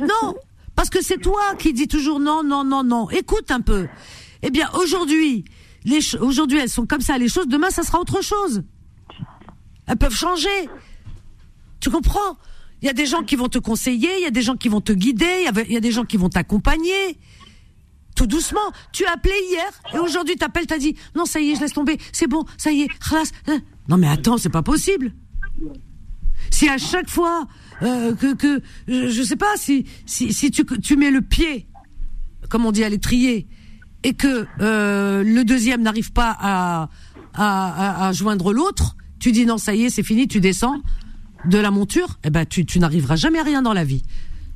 Non, 0.01 0.36
parce 0.76 0.89
que 0.89 1.01
c'est 1.01 1.18
toi 1.18 1.41
qui 1.58 1.72
dis 1.74 1.88
toujours 1.88 2.20
non, 2.20 2.43
non, 2.43 2.64
non, 2.66 2.84
non. 2.84 3.10
Écoute 3.10 3.49
un 3.49 3.62
peu. 3.62 3.88
Eh 4.43 4.51
bien, 4.51 4.70
aujourd'hui, 4.80 5.45
aujourd'hui 6.20 6.60
elles 6.60 6.70
sont 6.70 6.86
comme 6.86 7.01
ça 7.01 7.18
les 7.18 7.30
choses. 7.30 7.47
Demain, 7.47 7.70
ça 7.70 7.84
sera 7.84 7.99
autre 8.01 8.22
chose. 8.22 8.64
Elles 9.88 9.95
peuvent 9.97 10.14
changer. 10.14 10.49
Tu 11.88 11.91
comprends? 11.93 12.35
Il 12.81 12.85
y 12.85 12.89
a 12.89 12.93
des 12.93 13.05
gens 13.05 13.23
qui 13.23 13.38
vont 13.38 13.47
te 13.47 13.59
conseiller, 13.59 14.09
il 14.19 14.23
y 14.23 14.25
a 14.25 14.29
des 14.29 14.41
gens 14.41 14.57
qui 14.57 14.67
vont 14.67 14.81
te 14.81 14.91
guider, 14.91 15.45
il 15.67 15.71
y 15.71 15.77
a- 15.77 15.79
des 15.79 15.91
gens 15.91 16.03
qui 16.03 16.17
vont 16.17 16.27
t'accompagner. 16.27 17.17
Tout 18.13 18.27
doucement. 18.27 18.73
Tu 18.91 19.05
as 19.05 19.13
appelé 19.13 19.33
hier 19.49 19.71
et 19.93 19.99
aujourd'hui 19.99 20.35
t'appelles, 20.35 20.67
t'as 20.67 20.79
dit 20.79 20.97
non, 21.15 21.23
ça 21.25 21.39
y 21.39 21.51
est, 21.51 21.55
je 21.55 21.61
laisse 21.61 21.71
tomber, 21.71 21.97
c'est 22.11 22.27
bon, 22.27 22.43
ça 22.57 22.73
y 22.73 22.81
est, 22.81 22.89
khalas. 23.09 23.31
Hein? 23.47 23.59
Non 23.88 23.95
mais 23.95 24.09
attends, 24.09 24.38
c'est 24.38 24.49
pas 24.49 24.63
possible. 24.63 25.13
Si 26.51 26.67
à 26.67 26.77
chaque 26.77 27.09
fois 27.09 27.47
euh, 27.83 28.13
que, 28.15 28.61
je, 28.89 29.07
je 29.07 29.23
sais 29.23 29.38
pas 29.38 29.55
si 29.55 29.85
si, 30.05 30.51
tu, 30.51 30.65
tu 30.65 30.97
mets 30.97 31.09
le 31.11 31.21
pied, 31.21 31.67
comme 32.49 32.65
on 32.65 32.73
dit 32.73 32.83
à 32.83 32.89
l'étrier, 32.89 33.47
et 34.03 34.13
que 34.13 34.45
euh, 34.59 35.23
le 35.23 35.45
deuxième 35.45 35.83
n'arrive 35.83 36.11
pas 36.11 36.35
à, 36.38 36.89
à, 37.33 38.07
à 38.07 38.11
joindre 38.11 38.51
l'autre, 38.51 38.97
tu 39.21 39.31
dis 39.31 39.45
non 39.45 39.57
ça 39.57 39.73
y 39.73 39.85
est 39.85 39.89
c'est 39.89 40.03
fini, 40.03 40.27
tu 40.27 40.41
descends 40.41 40.81
de 41.48 41.58
la 41.58 41.72
monture, 41.72 42.18
eh 42.24 42.30
ben 42.30 42.45
tu, 42.45 42.66
tu 42.66 42.80
n'arriveras 42.80 43.16
jamais 43.16 43.39
à 43.39 43.43
rien 43.43 43.62
dans 43.62 43.74
la 43.74 43.84
vie. 43.84 44.04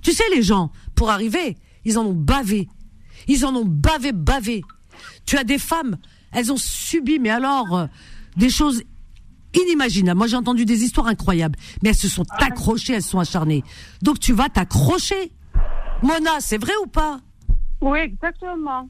Tu 0.02 0.12
sais 0.14 0.24
les 0.34 0.42
gens 0.42 0.72
pour 0.96 1.10
arriver, 1.10 1.58
ils 1.86 1.98
en 1.98 2.06
ont 2.06 2.14
bavé, 2.14 2.68
ils 3.28 3.46
en 3.46 3.56
ont 3.56 3.66
bavé 3.66 4.12
bavé. 4.12 4.64
Tu 5.26 5.38
as 5.38 5.44
des 5.44 5.58
femmes, 5.58 5.98
elles 6.32 6.52
ont 6.52 6.58
subi 6.58 7.20
mais 7.20 7.30
alors 7.30 7.78
euh, 7.78 7.86
des 8.38 8.50
choses 8.50 8.84
inimaginables. 9.54 10.18
Moi, 10.18 10.28
j'ai 10.28 10.38
entendu 10.38 10.66
des 10.66 10.84
histoires 10.84 11.08
incroyables, 11.08 11.58
mais 11.84 11.90
elles 11.90 11.96
se 11.96 12.08
sont 12.08 12.26
accrochées, 12.40 12.94
elles 12.94 13.04
se 13.04 13.10
sont 13.10 13.20
acharnées. 13.20 13.64
Donc, 14.02 14.20
tu 14.20 14.34
vas 14.34 14.50
t'accrocher. 14.50 15.32
Mona, 16.02 16.40
c'est 16.40 16.58
vrai 16.58 16.74
ou 16.84 16.88
pas? 16.88 17.20
Oui, 17.82 18.00
exactement. 18.00 18.88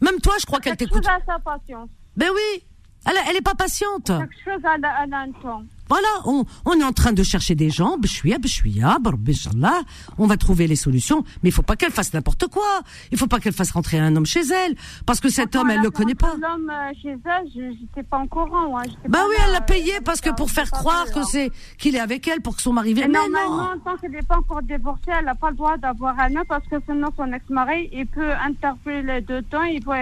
Même 0.00 0.18
toi, 0.20 0.34
je 0.40 0.46
crois 0.46 0.58
qu'elle 0.60 0.76
Quelque 0.76 0.90
t'écoute. 0.90 1.04
chose 1.04 1.22
à 1.28 1.32
sa 1.32 1.38
patience. 1.38 1.88
Ben 2.16 2.28
oui, 2.34 2.64
elle, 3.06 3.14
elle 3.28 3.36
est 3.36 3.40
pas 3.42 3.54
patiente. 3.54 4.06
Quelque 4.06 4.44
chose 4.44 4.62
à. 4.64 4.76
Voilà, 5.92 6.08
on, 6.24 6.46
on 6.64 6.80
est 6.80 6.84
en 6.84 6.92
train 6.92 7.12
de 7.12 7.22
chercher 7.22 7.54
des 7.54 7.68
gens, 7.68 7.98
bchouia, 7.98 8.38
bchouia, 8.38 8.96
barbéchallah, 8.98 9.82
on 10.16 10.26
va 10.26 10.38
trouver 10.38 10.66
les 10.66 10.74
solutions, 10.74 11.22
mais 11.42 11.50
il 11.50 11.52
faut 11.52 11.60
pas 11.60 11.76
qu'elle 11.76 11.92
fasse 11.92 12.14
n'importe 12.14 12.46
quoi. 12.46 12.80
Il 13.10 13.18
faut 13.18 13.26
pas 13.26 13.40
qu'elle 13.40 13.52
fasse 13.52 13.72
rentrer 13.72 13.98
un 13.98 14.16
homme 14.16 14.24
chez 14.24 14.40
elle, 14.40 14.74
parce 15.04 15.20
que 15.20 15.28
cet 15.28 15.54
homme, 15.54 15.68
elle 15.68 15.82
le 15.82 15.90
connaît 15.90 16.14
pas. 16.14 16.34
L'homme 16.40 16.70
euh, 16.70 16.92
chez 17.02 17.10
elle, 17.10 17.46
je 17.54 17.78
n'étais 17.78 18.04
pas 18.04 18.22
au 18.22 18.26
courant. 18.26 18.78
Hein. 18.78 18.84
J'étais 18.86 19.06
Bah 19.10 19.18
oui, 19.28 19.34
là, 19.36 19.44
elle 19.44 19.52
l'a 19.52 19.58
euh, 19.58 19.66
payé 19.66 19.92
parce 20.02 20.22
que 20.22 20.30
pour 20.30 20.50
faire 20.50 20.70
croire 20.70 21.04
que 21.12 21.22
c'est 21.24 21.50
qu'il 21.76 21.94
est 21.94 22.00
avec 22.00 22.26
elle 22.26 22.40
pour 22.40 22.56
que 22.56 22.62
son 22.62 22.72
mari 22.72 22.94
vienne. 22.94 23.12
Mais 23.12 23.28
normalement, 23.28 23.74
non. 23.74 23.80
tant 23.84 23.98
qu'elle 23.98 24.12
n'est 24.12 24.22
pas 24.22 24.38
encore 24.38 24.62
divorcée, 24.62 25.10
elle 25.18 25.26
n'a 25.26 25.34
pas 25.34 25.50
le 25.50 25.56
droit 25.56 25.76
d'avoir 25.76 26.18
un 26.18 26.34
homme 26.36 26.46
parce 26.48 26.66
que 26.68 26.76
sinon 26.88 27.08
son 27.18 27.30
ex-mari, 27.34 27.90
il 27.92 28.06
peut 28.06 28.32
interpeller 28.32 29.02
les 29.02 29.20
deux 29.20 29.42
temps, 29.42 29.64
il 29.64 29.84
peut, 29.84 29.92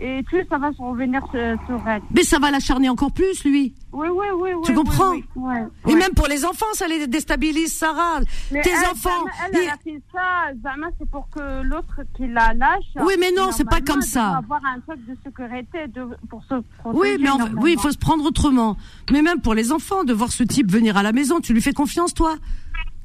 et 0.00 0.22
tout 0.30 0.36
ça 0.48 0.58
va 0.58 0.72
se 0.72 0.80
revenir 0.80 1.22
sur, 1.30 1.88
elle. 1.88 2.02
Mais 2.14 2.22
ça 2.22 2.38
va 2.38 2.50
l'acharner 2.50 2.88
encore 2.88 3.12
plus, 3.12 3.44
lui. 3.44 3.74
Oui, 3.92 4.06
oui, 4.10 4.26
oui. 4.40 4.50
Tu 4.64 4.70
oui, 4.70 4.76
comprends 4.76 5.12
oui, 5.12 5.24
oui, 5.36 5.54
ouais, 5.54 5.92
Et 5.92 5.94
même 5.96 6.12
pour 6.14 6.26
les 6.28 6.44
enfants, 6.44 6.66
ça 6.74 6.86
les 6.86 7.06
déstabilise, 7.06 7.72
Sarah. 7.74 8.20
Mais 8.52 8.60
Tes 8.62 8.70
elle, 8.70 8.90
enfants. 8.92 9.24
Elle, 9.52 9.60
elle, 9.62 9.68
a 9.70 9.76
fait 9.82 10.00
ça, 10.12 10.52
Zama, 10.62 10.88
c'est 10.98 11.10
pour 11.10 11.28
que 11.30 11.62
l'autre 11.62 12.00
qui 12.16 12.26
la 12.28 12.52
lâche. 12.54 12.84
Oui, 13.04 13.14
mais 13.18 13.32
non, 13.36 13.50
c'est 13.52 13.64
pas 13.64 13.80
comme 13.80 14.02
ça. 14.02 14.28
doit 14.28 14.36
avoir 14.58 14.60
un 14.74 14.80
truc 14.80 15.04
de 15.06 15.16
sécurité 15.24 15.88
de, 15.88 16.06
pour 16.28 16.42
se 16.44 16.54
protéger. 16.78 17.16
Oui, 17.16 17.16
mais 17.20 17.30
en- 17.30 17.52
oui, 17.62 17.72
il 17.76 17.80
faut 17.80 17.90
se 17.90 17.98
prendre 17.98 18.24
autrement. 18.24 18.76
Mais 19.10 19.22
même 19.22 19.40
pour 19.40 19.54
les 19.54 19.72
enfants, 19.72 20.04
de 20.04 20.12
voir 20.12 20.30
ce 20.32 20.42
type 20.44 20.70
venir 20.70 20.96
à 20.96 21.02
la 21.02 21.12
maison, 21.12 21.40
tu 21.40 21.52
lui 21.54 21.62
fais 21.62 21.72
confiance, 21.72 22.14
toi? 22.14 22.36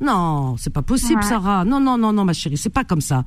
Non, 0.02 0.58
c'est 0.58 0.74
pas 0.74 0.82
possible, 0.82 1.22
Ouais. 1.22 1.28
Sarah. 1.28 1.64
Non, 1.66 1.80
non, 1.80 1.98
non, 1.98 2.12
non, 2.12 2.26
ma 2.26 2.34
chérie, 2.34 2.58
c'est 2.58 2.70
pas 2.70 2.84
comme 2.84 3.02
ça. 3.02 3.24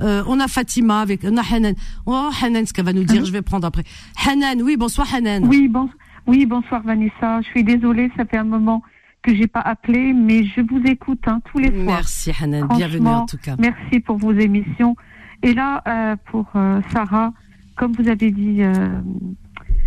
Euh, 0.00 0.22
on 0.26 0.40
a 0.40 0.48
Fatima 0.48 1.00
avec, 1.00 1.20
on 1.24 1.36
a 1.36 1.42
Hanan. 1.42 1.74
Oh, 2.06 2.28
Hanan, 2.42 2.66
ce 2.66 2.72
qu'elle 2.72 2.84
va 2.84 2.92
nous 2.92 3.04
dire, 3.04 3.24
je 3.24 3.32
vais 3.32 3.42
prendre 3.42 3.66
après. 3.66 3.84
Hanan, 4.26 4.60
oui, 4.62 4.76
bonsoir 4.76 5.06
Hanan. 5.14 5.44
Oui, 5.46 5.68
bon, 5.68 5.88
oui, 6.26 6.46
bonsoir 6.46 6.82
Vanessa. 6.82 7.40
Je 7.42 7.46
suis 7.48 7.64
désolée, 7.64 8.10
ça 8.16 8.24
fait 8.24 8.38
un 8.38 8.44
moment 8.44 8.82
que 9.22 9.34
j'ai 9.34 9.46
pas 9.46 9.60
appelé, 9.60 10.12
mais 10.12 10.44
je 10.44 10.60
vous 10.60 10.82
écoute 10.84 11.22
hein, 11.26 11.40
tous 11.50 11.58
les 11.58 11.68
soirs. 11.68 11.96
Merci 11.98 12.32
Hanan, 12.40 12.68
bienvenue 12.76 13.08
en 13.08 13.26
tout 13.26 13.38
cas. 13.38 13.56
Merci 13.58 14.00
pour 14.00 14.18
vos 14.18 14.32
émissions. 14.32 14.96
Et 15.42 15.54
là, 15.54 15.82
euh, 15.86 16.16
pour 16.30 16.46
euh, 16.54 16.80
Sarah, 16.92 17.32
comme 17.76 17.92
vous 17.92 18.08
avez 18.08 18.30
dit, 18.30 18.62
euh, 18.62 19.00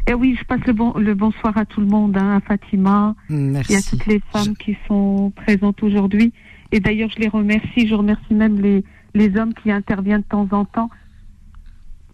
et 0.08 0.14
oui, 0.14 0.36
je 0.40 0.44
passe 0.46 0.62
le, 0.66 0.74
bon, 0.74 0.94
le 0.98 1.14
bonsoir 1.14 1.58
à 1.58 1.66
tout 1.66 1.82
le 1.82 1.88
monde, 1.88 2.18
hein, 2.18 2.38
à 2.38 2.40
Fatima, 2.42 3.16
Merci. 3.30 3.74
et 3.74 3.76
à 3.78 3.82
toutes 3.82 4.06
les 4.08 4.22
femmes 4.32 4.56
qui 4.58 4.78
sont 4.88 5.32
présentes 5.36 5.84
aujourd'hui. 5.84 6.34
Et 6.72 6.80
d'ailleurs, 6.80 7.10
je 7.10 7.20
les 7.20 7.28
remercie. 7.28 7.88
Je 7.88 7.96
remercie 7.96 8.34
même 8.34 8.60
les, 8.60 8.84
les 9.14 9.36
hommes 9.38 9.54
qui 9.54 9.72
interviennent 9.72 10.22
de 10.22 10.28
temps 10.28 10.48
en 10.52 10.66
temps. 10.66 10.90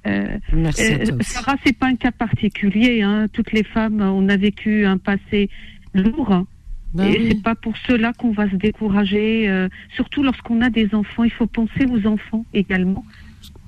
Euh, 0.07 0.37
Merci 0.53 0.83
à 0.83 0.99
euh. 0.99 1.17
Sarah, 1.21 1.55
c'est 1.65 1.77
pas 1.77 1.87
un 1.87 1.95
cas 1.95 2.11
particulier. 2.11 3.01
Hein. 3.01 3.27
Toutes 3.31 3.51
les 3.51 3.63
femmes, 3.63 4.01
on 4.01 4.29
a 4.29 4.37
vécu 4.37 4.85
un 4.85 4.97
passé 4.97 5.49
lourd. 5.93 6.45
Ben 6.93 7.07
et 7.07 7.17
oui. 7.17 7.27
c'est 7.29 7.43
pas 7.43 7.55
pour 7.55 7.75
cela 7.87 8.13
qu'on 8.13 8.31
va 8.31 8.49
se 8.49 8.55
décourager. 8.55 9.49
euh, 9.49 9.67
surtout 9.95 10.23
lorsqu'on 10.23 10.61
a 10.61 10.69
des 10.69 10.93
enfants, 10.95 11.23
il 11.23 11.31
faut 11.31 11.47
penser 11.47 11.85
aux 11.89 12.07
enfants 12.07 12.45
également. 12.53 13.03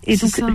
Et 0.05 0.15
donc, 0.15 0.29
ça. 0.29 0.47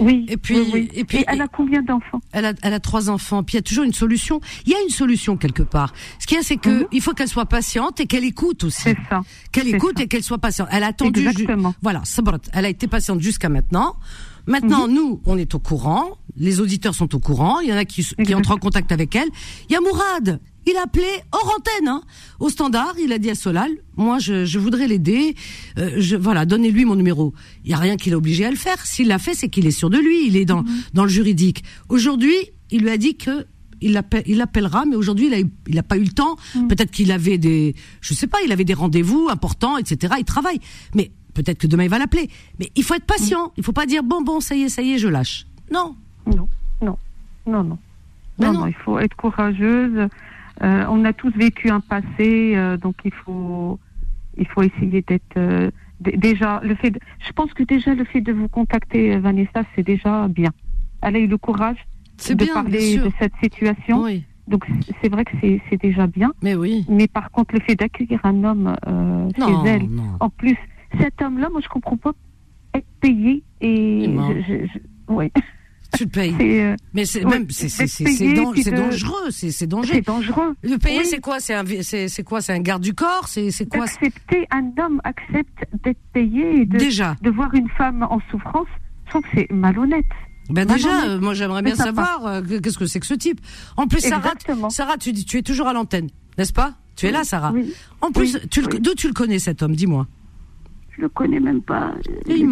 Oui. 0.00 0.26
Et 0.28 0.36
puis, 0.36 0.58
oui, 0.58 0.70
oui. 0.72 0.88
et 0.94 1.04
puis, 1.04 1.24
elle 1.26 1.40
a 1.40 1.48
combien 1.48 1.82
d'enfants? 1.82 2.20
Elle 2.32 2.46
a, 2.46 2.52
elle 2.62 2.74
a 2.74 2.80
trois 2.80 3.10
enfants. 3.10 3.42
Puis 3.42 3.54
il 3.54 3.58
y 3.58 3.58
a 3.58 3.62
toujours 3.62 3.84
une 3.84 3.92
solution. 3.92 4.40
Il 4.66 4.72
y 4.72 4.74
a 4.74 4.80
une 4.82 4.88
solution 4.90 5.36
quelque 5.36 5.62
part. 5.62 5.92
Ce 6.18 6.26
qu'il 6.26 6.36
y 6.36 6.40
a, 6.40 6.42
c'est 6.42 6.56
que 6.56 6.86
il 6.92 7.00
faut 7.00 7.12
qu'elle 7.12 7.28
soit 7.28 7.46
patiente 7.46 8.00
et 8.00 8.06
qu'elle 8.06 8.24
écoute 8.24 8.64
aussi. 8.64 8.88
Mhm. 8.90 8.94
C'est 8.96 9.08
ça. 9.08 9.20
Qu'elle 9.52 9.68
écoute 9.68 9.98
ça. 9.98 10.04
et 10.04 10.08
qu'elle 10.08 10.22
soit 10.22 10.38
patiente. 10.38 10.68
Elle 10.70 10.82
a 10.82 10.88
attendu. 10.88 11.20
Exactement. 11.26 11.74
Voilà. 11.82 12.02
Elle 12.52 12.64
a 12.64 12.68
été 12.68 12.86
patiente 12.86 13.20
jusqu'à 13.20 13.48
maintenant. 13.48 13.96
Maintenant, 14.46 14.88
Mhm. 14.88 14.94
nous, 14.94 15.20
on 15.26 15.38
est 15.38 15.54
au 15.54 15.58
courant. 15.60 16.18
Les 16.36 16.60
auditeurs 16.60 16.94
sont 16.94 17.14
au 17.14 17.20
courant. 17.20 17.60
Il 17.60 17.68
y 17.68 17.72
en 17.72 17.76
a 17.76 17.84
qui, 17.84 18.04
qui 18.24 18.34
entrent 18.34 18.50
en 18.52 18.56
contact 18.58 18.90
avec 18.90 19.14
elle. 19.14 19.28
Il 19.68 19.72
y 19.72 19.76
a 19.76 19.80
Mourad. 19.80 20.40
Il 20.66 20.76
a 20.76 20.82
appelé 20.84 21.04
hors 21.32 21.54
antenne, 21.58 21.88
hein, 21.88 22.02
au 22.40 22.48
standard. 22.48 22.94
Il 23.02 23.12
a 23.12 23.18
dit 23.18 23.30
à 23.30 23.34
Solal, 23.34 23.70
moi, 23.96 24.18
je, 24.18 24.44
je 24.44 24.58
voudrais 24.58 24.86
l'aider. 24.86 25.34
Euh, 25.78 25.94
je, 25.98 26.16
voilà, 26.16 26.44
donnez-lui 26.46 26.84
mon 26.84 26.94
numéro. 26.94 27.34
Il 27.64 27.70
y 27.70 27.74
a 27.74 27.78
rien 27.78 27.96
qui 27.96 28.10
l'a 28.10 28.16
obligé 28.16 28.44
à 28.44 28.50
le 28.50 28.56
faire. 28.56 28.84
S'il 28.86 29.08
l'a 29.08 29.18
fait, 29.18 29.34
c'est 29.34 29.48
qu'il 29.48 29.66
est 29.66 29.70
sûr 29.72 29.90
de 29.90 29.98
lui. 29.98 30.26
Il 30.26 30.36
est 30.36 30.44
dans, 30.44 30.64
dans 30.94 31.02
le 31.04 31.08
juridique. 31.10 31.64
Aujourd'hui, 31.88 32.34
il 32.70 32.82
lui 32.82 32.90
a 32.90 32.96
dit 32.96 33.16
que 33.16 33.46
il 33.84 33.92
l'appelle- 33.94 34.22
il 34.26 34.36
l'appellera, 34.36 34.84
mais 34.84 34.94
aujourd'hui, 34.94 35.26
il 35.26 35.34
a, 35.34 35.40
eu- 35.40 35.50
il 35.66 35.76
a 35.76 35.82
pas 35.82 35.96
eu 35.96 36.04
le 36.04 36.12
temps. 36.12 36.36
Peut-être 36.68 36.92
qu'il 36.92 37.10
avait 37.10 37.38
des, 37.38 37.74
je 38.00 38.14
sais 38.14 38.28
pas, 38.28 38.38
il 38.46 38.52
avait 38.52 38.64
des 38.64 38.74
rendez-vous 38.74 39.28
importants, 39.28 39.76
etc. 39.78 40.14
Il 40.20 40.24
travaille. 40.24 40.60
Mais 40.94 41.10
peut-être 41.34 41.58
que 41.58 41.66
demain, 41.66 41.82
il 41.82 41.90
va 41.90 41.98
l'appeler. 41.98 42.28
Mais 42.60 42.70
il 42.76 42.84
faut 42.84 42.94
être 42.94 43.04
patient. 43.04 43.52
Il 43.56 43.64
faut 43.64 43.72
pas 43.72 43.86
dire, 43.86 44.04
bon, 44.04 44.22
bon, 44.22 44.38
ça 44.38 44.54
y 44.54 44.62
est, 44.62 44.68
ça 44.68 44.82
y 44.82 44.92
est, 44.92 44.98
je 44.98 45.08
lâche. 45.08 45.46
Non. 45.72 45.96
Non, 46.26 46.48
non, 46.80 46.96
non, 47.46 47.64
non, 47.64 47.78
non. 48.38 48.52
non, 48.52 48.66
il 48.68 48.74
faut 48.84 49.00
être 49.00 49.16
courageuse. 49.16 50.08
Euh, 50.62 50.84
on 50.90 51.04
a 51.04 51.12
tous 51.12 51.30
vécu 51.36 51.70
un 51.70 51.80
passé, 51.80 52.52
euh, 52.56 52.76
donc 52.76 52.96
il 53.04 53.12
faut, 53.12 53.78
il 54.36 54.46
faut 54.48 54.62
essayer 54.62 55.02
d'être. 55.02 55.36
euh, 55.36 55.70
déjà, 56.00 56.60
le 56.62 56.74
fait. 56.74 56.90
De, 56.90 56.98
je 57.26 57.32
pense 57.32 57.52
que 57.54 57.62
déjà 57.62 57.94
le 57.94 58.04
fait 58.04 58.20
de 58.20 58.32
vous 58.32 58.48
contacter, 58.48 59.14
euh, 59.14 59.20
Vanessa, 59.20 59.62
c'est 59.74 59.82
déjà 59.82 60.28
bien. 60.28 60.50
Elle 61.00 61.16
a 61.16 61.18
eu 61.18 61.26
le 61.26 61.38
courage 61.38 61.78
de 62.28 62.34
bien, 62.34 62.54
parler 62.54 62.78
bien 62.96 63.04
de 63.04 63.10
cette 63.18 63.32
situation. 63.42 64.02
Oui. 64.02 64.24
Donc 64.48 64.66
c'est 65.00 65.08
vrai 65.08 65.24
que 65.24 65.32
c'est 65.40 65.80
déjà 65.80 66.06
bien. 66.06 66.32
Mais 66.42 66.54
oui. 66.54 66.84
Mais 66.88 67.06
par 67.08 67.30
contre, 67.30 67.54
le 67.54 67.60
fait 67.60 67.76
d'accueillir 67.76 68.20
un 68.24 68.44
homme 68.44 68.76
euh, 68.86 69.28
Non, 69.38 69.62
chez 69.64 69.68
elle, 69.70 69.88
non. 69.88 70.16
en 70.20 70.28
plus, 70.30 70.56
cet 71.00 71.22
homme-là, 71.22 71.48
moi 71.50 71.60
je 71.62 71.68
comprends 71.68 71.96
pas 71.96 72.12
être 72.74 72.86
payé 73.00 73.42
et 73.60 74.04
je, 74.06 74.42
je- 74.42 74.66
je- 74.66 75.12
ouais. 75.12 75.30
Tu 75.96 76.04
le 76.04 76.08
payes. 76.10 76.34
C'est, 76.38 76.62
euh, 76.62 76.76
Mais 76.94 77.04
c'est 77.04 77.24
ouais, 77.24 77.30
même 77.30 77.46
c'est 77.50 77.66
dan- 78.34 78.52
de- 78.54 78.70
dangereux, 78.76 79.30
c'est 79.30 79.50
c'est 79.50 79.66
dangereux. 79.66 79.94
C'est 79.94 80.06
dangereux. 80.06 80.54
Le 80.62 80.76
payer 80.78 81.00
Oui. 81.00 81.06
c'est 81.06 81.20
quoi? 81.20 81.38
C'est 81.40 81.54
un 81.54 81.64
c'est 81.82 82.08
c'est 82.08 82.22
quoi? 82.22 82.40
C'est 82.40 82.52
un 82.54 82.60
garde 82.60 82.82
du 82.82 82.94
corps? 82.94 83.28
C'est 83.28 83.50
c'est 83.50 83.66
quoi? 83.66 83.84
Accepter, 83.84 84.46
un 84.50 84.70
homme 84.82 85.00
accepte 85.04 85.64
d'être 85.84 85.98
payé 86.12 86.62
et 86.62 86.64
de, 86.66 86.78
Déjà. 86.78 87.16
de 87.22 87.30
voir 87.30 87.52
une 87.54 87.68
femme 87.76 88.02
en 88.04 88.20
souffrance, 88.30 88.66
je 89.06 89.10
trouve 89.10 89.22
que 89.22 89.28
c'est 89.34 89.50
malhonnête. 89.52 90.04
Ben 90.50 90.64
déjà, 90.66 91.04
euh, 91.04 91.20
moi 91.20 91.34
j'aimerais 91.34 91.62
bien 91.62 91.76
savoir 91.76 92.26
euh, 92.26 92.40
que- 92.42 92.58
qu'est-ce 92.58 92.78
que 92.78 92.86
c'est 92.86 92.98
que 93.00 93.06
ce 93.06 93.14
type? 93.14 93.40
En 93.76 93.86
plus, 93.86 94.00
Sarah, 94.00 94.18
Exactement. 94.32 94.70
Sarah, 94.70 94.96
tu 94.96 95.12
dis, 95.12 95.24
tu 95.24 95.38
es 95.38 95.42
toujours 95.42 95.68
à 95.68 95.72
l'antenne, 95.72 96.08
n'est-ce 96.38 96.52
pas? 96.52 96.74
Tu 96.96 97.06
es 97.06 97.10
là, 97.12 97.22
Sarah. 97.24 97.52
Oui. 97.54 97.72
En 98.00 98.10
plus, 98.12 98.34
d'où 98.80 98.94
tu 98.94 99.06
le 99.08 99.14
connais 99.14 99.38
cet 99.38 99.62
homme? 99.62 99.74
Dis-moi. 99.76 100.06
Je 100.96 101.02
le 101.02 101.08
connais 101.08 101.40
même 101.40 101.62
pas. 101.62 101.94
Il 102.26 102.50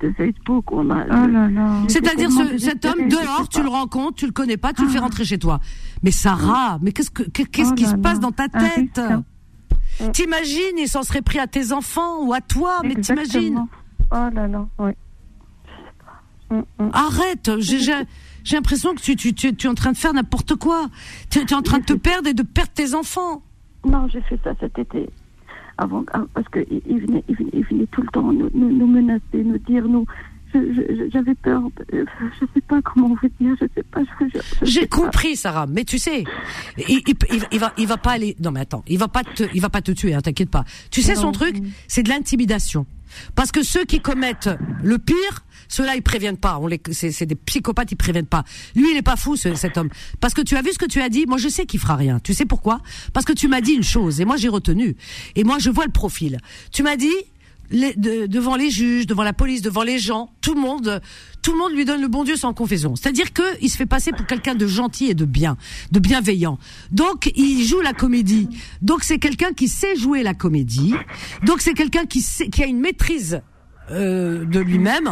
de, 0.00 0.12
Facebook, 0.16 0.72
on 0.72 0.90
a. 0.90 1.04
Oh 1.04 1.86
C'est-à-dire 1.88 2.30
cet 2.58 2.84
homme 2.84 3.08
dehors, 3.08 3.48
tu 3.48 3.62
le 3.62 3.68
rencontres, 3.68 4.16
tu 4.16 4.26
le 4.26 4.32
connais 4.32 4.56
pas, 4.56 4.72
tu 4.72 4.82
le 4.82 4.88
fais 4.88 4.98
ah. 4.98 5.02
rentrer 5.02 5.24
chez 5.24 5.38
toi. 5.38 5.60
Mais 6.02 6.10
Sarah, 6.10 6.78
mais 6.82 6.92
qu'est-ce 6.92 7.10
que 7.10 7.22
qu'est-ce 7.22 7.72
oh 7.72 7.74
qui 7.74 7.84
se 7.84 7.96
passe 7.96 8.20
dans 8.20 8.32
ta 8.32 8.48
tête 8.48 9.00
T'imagines, 10.12 10.78
il 10.78 10.88
s'en 10.88 11.02
serait 11.02 11.22
pris 11.22 11.38
à 11.38 11.46
tes 11.46 11.72
enfants 11.72 12.24
ou 12.24 12.32
à 12.32 12.40
toi, 12.40 12.80
mais 12.82 12.94
t'imagines 12.96 13.66
Oh 14.10 14.28
là 14.32 14.48
là, 14.48 14.66
oui. 14.78 14.92
Mm, 16.50 16.62
mm. 16.78 16.90
Arrête, 16.92 17.50
j'ai 17.60 18.56
l'impression 18.56 18.94
que 18.94 19.00
tu, 19.00 19.16
tu, 19.16 19.34
tu, 19.34 19.48
es 19.48 19.68
en 19.68 19.74
train 19.74 19.92
de 19.92 19.96
faire 19.96 20.12
n'importe 20.12 20.56
quoi. 20.56 20.86
Tu 21.30 21.40
es 21.40 21.54
en 21.54 21.62
train 21.62 21.78
de 21.78 21.84
te 21.84 21.92
perdre 22.08 22.28
et 22.28 22.34
de 22.34 22.42
perdre 22.42 22.72
tes 22.72 22.94
enfants. 22.94 23.42
Non, 23.84 24.08
j'ai 24.08 24.20
fait 24.22 24.38
ça 24.42 24.52
cet 24.58 24.78
été 24.78 25.08
avant, 25.78 26.04
ah, 26.12 26.24
parce 26.34 26.48
qu'il 26.48 26.82
il 26.86 27.00
venait, 27.00 27.24
il, 27.28 27.36
venait, 27.36 27.50
il 27.52 27.64
venait 27.64 27.86
tout 27.86 28.02
le 28.02 28.08
temps 28.08 28.32
nous, 28.32 28.50
nous, 28.52 28.86
menacer, 28.86 29.22
nous 29.34 29.58
dire, 29.58 29.86
nous. 29.86 30.04
J'avais 31.12 31.34
peur, 31.34 31.62
euh, 31.92 32.04
je 32.40 32.46
sais 32.54 32.60
pas 32.60 32.80
comment 32.82 33.08
vous 33.08 33.28
dire, 33.40 33.56
je 33.60 33.66
sais 33.74 33.82
pas. 33.82 34.02
J'ai 34.62 34.86
compris, 34.86 35.34
Sarah, 35.34 35.66
mais 35.66 35.82
tu 35.82 35.98
sais, 35.98 36.22
il, 36.78 37.02
il, 37.50 37.58
va, 37.58 37.72
il 37.76 37.88
va 37.88 37.96
pas 37.96 38.12
aller. 38.12 38.36
Non, 38.38 38.52
mais 38.52 38.60
attends, 38.60 38.84
il 38.86 38.96
va 38.96 39.08
pas 39.08 39.24
te, 39.24 39.42
il 39.52 39.60
va 39.60 39.68
pas 39.68 39.82
te 39.82 39.90
tuer, 39.90 40.14
hein, 40.14 40.20
t'inquiète 40.20 40.50
pas. 40.50 40.64
Tu 40.92 41.02
sais, 41.02 41.16
son 41.16 41.32
truc, 41.32 41.56
c'est 41.88 42.04
de 42.04 42.08
l'intimidation. 42.08 42.86
Parce 43.34 43.50
que 43.50 43.64
ceux 43.64 43.84
qui 43.84 44.00
commettent 44.00 44.50
le 44.82 44.98
pire, 44.98 45.44
ceux-là, 45.74 45.96
ils 45.96 46.02
préviennent 46.02 46.36
pas. 46.36 46.58
On 46.60 46.66
les, 46.66 46.80
c'est, 46.92 47.26
des 47.26 47.34
psychopathes, 47.34 47.90
ils 47.92 47.96
préviennent 47.96 48.26
pas. 48.26 48.44
Lui, 48.76 48.92
il 48.92 48.96
est 48.96 49.02
pas 49.02 49.16
fou, 49.16 49.36
cet 49.36 49.76
homme. 49.76 49.88
Parce 50.20 50.32
que 50.32 50.42
tu 50.42 50.56
as 50.56 50.62
vu 50.62 50.72
ce 50.72 50.78
que 50.78 50.86
tu 50.86 51.00
as 51.00 51.08
dit? 51.08 51.26
Moi, 51.26 51.38
je 51.38 51.48
sais 51.48 51.66
qu'il 51.66 51.80
fera 51.80 51.96
rien. 51.96 52.20
Tu 52.20 52.32
sais 52.32 52.44
pourquoi? 52.44 52.80
Parce 53.12 53.26
que 53.26 53.32
tu 53.32 53.48
m'as 53.48 53.60
dit 53.60 53.72
une 53.72 53.82
chose, 53.82 54.20
et 54.20 54.24
moi, 54.24 54.36
j'ai 54.36 54.48
retenu. 54.48 54.96
Et 55.34 55.42
moi, 55.42 55.58
je 55.58 55.70
vois 55.70 55.84
le 55.84 55.90
profil. 55.90 56.38
Tu 56.70 56.82
m'as 56.82 56.96
dit, 56.96 57.12
devant 57.70 58.56
les 58.56 58.70
juges, 58.70 59.06
devant 59.06 59.24
la 59.24 59.32
police, 59.32 59.62
devant 59.62 59.82
les 59.82 59.98
gens, 59.98 60.30
tout 60.40 60.54
le 60.54 60.60
monde, 60.60 61.00
tout 61.42 61.52
le 61.52 61.58
monde 61.58 61.72
lui 61.72 61.84
donne 61.84 62.00
le 62.00 62.08
bon 62.08 62.22
Dieu 62.22 62.36
sans 62.36 62.54
confession. 62.54 62.94
C'est-à-dire 62.94 63.32
que 63.32 63.42
il 63.60 63.68
se 63.68 63.76
fait 63.76 63.86
passer 63.86 64.12
pour 64.12 64.26
quelqu'un 64.26 64.54
de 64.54 64.66
gentil 64.66 65.06
et 65.06 65.14
de 65.14 65.24
bien, 65.24 65.56
de 65.90 65.98
bienveillant. 65.98 66.58
Donc 66.92 67.32
il 67.34 67.64
joue 67.64 67.80
la 67.80 67.92
comédie. 67.92 68.48
Donc 68.82 69.02
c'est 69.02 69.18
quelqu'un 69.18 69.52
qui 69.52 69.68
sait 69.68 69.96
jouer 69.96 70.22
la 70.22 70.34
comédie. 70.34 70.94
Donc 71.44 71.60
c'est 71.60 71.74
quelqu'un 71.74 72.06
qui 72.06 72.24
qui 72.52 72.62
a 72.62 72.66
une 72.66 72.80
maîtrise 72.80 73.42
euh, 73.90 74.44
de 74.44 74.60
lui-même. 74.60 75.10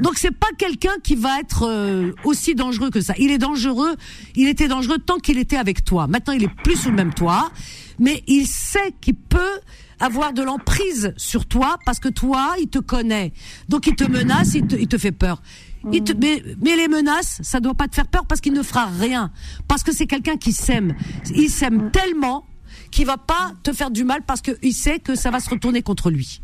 Donc 0.00 0.14
c'est 0.16 0.30
pas 0.30 0.48
quelqu'un 0.56 0.94
qui 1.02 1.16
va 1.16 1.40
être 1.40 1.66
euh, 1.68 2.12
aussi 2.24 2.54
dangereux 2.54 2.90
que 2.90 3.00
ça. 3.00 3.14
Il 3.18 3.30
est 3.30 3.38
dangereux, 3.38 3.96
il 4.36 4.48
était 4.48 4.68
dangereux 4.68 4.98
tant 4.98 5.18
qu'il 5.18 5.38
était 5.38 5.56
avec 5.56 5.84
toi. 5.84 6.06
Maintenant, 6.06 6.32
il 6.32 6.44
est 6.44 6.54
plus 6.62 6.76
sous 6.76 6.90
le 6.90 6.96
même 6.96 7.12
toit, 7.12 7.50
mais 7.98 8.22
il 8.28 8.46
sait 8.46 8.94
qu'il 9.00 9.16
peut 9.16 9.60
avoir 9.98 10.32
de 10.32 10.42
l'emprise 10.42 11.12
sur 11.16 11.46
toi 11.46 11.78
parce 11.84 11.98
que 11.98 12.08
toi, 12.08 12.54
il 12.60 12.68
te 12.68 12.78
connaît. 12.78 13.32
Donc 13.68 13.86
il 13.86 13.96
te 13.96 14.04
menace, 14.04 14.54
il 14.54 14.66
te, 14.66 14.76
il 14.76 14.88
te 14.88 14.98
fait 14.98 15.12
peur. 15.12 15.42
Il 15.90 16.04
te, 16.04 16.12
mais, 16.12 16.44
mais, 16.60 16.76
les 16.76 16.86
menaces, 16.86 17.40
ça 17.42 17.58
doit 17.58 17.74
pas 17.74 17.88
te 17.88 17.96
faire 17.96 18.06
peur 18.06 18.24
parce 18.26 18.40
qu'il 18.40 18.52
ne 18.52 18.62
fera 18.62 18.86
rien. 18.86 19.32
Parce 19.66 19.82
que 19.82 19.92
c'est 19.92 20.06
quelqu'un 20.06 20.36
qui 20.36 20.52
s'aime. 20.52 20.94
Il 21.34 21.50
s'aime 21.50 21.90
tellement 21.90 22.44
qu'il 22.92 23.06
va 23.06 23.16
pas 23.16 23.52
te 23.64 23.72
faire 23.72 23.90
du 23.90 24.04
mal 24.04 24.22
parce 24.22 24.42
qu'il 24.42 24.74
sait 24.74 25.00
que 25.00 25.16
ça 25.16 25.32
va 25.32 25.40
se 25.40 25.50
retourner 25.50 25.82
contre 25.82 26.10
lui. 26.10 26.40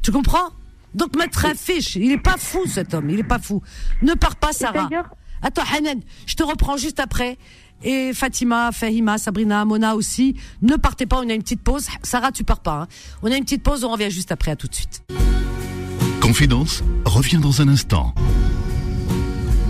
Tu 0.00 0.10
comprends? 0.10 0.52
Donc 0.94 1.16
mettre 1.16 1.46
un 1.46 1.54
fiche, 1.54 1.96
il 1.96 2.12
est 2.12 2.18
pas 2.18 2.36
fou 2.36 2.66
cet 2.66 2.94
homme, 2.94 3.10
il 3.10 3.18
est 3.18 3.24
pas 3.24 3.38
fou. 3.38 3.62
Ne 4.02 4.14
pars 4.14 4.36
pas 4.36 4.52
Sarah. 4.52 4.88
Attends 5.42 5.64
Hanan, 5.76 6.00
je 6.26 6.34
te 6.34 6.42
reprends 6.42 6.76
juste 6.76 7.00
après. 7.00 7.38
Et 7.84 8.12
Fatima, 8.12 8.70
Fahima, 8.70 9.18
Sabrina, 9.18 9.64
Mona 9.64 9.96
aussi. 9.96 10.36
Ne 10.60 10.76
partez 10.76 11.06
pas, 11.06 11.18
on 11.18 11.28
a 11.28 11.34
une 11.34 11.42
petite 11.42 11.62
pause. 11.62 11.88
Sarah, 12.02 12.30
tu 12.30 12.44
pars 12.44 12.60
pas. 12.60 12.82
Hein. 12.82 12.88
On 13.22 13.32
a 13.32 13.36
une 13.36 13.42
petite 13.42 13.64
pause, 13.64 13.82
on 13.82 13.90
revient 13.90 14.10
juste 14.10 14.30
après. 14.30 14.52
À 14.52 14.56
tout 14.56 14.68
de 14.68 14.74
suite. 14.74 15.02
Confidence 16.20 16.84
revient 17.04 17.38
dans 17.38 17.60
un 17.60 17.66
instant. 17.66 18.14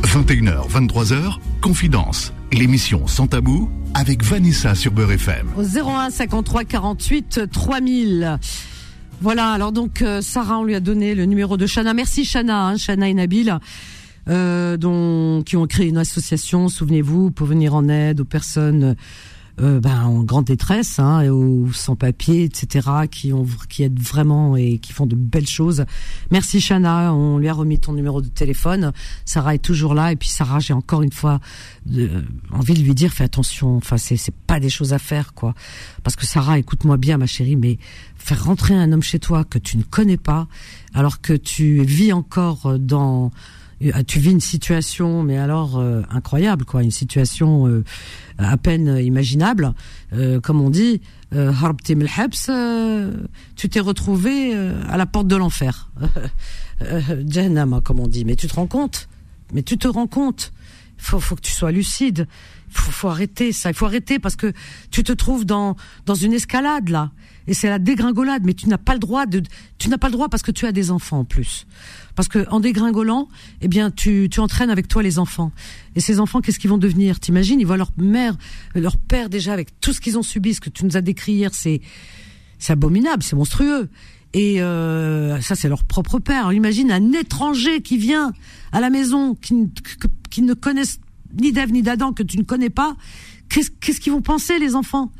21h, 0.02 0.68
23h, 0.68 1.38
Confidence, 1.62 2.34
l'émission 2.52 3.06
sans 3.06 3.28
tabou 3.28 3.70
avec 3.94 4.22
Vanessa 4.22 4.74
sur 4.74 4.92
Beurre 4.92 5.12
FM. 5.12 5.48
Au 5.56 5.62
01 5.62 6.10
53 6.10 6.64
48 6.64 7.50
3000. 7.50 8.38
Voilà, 9.22 9.52
alors 9.52 9.70
donc 9.70 10.02
euh, 10.02 10.20
Sarah, 10.20 10.58
on 10.58 10.64
lui 10.64 10.74
a 10.74 10.80
donné 10.80 11.14
le 11.14 11.26
numéro 11.26 11.56
de 11.56 11.64
Chana. 11.64 11.94
Merci 11.94 12.24
Chana, 12.24 12.66
hein, 12.66 12.76
Chana 12.76 13.08
et 13.08 13.14
Nabil, 13.14 13.56
euh, 14.28 14.76
dont, 14.76 15.44
qui 15.46 15.56
ont 15.56 15.68
créé 15.68 15.86
une 15.86 15.96
association, 15.96 16.68
souvenez-vous, 16.68 17.30
pour 17.30 17.46
venir 17.46 17.72
en 17.76 17.88
aide 17.88 18.20
aux 18.20 18.24
personnes 18.24 18.96
euh, 19.60 19.80
ben, 19.80 20.02
en 20.04 20.22
grande 20.24 20.46
détresse, 20.46 20.98
hein, 20.98 21.28
aux 21.30 21.70
sans-papiers, 21.72 22.44
etc., 22.44 22.88
qui 23.10 23.32
ont 23.32 23.46
qui 23.68 23.82
aident 23.82 24.00
vraiment 24.00 24.56
et 24.56 24.78
qui 24.78 24.92
font 24.92 25.06
de 25.06 25.14
belles 25.14 25.48
choses. 25.48 25.84
Merci 26.30 26.60
Chana, 26.60 27.12
on 27.14 27.38
lui 27.38 27.48
a 27.48 27.52
remis 27.52 27.78
ton 27.78 27.92
numéro 27.92 28.22
de 28.22 28.28
téléphone. 28.28 28.92
Sarah 29.24 29.54
est 29.54 29.62
toujours 29.62 29.94
là, 29.94 30.12
et 30.12 30.16
puis 30.16 30.28
Sarah, 30.28 30.58
j'ai 30.58 30.72
encore 30.72 31.02
une 31.02 31.12
fois 31.12 31.40
envie 32.50 32.74
de 32.74 32.82
lui 32.82 32.94
dire, 32.94 33.12
fais 33.12 33.24
attention. 33.24 33.76
Enfin, 33.76 33.98
c'est 33.98 34.34
pas 34.46 34.60
des 34.60 34.70
choses 34.70 34.92
à 34.92 34.98
faire, 34.98 35.34
quoi. 35.34 35.54
Parce 36.02 36.16
que 36.16 36.26
Sarah, 36.26 36.58
écoute-moi 36.58 36.96
bien, 36.96 37.18
ma 37.18 37.26
chérie, 37.26 37.56
mais 37.56 37.78
faire 38.16 38.44
rentrer 38.44 38.74
un 38.74 38.90
homme 38.92 39.02
chez 39.02 39.18
toi 39.18 39.44
que 39.44 39.58
tu 39.58 39.76
ne 39.76 39.82
connais 39.82 40.16
pas, 40.16 40.48
alors 40.94 41.20
que 41.20 41.34
tu 41.34 41.82
vis 41.82 42.12
encore 42.12 42.78
dans 42.78 43.26
euh, 43.26 43.61
tu 44.06 44.18
vis 44.18 44.30
une 44.30 44.40
situation 44.40 45.22
mais 45.22 45.38
alors 45.38 45.78
euh, 45.78 46.02
incroyable 46.10 46.64
quoi. 46.64 46.82
Une 46.82 46.90
situation 46.90 47.66
euh, 47.66 47.84
à 48.38 48.56
peine 48.56 48.98
imaginable. 48.98 49.74
Comme 50.42 50.60
on 50.60 50.70
dit 50.70 51.00
tu 53.56 53.68
t'es 53.70 53.80
retrouvé 53.80 54.54
à 54.88 54.96
la 54.98 55.06
porte 55.06 55.26
de 55.26 55.36
l'enfer. 55.36 55.90
Jahannam 57.26 57.80
comme 57.82 58.00
on 58.00 58.08
dit. 58.08 58.24
Mais 58.24 58.36
tu 58.36 58.46
te 58.46 58.54
rends 58.54 58.66
compte? 58.66 59.08
Mais 59.54 59.62
tu 59.62 59.78
te 59.78 59.88
rends 59.88 60.06
compte? 60.06 60.52
Faut 60.98 61.18
faut 61.18 61.34
que 61.34 61.40
tu 61.40 61.52
sois 61.52 61.72
lucide. 61.72 62.28
Faut, 62.68 62.90
faut 62.90 63.08
arrêter 63.08 63.52
ça. 63.52 63.70
Il 63.70 63.74
faut 63.74 63.86
arrêter 63.86 64.18
parce 64.18 64.36
que 64.36 64.52
tu 64.90 65.02
te 65.02 65.12
trouves 65.12 65.46
dans 65.46 65.76
dans 66.04 66.14
une 66.14 66.34
escalade 66.34 66.90
là 66.90 67.10
et 67.46 67.54
c'est 67.54 67.68
la 67.68 67.78
dégringolade. 67.78 68.42
Mais 68.44 68.54
tu 68.54 68.68
n'as 68.68 68.78
pas 68.78 68.94
le 68.94 68.98
droit 68.98 69.26
de, 69.26 69.42
tu 69.78 69.88
n'as 69.88 69.98
pas 69.98 70.08
le 70.08 70.12
droit 70.12 70.28
parce 70.28 70.42
que 70.42 70.50
tu 70.50 70.66
as 70.66 70.72
des 70.72 70.90
enfants 70.90 71.20
en 71.20 71.24
plus. 71.24 71.66
Parce 72.14 72.28
que 72.28 72.46
en 72.50 72.60
dégringolant, 72.60 73.28
eh 73.62 73.68
bien, 73.68 73.90
tu, 73.90 74.28
tu 74.30 74.40
entraînes 74.40 74.70
avec 74.70 74.86
toi 74.88 75.02
les 75.02 75.18
enfants. 75.18 75.52
Et 75.96 76.00
ces 76.00 76.20
enfants, 76.20 76.40
qu'est-ce 76.40 76.58
qu'ils 76.58 76.70
vont 76.70 76.78
devenir? 76.78 77.20
T'imagines? 77.20 77.58
Ils 77.60 77.66
voient 77.66 77.76
leur 77.76 77.92
mère, 77.96 78.36
leur 78.74 78.98
père 78.98 79.28
déjà 79.30 79.52
avec 79.52 79.80
tout 79.80 79.92
ce 79.92 80.00
qu'ils 80.00 80.18
ont 80.18 80.22
subi, 80.22 80.54
ce 80.54 80.60
que 80.60 80.70
tu 80.70 80.84
nous 80.84 80.96
as 80.96 81.00
décrit 81.00 81.32
hier, 81.32 81.54
c'est, 81.54 81.80
c'est 82.58 82.72
abominable, 82.72 83.22
c'est 83.22 83.36
monstrueux. 83.36 83.88
Et 84.34 84.62
euh, 84.62 85.40
ça, 85.40 85.54
c'est 85.54 85.68
leur 85.68 85.84
propre 85.84 86.18
père. 86.18 86.40
Alors, 86.40 86.52
imagine 86.52 86.90
un 86.90 87.12
étranger 87.12 87.82
qui 87.82 87.98
vient 87.98 88.32
à 88.72 88.80
la 88.80 88.88
maison, 88.90 89.34
qui, 89.34 89.70
qui 90.30 90.42
ne 90.42 90.54
connaissent 90.54 91.00
ni 91.40 91.52
d'Ève 91.52 91.72
ni 91.72 91.82
d'Adam, 91.82 92.12
que 92.12 92.22
tu 92.22 92.38
ne 92.38 92.42
connais 92.42 92.70
pas. 92.70 92.96
Qu'est-ce, 93.48 93.70
qu'est-ce 93.70 94.00
qu'ils 94.00 94.12
vont 94.12 94.22
penser, 94.22 94.58
les 94.58 94.74
enfants? 94.74 95.12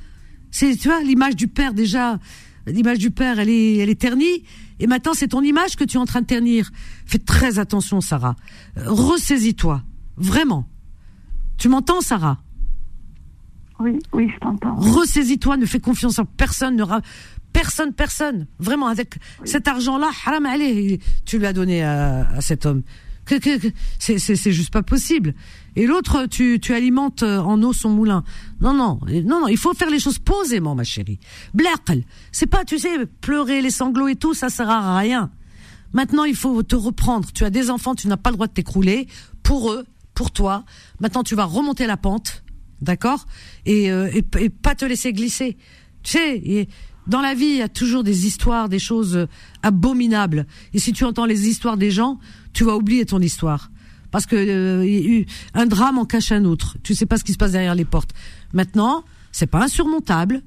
C'est, 0.52 0.76
tu 0.76 0.86
vois, 0.86 1.02
l'image 1.02 1.34
du 1.34 1.48
père 1.48 1.74
déjà, 1.74 2.18
l'image 2.66 2.98
du 2.98 3.10
père, 3.10 3.40
elle 3.40 3.48
est, 3.48 3.78
elle 3.78 3.90
est 3.90 4.00
ternie. 4.00 4.44
Et 4.78 4.86
maintenant, 4.86 5.14
c'est 5.14 5.28
ton 5.28 5.42
image 5.42 5.74
que 5.76 5.84
tu 5.84 5.96
es 5.96 6.00
en 6.00 6.04
train 6.04 6.20
de 6.20 6.26
ternir. 6.26 6.70
Fais 7.06 7.18
très 7.18 7.58
attention, 7.58 8.00
Sarah. 8.00 8.36
Euh, 8.76 8.84
ressaisis-toi. 8.86 9.82
Vraiment. 10.16 10.68
Tu 11.56 11.68
m'entends, 11.68 12.00
Sarah? 12.00 12.38
Oui, 13.80 13.98
oui, 14.12 14.28
je 14.32 14.38
t'entends. 14.38 14.76
Ressaisis-toi, 14.76 15.56
ne 15.56 15.66
fais 15.66 15.80
confiance 15.80 16.18
en 16.18 16.24
personne, 16.24 16.76
ne 16.76 16.84
personne, 17.52 17.92
personne. 17.92 18.46
Vraiment, 18.58 18.86
avec 18.86 19.16
cet 19.44 19.68
argent-là, 19.68 20.10
haram 20.26 20.46
allez, 20.46 21.00
tu 21.24 21.38
l'as 21.38 21.52
donné 21.52 21.82
à, 21.82 22.28
à 22.28 22.40
cet 22.40 22.66
homme. 22.66 22.82
C'est 23.98 24.52
juste 24.52 24.72
pas 24.72 24.82
possible. 24.82 25.34
Et 25.76 25.86
l'autre, 25.86 26.26
tu, 26.26 26.58
tu 26.60 26.74
alimentes 26.74 27.22
euh, 27.22 27.38
en 27.38 27.62
eau 27.62 27.72
son 27.72 27.90
moulin. 27.90 28.24
Non, 28.60 28.74
non, 28.74 29.00
non, 29.06 29.40
non, 29.40 29.48
il 29.48 29.56
faut 29.56 29.72
faire 29.74 29.90
les 29.90 30.00
choses 30.00 30.18
posément, 30.18 30.74
ma 30.74 30.84
chérie. 30.84 31.18
Blaqal. 31.54 32.02
C'est 32.30 32.46
pas, 32.46 32.64
tu 32.64 32.78
sais, 32.78 33.06
pleurer 33.20 33.62
les 33.62 33.70
sanglots 33.70 34.08
et 34.08 34.16
tout, 34.16 34.34
ça 34.34 34.50
sert 34.50 34.68
à 34.68 34.98
rien. 34.98 35.30
Maintenant, 35.92 36.24
il 36.24 36.36
faut 36.36 36.62
te 36.62 36.76
reprendre. 36.76 37.28
Tu 37.32 37.44
as 37.44 37.50
des 37.50 37.70
enfants, 37.70 37.94
tu 37.94 38.08
n'as 38.08 38.16
pas 38.16 38.30
le 38.30 38.36
droit 38.36 38.48
de 38.48 38.52
t'écrouler. 38.52 39.06
Pour 39.42 39.72
eux, 39.72 39.86
pour 40.14 40.30
toi. 40.30 40.64
Maintenant, 41.00 41.22
tu 41.22 41.34
vas 41.34 41.44
remonter 41.44 41.86
la 41.86 41.96
pente, 41.96 42.42
d'accord? 42.80 43.26
Et, 43.66 43.90
euh, 43.90 44.10
et, 44.12 44.24
et, 44.38 44.50
pas 44.50 44.74
te 44.74 44.84
laisser 44.84 45.12
glisser. 45.12 45.56
Tu 46.02 46.12
sais, 46.18 46.68
dans 47.06 47.20
la 47.20 47.34
vie, 47.34 47.46
il 47.46 47.56
y 47.56 47.62
a 47.62 47.68
toujours 47.68 48.04
des 48.04 48.26
histoires, 48.26 48.68
des 48.68 48.78
choses 48.78 49.16
euh, 49.16 49.26
abominables. 49.62 50.46
Et 50.72 50.78
si 50.78 50.92
tu 50.92 51.04
entends 51.04 51.26
les 51.26 51.48
histoires 51.48 51.76
des 51.76 51.90
gens, 51.90 52.18
tu 52.52 52.64
vas 52.64 52.76
oublier 52.76 53.06
ton 53.06 53.20
histoire. 53.20 53.70
Parce 54.10 54.26
que 54.26 54.36
euh, 54.36 55.24
un 55.54 55.66
drame 55.66 55.98
en 55.98 56.04
cache 56.04 56.32
un 56.32 56.44
autre. 56.44 56.76
Tu 56.82 56.94
sais 56.94 57.06
pas 57.06 57.16
ce 57.16 57.24
qui 57.24 57.32
se 57.32 57.38
passe 57.38 57.52
derrière 57.52 57.74
les 57.74 57.86
portes. 57.86 58.10
Maintenant, 58.52 59.04
c'est 59.32 59.46
pas 59.46 59.64
insurmontable. 59.64 60.42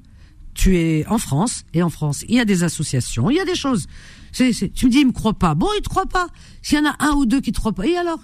Tu 0.54 0.78
es 0.78 1.06
en 1.08 1.18
France 1.18 1.64
et 1.74 1.82
en 1.82 1.90
France, 1.90 2.24
il 2.28 2.36
y 2.36 2.40
a 2.40 2.46
des 2.46 2.62
associations, 2.62 3.28
il 3.28 3.36
y 3.36 3.40
a 3.40 3.44
des 3.44 3.54
choses. 3.54 3.86
tu 4.32 4.44
me 4.44 4.88
dis, 4.88 5.00
il 5.00 5.06
me 5.08 5.12
croit 5.12 5.34
pas. 5.34 5.54
Bon, 5.54 5.66
il 5.76 5.82
te 5.82 5.88
croit 5.88 6.06
pas. 6.06 6.28
S'il 6.62 6.78
y 6.78 6.80
en 6.80 6.88
a 6.88 6.96
un 7.00 7.12
ou 7.12 7.26
deux 7.26 7.42
qui 7.42 7.52
te 7.52 7.58
croient 7.58 7.74
pas, 7.74 7.86
et 7.86 7.96
alors? 7.96 8.20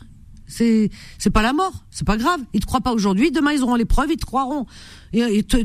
C'est 0.46 0.90
c'est 1.18 1.30
pas 1.30 1.42
la 1.42 1.52
mort, 1.52 1.84
c'est 1.90 2.06
pas 2.06 2.16
grave. 2.16 2.40
Ils 2.52 2.60
te 2.60 2.66
croient 2.66 2.80
pas 2.80 2.92
aujourd'hui, 2.92 3.30
demain 3.30 3.52
ils 3.52 3.62
auront 3.62 3.74
les 3.74 3.84
preuves, 3.84 4.10
ils 4.10 4.18
te 4.18 4.26
croiront. 4.26 4.66
Et, 5.12 5.42
te, 5.44 5.56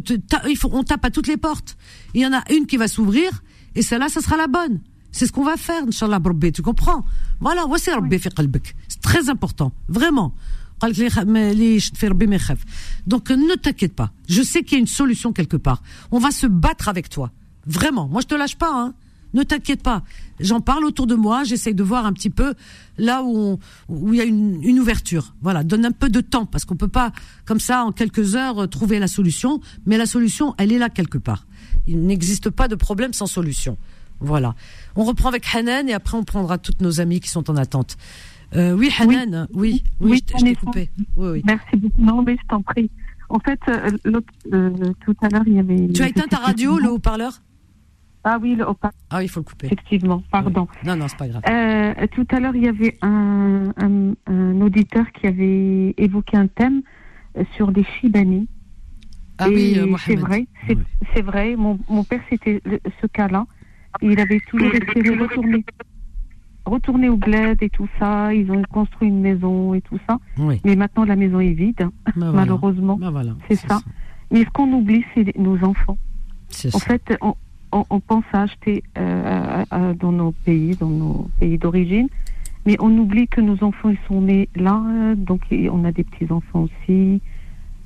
on 0.71 0.83
tape 0.83 1.03
à 1.03 1.09
toutes 1.09 1.27
les 1.27 1.35
portes. 1.35 1.77
Il 2.13 2.21
y 2.21 2.25
en 2.25 2.33
a 2.33 2.43
une 2.51 2.65
qui 2.67 2.77
va 2.77 2.87
s'ouvrir 2.87 3.43
et 3.75 3.81
celle-là, 3.81 4.09
ça 4.09 4.21
sera 4.21 4.37
la 4.37 4.47
bonne. 4.47 4.79
C'est 5.11 5.25
ce 5.25 5.31
qu'on 5.31 5.43
va 5.43 5.57
faire, 5.57 5.83
Inch'Allah, 5.83 6.19
Rabbi, 6.23 6.51
tu 6.51 6.61
comprends? 6.61 7.03
Voilà, 7.39 7.65
c'est 7.77 7.93
Rabbi 7.93 8.19
fi 8.19 8.29
qalbik. 8.29 8.75
C'est 8.87 9.01
très 9.01 9.29
important, 9.29 9.71
vraiment. 9.87 10.33
Donc 13.07 13.29
ne 13.31 13.55
t'inquiète 13.55 13.95
pas. 13.95 14.11
Je 14.29 14.41
sais 14.43 14.63
qu'il 14.63 14.73
y 14.73 14.75
a 14.75 14.79
une 14.79 14.87
solution 14.87 15.33
quelque 15.33 15.57
part. 15.57 15.81
On 16.11 16.19
va 16.19 16.29
se 16.31 16.45
battre 16.45 16.87
avec 16.87 17.09
toi. 17.09 17.31
Vraiment. 17.65 18.07
Moi, 18.07 18.21
je 18.21 18.27
te 18.27 18.35
lâche 18.35 18.57
pas. 18.57 18.71
Hein. 18.71 18.93
Ne 19.33 19.43
t'inquiète 19.43 19.81
pas. 19.81 20.03
J'en 20.39 20.61
parle 20.61 20.85
autour 20.85 21.07
de 21.07 21.15
moi. 21.15 21.43
J'essaye 21.43 21.73
de 21.73 21.83
voir 21.83 22.05
un 22.05 22.13
petit 22.13 22.29
peu 22.29 22.53
là 22.97 23.23
où, 23.23 23.57
où 23.89 24.13
il 24.13 24.17
y 24.17 24.21
a 24.21 24.23
une, 24.23 24.63
une, 24.63 24.79
ouverture. 24.79 25.33
Voilà. 25.41 25.63
Donne 25.63 25.85
un 25.85 25.91
peu 25.91 26.09
de 26.09 26.21
temps 26.21 26.45
parce 26.45 26.63
qu'on 26.63 26.75
peut 26.75 26.87
pas, 26.87 27.11
comme 27.45 27.59
ça, 27.59 27.83
en 27.83 27.91
quelques 27.91 28.35
heures, 28.35 28.69
trouver 28.69 28.99
la 28.99 29.07
solution. 29.07 29.59
Mais 29.87 29.97
la 29.97 30.05
solution, 30.05 30.53
elle 30.59 30.71
est 30.71 30.77
là 30.77 30.89
quelque 30.89 31.17
part. 31.17 31.47
Il 31.87 32.05
n'existe 32.05 32.51
pas 32.51 32.67
de 32.67 32.75
problème 32.75 33.13
sans 33.13 33.25
solution. 33.25 33.77
Voilà. 34.19 34.55
On 34.95 35.03
reprend 35.03 35.29
avec 35.29 35.43
Hanan 35.53 35.87
et 35.87 35.93
après 35.93 36.17
on 36.17 36.23
prendra 36.23 36.57
toutes 36.57 36.81
nos 36.81 36.99
amies 37.01 37.19
qui 37.19 37.29
sont 37.29 37.49
en 37.49 37.55
attente. 37.55 37.97
Euh, 38.55 38.73
oui, 38.73 38.89
Hanan, 38.97 39.47
oui, 39.53 39.83
oui, 39.99 40.23
je 40.25 40.43
t'ai 40.43 40.55
coupé. 40.55 40.89
Oui, 41.17 41.29
oui. 41.33 41.41
Merci 41.45 41.75
beaucoup. 41.75 42.01
Non, 42.01 42.21
mais 42.21 42.37
je 42.41 42.47
t'en 42.47 42.61
prie. 42.61 42.89
En 43.29 43.39
fait, 43.39 43.59
euh, 43.67 43.89
euh, 44.53 44.93
tout 45.05 45.15
à 45.21 45.27
l'heure, 45.27 45.43
il 45.45 45.53
y 45.53 45.59
avait. 45.59 45.89
Tu 45.93 46.01
as 46.01 46.07
éteint 46.07 46.27
ta 46.29 46.37
radio, 46.37 46.79
le 46.79 46.89
haut-parleur? 46.91 47.41
Ah 48.23 48.39
oui, 48.41 48.55
le 48.55 48.67
haut-parleur. 48.67 48.95
Ah 49.09 49.17
oui, 49.17 49.25
il 49.25 49.27
faut 49.27 49.41
le 49.41 49.45
couper. 49.45 49.67
Effectivement, 49.67 50.23
pardon. 50.31 50.67
Non, 50.85 50.95
non, 50.95 51.07
c'est 51.09 51.17
pas 51.17 51.27
grave. 51.27 51.41
tout 52.11 52.27
à 52.31 52.39
l'heure, 52.39 52.55
il 52.55 52.63
y 52.63 52.69
avait 52.69 52.97
un, 53.01 53.73
un, 53.77 54.13
un, 54.27 54.61
auditeur 54.61 55.11
qui 55.11 55.27
avait 55.27 55.93
évoqué 55.97 56.37
un 56.37 56.47
thème 56.47 56.83
sur 57.55 57.69
les 57.71 57.83
Chibani. 57.83 58.47
Ah 59.39 59.49
oui, 59.49 59.77
c'est 60.05 60.15
vrai, 60.15 60.47
c'est 61.13 61.21
vrai. 61.21 61.55
Mon, 61.57 61.79
mon 61.89 62.03
père, 62.03 62.21
c'était 62.29 62.61
ce 63.01 63.07
cas-là. 63.07 63.45
Il 64.01 64.19
avait 64.19 64.39
toujours 64.41 64.73
espéré 64.73 65.09
retourner 65.15 65.65
retourner 66.67 67.09
au 67.09 67.17
bled 67.17 67.61
et 67.61 67.69
tout 67.69 67.87
ça. 67.99 68.33
Ils 68.33 68.51
ont 68.51 68.61
construit 68.71 69.07
une 69.07 69.21
maison 69.21 69.73
et 69.73 69.81
tout 69.81 69.99
ça. 70.07 70.19
Mais 70.65 70.75
maintenant, 70.75 71.05
la 71.05 71.15
maison 71.15 71.39
est 71.39 71.53
vide, 71.53 71.87
ben 72.15 72.31
malheureusement. 72.31 72.97
Voilà, 72.99 73.35
c'est 73.47 73.55
ça. 73.55 73.79
Mais 74.31 74.43
ce 74.43 74.49
qu'on 74.49 74.71
oublie, 74.73 75.05
c'est 75.15 75.37
nos 75.37 75.63
enfants. 75.63 75.97
En 76.73 76.79
fait, 76.79 77.17
on, 77.21 77.35
on, 77.71 77.99
pense 77.99 78.23
à 78.33 78.43
acheter 78.43 78.83
euh, 78.97 79.93
dans 79.99 80.11
nos 80.11 80.31
pays, 80.31 80.75
dans 80.75 80.89
nos 80.89 81.29
pays 81.39 81.57
d'origine, 81.57 82.07
mais 82.65 82.75
on 82.79 82.97
oublie 82.97 83.27
que 83.27 83.41
nos 83.41 83.63
enfants, 83.63 83.89
ils 83.89 83.99
sont 84.07 84.21
nés 84.21 84.49
là, 84.55 85.15
donc 85.15 85.41
on 85.51 85.83
a 85.83 85.91
des 85.91 86.03
petits-enfants 86.03 86.63
aussi. 86.63 87.21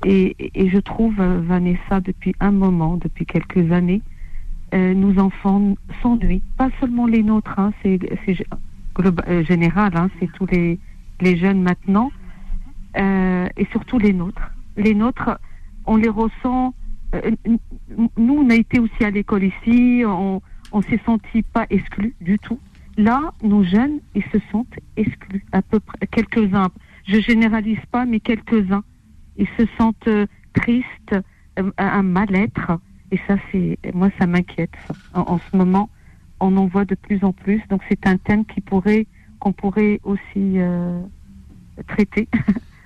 Et, 0.04 0.36
et, 0.54 0.68
je 0.68 0.78
trouve, 0.78 1.14
euh, 1.20 1.40
Vanessa, 1.44 2.00
depuis 2.00 2.34
un 2.40 2.50
moment, 2.50 2.96
depuis 2.96 3.24
quelques 3.24 3.70
années, 3.70 4.02
euh, 4.74 4.94
nos 4.94 5.18
enfants 5.18 5.74
s'ennuient. 6.02 6.42
Pas 6.56 6.70
seulement 6.80 7.06
les 7.06 7.22
nôtres, 7.22 7.58
hein, 7.58 7.72
c'est 7.82 7.98
euh, 9.00 9.44
général, 9.44 9.96
hein, 9.96 10.08
c'est 10.18 10.30
tous 10.32 10.46
les, 10.46 10.78
les 11.20 11.36
jeunes 11.36 11.62
maintenant, 11.62 12.10
euh, 12.96 13.48
et 13.56 13.66
surtout 13.66 13.98
les 13.98 14.12
nôtres. 14.12 14.50
Les 14.76 14.94
nôtres, 14.94 15.38
on 15.86 15.96
les 15.96 16.08
ressent. 16.08 16.74
Euh, 17.14 17.30
nous, 18.16 18.34
on 18.34 18.50
a 18.50 18.54
été 18.54 18.80
aussi 18.80 19.04
à 19.04 19.10
l'école 19.10 19.44
ici, 19.44 20.02
on, 20.06 20.40
on 20.72 20.82
s'est 20.82 21.00
senti 21.04 21.42
pas 21.42 21.66
exclus 21.70 22.14
du 22.20 22.38
tout. 22.38 22.58
Là, 22.96 23.32
nos 23.42 23.64
jeunes, 23.64 24.00
ils 24.14 24.24
se 24.24 24.38
sentent 24.50 24.78
exclus, 24.96 25.44
à 25.52 25.62
peu 25.62 25.80
près 25.80 26.06
quelques-uns. 26.06 26.70
Je 27.06 27.20
généralise 27.20 27.80
pas, 27.90 28.04
mais 28.04 28.20
quelques-uns. 28.20 28.84
Ils 29.38 29.48
se 29.58 29.64
sentent 29.78 30.08
tristes, 30.52 31.16
un 31.78 32.02
mal-être, 32.02 32.78
et 33.12 33.20
ça, 33.28 33.36
c'est 33.52 33.78
moi, 33.94 34.08
ça 34.18 34.26
m'inquiète 34.26 34.74
en, 35.14 35.38
ce 35.38 35.56
moment 35.56 35.88
on 36.40 36.56
en 36.56 36.66
voit 36.66 36.84
de 36.84 36.96
plus 36.96 37.22
en 37.22 37.32
plus. 37.32 37.62
Donc 37.70 37.82
c'est 37.88 38.04
un 38.06 38.16
thème 38.16 38.44
qui 38.44 38.60
pourrait 38.60 39.06
qu'on 39.38 39.52
pourrait 39.52 40.00
aussi 40.02 40.58
euh, 40.58 41.00
traiter. 41.86 42.28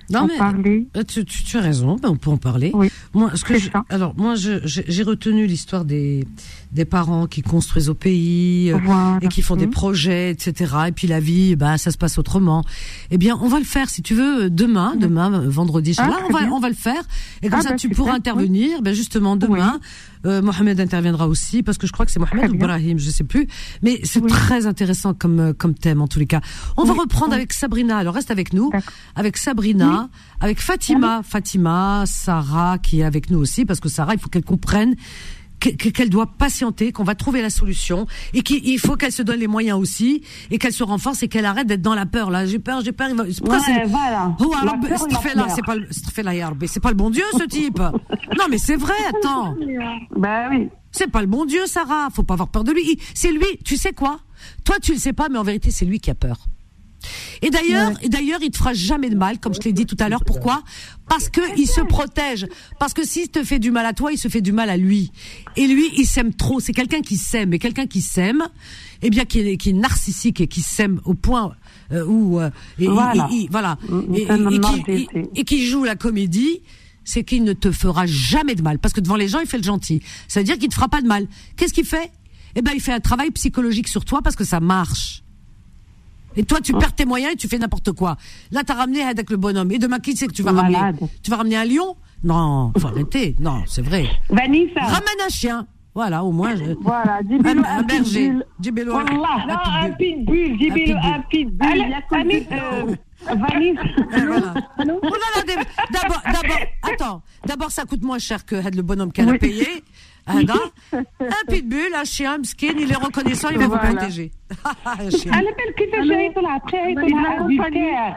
Non, 0.09 0.25
mais 0.25 0.37
parler. 0.37 0.87
Euh, 0.95 1.03
tu, 1.03 1.25
tu, 1.25 1.57
as 1.57 1.61
raison, 1.61 1.97
ben, 2.01 2.09
on 2.09 2.15
peut 2.15 2.29
en 2.29 2.37
parler. 2.37 2.71
Oui, 2.73 2.89
moi, 3.13 3.31
ce 3.35 3.43
que 3.43 3.53
alors 3.89 4.13
moi, 4.15 4.35
j'ai 4.35 5.03
retenu 5.03 5.45
l'histoire 5.47 5.83
des 5.83 6.25
des 6.71 6.85
parents 6.85 7.27
qui 7.27 7.41
construisent 7.41 7.89
au 7.89 7.93
pays 7.93 8.71
euh, 8.71 8.77
et 9.21 9.27
qui 9.27 9.41
font 9.41 9.57
des 9.57 9.67
mmh. 9.67 9.71
projets, 9.71 10.31
etc. 10.31 10.75
Et 10.87 10.91
puis 10.93 11.07
la 11.07 11.19
vie, 11.19 11.55
ben 11.57 11.77
ça 11.77 11.91
se 11.91 11.97
passe 11.97 12.17
autrement. 12.17 12.63
Eh 13.11 13.17
bien, 13.17 13.37
on 13.41 13.49
va 13.49 13.59
le 13.59 13.65
faire 13.65 13.89
si 13.89 14.01
tu 14.01 14.15
veux 14.15 14.49
demain, 14.49 14.93
mmh. 14.95 14.99
demain, 14.99 15.29
vendredi. 15.47 15.93
Ah, 15.97 16.07
là, 16.07 16.19
on 16.29 16.31
va 16.31 16.39
on 16.53 16.59
va 16.59 16.69
le 16.69 16.75
faire. 16.75 17.03
Et 17.41 17.49
comme 17.49 17.59
ah, 17.59 17.63
ça, 17.63 17.69
ben, 17.71 17.75
tu 17.75 17.89
pourras 17.89 18.13
intervenir. 18.13 18.81
Ben 18.81 18.93
justement 18.93 19.35
demain. 19.35 19.79
Euh, 20.25 20.41
Mohamed 20.41 20.79
interviendra 20.79 21.27
aussi 21.27 21.63
parce 21.63 21.77
que 21.77 21.87
je 21.87 21.91
crois 21.91 22.05
que 22.05 22.11
c'est 22.11 22.19
Mohamed 22.19 22.51
ou 22.51 22.55
Ibrahim, 22.55 22.99
je 22.99 23.09
sais 23.09 23.23
plus. 23.23 23.47
Mais 23.81 23.99
c'est 24.03 24.25
très 24.27 24.65
intéressant 24.65 25.13
comme 25.13 25.39
euh, 25.39 25.53
comme 25.53 25.73
thème 25.73 26.01
en 26.01 26.07
tous 26.07 26.19
les 26.19 26.27
cas. 26.27 26.41
On 26.75 26.83
va 26.83 26.93
reprendre 26.93 27.33
avec 27.33 27.53
Sabrina. 27.53 27.97
Alors 27.97 28.13
reste 28.13 28.31
avec 28.31 28.53
nous, 28.53 28.71
avec 29.15 29.37
Sabrina, 29.37 30.09
avec 30.39 30.59
Fatima, 30.59 31.21
Fatima, 31.23 32.03
Sarah 32.05 32.77
qui 32.77 33.01
est 33.01 33.03
avec 33.03 33.29
nous 33.29 33.39
aussi 33.39 33.65
parce 33.65 33.79
que 33.79 33.89
Sarah, 33.89 34.13
il 34.13 34.19
faut 34.19 34.29
qu'elle 34.29 34.45
comprenne 34.45 34.95
qu'elle 35.59 36.09
doit 36.09 36.27
patienter, 36.27 36.91
qu'on 36.91 37.03
va 37.03 37.15
trouver 37.15 37.41
la 37.41 37.49
solution 37.49 38.05
et 38.33 38.41
qu'il 38.41 38.79
faut 38.79 38.95
qu'elle 38.95 39.11
se 39.11 39.23
donne 39.23 39.39
les 39.39 39.47
moyens 39.47 39.79
aussi 39.79 40.23
et 40.51 40.57
qu'elle 40.57 40.73
se 40.73 40.83
renforce 40.83 41.23
et 41.23 41.27
qu'elle 41.27 41.45
arrête 41.45 41.67
d'être 41.67 41.81
dans 41.81 41.95
la 41.95 42.05
peur 42.05 42.29
là. 42.29 42.45
J'ai 42.45 42.59
peur, 42.59 42.81
j'ai 42.81 42.91
peur. 42.91 43.09
Ouais, 43.09 43.85
voilà. 43.87 44.35
Oh, 44.39 44.53
c'est 45.55 45.65
pas 45.65 45.75
le, 45.75 45.87
c'est 45.91 46.79
pas 46.79 46.89
le 46.89 46.95
bon 46.95 47.09
Dieu 47.09 47.23
ce 47.37 47.43
type. 47.45 47.79
non 47.79 48.45
mais 48.49 48.57
c'est 48.57 48.75
vrai, 48.75 48.93
attends. 49.09 49.55
Bah 50.15 50.47
oui. 50.49 50.69
C'est 50.91 51.11
pas 51.11 51.21
le 51.21 51.27
bon 51.27 51.45
Dieu, 51.45 51.65
Sarah. 51.65 52.09
Faut 52.11 52.23
pas 52.23 52.33
avoir 52.33 52.49
peur 52.49 52.63
de 52.63 52.71
lui. 52.71 52.99
C'est 53.13 53.31
lui. 53.31 53.45
Tu 53.63 53.77
sais 53.77 53.93
quoi? 53.93 54.19
Toi, 54.63 54.77
tu 54.81 54.93
le 54.93 54.99
sais 54.99 55.13
pas, 55.13 55.29
mais 55.29 55.37
en 55.37 55.43
vérité, 55.43 55.71
c'est 55.71 55.85
lui 55.85 55.99
qui 55.99 56.09
a 56.09 56.15
peur. 56.15 56.47
Et 57.41 57.49
d'ailleurs, 57.49 57.91
et 58.01 58.09
d'ailleurs, 58.09 58.39
il 58.41 58.51
te 58.51 58.57
fera 58.57 58.73
jamais 58.73 59.09
de 59.09 59.15
mal, 59.15 59.39
comme 59.39 59.53
je 59.53 59.59
t'ai 59.59 59.73
dit 59.73 59.85
tout 59.85 59.97
à 59.99 60.09
l'heure. 60.09 60.23
Pourquoi? 60.25 60.63
Parce 61.07 61.29
que 61.29 61.41
il 61.57 61.67
se 61.67 61.81
protège. 61.81 62.47
Parce 62.79 62.93
que 62.93 63.05
s'il 63.05 63.29
te 63.29 63.43
fait 63.43 63.59
du 63.59 63.71
mal 63.71 63.85
à 63.85 63.93
toi, 63.93 64.11
il 64.11 64.17
se 64.17 64.27
fait 64.27 64.41
du 64.41 64.51
mal 64.51 64.69
à 64.69 64.77
lui. 64.77 65.11
Et 65.55 65.67
lui, 65.67 65.89
il 65.97 66.05
s'aime 66.05 66.33
trop. 66.33 66.59
C'est 66.59 66.73
quelqu'un 66.73 67.01
qui 67.01 67.17
s'aime. 67.17 67.53
Et 67.53 67.59
quelqu'un 67.59 67.87
qui 67.87 68.01
s'aime, 68.01 68.43
eh 69.01 69.09
bien, 69.09 69.25
qui 69.25 69.39
est, 69.39 69.57
qui 69.57 69.69
est 69.69 69.73
narcissique 69.73 70.41
et 70.41 70.47
qui 70.47 70.61
s'aime 70.61 70.99
au 71.05 71.13
point 71.13 71.53
où, 71.91 72.39
et, 72.79 72.87
voilà, 72.87 73.29
voilà, 73.49 73.77
et, 75.35 75.43
qui 75.45 75.65
joue 75.65 75.85
la 75.85 75.95
comédie 75.95 76.61
c'est 77.07 77.23
qu'il 77.23 77.45
ne 77.45 77.53
te 77.53 77.71
fera 77.71 78.05
jamais 78.05 78.53
de 78.53 78.61
mal. 78.61 78.79
Parce 78.79 78.93
que 78.93 78.99
devant 78.99 79.15
les 79.15 79.29
gens, 79.29 79.39
il 79.39 79.47
fait 79.47 79.57
le 79.57 79.63
gentil. 79.63 80.01
Ça 80.27 80.41
veut 80.41 80.43
dire 80.43 80.57
qu'il 80.57 80.67
te 80.67 80.75
fera 80.75 80.89
pas 80.89 81.01
de 81.01 81.07
mal. 81.07 81.25
Qu'est-ce 81.55 81.73
qu'il 81.73 81.85
fait? 81.85 82.11
Eh 82.55 82.61
ben, 82.61 82.71
il 82.75 82.81
fait 82.81 82.91
un 82.91 82.99
travail 82.99 83.31
psychologique 83.31 83.87
sur 83.87 84.03
toi 84.03 84.21
parce 84.21 84.35
que 84.35 84.43
ça 84.43 84.59
marche. 84.59 85.23
Et 86.37 86.43
toi, 86.43 86.61
tu 86.61 86.71
perds 86.73 86.93
tes 86.93 87.05
moyens 87.05 87.33
et 87.33 87.35
tu 87.35 87.47
fais 87.47 87.57
n'importe 87.57 87.91
quoi. 87.91 88.15
Là, 88.51 88.61
t'as 88.63 88.75
ramené 88.75 89.01
avec 89.01 89.29
le 89.29 89.37
bonhomme. 89.37 89.71
Et 89.71 89.79
demain, 89.79 89.99
qui 89.99 90.15
c'est 90.15 90.27
que 90.27 90.33
tu 90.33 90.43
vas 90.43 90.51
ramener 90.51 90.77
Tu 91.23 91.31
vas 91.31 91.37
ramener 91.37 91.57
un 91.57 91.65
lion 91.65 91.97
Non, 92.23 92.71
faut 92.77 92.87
arrêter. 92.87 93.35
Non, 93.39 93.63
c'est 93.65 93.81
vrai. 93.81 94.05
Vanessa. 94.29 94.81
Ramène 94.81 95.21
un 95.25 95.29
chien. 95.29 95.67
Voilà, 95.95 96.23
au 96.23 96.31
moins. 96.31 96.55
Je... 96.55 96.75
Voilà, 96.81 97.21
un, 97.27 97.63
un, 97.63 97.81
berger. 97.81 98.31
Dis-le 98.59 98.93
un, 98.93 99.03
non, 99.03 99.23
un 99.47 99.89
pitbull. 99.89 100.95
Un 101.01 101.21
pitbull. 101.27 101.81
Euh, 102.51 102.95
Vanessa. 103.25 103.81
D'abord, 105.91 106.21
d'abord, 106.23 106.59
attends. 106.83 107.23
D'abord, 107.47 107.71
ça 107.71 107.85
coûte 107.85 108.03
moins 108.03 108.19
cher 108.19 108.45
que 108.45 108.55
le 108.55 108.81
bonhomme 108.83 109.11
qu'elle 109.11 109.29
a 109.29 109.39
payé. 109.39 109.83
Un, 110.27 110.39
un 110.91 111.45
pitbull, 111.47 111.93
un 111.95 112.03
chien, 112.03 112.37
skin, 112.43 112.73
il 112.77 112.91
est 112.91 112.95
reconnaissant, 112.95 113.49
il 113.49 113.57
va 113.57 113.67
vous 113.67 113.77
protéger. 113.77 114.31
un 114.85 115.09
chien. 115.09 115.31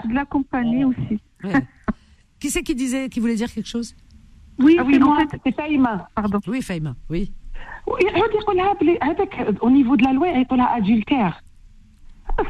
de 0.04 0.14
la 0.14 0.24
compagnie 0.24 0.84
aussi. 0.84 1.20
Qui 2.40 2.50
c'est 2.50 2.62
qui 2.62 2.74
disait, 2.74 3.08
qui 3.08 3.20
voulait 3.20 3.36
dire 3.36 3.52
quelque 3.52 3.68
chose? 3.68 3.94
Oui, 4.58 4.76
ah 4.78 4.84
oui 4.84 4.98
moi, 4.98 5.18
c'est 5.44 5.54
Faïma. 5.54 6.08
Pardon. 6.14 6.40
Oui, 6.46 6.62
Faïma, 6.62 6.96
oui. 7.08 7.32
Au 7.86 7.96
niveau 9.70 9.96
de 9.96 10.04
la 10.04 10.12
loi, 10.12 10.28
il 10.28 10.46
y 10.46 10.60
a 10.60 10.66
adultère. 10.72 11.42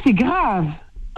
C'est 0.04 0.12
grave 0.12 0.68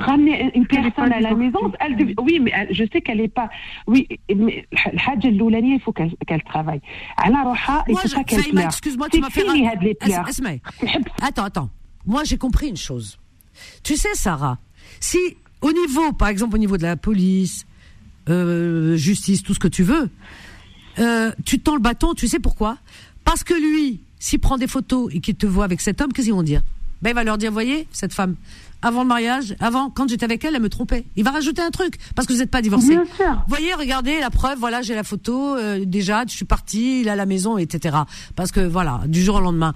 ramener 0.02 0.50
une 0.54 0.66
personne 0.66 1.12
à 1.12 1.20
la 1.20 1.34
maison, 1.34 1.72
elle 1.80 2.14
oui, 2.20 2.40
mais 2.40 2.52
je 2.70 2.84
sais 2.92 3.00
qu'elle 3.00 3.18
n'est 3.18 3.28
pas. 3.28 3.48
Oui, 3.86 4.06
mais 4.34 4.66
il 4.74 5.80
faut 5.80 5.92
qu'elle 5.92 6.10
qu 6.10 6.44
travaille. 6.44 6.80
il 7.24 7.96
faut 7.96 8.08
pas 8.14 8.24
qu'elle 8.24 8.42
pleure. 8.44 8.66
Excuse-moi, 8.66 9.08
tu 9.08 9.20
m'as 9.20 9.30
fait. 9.30 9.42
Attends, 11.20 11.44
attends. 11.44 11.70
Moi, 12.06 12.24
j'ai 12.24 12.38
compris 12.38 12.68
une 12.68 12.76
chose. 12.76 13.18
Tu 13.82 13.96
sais, 13.96 14.14
Sarah, 14.14 14.58
si 15.00 15.18
au 15.60 15.72
niveau, 15.72 16.12
par 16.12 16.28
exemple, 16.28 16.56
au 16.56 16.58
niveau 16.58 16.76
de 16.76 16.82
la 16.82 16.96
police, 16.96 17.66
euh, 18.28 18.96
justice, 18.96 19.42
tout 19.42 19.54
ce 19.54 19.60
que 19.60 19.68
tu 19.68 19.82
veux, 19.82 20.10
euh, 20.98 21.32
tu 21.44 21.60
tends 21.60 21.74
le 21.74 21.80
bâton, 21.80 22.14
tu 22.14 22.28
sais 22.28 22.40
pourquoi? 22.40 22.78
Parce 23.24 23.44
que 23.44 23.54
lui, 23.54 24.00
s'il 24.18 24.40
prend 24.40 24.58
des 24.58 24.66
photos 24.66 25.12
et 25.14 25.20
qu'il 25.20 25.36
te 25.36 25.46
voit 25.46 25.64
avec 25.64 25.80
cet 25.80 26.00
homme, 26.00 26.12
qu'est-ce 26.12 26.26
qu'ils 26.26 26.34
vont 26.34 26.42
dire? 26.42 26.62
Ben 27.00 27.10
il 27.10 27.14
va 27.14 27.24
leur 27.24 27.38
dire, 27.38 27.50
voyez, 27.50 27.88
cette 27.90 28.12
femme, 28.12 28.36
avant 28.82 29.02
le 29.02 29.09
mariage, 29.09 29.56
avant, 29.60 29.90
quand 29.90 30.09
j'étais 30.09 30.24
avec 30.24 30.44
elle, 30.44 30.54
elle 30.54 30.62
me 30.62 30.68
trompait. 30.68 31.06
Il 31.16 31.24
va 31.24 31.30
rajouter 31.30 31.62
un 31.62 31.70
truc, 31.70 31.96
parce 32.14 32.26
que 32.26 32.32
vous 32.32 32.40
n'êtes 32.40 32.50
pas 32.50 32.62
divorcé. 32.62 32.88
Bien 32.88 33.04
sûr. 33.16 33.44
Voyez, 33.48 33.74
regardez 33.74 34.20
la 34.20 34.30
preuve, 34.30 34.59
voilà, 34.59 34.82
j'ai 34.82 34.94
la 34.94 35.04
photo, 35.04 35.56
euh, 35.56 35.84
déjà, 35.84 36.24
je 36.26 36.32
suis 36.32 36.44
partie, 36.44 37.00
il 37.00 37.06
est 37.06 37.10
à 37.10 37.16
la 37.16 37.26
maison, 37.26 37.59
etc. 37.59 37.96
Parce 38.36 38.52
que 38.52 38.60
voilà, 38.60 39.00
du 39.06 39.22
jour 39.22 39.36
au 39.36 39.40
lendemain. 39.40 39.72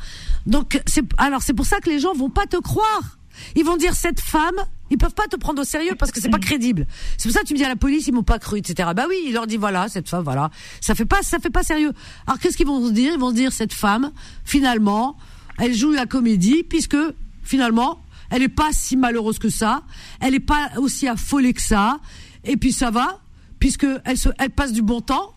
Donc, 0.47 0.81
c'est, 0.87 1.05
alors 1.19 1.43
c'est 1.43 1.55
pour 1.55 1.67
ça 1.67 1.81
que 1.81 1.89
les 1.89 2.01
gens 2.01 2.13
vont 2.15 2.31
pas 2.31 2.47
te 2.47 2.57
croire. 2.57 3.19
Ils 3.55 3.65
vont 3.65 3.77
dire 3.77 3.95
cette 3.95 4.21
femme, 4.21 4.57
ils 4.91 4.99
peuvent 4.99 5.15
pas 5.15 5.27
te 5.27 5.37
prendre 5.37 5.61
au 5.61 5.65
sérieux 5.65 5.95
parce 5.99 6.11
que 6.11 6.21
c'est 6.21 6.31
pas 6.31 6.39
crédible. 6.39 6.87
C'est 7.19 7.29
pour 7.29 7.35
ça 7.35 7.43
que 7.43 7.47
tu 7.47 7.53
me 7.55 7.59
dis 7.59 7.65
à 7.65 7.69
la 7.69 7.77
police, 7.77 8.07
ils 8.07 8.15
m'ont 8.15 8.23
pas 8.23 8.39
cru, 8.39 8.59
etc. 8.59 8.91
Bah 8.97 9.05
oui, 9.09 9.17
il 9.27 9.35
leur 9.35 9.47
dit 9.47 9.57
voilà, 9.57 9.89
cette 9.89 10.09
femme, 10.09 10.25
voilà. 10.25 10.51
Ça 10.81 10.95
fait 10.95 11.05
pas, 11.05 11.23
ça 11.23 11.39
fait 11.39 11.51
pas 11.51 11.63
sérieux. 11.63 11.93
Alors 12.27 12.39
qu'est-ce 12.39 12.57
qu'ils 12.57 12.67
vont 12.67 12.87
se 12.87 12.93
dire? 12.93 13.13
Ils 13.13 13.21
vont 13.21 13.31
se 13.31 13.35
dire 13.35 13.53
cette 13.53 13.75
femme, 13.75 14.11
finalement, 14.45 15.17
elle 15.59 15.75
joue 15.75 15.93
la 15.93 16.07
comédie 16.07 16.63
puisque 16.63 16.97
finalement, 17.43 18.01
elle 18.31 18.43
est 18.43 18.49
pas 18.49 18.69
si 18.73 18.97
malheureuse 18.97 19.39
que 19.39 19.49
ça. 19.51 19.83
Elle 20.21 20.35
est 20.35 20.41
pas 20.41 20.71
aussi 20.79 21.09
affolée 21.09 21.53
que 21.53 21.63
ça. 21.63 21.99
Et 22.45 22.57
puis 22.57 22.73
ça 22.73 22.91
va, 22.91 23.21
puisque 23.59 23.87
elle 24.05 24.17
se, 24.19 24.29
elle 24.39 24.51
passe 24.51 24.73
du 24.73 24.83
bon 24.83 25.01
temps. 25.01 25.33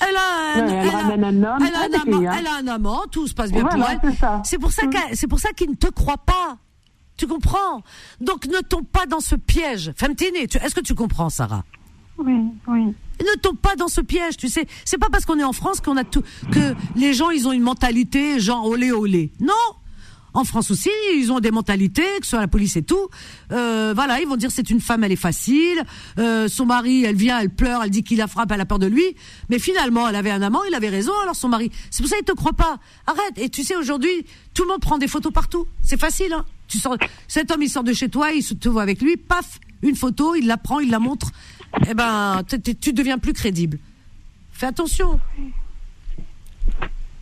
Elle 0.00 0.14
a 0.16 0.20
un, 0.20 0.66
Ouais, 0.66 0.72
elle 0.72 0.86
elle 0.88 0.94
a- 0.94 0.98
ramène 0.98 1.24
un 1.24 1.28
homme, 1.56 1.62
elle 1.66 1.74
a 1.74 1.80
un 1.80 2.00
amant, 2.02 2.18
bien. 2.20 2.32
elle 2.32 2.46
a 2.46 2.54
un 2.56 2.66
amant, 2.68 3.00
tout 3.10 3.26
se 3.26 3.34
passe 3.34 3.50
bien 3.50 3.62
Voilà, 3.68 3.96
pour 3.98 4.08
elle. 4.10 4.40
c'est 4.44 4.58
pour 4.58 4.70
ça 4.70 4.86
Mm. 4.86 4.90
qu'elle- 4.90 5.16
c'est 5.16 5.26
pour 5.26 5.40
ça 5.40 5.50
qu'ils 5.52 5.70
ne 5.70 5.74
te 5.74 5.88
croient 5.88 6.18
pas. 6.24 6.56
Tu 7.16 7.26
comprends? 7.26 7.82
Donc 8.20 8.46
ne 8.46 8.60
tombe 8.60 8.86
pas 8.86 9.06
dans 9.06 9.18
ce 9.18 9.34
piège. 9.34 9.92
Femtine, 9.96 10.46
tu- 10.48 10.58
est-ce 10.58 10.74
que 10.76 10.80
tu 10.80 10.94
comprends, 10.94 11.30
Sarah? 11.30 11.64
Oui, 12.16 12.34
oui. 12.68 12.94
ne 13.20 13.40
tombe 13.40 13.58
pas 13.58 13.74
dans 13.74 13.88
ce 13.88 14.00
piège, 14.00 14.36
tu 14.36 14.48
sais. 14.48 14.66
C'est 14.84 14.98
pas 14.98 15.08
parce 15.10 15.24
qu'on 15.24 15.38
est 15.40 15.44
en 15.44 15.52
France 15.52 15.80
qu'on 15.80 15.96
a 15.96 16.04
tout 16.04 16.22
que 16.52 16.74
les 16.94 17.12
gens 17.12 17.30
ils 17.30 17.48
ont 17.48 17.52
une 17.52 17.62
mentalité 17.62 18.38
genre 18.38 18.64
olé 18.66 18.92
olé. 18.92 19.32
Non. 19.40 19.52
En 20.34 20.44
France 20.44 20.70
aussi, 20.70 20.90
ils 21.14 21.32
ont 21.32 21.40
des 21.40 21.50
mentalités, 21.50 22.02
que 22.20 22.24
ce 22.24 22.30
soit 22.30 22.40
la 22.40 22.48
police 22.48 22.76
et 22.76 22.82
tout. 22.82 23.08
Euh, 23.52 23.92
voilà, 23.94 24.20
ils 24.20 24.28
vont 24.28 24.36
dire 24.36 24.50
c'est 24.50 24.70
une 24.70 24.80
femme, 24.80 25.04
elle 25.04 25.12
est 25.12 25.16
facile. 25.16 25.82
Euh, 26.18 26.48
son 26.48 26.66
mari, 26.66 27.04
elle 27.04 27.16
vient, 27.16 27.38
elle 27.40 27.50
pleure, 27.50 27.82
elle 27.82 27.90
dit 27.90 28.02
qu'il 28.02 28.18
la 28.18 28.26
frappe, 28.26 28.52
elle 28.52 28.60
a 28.60 28.66
peur 28.66 28.78
de 28.78 28.86
lui. 28.86 29.04
Mais 29.48 29.58
finalement, 29.58 30.08
elle 30.08 30.16
avait 30.16 30.30
un 30.30 30.42
amant, 30.42 30.62
il 30.64 30.74
avait 30.74 30.88
raison. 30.88 31.12
Alors 31.22 31.36
son 31.36 31.48
mari, 31.48 31.70
c'est 31.90 32.02
pour 32.02 32.10
ça 32.10 32.16
qu'ils 32.16 32.24
te 32.24 32.32
croient 32.32 32.52
pas. 32.52 32.78
Arrête. 33.06 33.38
Et 33.38 33.48
tu 33.48 33.64
sais 33.64 33.76
aujourd'hui, 33.76 34.26
tout 34.54 34.62
le 34.62 34.68
monde 34.68 34.80
prend 34.80 34.98
des 34.98 35.08
photos 35.08 35.32
partout. 35.32 35.66
C'est 35.82 35.98
facile. 35.98 36.32
Hein. 36.32 36.44
Tu 36.68 36.78
sors, 36.78 36.96
cet 37.26 37.50
homme, 37.50 37.62
il 37.62 37.70
sort 37.70 37.84
de 37.84 37.92
chez 37.92 38.08
toi, 38.08 38.30
il 38.32 38.44
te 38.44 38.68
voit 38.68 38.82
avec 38.82 39.00
lui, 39.00 39.16
paf, 39.16 39.58
une 39.82 39.96
photo, 39.96 40.34
il 40.34 40.46
la 40.46 40.58
prend, 40.58 40.80
il 40.80 40.90
la 40.90 40.98
montre. 40.98 41.30
Eh 41.88 41.94
ben, 41.94 42.42
tu 42.80 42.92
deviens 42.92 43.18
plus 43.18 43.32
crédible. 43.32 43.78
Fais 44.52 44.66
attention. 44.66 45.20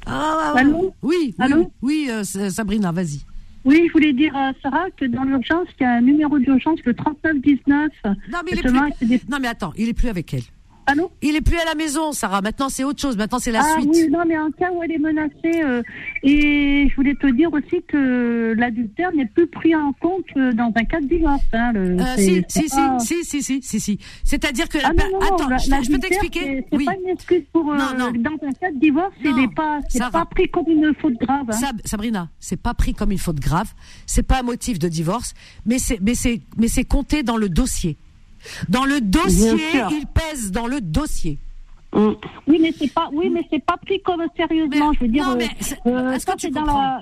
Ah, 0.06 0.52
ouais. 0.54 0.60
Allô 0.60 0.94
oui, 1.02 1.16
oui, 1.18 1.34
Allô 1.38 1.70
oui, 1.82 2.08
euh, 2.10 2.24
Sabrina, 2.24 2.92
vas-y. 2.92 3.20
Oui, 3.64 3.82
je 3.88 3.92
voulais 3.92 4.12
dire 4.12 4.34
à 4.36 4.52
Sarah 4.62 4.86
que 4.96 5.04
dans 5.06 5.24
l'urgence, 5.24 5.66
il 5.80 5.82
y 5.82 5.86
a 5.86 5.94
un 5.94 6.00
numéro 6.00 6.38
d'urgence, 6.38 6.78
le 6.84 6.94
3919. 6.94 7.90
Non, 8.04 8.38
mais 8.44 8.52
il 8.52 8.58
est 8.58 8.62
plus... 8.62 9.20
Non, 9.28 9.38
mais 9.40 9.48
attends, 9.48 9.72
il 9.76 9.88
est 9.88 9.94
plus 9.94 10.08
avec 10.08 10.32
elle. 10.34 10.42
Allô 10.86 11.10
Il 11.22 11.34
est 11.34 11.40
plus 11.40 11.58
à 11.58 11.64
la 11.64 11.74
maison, 11.74 12.12
Sarah. 12.12 12.40
Maintenant, 12.42 12.68
c'est 12.68 12.84
autre 12.84 13.00
chose. 13.00 13.16
Maintenant, 13.16 13.38
c'est 13.40 13.50
la 13.50 13.60
ah 13.62 13.80
suite. 13.80 13.90
oui, 13.92 14.08
non, 14.10 14.20
mais 14.26 14.38
en 14.38 14.50
cas 14.52 14.70
où 14.72 14.82
elle 14.82 14.92
est 14.92 14.98
menacée, 14.98 15.62
euh, 15.64 15.82
et 16.22 16.88
je 16.88 16.94
voulais 16.96 17.14
te 17.14 17.26
dire 17.26 17.52
aussi 17.52 17.82
que 17.88 18.54
l'adultère 18.56 19.12
n'est 19.12 19.26
plus 19.26 19.46
pris 19.48 19.74
en 19.74 19.92
compte 19.94 20.24
euh, 20.36 20.52
dans 20.52 20.72
un 20.74 20.84
cas 20.84 21.00
de 21.00 21.06
divorce. 21.06 21.42
Hein, 21.52 21.72
le- 21.72 22.00
Euh, 22.00 22.04
si, 22.16 22.44
si, 22.48 22.68
pas- 22.68 22.98
si, 23.00 23.24
si, 23.24 23.42
si, 23.42 23.62
si, 23.62 23.80
si. 23.80 23.98
C'est-à-dire 24.24 24.68
que 24.68 24.78
la 24.78 24.88
Ah 24.90 24.94
per- 24.94 25.04
non, 25.12 25.18
attends, 25.20 25.48
la- 25.48 25.58
je, 25.58 25.90
peux 25.90 25.98
t'expliquer? 25.98 26.64
c'est- 26.70 26.76
Oui. 26.76 26.84
pas 26.84 26.94
une 27.02 27.08
excuse 27.10 27.42
pour. 27.52 27.72
euh, 27.72 27.76
Non, 27.76 27.98
non. 27.98 28.12
Dans 28.20 28.46
un 28.46 28.52
cas 28.52 28.70
de 28.70 28.78
divorce, 28.78 29.12
ce 29.22 29.28
Non, 29.28 29.36
n'est 29.38 29.48
pas, 29.48 29.80
c'est 29.88 29.98
Sarah. 29.98 30.10
pas 30.12 30.24
pris 30.26 30.48
comme 30.48 30.68
une 30.68 30.94
faute 31.00 31.14
grave. 31.20 31.46
hein. 31.48 31.52
Sab- 31.52 31.80
Sabrina, 31.84 32.28
c'est 32.38 32.60
pas 32.60 32.74
pris 32.74 32.94
comme 32.94 33.10
une 33.12 33.18
faute 33.18 33.40
grave, 33.40 33.72
c'est 34.06 34.22
pas 34.22 34.40
un 34.40 34.42
motif 34.44 34.78
de 34.78 34.88
divorce, 34.88 35.34
mais 35.64 35.78
c'est 35.78 35.98
mais 36.00 36.14
c'est 36.14 36.40
mais 36.56 36.68
c'est 36.68 36.84
compté 36.84 37.22
dans 37.22 37.36
le 37.36 37.48
dossier. 37.48 37.96
Dans 38.68 38.84
le 38.84 39.00
dossier, 39.00 39.52
il 39.90 40.06
pèse 40.06 40.50
dans 40.52 40.66
le 40.66 40.80
dossier. 40.80 41.38
Oui, 41.92 42.58
mais 42.60 42.72
c'est 42.78 42.92
pas, 42.92 43.08
oui, 43.12 43.30
mais 43.30 43.46
c'est 43.50 43.64
pas 43.64 43.76
pris 43.78 44.00
comme 44.02 44.22
sérieusement. 44.36 44.92
je 44.92 45.00
veux 45.00 45.08
dire, 45.08 45.24
non, 45.24 45.32
euh, 45.32 45.36
mais 45.38 45.48
euh, 45.90 46.12
est-ce 46.12 46.26
que 46.26 46.36
tu 46.36 46.50
dans 46.50 46.64
la- 46.64 47.00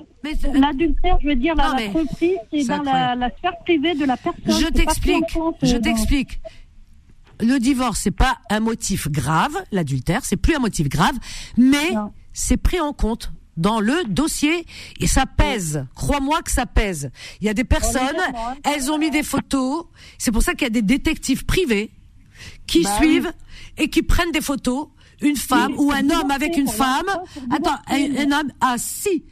l'adultère, 0.53 1.19
je 1.21 1.29
veux 1.29 1.35
dire, 1.35 1.55
la, 1.57 1.69
Non, 1.71 1.75
la 1.77 1.89
tromperie, 1.89 2.37
c'est 2.53 2.65
dans 2.69 2.83
la, 2.83 3.17
la 3.17 3.31
sphère 3.37 3.59
privée 3.65 3.95
de 3.95 4.05
la 4.05 4.17
personne. 4.17 4.43
Je 4.47 4.69
t'explique, 4.69 5.25
je 5.63 5.77
euh, 5.77 5.81
t'explique. 5.81 6.41
Le 7.41 7.59
divorce, 7.59 8.01
c'est 8.03 8.13
pas 8.13 8.39
un 8.51 8.61
motif 8.61 9.09
grave, 9.11 9.57
l'adultère, 9.73 10.25
c'est 10.25 10.37
plus 10.37 10.55
un 10.55 10.61
motif 10.61 10.89
grave, 10.89 11.17
mais 11.57 11.91
c'est 12.33 12.57
pris 12.57 12.79
en 12.79 12.93
compte 12.93 13.33
dans 13.57 13.81
le 13.81 14.05
dossier 14.09 14.67
et 15.01 15.07
ça 15.07 15.27
pèse. 15.27 15.87
Crois-moi 15.95 16.43
que 16.43 16.51
ça 16.51 16.67
pèse. 16.67 17.11
Il 17.41 17.47
y 17.47 17.49
a 17.49 17.55
des 17.55 17.65
personnes, 17.65 18.21
elles 18.65 18.91
ont 18.91 18.99
mis 18.99 19.11
des 19.11 19.23
photos. 19.23 19.85
C'est 20.19 20.33
pour 20.33 20.43
ça 20.43 20.53
qu'il 20.55 20.63
y 20.63 20.67
a 20.67 20.71
des 20.71 20.83
détectives 20.83 21.45
privés 21.45 21.91
qui 22.67 22.83
Bah 22.83 22.97
suivent 22.99 23.33
et 23.79 23.89
qui 23.89 24.03
prennent 24.03 24.33
des 24.33 24.41
photos. 24.41 24.89
Une 25.21 25.37
femme 25.37 25.75
ou 25.79 25.93
un 25.93 26.11
homme 26.11 26.31
avec 26.31 26.57
une 26.57 26.69
femme. 26.69 27.07
Attends, 27.51 27.79
un, 27.89 28.17
un 28.17 28.41
homme. 28.41 28.53
Ah 28.61 28.75
si. 28.79 29.25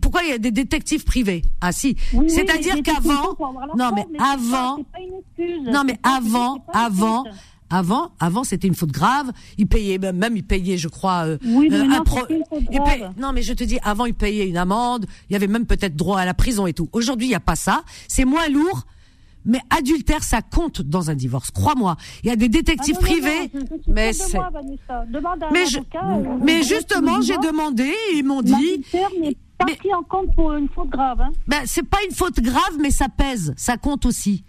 Pourquoi 0.00 0.24
il 0.24 0.30
y 0.30 0.32
a 0.32 0.38
des 0.38 0.50
détectives 0.50 1.04
privés? 1.04 1.42
Ah 1.60 1.70
si. 1.70 1.96
Oui, 2.12 2.28
C'est-à-dire 2.28 2.82
qu'avant, 2.82 3.36
non 3.76 3.90
mais 3.94 4.06
avant, 4.18 4.78
non 5.70 5.84
mais 5.84 5.98
avant, 6.02 6.64
avant. 6.72 7.24
Avant, 7.70 8.12
avant, 8.20 8.44
c'était 8.44 8.68
une 8.68 8.74
faute 8.74 8.92
grave. 8.92 9.30
Il 9.58 9.66
payait 9.66 9.98
même, 9.98 10.16
même 10.16 10.36
il 10.36 10.44
payait, 10.44 10.78
je 10.78 10.88
crois, 10.88 11.26
euh, 11.26 11.38
Oui, 11.44 11.68
mais 11.70 11.76
euh, 11.80 11.84
non, 11.84 11.96
un 11.96 12.02
pro- 12.02 12.26
une 12.30 12.44
faute. 12.48 12.62
Non, 13.18 13.32
mais 13.32 13.42
je 13.42 13.52
te 13.52 13.64
dis, 13.64 13.78
avant, 13.82 14.06
il 14.06 14.14
payait 14.14 14.48
une 14.48 14.56
amende. 14.56 15.06
Il 15.28 15.32
y 15.34 15.36
avait 15.36 15.46
même 15.46 15.66
peut-être 15.66 15.96
droit 15.96 16.18
à 16.20 16.24
la 16.24 16.34
prison 16.34 16.66
et 16.66 16.72
tout. 16.72 16.88
Aujourd'hui, 16.92 17.26
il 17.28 17.30
y 17.30 17.34
a 17.34 17.40
pas 17.40 17.56
ça. 17.56 17.82
C'est 18.08 18.24
moins 18.24 18.48
lourd. 18.48 18.86
Mais 19.44 19.60
adultère, 19.70 20.24
ça 20.24 20.42
compte 20.42 20.82
dans 20.82 21.10
un 21.10 21.14
divorce. 21.14 21.50
Crois-moi. 21.50 21.96
Il 22.22 22.28
y 22.28 22.32
a 22.32 22.36
des 22.36 22.48
détectives 22.50 22.96
Ah 23.00 23.04
non, 23.04 23.10
non, 23.10 23.16
non, 23.16 23.48
privés. 23.48 23.50
mais 23.86 24.12
c'est. 24.12 24.38
Mais, 25.52 25.64
je- 25.66 25.78
avocat, 25.78 26.00
euh, 26.06 26.38
mais 26.42 26.62
justement, 26.62 27.20
j'ai 27.22 27.36
demandé. 27.38 27.90
Ils 28.14 28.24
m'ont 28.24 28.42
dit. 28.42 28.52
N'est 29.20 29.36
pas 29.58 29.66
pris 29.76 29.94
en 29.94 30.02
compte 30.02 30.34
pour 30.34 30.52
une 30.52 30.68
faute 30.68 30.90
grave. 30.90 31.20
Hein. 31.20 31.30
Ben, 31.46 31.62
c'est 31.66 31.82
pas 31.82 31.98
une 32.08 32.14
faute 32.14 32.40
grave, 32.40 32.76
mais 32.80 32.90
ça 32.90 33.06
pèse. 33.08 33.54
Ça 33.56 33.76
compte 33.76 34.04
aussi. 34.06 34.44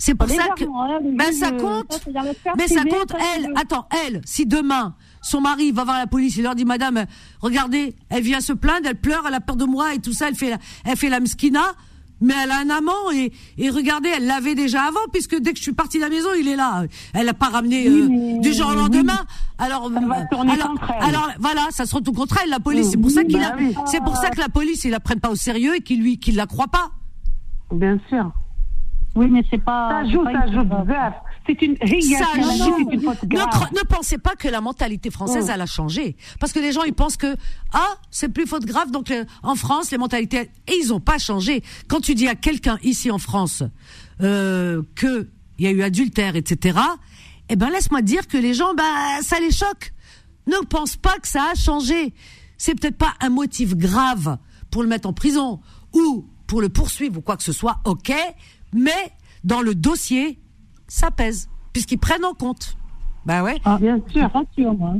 C'est 0.00 0.14
pour 0.14 0.28
ça 0.28 0.48
que. 0.56 0.64
Hein, 0.64 0.98
Ben, 1.16 1.30
ça 1.32 1.52
compte. 1.52 1.92
ça, 1.92 2.00
la 2.12 2.22
Mais 2.56 2.66
ça 2.68 2.82
compte, 2.84 3.10
ça, 3.12 3.18
elle. 3.36 3.48
le- 3.48 3.58
Attends, 3.58 3.86
elle, 4.06 4.22
si 4.24 4.46
demain, 4.46 4.94
son 5.22 5.40
mari 5.42 5.72
va 5.72 5.84
voir 5.84 5.98
la 5.98 6.06
police, 6.06 6.36
il 6.36 6.42
leur 6.42 6.54
dit, 6.54 6.64
madame, 6.64 7.04
regardez, 7.40 7.94
elle 8.08 8.22
vient 8.22 8.40
se 8.40 8.54
plaindre, 8.54 8.86
elle 8.88 8.96
pleure, 8.98 9.24
elle 9.28 9.34
a 9.34 9.40
peur 9.40 9.56
de 9.56 9.66
moi 9.66 9.94
et 9.94 9.98
tout 9.98 10.12
ça, 10.14 10.28
elle 10.28 10.34
fait 10.34 10.50
la, 10.50 10.56
elle 10.86 10.96
fait 10.96 11.10
la 11.10 11.20
mskina. 11.20 11.62
Mais 12.22 12.34
elle 12.44 12.50
a 12.50 12.58
un 12.58 12.68
amant 12.68 13.10
et, 13.14 13.32
et 13.56 13.70
regardez, 13.70 14.10
elle 14.14 14.26
l'avait 14.26 14.54
déjà 14.54 14.82
avant 14.82 15.00
puisque 15.10 15.38
dès 15.40 15.52
que 15.52 15.56
je 15.56 15.62
suis 15.62 15.72
partie 15.72 15.96
de 15.96 16.02
la 16.02 16.10
maison, 16.10 16.28
il 16.38 16.48
est 16.48 16.56
là. 16.56 16.84
Elle 17.14 17.24
n'a 17.24 17.32
pas 17.32 17.48
ramené 17.48 17.88
euh, 17.88 18.40
du 18.40 18.52
jour 18.52 18.68
au 18.68 18.74
lendemain. 18.74 19.24
Alors, 19.56 19.90
alors, 19.90 20.74
alors, 21.00 21.30
voilà, 21.38 21.62
ça 21.70 21.86
se 21.86 21.94
retourne 21.94 22.14
contre 22.18 22.36
elle, 22.44 22.50
la 22.50 22.60
police. 22.60 22.90
C'est 22.90 22.98
pour 22.98 23.10
ça 23.10 23.24
qu'il 23.24 23.38
Bah 23.38 23.52
a- 23.54 23.56
oui. 23.56 23.74
c'est 23.86 24.02
pour 24.04 24.18
ça 24.18 24.28
que 24.28 24.38
la 24.38 24.50
police, 24.50 24.84
ils 24.84 24.90
la 24.90 25.00
prennent 25.00 25.20
pas 25.20 25.30
au 25.30 25.34
sérieux 25.34 25.76
et 25.76 25.80
qu'ils 25.80 26.02
lui, 26.02 26.18
qu'ils 26.18 26.36
la 26.36 26.44
croient 26.46 26.68
pas. 26.68 26.90
Bien 27.72 27.98
sûr. 28.10 28.30
Oui, 29.14 29.26
mais 29.28 29.44
c'est 29.50 29.62
pas. 29.62 30.02
Ça 30.04 30.10
joue, 30.10 30.22
pas 30.22 30.32
ça 30.32 30.52
joue 30.52 30.64
grave. 30.64 31.12
C'est 31.46 31.60
une 31.62 31.76
réaction. 31.80 32.16
Ne, 32.36 33.78
ne, 33.78 33.84
pensez 33.88 34.18
pas 34.18 34.36
que 34.36 34.46
la 34.46 34.60
mentalité 34.60 35.10
française, 35.10 35.48
mm. 35.48 35.50
elle 35.50 35.60
a 35.60 35.66
changé. 35.66 36.16
Parce 36.38 36.52
que 36.52 36.60
les 36.60 36.72
gens, 36.72 36.84
ils 36.84 36.94
pensent 36.94 37.16
que, 37.16 37.34
ah, 37.72 37.94
c'est 38.10 38.28
plus 38.28 38.46
faute 38.46 38.64
grave. 38.64 38.90
Donc, 38.90 39.10
euh, 39.10 39.24
en 39.42 39.56
France, 39.56 39.90
les 39.90 39.98
mentalités, 39.98 40.50
et 40.68 40.74
ils 40.80 40.88
n'ont 40.88 41.00
pas 41.00 41.18
changé. 41.18 41.62
Quand 41.88 42.00
tu 42.00 42.14
dis 42.14 42.28
à 42.28 42.36
quelqu'un 42.36 42.78
ici 42.82 43.10
en 43.10 43.18
France, 43.18 43.64
euh, 44.20 44.82
que 44.94 45.28
il 45.58 45.64
y 45.64 45.68
a 45.68 45.72
eu 45.72 45.82
adultère, 45.82 46.36
etc., 46.36 46.78
eh 47.50 47.56
ben, 47.56 47.68
laisse-moi 47.68 48.00
dire 48.00 48.28
que 48.28 48.38
les 48.38 48.54
gens, 48.54 48.74
bah, 48.74 48.84
ça 49.22 49.40
les 49.40 49.50
choque. 49.50 49.92
Ne 50.46 50.64
pense 50.66 50.96
pas 50.96 51.18
que 51.18 51.28
ça 51.28 51.48
a 51.52 51.54
changé. 51.54 52.14
C'est 52.56 52.78
peut-être 52.78 52.96
pas 52.96 53.14
un 53.20 53.28
motif 53.28 53.74
grave 53.74 54.38
pour 54.70 54.82
le 54.82 54.88
mettre 54.88 55.08
en 55.08 55.12
prison 55.12 55.60
ou 55.92 56.26
pour 56.46 56.60
le 56.60 56.68
poursuivre 56.68 57.18
ou 57.18 57.20
quoi 57.22 57.36
que 57.36 57.42
ce 57.42 57.52
soit. 57.52 57.80
Ok 57.84 58.12
mais 58.72 59.12
dans 59.44 59.60
le 59.62 59.74
dossier 59.74 60.38
ça 60.88 61.10
pèse, 61.10 61.48
puisqu'ils 61.72 61.98
prennent 61.98 62.24
en 62.24 62.34
compte. 62.34 62.76
Bah 63.26 63.42
ouais. 63.44 63.56
Ah, 63.64 63.78
bien 63.80 64.00
sûr. 64.10 64.28
Pas 64.30 64.42
sûr, 64.56 64.74
moi. 64.74 64.94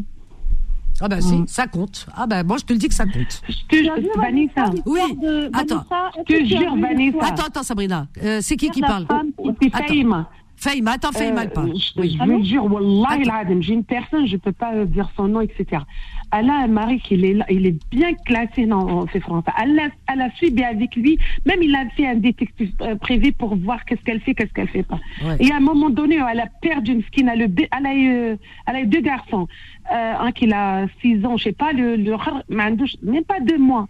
Ah 1.03 1.09
bah 1.09 1.21
si, 1.23 1.43
ça 1.47 1.67
compte. 1.67 2.07
Ah 2.15 2.27
bah 2.27 2.45
moi 2.45 2.59
je 2.59 2.65
te 2.65 2.73
le 2.75 2.79
dis 2.79 2.89
que 2.89 2.95
ça 2.95 3.07
compte. 3.07 3.43
Je 3.49 3.55
te 3.69 3.77
jure, 3.77 3.95
Vanessa. 4.17 4.65
Oui. 4.85 5.01
de- 5.17 5.47
Attends. 5.55 5.85
Vanessa, 5.89 6.11
Je 6.19 6.23
te 6.35 6.45
jure, 6.45 6.77
Vanessa. 6.77 7.19
Attends, 7.23 7.45
attends 7.47 7.63
Sabrina. 7.63 8.07
Euh, 8.23 8.41
c'est 8.43 8.57
qui 8.57 8.69
qui 8.71 8.83
parle 8.83 9.07
c'est 9.09 9.75
Attends. 9.75 9.87
Faïma. 9.87 10.31
Faïma, 10.57 10.91
attends, 10.93 11.13
Faïma, 11.13 11.45
elle 11.45 11.53
parle. 11.53 11.71
Euh, 11.71 11.75
je, 11.75 11.99
Oui. 12.01 12.19
je 12.21 12.31
vous 12.31 12.45
jure, 12.45 12.65
Wallah, 12.71 13.17
il 13.19 13.31
adem, 13.31 13.63
j'ai 13.63 13.73
une 13.73 13.85
personne, 13.85 14.27
je 14.27 14.37
peux 14.37 14.53
pas 14.53 14.85
dire 14.85 15.09
son 15.17 15.27
nom, 15.27 15.41
etc. 15.41 15.83
Elle 16.33 16.49
a 16.49 16.55
un 16.59 16.69
mari 16.69 17.01
qui 17.01 17.15
est, 17.15 17.35
là, 17.35 17.45
il 17.51 17.67
est 17.67 17.77
bien 17.91 18.15
classé 18.15 18.65
dans 18.67 19.07
ses 19.09 19.19
français. 19.21 19.51
Elle 19.61 19.79
a, 19.79 19.89
elle 20.13 20.21
a 20.21 20.31
suivi 20.37 20.63
avec 20.63 20.95
lui, 20.95 21.19
même 21.45 21.63
il 21.63 21.75
a 21.75 21.89
fait 21.97 22.07
un 22.07 22.15
détective 22.15 22.73
euh, 22.83 22.95
privé 22.95 23.33
pour 23.33 23.57
voir 23.57 23.85
qu'est-ce 23.85 24.03
qu'elle 24.03 24.21
fait, 24.21 24.35
qu'est-ce 24.35 24.53
qu'elle 24.53 24.69
fait 24.69 24.85
pas. 24.85 25.01
Ouais. 25.25 25.37
Et 25.41 25.51
à 25.51 25.57
un 25.57 25.61
moment 25.61 25.91
donné, 25.91 26.19
elle 26.31 26.41
a 26.41 26.47
perdu 26.63 26.93
une 26.93 27.03
skin, 27.03 27.27
elle 27.27 27.43
a, 27.43 27.49
deux- 27.49 27.67
elle 27.77 27.87
a, 27.87 27.95
eu, 27.97 28.37
elle 28.67 28.77
a 28.77 28.81
eu 28.81 28.87
deux 28.87 29.01
garçons. 29.01 29.49
Euh, 29.93 30.13
un 30.21 30.31
qui 30.31 30.53
a 30.53 30.87
6 31.01 31.25
ans, 31.27 31.37
je 31.37 31.45
sais 31.45 31.53
pas, 31.53 31.73
le, 31.73 31.97
le, 31.97 32.15
même 32.49 33.25
pas 33.25 33.41
deux 33.41 33.59
mois. 33.59 33.89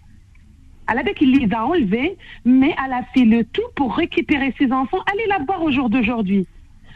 Elle 0.88 1.14
qu'il 1.14 1.38
les 1.38 1.52
a 1.54 1.64
enlevés, 1.66 2.16
mais 2.44 2.74
elle 2.84 2.92
a 2.92 3.02
fait 3.14 3.24
le 3.24 3.44
tout 3.44 3.62
pour 3.76 3.94
récupérer 3.94 4.54
ses 4.58 4.72
enfants. 4.72 4.98
Allez 5.12 5.26
la 5.28 5.38
voir 5.44 5.62
au 5.62 5.70
jour 5.70 5.88
d'aujourd'hui. 5.88 6.46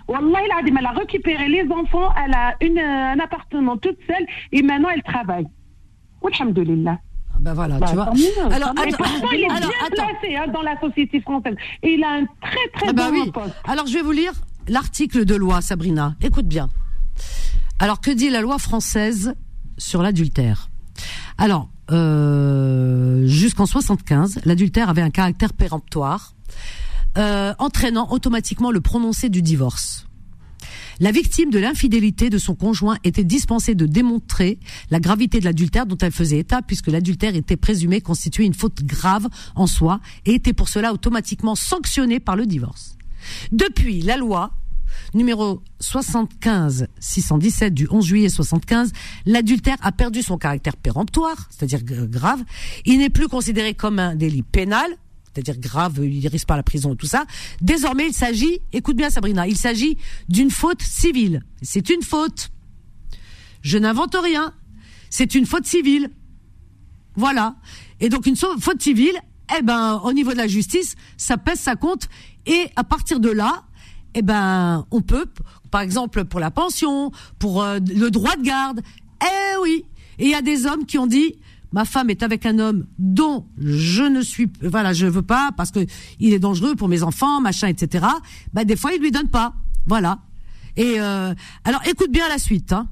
Wallah, 0.08 0.38
elle 0.66 0.86
a 0.86 0.90
récupéré 0.90 1.48
les 1.48 1.66
enfants, 1.70 2.10
elle 2.24 2.34
a 2.34 2.54
une, 2.60 2.78
un 2.78 3.18
appartement 3.18 3.76
toute 3.76 3.98
seule 4.06 4.26
et 4.52 4.62
maintenant 4.62 4.88
elle 4.94 5.02
travaille. 5.02 5.46
Alhamdulillah. 6.22 6.98
Ah 7.34 7.38
ben 7.40 7.54
voilà, 7.54 7.78
tu 7.80 7.94
vois. 7.94 8.12
Alors, 8.50 8.70
attends, 8.70 9.30
il 9.32 9.44
est 9.44 9.48
bien 9.48 9.68
placé 9.90 10.36
hein, 10.36 10.46
dans 10.52 10.62
la 10.62 10.78
société 10.80 11.20
française. 11.20 11.56
Et 11.82 11.94
il 11.94 12.04
a 12.04 12.12
un 12.12 12.24
très 12.40 12.68
très 12.74 12.88
ah 12.88 12.92
ben 12.92 13.10
bon 13.10 13.22
oui. 13.24 13.30
poste. 13.32 13.54
Alors 13.64 13.86
je 13.86 13.94
vais 13.94 14.02
vous 14.02 14.12
lire 14.12 14.32
l'article 14.68 15.24
de 15.24 15.34
loi, 15.34 15.60
Sabrina. 15.60 16.14
Écoute 16.22 16.46
bien. 16.46 16.68
Alors 17.78 18.00
que 18.00 18.10
dit 18.10 18.30
la 18.30 18.40
loi 18.40 18.58
française 18.58 19.34
sur 19.76 20.02
l'adultère? 20.02 20.70
Alors, 21.38 21.68
euh, 21.90 23.26
jusqu'en 23.26 23.66
75, 23.66 24.40
l'adultère 24.44 24.88
avait 24.88 25.02
un 25.02 25.10
caractère 25.10 25.52
péremptoire, 25.52 26.34
euh, 27.18 27.54
entraînant 27.58 28.10
automatiquement 28.10 28.70
le 28.70 28.80
prononcé 28.80 29.28
du 29.28 29.42
divorce. 29.42 30.06
La 31.00 31.10
victime 31.10 31.50
de 31.50 31.58
l'infidélité 31.58 32.30
de 32.30 32.38
son 32.38 32.54
conjoint 32.54 32.98
était 33.02 33.24
dispensée 33.24 33.74
de 33.74 33.86
démontrer 33.86 34.58
la 34.90 35.00
gravité 35.00 35.40
de 35.40 35.44
l'adultère 35.44 35.86
dont 35.86 35.98
elle 35.98 36.12
faisait 36.12 36.38
état, 36.38 36.62
puisque 36.62 36.86
l'adultère 36.86 37.34
était 37.34 37.56
présumé 37.56 38.00
constituer 38.00 38.44
une 38.44 38.54
faute 38.54 38.84
grave 38.84 39.28
en 39.56 39.66
soi 39.66 40.00
et 40.24 40.34
était 40.34 40.52
pour 40.52 40.68
cela 40.68 40.92
automatiquement 40.92 41.56
sanctionné 41.56 42.20
par 42.20 42.36
le 42.36 42.46
divorce. 42.46 42.96
Depuis 43.50 44.02
la 44.02 44.16
loi 44.16 44.52
numéro 45.14 45.62
75 45.80 46.86
617 47.00 47.74
du 47.74 47.88
11 47.90 48.04
juillet 48.04 48.28
75, 48.28 48.92
l'adultère 49.26 49.76
a 49.82 49.90
perdu 49.90 50.22
son 50.22 50.38
caractère 50.38 50.76
péremptoire, 50.76 51.48
c'est-à-dire 51.50 51.82
grave. 51.82 52.42
Il 52.84 52.98
n'est 52.98 53.10
plus 53.10 53.28
considéré 53.28 53.74
comme 53.74 53.98
un 53.98 54.14
délit 54.14 54.42
pénal, 54.42 54.88
c'est-à-dire 55.34 55.58
grave, 55.58 56.00
il 56.04 56.26
risque 56.28 56.46
pas 56.46 56.56
la 56.56 56.62
prison 56.62 56.94
et 56.94 56.96
tout 56.96 57.06
ça. 57.06 57.24
Désormais, 57.60 58.06
il 58.06 58.14
s'agit, 58.14 58.60
écoute 58.72 58.96
bien 58.96 59.10
Sabrina, 59.10 59.48
il 59.48 59.56
s'agit 59.56 59.98
d'une 60.28 60.50
faute 60.50 60.82
civile. 60.82 61.42
C'est 61.62 61.90
une 61.90 62.02
faute. 62.02 62.50
Je 63.62 63.78
n'invente 63.78 64.14
rien. 64.14 64.52
C'est 65.10 65.34
une 65.34 65.46
faute 65.46 65.66
civile. 65.66 66.10
Voilà. 67.16 67.56
Et 68.00 68.08
donc 68.08 68.26
une 68.26 68.36
faute 68.36 68.80
civile, 68.80 69.18
eh 69.58 69.62
ben, 69.62 70.00
au 70.04 70.12
niveau 70.12 70.32
de 70.32 70.36
la 70.36 70.46
justice, 70.46 70.94
ça 71.16 71.36
pèse, 71.36 71.60
ça 71.60 71.74
compte. 71.74 72.08
Et 72.46 72.68
à 72.76 72.84
partir 72.84 73.18
de 73.18 73.30
là, 73.30 73.64
eh 74.14 74.22
ben, 74.22 74.86
on 74.90 75.00
peut, 75.00 75.26
par 75.70 75.80
exemple, 75.80 76.24
pour 76.24 76.40
la 76.40 76.50
pension, 76.50 77.10
pour 77.38 77.62
euh, 77.62 77.78
le 77.80 78.10
droit 78.10 78.36
de 78.36 78.42
garde. 78.42 78.82
Eh 79.22 79.56
oui. 79.62 79.84
Et 80.18 80.26
il 80.26 80.30
y 80.30 80.34
a 80.34 80.42
des 80.42 80.66
hommes 80.66 80.86
qui 80.86 80.98
ont 80.98 81.06
dit, 81.06 81.34
ma 81.74 81.84
femme 81.84 82.08
est 82.08 82.22
avec 82.22 82.46
un 82.46 82.60
homme 82.60 82.86
dont 83.00 83.48
je 83.58 84.04
ne 84.04 84.22
suis, 84.22 84.48
voilà, 84.62 84.92
je 84.92 85.06
veux 85.06 85.22
pas 85.22 85.50
parce 85.56 85.72
que 85.72 85.84
il 86.20 86.32
est 86.32 86.38
dangereux 86.38 86.76
pour 86.76 86.88
mes 86.88 87.02
enfants, 87.02 87.40
machin, 87.40 87.66
etc. 87.66 88.06
Ben, 88.52 88.64
des 88.64 88.76
fois, 88.76 88.92
il 88.92 89.00
lui 89.00 89.10
donne 89.10 89.28
pas. 89.28 89.56
Voilà. 89.84 90.20
Et 90.76 91.00
euh, 91.00 91.34
alors, 91.64 91.80
écoute 91.88 92.12
bien 92.12 92.28
la 92.28 92.38
suite. 92.38 92.72
Hein. 92.72 92.86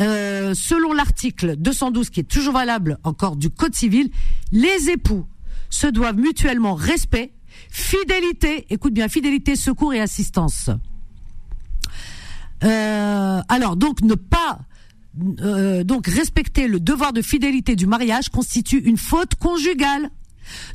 Euh, 0.00 0.52
selon 0.54 0.92
l'article 0.92 1.54
212 1.56 2.10
qui 2.10 2.20
est 2.20 2.24
toujours 2.24 2.54
valable 2.54 2.98
encore 3.04 3.36
du 3.36 3.50
Code 3.50 3.76
civil, 3.76 4.10
les 4.50 4.90
époux 4.90 5.24
se 5.70 5.86
doivent 5.86 6.18
mutuellement 6.18 6.74
respect, 6.74 7.34
fidélité, 7.70 8.66
écoute 8.68 8.94
bien, 8.94 9.08
fidélité, 9.08 9.54
secours 9.54 9.94
et 9.94 10.00
assistance. 10.00 10.70
Euh, 12.64 13.40
alors 13.48 13.76
donc 13.76 14.00
ne 14.00 14.14
pas 14.14 14.58
euh, 15.40 15.84
donc 15.84 16.06
respecter 16.06 16.68
le 16.68 16.80
devoir 16.80 17.12
de 17.12 17.22
fidélité 17.22 17.76
du 17.76 17.86
mariage 17.86 18.28
constitue 18.28 18.78
une 18.78 18.96
faute 18.96 19.34
conjugale. 19.36 20.10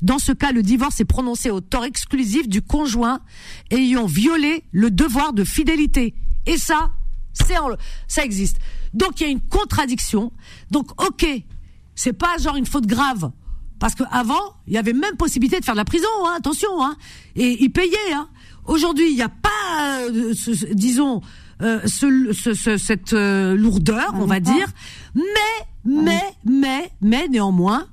Dans 0.01 0.19
ce 0.19 0.31
cas, 0.31 0.51
le 0.51 0.63
divorce 0.63 0.99
est 0.99 1.05
prononcé 1.05 1.49
au 1.49 1.61
tort 1.61 1.85
exclusif 1.85 2.47
du 2.47 2.61
conjoint 2.61 3.22
ayant 3.69 4.05
violé 4.05 4.63
le 4.72 4.91
devoir 4.91 5.34
de 5.34 5.43
fidélité. 5.43 6.13
Et 6.45 6.57
ça, 6.57 6.91
c'est 7.34 7.55
ça 8.07 8.26
existe. 8.26 8.57
Donc 8.93 9.19
il 9.19 9.23
y 9.23 9.27
a 9.27 9.30
une 9.30 9.41
contradiction. 9.41 10.31
Donc 10.72 11.01
ok, 11.01 11.26
c'est 11.95 12.13
pas 12.13 12.38
genre 12.38 12.55
une 12.55 12.65
faute 12.65 12.88
grave. 12.88 13.31
Parce 13.80 13.95
qu'avant, 13.95 14.55
il 14.68 14.73
y 14.73 14.77
avait 14.77 14.93
même 14.93 15.18
possibilité 15.18 15.59
de 15.59 15.65
faire 15.65 15.73
de 15.73 15.80
la 15.80 15.85
prison, 15.85 16.07
hein, 16.26 16.35
attention, 16.38 16.84
hein, 16.84 16.95
et 17.35 17.63
ils 17.63 17.72
payaient. 17.72 18.13
Hein. 18.13 18.30
Aujourd'hui, 18.65 19.09
il 19.09 19.15
n'y 19.15 19.23
a 19.23 19.30
pas, 19.30 20.07
euh, 20.07 20.34
disons, 20.73 21.22
euh, 21.61 21.79
ce, 21.85 22.31
ce- 22.33 22.53
ce- 22.53 22.77
cette 22.77 23.13
euh, 23.13 23.55
lourdeur, 23.55 24.13
on 24.15 24.25
va 24.25 24.39
dire. 24.39 24.67
Mais, 25.15 25.21
mais, 25.85 26.21
mais, 26.45 26.91
mais 27.01 27.27
néanmoins, 27.29 27.88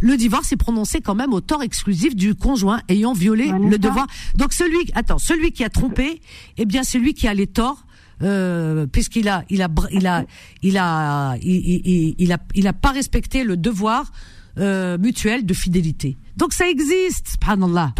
le 0.00 0.16
divorce 0.16 0.52
est 0.52 0.56
prononcé 0.56 1.00
quand 1.00 1.14
même 1.14 1.32
au 1.32 1.40
tort 1.40 1.62
exclusif 1.62 2.14
du 2.14 2.34
conjoint 2.34 2.80
ayant 2.88 3.12
violé 3.14 3.50
le 3.70 3.78
devoir. 3.78 4.06
Donc 4.36 4.52
celui, 4.52 4.78
attends, 4.94 5.18
celui 5.18 5.52
qui 5.52 5.64
a 5.64 5.68
trompé, 5.70 6.20
eh 6.58 6.64
bien 6.66 6.82
c'est 6.82 6.98
lui 6.98 7.14
qui 7.14 7.26
a 7.28 7.34
les 7.34 7.46
torts. 7.46 7.82
Euh, 8.22 8.86
puisqu'il 8.86 9.28
a, 9.28 9.44
il 9.50 9.60
a, 9.60 9.68
il 9.92 10.06
a, 10.06 10.24
il 10.62 10.78
a, 10.78 11.36
il- 11.42 12.14
il 12.18 12.32
a, 12.32 12.38
il 12.54 12.66
a 12.66 12.72
pas 12.72 12.90
respecté 12.92 13.44
le 13.44 13.58
devoir 13.58 14.10
euh, 14.58 14.96
mutuel 14.96 15.44
de 15.44 15.52
fidélité. 15.52 16.16
Donc 16.38 16.54
ça 16.54 16.66
existe, 16.66 17.28
subhanallah. 17.28 17.92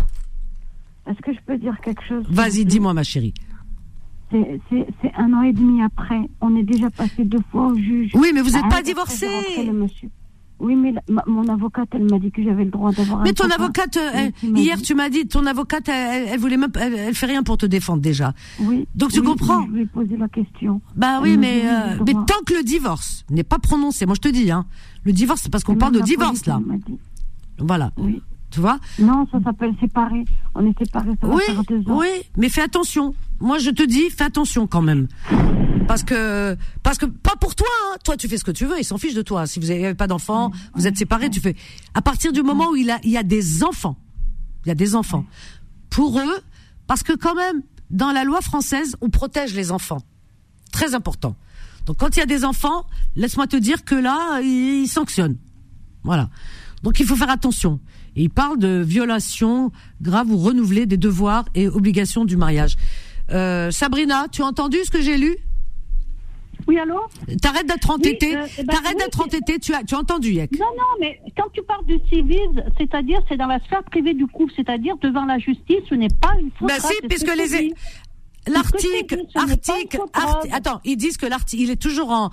Est-ce 1.06 1.18
que 1.20 1.34
je 1.34 1.38
peux 1.46 1.58
dire 1.58 1.74
quelque 1.84 2.02
chose 2.08 2.24
Vas-y, 2.30 2.64
dis-moi, 2.64 2.94
ma 2.94 3.02
chérie. 3.02 3.34
C'est 4.30 5.12
un 5.16 5.32
an 5.32 5.42
et 5.42 5.52
demi 5.52 5.82
après. 5.82 6.20
On 6.40 6.56
est 6.56 6.62
déjà 6.64 6.90
passé 6.90 7.24
deux 7.24 7.42
fois 7.50 7.68
au 7.68 7.76
juge. 7.76 8.10
Oui, 8.14 8.32
mais 8.34 8.40
vous 8.42 8.50
n'êtes 8.50 8.64
Ah, 8.66 8.68
pas 8.68 8.82
divorcé. 8.82 9.26
Oui, 10.58 10.74
mais 10.74 10.90
la- 10.92 11.02
ma- 11.08 11.24
mon 11.26 11.46
avocate, 11.48 11.88
elle 11.92 12.04
m'a 12.10 12.18
dit 12.18 12.30
que 12.30 12.42
j'avais 12.42 12.64
le 12.64 12.70
droit 12.70 12.90
d'avoir 12.90 13.20
un 13.20 13.24
Mais 13.24 13.34
ton 13.34 13.44
copain. 13.44 13.62
avocate, 13.62 13.98
elle- 14.14 14.32
hier 14.56 14.78
dit- 14.78 14.82
tu 14.84 14.94
m'as 14.94 15.10
dit, 15.10 15.26
ton 15.28 15.44
avocate, 15.44 15.86
elle, 15.90 16.28
elle- 16.30 16.40
voulait 16.40 16.56
même, 16.56 16.70
elle, 16.80 16.94
elle 16.94 17.14
fait 17.14 17.26
rien 17.26 17.42
pour 17.42 17.58
te 17.58 17.66
défendre 17.66 18.00
déjà. 18.00 18.32
Oui. 18.60 18.88
Donc 18.94 19.10
tu 19.12 19.20
oui, 19.20 19.26
comprends 19.26 19.66
Je 19.66 19.72
lui 19.72 19.82
ai 19.82 19.86
posé 19.86 20.16
la 20.16 20.28
question. 20.28 20.80
Bah 20.96 21.20
oui, 21.22 21.36
mais, 21.36 21.60
euh, 21.66 21.98
mais 22.06 22.14
tant 22.14 22.42
que 22.46 22.54
le 22.54 22.62
divorce 22.62 23.26
n'est 23.30 23.44
pas 23.44 23.58
prononcé, 23.58 24.06
moi 24.06 24.14
je 24.14 24.22
te 24.22 24.32
dis, 24.32 24.50
hein, 24.50 24.64
le 25.04 25.12
divorce, 25.12 25.42
c'est 25.42 25.52
parce 25.52 25.62
qu'on 25.62 25.76
parle 25.76 25.92
de 25.92 26.00
divorce 26.00 26.46
là. 26.46 26.58
dit. 26.86 26.96
Voilà. 27.58 27.92
Tu 28.50 28.60
vois 28.60 28.78
Non, 28.98 29.26
ça 29.30 29.38
s'appelle 29.42 29.74
séparé. 29.80 30.24
On 30.54 30.64
est 30.66 30.78
séparés, 30.78 31.10
ça 31.20 31.26
va 31.26 31.34
Oui, 31.34 31.42
faire 31.46 31.64
deux 31.64 31.80
ans. 31.90 31.98
oui, 31.98 32.08
mais 32.36 32.48
fais 32.48 32.62
attention. 32.62 33.14
Moi, 33.40 33.58
je 33.58 33.70
te 33.70 33.82
dis, 33.82 34.08
fais 34.10 34.24
attention 34.24 34.66
quand 34.66 34.82
même. 34.82 35.08
Parce 35.88 36.02
que, 36.02 36.56
parce 36.82 36.96
que, 36.98 37.06
pas 37.06 37.34
pour 37.40 37.54
toi, 37.54 37.66
hein. 37.92 37.96
Toi, 38.04 38.16
tu 38.16 38.28
fais 38.28 38.38
ce 38.38 38.44
que 38.44 38.50
tu 38.50 38.64
veux, 38.66 38.78
ils 38.78 38.84
s'en 38.84 38.98
fichent 38.98 39.14
de 39.14 39.22
toi. 39.22 39.46
Si 39.46 39.60
vous 39.60 39.66
n'avez 39.66 39.94
pas 39.94 40.06
d'enfants, 40.06 40.50
vous 40.74 40.86
êtes 40.86 40.96
séparés, 40.96 41.28
tu 41.30 41.40
fais. 41.40 41.54
À 41.94 42.02
partir 42.02 42.32
du 42.32 42.42
moment 42.42 42.70
où 42.70 42.76
il 42.76 42.90
a, 42.90 42.98
il 43.04 43.10
y 43.10 43.16
a 43.16 43.22
des 43.22 43.62
enfants, 43.62 43.96
il 44.64 44.68
y 44.68 44.72
a 44.72 44.74
des 44.74 44.94
enfants. 44.94 45.24
Pour 45.90 46.18
eux, 46.18 46.38
parce 46.86 47.02
que 47.02 47.12
quand 47.12 47.34
même, 47.34 47.62
dans 47.90 48.10
la 48.12 48.24
loi 48.24 48.40
française, 48.40 48.96
on 49.00 49.10
protège 49.10 49.54
les 49.54 49.70
enfants. 49.70 50.02
Très 50.72 50.94
important. 50.94 51.36
Donc, 51.84 51.98
quand 51.98 52.16
il 52.16 52.20
y 52.20 52.22
a 52.22 52.26
des 52.26 52.44
enfants, 52.44 52.84
laisse-moi 53.14 53.46
te 53.46 53.56
dire 53.56 53.84
que 53.84 53.94
là, 53.94 54.40
ils 54.40 54.88
sanctionnent. 54.88 55.36
Voilà. 56.02 56.28
Donc 56.82 57.00
il 57.00 57.06
faut 57.06 57.16
faire 57.16 57.30
attention. 57.30 57.80
Et 58.16 58.22
il 58.22 58.30
parle 58.30 58.58
de 58.58 58.82
violation 58.82 59.70
grave 60.00 60.30
ou 60.30 60.38
renouvelée 60.38 60.86
des 60.86 60.96
devoirs 60.96 61.44
et 61.54 61.68
obligations 61.68 62.24
du 62.24 62.36
mariage. 62.36 62.76
Euh, 63.30 63.70
Sabrina, 63.70 64.26
tu 64.30 64.42
as 64.42 64.46
entendu 64.46 64.78
ce 64.84 64.90
que 64.90 65.00
j'ai 65.00 65.18
lu? 65.18 65.36
Oui, 66.66 66.78
allô? 66.78 67.00
T'arrêtes 67.40 67.66
d'être 67.66 67.90
entêtée. 67.90 68.30
Oui, 68.30 68.42
euh, 68.42 68.46
eh 68.58 68.64
ben, 68.64 68.72
T'arrêtes 68.74 68.96
oui, 68.96 69.04
d'être 69.04 69.20
entêtée. 69.20 69.58
Tu 69.60 69.72
as, 69.72 69.84
tu 69.84 69.94
as 69.94 69.98
entendu, 69.98 70.32
Yek? 70.32 70.52
Non, 70.58 70.66
non, 70.76 70.84
mais 71.00 71.20
quand 71.36 71.48
tu 71.52 71.62
parles 71.62 71.84
du 71.86 71.98
civil, 72.08 72.64
c'est-à-dire 72.78 73.20
c'est 73.28 73.36
dans 73.36 73.46
la 73.46 73.60
sphère 73.60 73.84
privée 73.84 74.14
du 74.14 74.26
couple, 74.26 74.52
c'est-à-dire 74.56 74.96
devant 75.00 75.26
la 75.26 75.38
justice, 75.38 75.82
ce 75.88 75.94
n'est 75.94 76.08
pas 76.08 76.34
une 76.40 76.50
faute 76.58 76.68
Ben 76.68 76.80
si, 76.80 76.94
puisque 77.08 77.26
que 77.26 77.36
les. 77.36 77.72
L'article, 78.46 79.22
article, 79.34 79.96
faute 79.98 80.10
arti- 80.14 80.48
grave. 80.48 80.48
attends, 80.52 80.80
ils 80.84 80.96
disent 80.96 81.16
que 81.16 81.26
l'article, 81.26 81.62
il 81.62 81.70
est 81.70 81.76
toujours 81.80 82.10
en, 82.10 82.30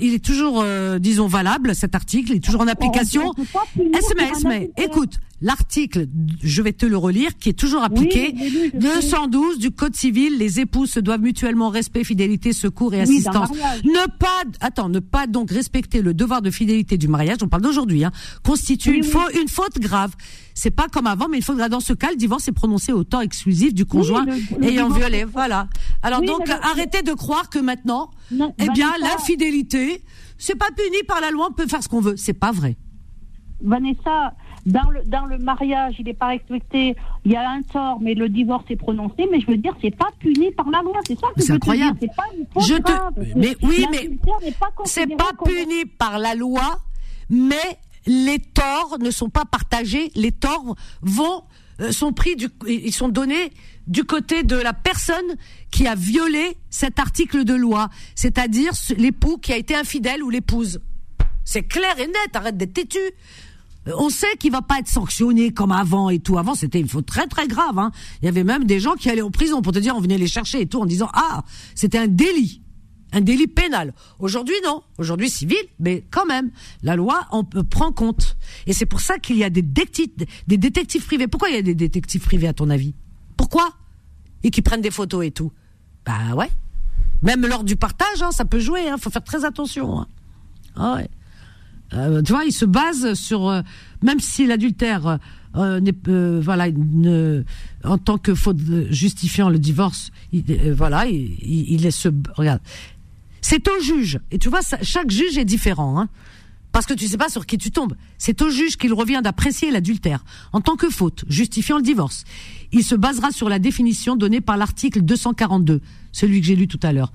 il 0.00 0.14
est 0.14 0.24
toujours, 0.24 0.60
euh, 0.62 0.98
disons 0.98 1.26
valable 1.26 1.74
cet 1.74 1.94
article, 1.94 2.32
il 2.32 2.36
est 2.36 2.40
toujours 2.44 2.60
en 2.62 2.68
application. 2.68 3.28
on 3.30 3.34
peut 3.34 3.42
pas 3.52 3.64
punir 3.72 3.96
Esme, 3.96 4.14
pour 4.16 4.22
un 4.26 4.30
Esme, 4.32 4.46
adultère. 4.50 4.84
écoute, 4.84 5.14
l'article, 5.40 6.06
je 6.42 6.62
vais 6.62 6.72
te 6.72 6.86
le 6.86 6.96
relire, 6.96 7.36
qui 7.38 7.48
est 7.50 7.58
toujours 7.58 7.82
appliqué, 7.82 8.32
Oui, 8.34 8.40
j'ai 8.42 8.50
lu, 8.50 8.72
je 8.74 8.80
sais. 8.80 8.94
212 9.10 9.58
du 9.58 9.70
Code 9.70 9.94
civil, 9.96 10.36
les 10.38 10.60
époux 10.60 10.86
se 10.86 11.00
doivent 11.00 11.20
mutuellement 11.20 11.68
respect, 11.70 12.04
fidélité, 12.04 12.52
secours 12.52 12.94
et 12.94 12.98
Oui, 12.98 13.02
assistance. 13.02 13.50
Ne 13.84 14.08
pas, 14.18 14.42
attends, 14.60 14.88
ne 14.88 14.98
pas 15.00 15.26
donc 15.26 15.50
respecter 15.50 16.02
le 16.02 16.14
devoir 16.14 16.42
de 16.42 16.50
fidélité 16.50 16.96
du 16.98 17.08
mariage, 17.08 17.38
on 17.42 17.48
parle 17.48 17.62
d'aujourd'hui, 17.62 18.04
hein, 18.04 18.12
constitue 18.44 18.94
une, 18.94 19.04
faute, 19.04 19.32
une 19.40 19.48
faute 19.48 19.78
grave. 19.78 20.12
C'est 20.60 20.72
pas 20.72 20.88
comme 20.88 21.06
avant, 21.06 21.28
mais 21.28 21.40
faute 21.40 21.56
grave. 21.56 21.70
Dans 21.70 21.78
ce 21.78 21.92
cas, 21.92 22.10
le 22.10 22.16
divorce 22.16 22.48
est 22.48 22.52
prononcé 22.52 22.92
au 22.92 23.04
temps 23.04 23.20
exclusif 23.20 23.72
du 23.72 23.84
conjoint 23.86 24.24
le- 24.24 24.34
le 24.58 24.64
ayant 24.66 24.88
violé. 24.88 25.22
Voilà. 25.24 25.68
Alors 26.02 26.18
Oui, 26.20 26.26
donc, 26.26 26.48
le- 26.48 26.54
arrêtez 26.54 27.02
de 27.02 27.12
croire 27.12 27.48
que 27.48 27.60
maintenant, 27.60 28.10
Non, 28.32 28.52
eh 28.58 28.68
bien, 28.70 28.90
Vanessa- 28.90 29.14
l'infidélité, 29.14 30.02
c'est 30.36 30.56
pas 30.56 30.70
puni 30.76 30.96
par 31.06 31.20
la 31.20 31.30
loi, 31.30 31.46
on 31.50 31.52
peut 31.54 31.68
faire 31.68 31.80
ce 31.82 31.88
qu'on 31.88 32.00
veut. 32.00 32.16
C'est 32.16 32.32
pas 32.32 32.50
vrai. 32.50 32.76
Vanessa, 33.60 34.34
dans 34.66 34.90
le, 34.90 35.02
dans 35.04 35.26
le 35.26 35.38
mariage, 35.38 35.94
il 35.98 36.04
n'est 36.06 36.14
pas 36.14 36.28
respecté, 36.28 36.94
il 37.24 37.32
y 37.32 37.36
a 37.36 37.48
un 37.50 37.62
tort, 37.62 37.98
mais 38.00 38.14
le 38.14 38.28
divorce 38.28 38.64
est 38.70 38.76
prononcé, 38.76 39.26
mais 39.30 39.40
je 39.40 39.46
veux 39.46 39.56
dire, 39.56 39.74
c'est 39.82 39.94
pas 39.96 40.08
puni 40.18 40.50
par 40.52 40.68
la 40.70 40.82
loi, 40.82 40.94
c'est 41.06 41.18
ça 41.18 41.26
que 41.34 41.40
je 41.40 41.46
C'est 41.46 41.58
te 41.58 41.64
dire, 41.64 41.72
incroyable. 41.72 41.98
c'est 42.00 42.14
pas 42.16 42.24
une 42.36 42.46
faute 42.52 42.62
Je 42.64 42.74
te, 42.74 42.82
grave. 42.82 43.12
mais 43.36 43.56
oui, 43.62 43.86
mais 43.90 43.96
L'adultère 44.02 44.34
n'est 44.44 44.52
pas 44.52 44.70
c'est 44.84 45.06
pas 45.16 45.30
puni 45.44 45.84
par 45.86 46.18
la 46.18 46.34
loi, 46.34 46.78
mais 47.30 47.78
les 48.08 48.38
torts 48.38 48.98
ne 48.98 49.10
sont 49.10 49.28
pas 49.28 49.44
partagés, 49.44 50.10
les 50.14 50.32
torts 50.32 50.74
vont 51.02 51.44
euh, 51.80 51.92
sont 51.92 52.12
pris 52.12 52.34
du, 52.34 52.48
ils 52.66 52.92
sont 52.92 53.08
donnés 53.08 53.52
du 53.86 54.02
côté 54.02 54.42
de 54.42 54.56
la 54.56 54.72
personne 54.72 55.36
qui 55.70 55.86
a 55.86 55.94
violé 55.94 56.56
cet 56.70 56.98
article 56.98 57.44
de 57.44 57.54
loi, 57.54 57.88
c'est-à-dire 58.16 58.72
l'époux 58.96 59.38
qui 59.38 59.52
a 59.52 59.56
été 59.56 59.76
infidèle 59.76 60.22
ou 60.24 60.30
l'épouse. 60.30 60.80
C'est 61.44 61.62
clair 61.62 61.98
et 62.00 62.06
net, 62.06 62.34
arrête 62.34 62.56
d'être 62.56 62.74
têtu. 62.74 62.98
Euh, 63.86 63.92
on 63.98 64.08
sait 64.08 64.36
qu'il 64.40 64.50
va 64.50 64.62
pas 64.62 64.80
être 64.80 64.88
sanctionné 64.88 65.52
comme 65.52 65.70
avant 65.70 66.10
et 66.10 66.18
tout. 66.18 66.36
Avant, 66.36 66.54
c'était 66.54 66.80
une 66.80 66.88
faute 66.88 67.06
très 67.06 67.26
très 67.26 67.46
grave. 67.46 67.78
Hein. 67.78 67.92
Il 68.22 68.24
y 68.24 68.28
avait 68.28 68.44
même 68.44 68.64
des 68.64 68.80
gens 68.80 68.94
qui 68.94 69.08
allaient 69.08 69.22
en 69.22 69.30
prison 69.30 69.62
pour 69.62 69.72
te 69.72 69.78
dire 69.78 69.94
on 69.94 70.00
venait 70.00 70.18
les 70.18 70.26
chercher 70.26 70.62
et 70.62 70.66
tout 70.66 70.80
en 70.80 70.86
disant 70.86 71.10
ah 71.12 71.44
c'était 71.74 71.98
un 71.98 72.08
délit, 72.08 72.62
un 73.12 73.20
délit 73.20 73.46
pénal. 73.46 73.94
Aujourd'hui 74.18 74.54
non, 74.64 74.82
aujourd'hui 74.98 75.30
civil, 75.30 75.56
mais 75.78 76.04
quand 76.10 76.26
même 76.26 76.50
la 76.82 76.96
loi 76.96 77.26
on 77.32 77.44
prend 77.44 77.92
compte. 77.92 78.36
Et 78.66 78.72
c'est 78.72 78.86
pour 78.86 79.00
ça 79.00 79.18
qu'il 79.18 79.36
y 79.36 79.44
a 79.44 79.50
des 79.50 79.62
des 79.62 80.56
détectives 80.56 81.04
privés. 81.06 81.28
Pourquoi 81.28 81.48
il 81.48 81.54
y 81.56 81.58
a 81.58 81.62
des 81.62 81.74
détectives 81.74 82.22
privés 82.22 82.48
à 82.48 82.52
ton 82.52 82.70
avis? 82.70 82.94
Pourquoi? 83.36 83.70
Et 84.42 84.50
qui 84.50 84.62
prennent 84.62 84.82
des 84.82 84.90
photos 84.90 85.24
et 85.24 85.30
tout. 85.30 85.52
Bah 86.04 86.34
ouais. 86.34 86.50
Même 87.22 87.46
lors 87.46 87.64
du 87.64 87.76
partage, 87.76 88.22
hein, 88.22 88.30
ça 88.30 88.44
peut 88.44 88.60
jouer. 88.60 88.88
Hein, 88.88 88.96
faut 88.98 89.10
faire 89.10 89.24
très 89.24 89.44
attention. 89.44 90.00
Hein. 90.00 90.06
Ah 90.76 90.94
ouais. 90.96 91.08
Euh, 91.94 92.22
tu 92.22 92.32
vois, 92.32 92.44
il 92.44 92.52
se 92.52 92.64
base 92.64 93.14
sur 93.14 93.48
euh, 93.48 93.62
même 94.02 94.20
si 94.20 94.46
l'adultère 94.46 95.18
euh, 95.56 96.40
voilà 96.42 96.66
en 97.84 97.98
tant 97.98 98.18
que 98.18 98.34
faute 98.34 98.58
justifiant 98.90 99.48
le 99.48 99.58
divorce, 99.58 100.10
il, 100.32 100.44
voilà, 100.72 101.06
il, 101.06 101.36
il, 101.42 101.86
est 101.86 101.90
ce 101.90 102.10
regarde. 102.34 102.60
C'est 103.40 103.66
au 103.68 103.80
juge 103.80 104.20
et 104.30 104.38
tu 104.38 104.48
vois 104.48 104.62
ça, 104.62 104.78
chaque 104.82 105.10
juge 105.10 105.38
est 105.38 105.44
différent 105.44 105.98
hein, 105.98 106.08
parce 106.72 106.86
que 106.86 106.94
tu 106.94 107.06
sais 107.06 107.16
pas 107.16 107.28
sur 107.28 107.46
qui 107.46 107.58
tu 107.58 107.70
tombes. 107.70 107.94
C'est 108.18 108.42
au 108.42 108.50
juge 108.50 108.76
qu'il 108.76 108.92
revient 108.92 109.20
d'apprécier 109.22 109.70
l'adultère 109.70 110.24
en 110.52 110.60
tant 110.60 110.76
que 110.76 110.90
faute 110.90 111.24
justifiant 111.28 111.76
le 111.76 111.82
divorce. 111.82 112.24
Il 112.72 112.84
se 112.84 112.94
basera 112.94 113.30
sur 113.30 113.48
la 113.48 113.58
définition 113.58 114.16
donnée 114.16 114.40
par 114.40 114.56
l'article 114.56 115.02
242, 115.02 115.80
celui 116.12 116.40
que 116.40 116.46
j'ai 116.46 116.56
lu 116.56 116.68
tout 116.68 116.80
à 116.82 116.92
l'heure. 116.92 117.12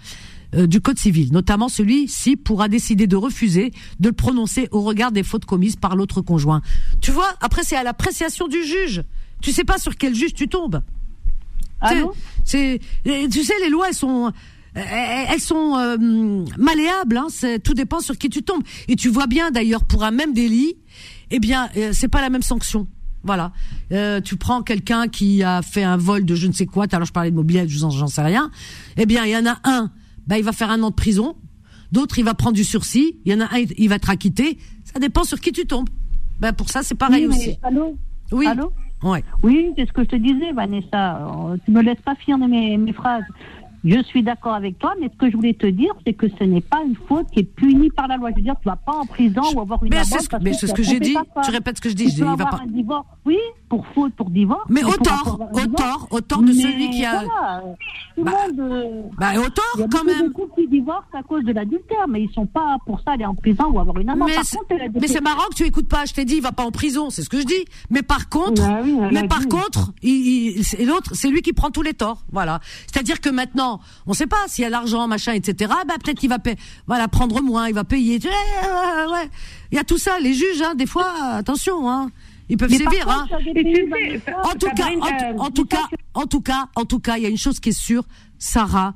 Euh, 0.56 0.68
du 0.68 0.82
Code 0.82 1.00
civil, 1.00 1.32
notamment 1.32 1.68
celui-ci 1.68 2.36
pourra 2.36 2.68
décider 2.68 3.08
de 3.08 3.16
refuser 3.16 3.72
de 4.00 4.10
le 4.10 4.14
prononcer 4.14 4.68
au 4.72 4.82
regard 4.82 5.12
des 5.12 5.24
fautes 5.24 5.46
commises 5.46 5.76
par 5.76 5.96
l'autre 5.96 6.22
conjoint. 6.22 6.62
Tu 7.02 7.12
vois, 7.12 7.30
après 7.42 7.64
c'est 7.64 7.76
à 7.76 7.84
l'appréciation 7.84 8.48
du 8.48 8.64
juge. 8.64 9.04
Tu 9.42 9.52
sais 9.52 9.64
pas 9.64 9.78
sur 9.78 9.98
quel 9.98 10.14
juge 10.14 10.34
tu 10.34 10.48
tombes. 10.48 10.82
Ah 11.82 11.94
c'est, 12.46 12.80
tu 13.04 13.44
sais, 13.44 13.54
les 13.62 13.70
lois 13.70 13.88
elles 13.90 13.96
sont 13.96 14.32
elles 14.76 15.40
sont 15.40 15.78
euh, 15.78 15.98
malléables. 16.58 17.18
Hein, 17.18 17.28
tout 17.64 17.74
dépend 17.74 18.00
sur 18.00 18.18
qui 18.18 18.30
tu 18.30 18.44
tombes. 18.44 18.64
Et 18.88 18.96
tu 18.96 19.10
vois 19.10 19.28
bien 19.28 19.52
d'ailleurs 19.52 19.86
pour 19.86 20.04
un 20.04 20.12
même 20.12 20.34
délit, 20.34 20.76
eh 21.32 21.40
bien 21.40 21.70
euh, 21.78 21.90
c'est 21.94 22.08
pas 22.08 22.22
la 22.22 22.30
même 22.30 22.42
sanction. 22.42 22.88
Voilà. 23.24 23.54
Euh, 23.92 24.20
tu 24.20 24.36
prends 24.36 24.64
quelqu'un 24.64 25.08
qui 25.08 25.44
a 25.44 25.62
fait 25.62 25.84
un 25.84 25.96
vol 25.98 26.26
de 26.26 26.36
je 26.36 26.48
ne 26.48 26.52
sais 26.52 26.66
quoi. 26.66 26.86
Alors 26.92 27.06
je 27.06 27.14
parlais 27.14 27.32
de 27.32 27.36
mobilier, 27.36 27.66
j'en 27.68 28.08
sais 28.08 28.22
rien. 28.22 28.52
Eh 28.98 29.06
bien 29.06 29.26
il 29.26 29.32
y 29.32 29.38
en 29.38 29.46
a 29.46 29.60
un 29.64 29.92
bah, 30.28 30.38
il 30.38 30.44
va 30.44 30.52
faire 30.52 30.72
un 30.72 30.82
an 30.84 30.90
de 30.90 30.96
prison. 30.96 31.36
D'autres, 31.92 32.18
il 32.18 32.26
va 32.26 32.34
prendre 32.34 32.56
du 32.56 32.64
sursis. 32.64 33.20
Il 33.26 33.32
y 33.32 33.36
en 33.36 33.42
a 33.42 33.46
un, 33.46 33.66
il 33.78 33.90
va 33.90 33.96
être 33.96 34.10
acquitté. 34.10 34.58
Ça 34.84 35.00
dépend 35.00 35.24
sur 35.24 35.40
qui 35.40 35.52
tu 35.52 35.66
tombes. 35.66 35.90
Ben, 36.40 36.52
pour 36.52 36.70
ça, 36.70 36.82
c'est 36.82 36.96
pareil 36.96 37.28
aussi. 37.28 37.58
Allô? 37.62 37.96
Oui. 38.32 38.48
Allô? 38.48 38.74
Ouais. 39.04 39.24
Oui, 39.44 39.72
c'est 39.78 39.86
ce 39.86 39.94
que 39.94 40.04
je 40.04 40.10
te 40.10 40.16
disais, 40.16 40.52
Vanessa. 40.54 41.18
Euh, 41.18 41.58
tu 41.66 41.72
me 41.72 41.82
laisses 41.82 42.02
pas 42.04 42.16
finir 42.16 42.38
mes, 42.40 42.78
mes 42.78 42.94
phrases. 42.94 43.24
Je 43.86 44.02
suis 44.04 44.24
d'accord 44.24 44.54
avec 44.54 44.80
toi, 44.80 44.94
mais 45.00 45.10
ce 45.10 45.18
que 45.18 45.30
je 45.30 45.36
voulais 45.36 45.54
te 45.54 45.68
dire, 45.68 45.94
c'est 46.06 46.14
que 46.14 46.28
ce 46.40 46.44
n'est 46.46 46.62
pas 46.62 46.82
une 46.86 46.96
faute 47.08 47.28
qui 47.32 47.42
est 47.42 47.44
punie 47.44 47.90
par 47.90 48.08
la 48.08 48.16
loi. 48.16 48.30
Je 48.32 48.36
veux 48.38 48.42
dire, 48.42 48.56
tu 48.62 48.70
vas 48.70 48.78
pas 48.78 48.94
en 48.94 49.06
prison 49.06 49.42
ou 49.54 49.60
avoir 49.60 49.84
une 49.84 49.90
mais 49.90 50.04
ce, 50.06 50.18
mais 50.42 50.54
c'est 50.54 50.68
ce 50.68 50.74
que 50.74 50.84
j'ai 50.84 51.02
dit. 51.02 51.18
Tu 51.44 51.52
répètes 51.52 51.78
ce 51.78 51.82
que 51.82 51.90
je 51.90 51.96
dis. 51.96 52.06
Tu 52.06 52.12
dis, 52.12 52.20
il 52.22 52.26
va 52.26 52.38
pas. 52.38 52.62
Un 52.64 52.68
divorce. 52.68 53.06
Oui, 53.26 53.38
pour 53.68 53.86
faute, 53.88 54.14
pour 54.14 54.30
divorce. 54.30 54.64
Mais 54.70 54.84
au 54.86 54.94
tort, 54.94 55.50
au 55.52 55.66
tort, 55.68 56.08
au 56.12 56.22
tort 56.22 56.42
de 56.42 56.54
celui 56.54 56.92
qui 56.92 57.04
a. 57.04 57.24
Voilà, 57.24 57.64
tout 58.16 58.24
bah, 58.24 58.32
monde. 58.32 58.60
Euh, 58.60 59.02
bah, 59.18 59.32
au 59.38 59.50
tort, 59.50 59.74
il 59.76 59.82
y 59.82 59.84
a 59.84 59.88
quand 59.88 60.06
même. 60.06 60.28
beaucoup 60.32 60.48
qui 60.56 60.68
divorcent 60.68 61.04
à 61.14 61.24
cause 61.24 61.44
de 61.44 61.52
l'adultère, 61.52 62.08
mais 62.08 62.22
ils 62.24 62.32
sont 62.32 62.46
pas 62.46 62.78
pour 62.86 63.02
ça 63.02 63.12
aller 63.12 63.26
en 63.26 63.36
prison 63.36 63.66
ou 63.66 63.80
avoir 63.80 63.98
une 63.98 64.10
amende. 64.10 64.30
Mais, 64.70 64.90
mais 65.02 65.08
c'est 65.08 65.22
marrant 65.22 65.44
que 65.50 65.56
tu 65.56 65.66
écoutes 65.66 65.90
pas. 65.90 66.06
Je 66.06 66.14
t'ai 66.14 66.24
dit, 66.24 66.36
il 66.36 66.42
va 66.42 66.54
pas 66.54 66.64
en 66.64 66.72
prison. 66.72 67.10
C'est 67.10 67.22
ce 67.22 67.30
que 67.30 67.40
je 67.42 67.46
dis. 67.46 67.66
Mais 67.90 68.02
par 68.02 68.30
contre, 68.30 68.62
mais 69.12 69.28
par 69.28 69.46
contre, 69.48 69.92
l'autre, 70.86 71.16
c'est 71.16 71.30
lui 71.30 71.42
qui 71.42 71.52
prend 71.52 71.70
tous 71.70 71.82
les 71.82 71.94
torts. 71.94 72.24
Voilà. 72.32 72.62
C'est-à-dire 72.88 73.20
que 73.20 73.30
maintenant, 73.30 73.73
on 74.08 74.14
sait 74.14 74.28
pas 74.28 74.38
s'il 74.48 74.64
y 74.64 74.66
a 74.66 74.70
l'argent, 74.70 75.08
machin, 75.08 75.34
etc. 75.34 75.72
Bah 75.88 75.96
peut-être 76.04 76.20
qu'il 76.20 76.30
va 76.30 76.40
payer, 76.40 76.58
voilà, 76.88 77.08
prendre 77.08 77.42
moins, 77.42 77.68
il 77.68 77.74
va 77.74 77.84
payer. 77.84 78.20
Ouais, 78.24 79.30
Il 79.72 79.76
y 79.76 79.80
a 79.80 79.84
tout 79.84 79.98
ça, 79.98 80.20
les 80.20 80.34
juges, 80.34 80.62
hein, 80.62 80.76
des 80.76 80.86
fois, 80.86 81.12
attention, 81.34 81.90
hein. 81.90 82.12
Ils 82.50 82.58
peuvent 82.58 82.70
sévir, 82.70 83.10
hein. 83.10 83.28
En 84.44 84.54
tout 84.54 84.70
cas, 84.76 84.88
en, 85.38 85.50
tout 85.50 85.66
cas, 85.66 85.88
en 86.14 86.26
tout 86.26 86.42
cas, 86.42 86.68
en 86.76 86.86
tout 86.86 87.00
cas, 87.00 87.18
il 87.18 87.24
y 87.24 87.26
a 87.26 87.30
une 87.30 87.38
chose 87.38 87.60
qui 87.60 87.70
est 87.70 87.80
sûre, 87.80 88.04
Sarah, 88.38 88.94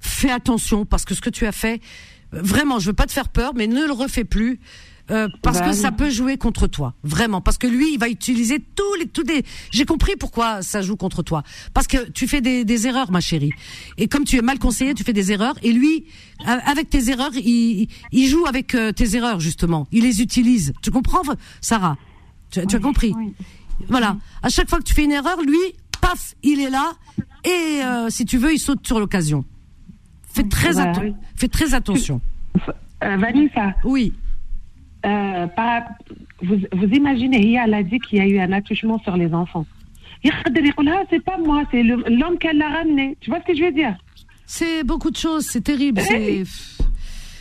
fais 0.00 0.30
attention 0.30 0.84
parce 0.84 1.04
que 1.04 1.14
ce 1.14 1.20
que 1.20 1.30
tu 1.30 1.46
as 1.46 1.52
fait, 1.52 1.80
vraiment, 2.32 2.78
je 2.78 2.86
veux 2.86 2.92
pas 2.92 3.06
te 3.06 3.12
faire 3.12 3.28
peur, 3.28 3.52
mais 3.54 3.66
ne 3.66 3.86
le 3.86 3.92
refais 3.92 4.24
plus. 4.24 4.60
Euh, 5.10 5.28
parce 5.42 5.60
que 5.60 5.72
ça 5.72 5.90
peut 5.90 6.10
jouer 6.10 6.36
contre 6.36 6.66
toi, 6.66 6.94
vraiment. 7.02 7.40
Parce 7.40 7.58
que 7.58 7.66
lui, 7.66 7.92
il 7.92 7.98
va 7.98 8.08
utiliser 8.08 8.60
tous 8.60 8.94
les, 8.98 9.06
tous 9.06 9.24
des. 9.24 9.44
J'ai 9.70 9.84
compris 9.84 10.14
pourquoi 10.18 10.62
ça 10.62 10.80
joue 10.80 10.96
contre 10.96 11.22
toi. 11.22 11.42
Parce 11.74 11.86
que 11.86 12.10
tu 12.10 12.28
fais 12.28 12.40
des, 12.40 12.64
des, 12.64 12.86
erreurs, 12.86 13.10
ma 13.10 13.20
chérie. 13.20 13.52
Et 13.98 14.06
comme 14.06 14.24
tu 14.24 14.36
es 14.36 14.42
mal 14.42 14.58
conseillé, 14.58 14.94
tu 14.94 15.02
fais 15.02 15.12
des 15.12 15.32
erreurs. 15.32 15.54
Et 15.62 15.72
lui, 15.72 16.04
avec 16.46 16.88
tes 16.88 17.10
erreurs, 17.10 17.32
il, 17.34 17.88
il 18.12 18.26
joue 18.28 18.46
avec 18.46 18.74
euh, 18.74 18.92
tes 18.92 19.16
erreurs 19.16 19.40
justement. 19.40 19.86
Il 19.90 20.04
les 20.04 20.22
utilise. 20.22 20.72
Tu 20.82 20.90
comprends, 20.90 21.22
Sarah? 21.60 21.96
Tu, 22.50 22.60
as 22.60 22.78
compris 22.78 23.14
Voilà. 23.88 24.16
À 24.42 24.50
chaque 24.50 24.68
fois 24.68 24.78
que 24.78 24.84
tu 24.84 24.94
fais 24.94 25.04
une 25.04 25.12
erreur, 25.12 25.40
lui, 25.42 25.58
paf, 26.00 26.34
il 26.42 26.60
est 26.60 26.70
là. 26.70 26.92
Et 27.44 27.82
euh, 27.82 28.08
si 28.08 28.24
tu 28.24 28.38
veux, 28.38 28.52
il 28.52 28.58
saute 28.58 28.86
sur 28.86 29.00
l'occasion. 29.00 29.44
Fais 30.32 30.44
très, 30.44 30.72
fais 31.34 31.48
très 31.48 31.74
attention. 31.74 32.20
Vanessa. 33.00 33.74
Oui. 33.84 34.12
Euh, 35.04 35.46
vous, 36.42 36.56
vous, 36.72 36.86
imaginez, 36.86 37.54
elle 37.54 37.74
a 37.74 37.82
dit 37.82 37.98
qu'il 37.98 38.18
y 38.18 38.20
a 38.20 38.26
eu 38.26 38.38
un 38.38 38.52
attouchement 38.52 38.98
sur 39.00 39.16
les 39.16 39.32
enfants. 39.32 39.66
C'est 40.24 41.24
pas 41.24 41.38
moi, 41.38 41.64
c'est 41.70 41.82
l'homme 41.82 42.38
qu'elle 42.38 42.58
l'a 42.58 42.68
ramené. 42.68 43.16
Tu 43.20 43.30
vois 43.30 43.40
ce 43.40 43.46
que 43.52 43.56
je 43.58 43.64
veux 43.64 43.72
dire? 43.72 43.96
C'est 44.46 44.84
beaucoup 44.84 45.10
de 45.10 45.16
choses, 45.16 45.46
c'est 45.46 45.62
terrible. 45.62 46.00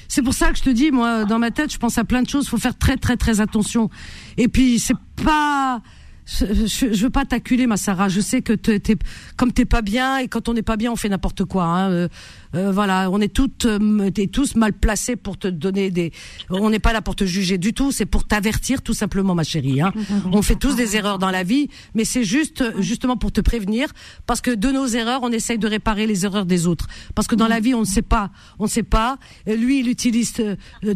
C'est 0.08 0.22
pour 0.24 0.34
ça 0.34 0.52
que 0.52 0.58
je 0.58 0.64
te 0.64 0.70
dis, 0.70 0.92
moi, 0.92 1.26
dans 1.26 1.40
ma 1.40 1.52
tête, 1.52 1.72
je 1.72 1.78
pense 1.78 1.98
à 1.98 2.04
plein 2.04 2.22
de 2.22 2.30
choses. 2.30 2.46
Il 2.46 2.50
faut 2.50 2.58
faire 2.58 2.78
très, 2.78 2.98
très, 2.98 3.16
très 3.16 3.40
attention. 3.40 3.90
Et 4.38 4.48
puis, 4.48 4.80
c'est 4.80 4.98
pas 5.24 5.82
je, 6.26 6.94
je, 6.94 7.04
veux 7.04 7.10
pas 7.10 7.26
t'acculer, 7.26 7.68
ma 7.68 7.78
Sarah. 7.78 8.10
Je 8.10 8.22
sais 8.22 8.42
que 8.42 8.54
t'es, 8.54 8.96
comme 9.38 9.52
t'es 9.52 9.66
pas 9.66 9.82
bien 9.82 10.18
et 10.18 10.28
quand 10.28 10.50
on 10.50 10.54
n'est 10.54 10.62
pas 10.62 10.78
bien, 10.78 10.92
on 10.92 10.96
fait 10.96 11.10
n'importe 11.10 11.46
quoi. 11.46 11.66
Hein. 11.66 12.08
Euh, 12.56 12.62
euh, 12.62 12.72
voilà, 12.72 13.10
on 13.12 13.20
est 13.20 13.34
toutes, 13.34 13.66
euh, 13.66 14.10
tous 14.32 14.56
mal 14.56 14.74
placés 14.74 15.16
pour 15.16 15.38
te 15.38 15.48
donner 15.48 15.92
des. 15.92 16.12
On 16.50 16.70
n'est 16.70 16.80
pas 16.80 16.94
là 16.94 17.02
pour 17.02 17.16
te 17.16 17.26
juger 17.26 17.58
du 17.58 17.74
tout. 17.74 17.92
C'est 17.92 18.06
pour 18.06 18.26
t'avertir, 18.26 18.82
tout 18.82 18.94
simplement, 18.94 19.36
ma 19.36 19.44
chérie. 19.44 19.82
Hein. 19.82 19.92
On 20.32 20.42
fait 20.42 20.56
tous 20.56 20.76
des 20.76 20.96
erreurs 20.96 21.20
dans 21.20 21.32
la 21.32 21.44
vie, 21.44 21.70
mais 21.96 22.06
c'est 22.06 22.24
juste, 22.24 22.64
justement, 22.80 23.18
pour 23.18 23.32
te 23.32 23.42
prévenir, 23.42 23.90
parce 24.26 24.42
que 24.42 24.52
de 24.52 24.70
nos 24.70 24.88
erreurs, 24.88 25.22
on 25.24 25.32
essaye 25.32 25.58
de 25.58 25.68
réparer 25.68 26.08
les 26.08 26.26
erreurs 26.26 26.46
des 26.46 26.68
autres. 26.68 26.88
Parce 27.16 27.28
que 27.28 27.36
dans 27.36 27.48
la 27.48 27.60
vie, 27.60 27.74
on 27.74 27.82
ne 27.82 27.86
sait 27.86 28.02
pas, 28.02 28.30
on 28.60 28.64
ne 28.64 28.70
sait 28.70 28.84
pas. 28.84 29.18
Lui, 29.48 29.80
il 29.80 29.90
utilise 29.90 30.34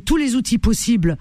tous 0.06 0.18
les 0.18 0.36
outils 0.36 0.58
possibles 0.58 1.18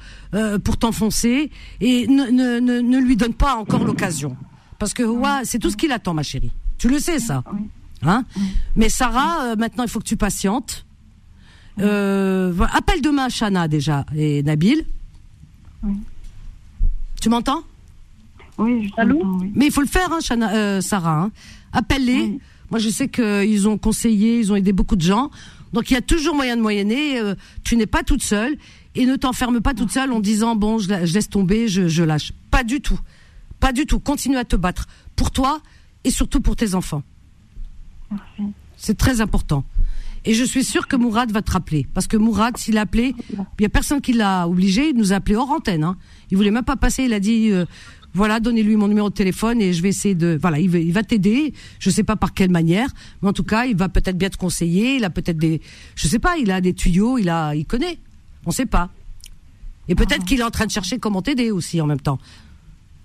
pour 0.65 0.77
t'enfoncer 0.77 1.51
et 1.81 2.06
ne, 2.06 2.24
ne, 2.31 2.61
ne, 2.61 2.81
ne 2.81 2.98
lui 2.98 3.16
donne 3.16 3.35
pas 3.35 3.56
encore 3.56 3.85
l'occasion 3.85 4.36
parce 4.78 4.94
que 4.94 5.02
c'est 5.44 5.59
tout 5.59 5.70
ce 5.70 5.77
qu'il 5.77 5.93
attend, 5.93 6.15
ma 6.15 6.23
chérie. 6.23 6.52
Tu 6.78 6.89
le 6.89 6.98
sais, 6.98 7.19
ça. 7.19 7.43
Hein 8.06 8.24
Mais 8.76 8.89
Sarah, 8.89 9.44
euh, 9.44 9.56
maintenant, 9.56 9.85
il 9.85 9.90
faut 9.90 9.98
que 9.98 10.05
tu 10.05 10.16
patientes. 10.16 10.85
Euh, 11.81 12.55
appelle 12.72 13.02
demain 13.02 13.28
Shana 13.28 13.66
déjà 13.66 14.06
et 14.14 14.43
Nabil. 14.43 14.85
Tu 17.20 17.28
m'entends? 17.28 17.62
Oui, 18.59 18.93
je 18.97 19.05
oui. 19.05 19.52
Mais 19.55 19.66
il 19.66 19.72
faut 19.72 19.81
le 19.81 19.89
faire, 19.89 20.12
hein, 20.12 20.20
euh, 20.55 20.81
Sarah. 20.81 21.22
Hein. 21.22 21.32
Appelle-les. 21.72 22.39
Moi, 22.70 22.78
je 22.78 22.89
sais 22.89 23.09
qu'ils 23.09 23.68
ont 23.68 23.78
conseillé, 23.78 24.39
ils 24.39 24.52
ont 24.52 24.56
aidé 24.56 24.72
beaucoup 24.72 24.97
de 24.97 25.02
gens. 25.02 25.31
Donc, 25.72 25.90
il 25.90 25.94
y 25.94 25.97
a 25.97 26.02
toujours 26.02 26.35
moyen 26.35 26.56
de 26.56 26.62
moyenner. 26.62 27.20
tu 27.64 27.76
n'es 27.76 27.86
pas 27.86 28.02
toute 28.02 28.22
seule. 28.22 28.56
Et 28.97 29.06
ne 29.06 29.16
t'enferme 29.16 29.60
pas 29.60 29.74
toute 29.74 29.90
seule 29.90 30.12
en 30.12 30.20
disant, 30.20 30.55
bon, 30.55 30.78
je, 30.78 30.89
laisse 30.89 31.28
tomber, 31.28 31.66
je, 31.66 31.89
je 31.89 32.05
lâche. 32.05 32.32
Pas 32.51 32.62
du 32.62 32.81
tout. 32.81 32.98
Pas 33.59 33.72
du 33.72 33.86
tout. 33.86 33.98
Continue 33.98 34.36
à 34.36 34.44
te 34.44 34.55
battre 34.55 34.86
pour 35.16 35.32
toi 35.32 35.60
et 36.05 36.10
surtout 36.10 36.40
pour 36.40 36.55
tes 36.55 36.74
enfants. 36.74 37.02
C'est 38.77 38.97
très 38.97 39.20
important. 39.20 39.65
Et 40.24 40.32
je 40.35 40.45
suis 40.45 40.65
sûre 40.65 40.89
que 40.89 40.97
Mourad 40.97 41.31
va 41.31 41.43
te 41.43 41.51
rappeler. 41.51 41.86
Parce 41.93 42.07
que 42.07 42.16
Mourad, 42.16 42.57
s'il 42.57 42.78
a 42.78 42.82
appelé, 42.82 43.15
il 43.31 43.45
n'y 43.61 43.66
a 43.66 43.69
personne 43.69 44.01
qui 44.01 44.12
l'a 44.12 44.49
obligé, 44.49 44.91
il 44.91 44.97
nous 44.97 45.12
a 45.12 45.16
appelé 45.16 45.36
hors 45.36 45.51
antenne. 45.51 45.85
Hein. 45.85 45.97
Il 46.31 46.36
voulait 46.36 46.51
même 46.51 46.65
pas 46.65 46.77
passer, 46.77 47.05
il 47.05 47.12
a 47.12 47.20
dit, 47.20 47.51
euh, 47.53 47.66
voilà, 48.15 48.41
donnez-lui 48.41 48.77
mon 48.77 48.89
numéro 48.89 49.11
de 49.11 49.15
téléphone 49.15 49.61
et 49.61 49.73
je 49.73 49.82
vais 49.82 49.91
essayer 49.91 50.15
de... 50.15 50.39
Voilà, 50.41 50.59
il 50.61 50.70
va, 50.70 50.78
il 50.78 50.93
va 50.93 51.03
t'aider, 51.03 51.53
je 51.78 51.91
sais 51.91 52.05
pas 52.05 52.16
par 52.16 52.32
quelle 52.32 52.51
manière, 52.51 52.89
mais 53.20 53.28
en 53.28 53.32
tout 53.35 53.45
cas, 53.45 53.66
il 53.66 53.77
va 53.77 53.89
peut-être 53.89 54.16
bien 54.16 54.31
te 54.31 54.39
conseiller, 54.39 54.97
il 54.97 55.05
a 55.05 55.11
peut-être 55.11 55.36
des... 55.36 55.61
Je 55.95 56.09
sais 56.09 56.19
pas, 56.19 56.39
il 56.39 56.51
a 56.51 56.61
des 56.62 56.73
tuyaux, 56.73 57.19
il 57.19 57.28
a, 57.28 57.55
il 57.55 57.66
connaît. 57.66 57.99
On 58.47 58.51
sait 58.51 58.66
pas. 58.66 58.91
Et 59.89 59.95
peut-être 59.95 60.24
qu'il 60.24 60.41
est 60.41 60.45
en 60.45 60.51
train 60.51 60.66
de 60.66 60.70
chercher 60.70 60.99
comment 60.99 61.20
t'aider 61.20 61.51
aussi 61.51 61.81
en 61.81 61.86
même 61.86 62.01
temps. 62.01 62.19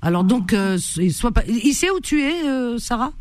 Alors 0.02 0.24
donc, 0.24 0.54
euh, 0.54 0.78
soit 0.78 1.32
pas. 1.32 1.44
Il 1.48 1.74
sait 1.74 1.90
où 1.90 2.00
tu 2.00 2.22
es, 2.22 2.48
euh, 2.48 2.78
Sarah? 2.78 3.12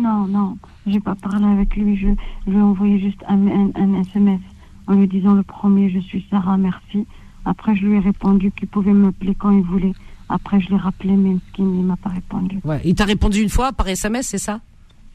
Non, 0.00 0.26
non, 0.26 0.56
j'ai 0.86 1.00
pas 1.00 1.14
parlé 1.14 1.44
avec 1.44 1.76
lui. 1.76 1.94
Je, 1.96 2.06
lui 2.50 2.56
ai 2.56 2.60
envoyé 2.60 2.98
juste 2.98 3.22
un, 3.28 3.70
un, 3.74 4.00
SMS 4.00 4.40
en 4.86 4.94
lui 4.94 5.06
disant 5.06 5.34
le 5.34 5.42
premier, 5.42 5.90
je 5.90 5.98
suis 5.98 6.26
Sarah, 6.30 6.56
merci. 6.56 7.06
Après, 7.44 7.76
je 7.76 7.86
lui 7.86 7.96
ai 7.96 7.98
répondu 7.98 8.50
qu'il 8.50 8.68
pouvait 8.68 8.94
m'appeler 8.94 9.34
quand 9.34 9.50
il 9.50 9.62
voulait. 9.62 9.92
Après, 10.30 10.58
je 10.60 10.70
l'ai 10.70 10.76
rappelé, 10.76 11.12
mais 11.16 11.36
il 11.58 11.64
ne 11.64 11.82
m'a 11.82 11.96
pas 11.96 12.08
répondu. 12.10 12.60
Ouais, 12.64 12.80
il 12.84 12.94
t'a 12.94 13.04
répondu 13.04 13.42
une 13.42 13.50
fois 13.50 13.72
par 13.72 13.88
SMS, 13.88 14.28
c'est 14.28 14.38
ça? 14.38 14.60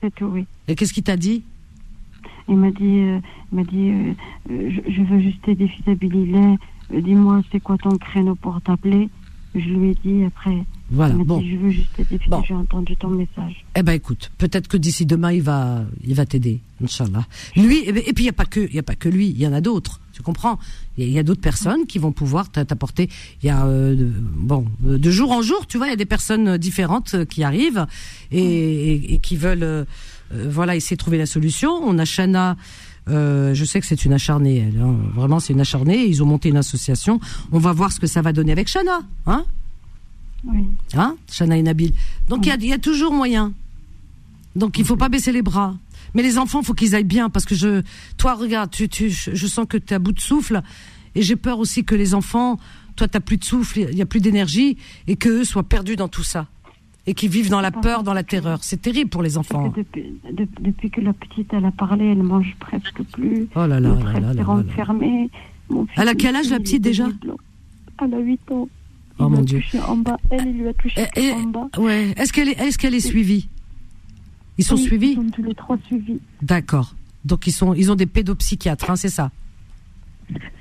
C'est 0.03 0.13
tout, 0.13 0.25
oui. 0.25 0.45
Et 0.67 0.75
qu'est-ce 0.75 0.93
qu'il 0.93 1.03
t'a 1.03 1.17
dit? 1.17 1.43
Il 2.47 2.57
m'a 2.57 2.69
dit, 2.69 2.99
euh, 2.99 3.19
il 3.51 3.55
m'a 3.55 3.63
dit 3.63 4.15
je, 4.47 5.01
veux 5.01 5.19
juste 5.19 5.41
t'aider, 5.41 5.69
Dis-moi, 6.91 7.41
c'est 7.51 7.59
quoi 7.59 7.77
ton 7.77 7.97
créneau 7.97 8.35
pour 8.35 8.61
t'appeler? 8.61 9.09
Je 9.60 9.69
lui 9.69 9.91
ai 9.91 9.95
dit 10.03 10.23
après. 10.26 10.65
Voilà. 10.90 11.15
bon. 11.15 11.41
je 11.41 11.56
veux 11.56 11.72
juste 11.72 11.90
t'aider 11.95 12.19
j'ai 12.48 12.53
entendu 12.53 12.95
ton 12.98 13.10
message. 13.10 13.65
Eh 13.76 13.82
ben 13.82 13.94
écoute, 13.94 14.32
peut-être 14.38 14.68
que 14.68 14.77
d'ici 14.77 15.06
demain 15.06 15.32
il 15.32 15.41
va, 15.41 15.84
il 16.03 16.14
va 16.14 16.26
t'aider, 16.26 16.61
inchallah. 16.84 17.26
Lui 17.56 17.80
et, 17.88 18.14
puis 18.14 18.23
il 18.23 18.27
y 18.27 18.30
a 18.30 18.34
pas 18.34 18.45
que, 18.45 18.60
il 18.60 18.76
y 18.76 18.80
a 18.80 18.84
pas 18.84 18.95
que 18.95 19.10
lui, 19.10 19.30
il 19.30 19.40
y 19.40 19.48
en 19.48 19.53
a 19.53 19.61
d'autres. 19.61 19.99
Tu 20.14 20.22
comprends? 20.22 20.60
Il 20.98 21.10
y 21.10 21.19
a, 21.19 21.23
d'autres 21.23 21.41
personnes 21.41 21.86
qui 21.88 21.99
vont 21.99 22.14
pouvoir 22.14 22.49
t'apporter. 22.49 23.10
Il 23.44 23.48
y 23.48 23.49
a 23.49 23.65
euh, 23.65 24.11
bon, 24.22 24.65
de 24.80 25.11
jour 25.11 25.32
en 25.32 25.41
jour, 25.41 25.68
tu 25.68 25.77
vois, 25.77 25.88
il 25.88 25.90
y 25.90 25.94
a 25.94 25.98
des 25.98 26.06
personnes 26.06 26.57
différentes 26.57 27.15
euh, 27.15 27.26
qui 27.26 27.44
arrivent 27.44 27.86
et, 28.32 29.19
qui 29.22 29.36
veulent, 29.36 29.64
euh, 29.64 29.86
voilà, 30.32 30.76
essayer 30.76 30.95
de 30.95 31.02
trouver 31.02 31.18
la 31.18 31.26
solution. 31.26 31.72
On 31.84 31.98
a 31.99 32.06
Shana. 32.06 32.56
Je 33.07 33.64
sais 33.65 33.80
que 33.80 33.86
c'est 33.86 34.06
une 34.06 34.14
acharnée, 34.14 34.57
elle. 34.57 34.82
Hein. 34.82 34.95
Vraiment, 35.14 35.40
c'est 35.40 35.53
une 35.53 35.61
acharnée. 35.61 36.06
Ils 36.06 36.23
ont 36.23 36.26
monté 36.26 36.49
une 36.49 36.57
association. 36.57 37.19
On 37.52 37.60
va 37.60 37.72
voir 37.72 37.91
ce 37.91 37.99
que 37.99 38.07
ça 38.07 38.22
va 38.22 38.34
donner 38.34 38.52
avec 38.52 38.68
Shana, 38.68 39.02
hein 39.27 39.45
oui. 40.48 40.65
Hein 40.94 41.15
Chana 41.32 41.57
et 41.57 41.64
Nabil. 41.64 41.91
Donc 42.30 42.45
il 42.45 42.65
y, 42.65 42.73
a, 42.73 42.77
toujours 42.77 43.14
moyen. 43.14 43.53
Donc 44.56 44.77
il 44.77 44.86
faut 44.86 44.95
pas 44.95 45.10
baisser 45.10 45.32
les 45.32 45.41
bras. 45.41 45.76
Mais 46.14 46.22
les 46.22 46.38
enfants, 46.38 46.64
faut 46.64 46.73
qu'ils 46.73 46.95
aillent 46.95 47.03
bien 47.03 47.30
parce 47.30 47.45
que 47.45 47.56
je, 47.56 47.82
toi, 48.18 48.36
regarde, 48.36 48.72
tu, 48.72 48.88
tu, 48.88 49.10
je 49.10 49.48
sens 49.48 49.65
que 49.68 49.77
tu 49.77 49.94
es 49.94 49.95
à 49.95 49.99
bout 49.99 50.11
de 50.11 50.19
souffle 50.19 50.61
et 51.15 51.22
j'ai 51.22 51.36
peur 51.36 51.60
aussi 51.60 51.84
que 51.84 51.95
les 51.95 52.14
enfants, 52.14 52.60
toi, 52.95 53.07
t'as 53.07 53.19
plus 53.19 53.38
de 53.38 53.44
souffle, 53.44 53.80
il 53.80 53.98
y 53.98 54.02
a 54.02 54.06
plus 54.06 54.22
d'énergie 54.22 54.77
et 55.07 55.15
qu'eux 55.15 55.44
soient 55.44 55.64
perdus 55.64 55.95
dans 55.95 56.07
tout 56.07 56.23
ça 56.23 56.48
et 57.07 57.14
qu'ils 57.14 57.30
vivent 57.30 57.49
dans 57.49 57.61
la 57.61 57.72
peur, 57.72 58.03
dans 58.03 58.14
la 58.14 58.23
terreur. 58.23 58.64
C'est 58.64 58.82
terrible 58.82 59.10
pour 59.10 59.22
les 59.22 59.38
enfants. 59.38 59.73
Depuis, 59.73 60.90
que 60.90 61.02
la 61.02 61.14
petite 61.14 61.53
elle 61.53 61.65
a 61.65 61.72
parlé, 61.72 62.06
elle 62.06 62.23
mange 62.23 62.56
presque 62.60 63.03
plus. 63.14 63.48
Oh 63.56 63.68
là 63.68 63.80
là, 63.80 63.95
là, 63.95 64.19
là, 64.19 64.34
là, 64.34 64.44
renfermée. 64.44 65.30
Elle 65.95 66.07
a 66.07 66.15
quel 66.15 66.36
âge 66.36 66.49
la 66.49 66.60
petite 66.60 66.82
déjà 66.82 67.07
Elle 68.02 68.14
a 68.14 68.19
8 68.19 68.52
ans. 68.52 68.69
Oh 69.19 69.30
mon 69.30 69.41
Dieu. 69.41 69.61
En 69.88 69.98
bas. 69.98 70.18
Elle, 70.30 70.48
il 70.48 70.57
lui 70.57 70.68
a 70.68 70.73
touché 70.73 71.07
en 71.34 71.44
bas. 71.44 71.69
Ouais. 71.77 72.14
Est-ce 72.18 72.34
qu'elle 72.34 72.49
est, 72.49 72.60
est-ce 72.60 72.77
qu'elle 72.77 72.95
est 72.95 72.99
suivie? 72.99 73.48
Ils 74.57 74.64
sont 74.64 74.77
suivis? 74.77 75.11
Ils 75.11 75.15
sont 75.15 75.30
tous 75.32 75.44
les 75.44 75.56
trois 75.56 75.77
suivis. 75.86 76.19
D'accord. 76.41 76.95
Donc 77.23 77.48
ils 77.48 77.52
sont, 77.52 77.73
ils 77.73 77.91
ont 77.91 77.95
des 77.95 78.06
pédopsychiatres, 78.06 78.90
hein, 78.90 78.95
c'est 78.95 79.10
ça? 79.10 79.32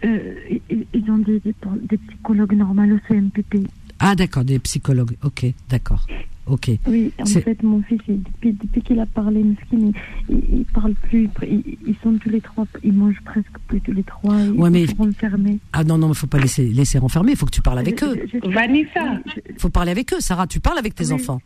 Euh, 0.04 0.34
Ils 0.70 1.10
ont 1.10 1.18
des, 1.18 1.40
des, 1.40 1.96
psychologues 1.96 2.54
normaux 2.54 2.82
au 2.82 2.98
CMPP. 3.08 3.66
Ah 4.00 4.14
d'accord, 4.14 4.44
des 4.44 4.58
psychologues. 4.58 5.16
Ok, 5.22 5.46
d'accord. 5.68 6.06
Ok. 6.46 6.70
Oui, 6.86 7.10
en 7.18 7.24
fait, 7.24 7.62
mon 7.62 7.82
fils, 7.82 8.00
depuis, 8.06 8.52
depuis 8.52 8.82
qu'il 8.82 9.00
a 9.00 9.06
parlé, 9.06 9.40
il, 9.72 9.92
il, 10.28 10.64
parle 10.66 10.92
plus. 10.92 11.28
Ils, 11.42 11.96
sont 12.02 12.18
tous 12.18 12.28
les 12.28 12.42
trois, 12.42 12.66
ils 12.82 12.92
mangent 12.92 13.20
presque 13.24 13.58
plus 13.66 13.80
tous 13.80 13.92
les 13.92 14.02
trois. 14.02 14.38
Ils 14.40 14.50
ouais, 14.50 14.68
mais... 14.68 14.86
sont 14.86 14.96
renfermés. 14.96 15.58
Ah 15.72 15.84
non, 15.84 15.96
non, 15.96 16.08
il 16.10 16.14
faut 16.14 16.26
pas 16.26 16.38
laisser, 16.38 16.66
laisser 16.68 16.98
renfermer, 16.98 17.32
il 17.32 17.38
faut 17.38 17.46
que 17.46 17.50
tu 17.50 17.62
parles 17.62 17.78
avec 17.78 18.02
eux. 18.02 18.26
Vanessa 18.44 19.20
Il 19.48 19.58
faut 19.58 19.70
parler 19.70 19.92
avec 19.92 20.12
eux, 20.12 20.20
Sarah, 20.20 20.46
tu 20.46 20.60
parles 20.60 20.78
avec 20.78 20.94
tes 20.94 21.12
enfants. 21.12 21.40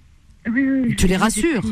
Oui, 0.51 0.69
oui. 0.69 0.97
Tu 0.97 1.07
les 1.07 1.16
rassures. 1.16 1.62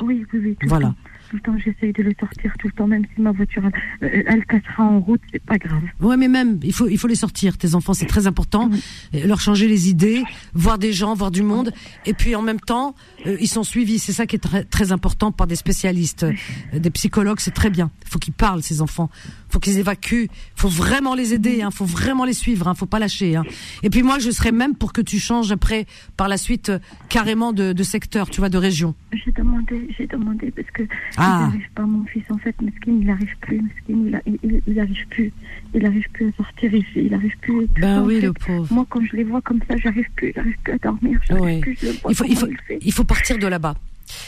Oui, 0.00 0.24
oui, 0.32 0.40
oui. 0.40 0.56
Voilà 0.66 0.94
tout 1.34 1.52
le 1.52 1.58
temps, 1.58 1.58
j'essaye 1.58 1.92
de 1.92 2.02
les 2.02 2.14
sortir 2.18 2.52
tout 2.58 2.68
le 2.68 2.72
temps, 2.72 2.86
même 2.86 3.04
si 3.14 3.20
ma 3.20 3.32
voiture, 3.32 3.62
elle, 4.00 4.24
elle 4.26 4.46
cassera 4.46 4.84
en 4.84 5.00
route, 5.00 5.20
c'est 5.32 5.42
pas 5.42 5.58
grave. 5.58 5.82
Ouais, 6.00 6.16
mais 6.16 6.28
même, 6.28 6.60
il 6.62 6.72
faut, 6.72 6.86
il 6.88 6.98
faut 6.98 7.08
les 7.08 7.14
sortir, 7.14 7.58
tes 7.58 7.74
enfants, 7.74 7.94
c'est 7.94 8.06
très 8.06 8.26
important. 8.26 8.70
Leur 9.12 9.40
changer 9.40 9.66
les 9.66 9.88
idées, 9.88 10.22
voir 10.54 10.78
des 10.78 10.92
gens, 10.92 11.14
voir 11.14 11.30
du 11.30 11.42
monde. 11.42 11.72
Et 12.06 12.14
puis, 12.14 12.34
en 12.36 12.42
même 12.42 12.60
temps, 12.60 12.94
euh, 13.26 13.36
ils 13.40 13.48
sont 13.48 13.64
suivis. 13.64 13.98
C'est 13.98 14.12
ça 14.12 14.26
qui 14.26 14.36
est 14.36 14.40
très, 14.40 14.64
très 14.64 14.92
important 14.92 15.32
par 15.32 15.46
des 15.46 15.56
spécialistes, 15.56 16.24
euh, 16.24 16.78
des 16.78 16.90
psychologues, 16.90 17.40
c'est 17.40 17.54
très 17.54 17.70
bien. 17.70 17.90
Il 18.04 18.10
faut 18.10 18.18
qu'ils 18.18 18.34
parlent, 18.34 18.62
ces 18.62 18.80
enfants. 18.80 19.10
Il 19.54 19.58
faut 19.58 19.60
qu'ils 19.60 19.78
évacuent. 19.78 20.24
Il 20.24 20.60
faut 20.60 20.68
vraiment 20.68 21.14
les 21.14 21.32
aider, 21.32 21.58
il 21.58 21.62
hein. 21.62 21.70
faut 21.70 21.84
vraiment 21.84 22.24
les 22.24 22.32
suivre, 22.32 22.66
hein. 22.66 22.74
faut 22.74 22.86
pas 22.86 22.98
lâcher. 22.98 23.36
Hein. 23.36 23.44
Et 23.84 23.90
puis, 23.90 24.02
moi, 24.02 24.18
je 24.18 24.32
serais 24.32 24.50
même 24.50 24.74
pour 24.74 24.92
que 24.92 25.00
tu 25.00 25.20
changes 25.20 25.52
après, 25.52 25.86
par 26.16 26.26
la 26.26 26.38
suite, 26.38 26.70
euh, 26.70 26.80
carrément 27.08 27.52
de, 27.52 27.72
de 27.72 27.82
secteur, 27.84 28.28
tu 28.30 28.40
vois, 28.40 28.48
de 28.48 28.58
région. 28.58 28.96
J'ai 29.12 29.30
demandé, 29.30 29.88
j'ai 29.96 30.08
demandé, 30.08 30.50
parce 30.50 30.68
que 30.72 30.82
ah. 31.18 31.38
Il 31.38 31.46
n'arrive 31.46 31.70
pas, 31.72 31.82
mon 31.82 32.04
fils, 32.06 32.24
en 32.30 32.38
fait, 32.38 32.60
Mesquine, 32.60 33.00
il 33.00 33.06
n'arrive 33.06 33.36
plus, 33.42 33.62
Mesquine, 33.62 34.20
il 34.66 34.74
n'arrive 34.74 35.06
plus. 35.10 35.32
Il 35.72 35.84
n'arrive 35.84 36.08
plus 36.12 36.26
à 36.26 36.32
sortir 36.36 36.74
ici, 36.74 36.88
il 36.96 37.10
n'arrive 37.12 37.38
plus. 37.40 37.68
Ben 37.80 38.02
oui, 38.02 38.20
le 38.20 38.32
pauvre. 38.32 38.66
Moi, 38.74 38.84
quand 38.90 39.06
je 39.08 39.14
les 39.14 39.22
vois 39.22 39.40
comme 39.40 39.60
ça, 39.68 39.76
j'arrive 39.76 40.08
plus, 40.16 40.32
j'arrive 40.34 40.56
plus 40.64 40.72
à 40.72 40.78
dormir. 40.78 41.20
Oui. 41.30 41.60
Plus, 41.60 41.78
il, 41.80 42.14
faut, 42.16 42.24
il, 42.24 42.36
faut, 42.36 42.48
il 42.80 42.92
faut 42.92 43.04
partir 43.04 43.38
de 43.38 43.46
là-bas. 43.46 43.76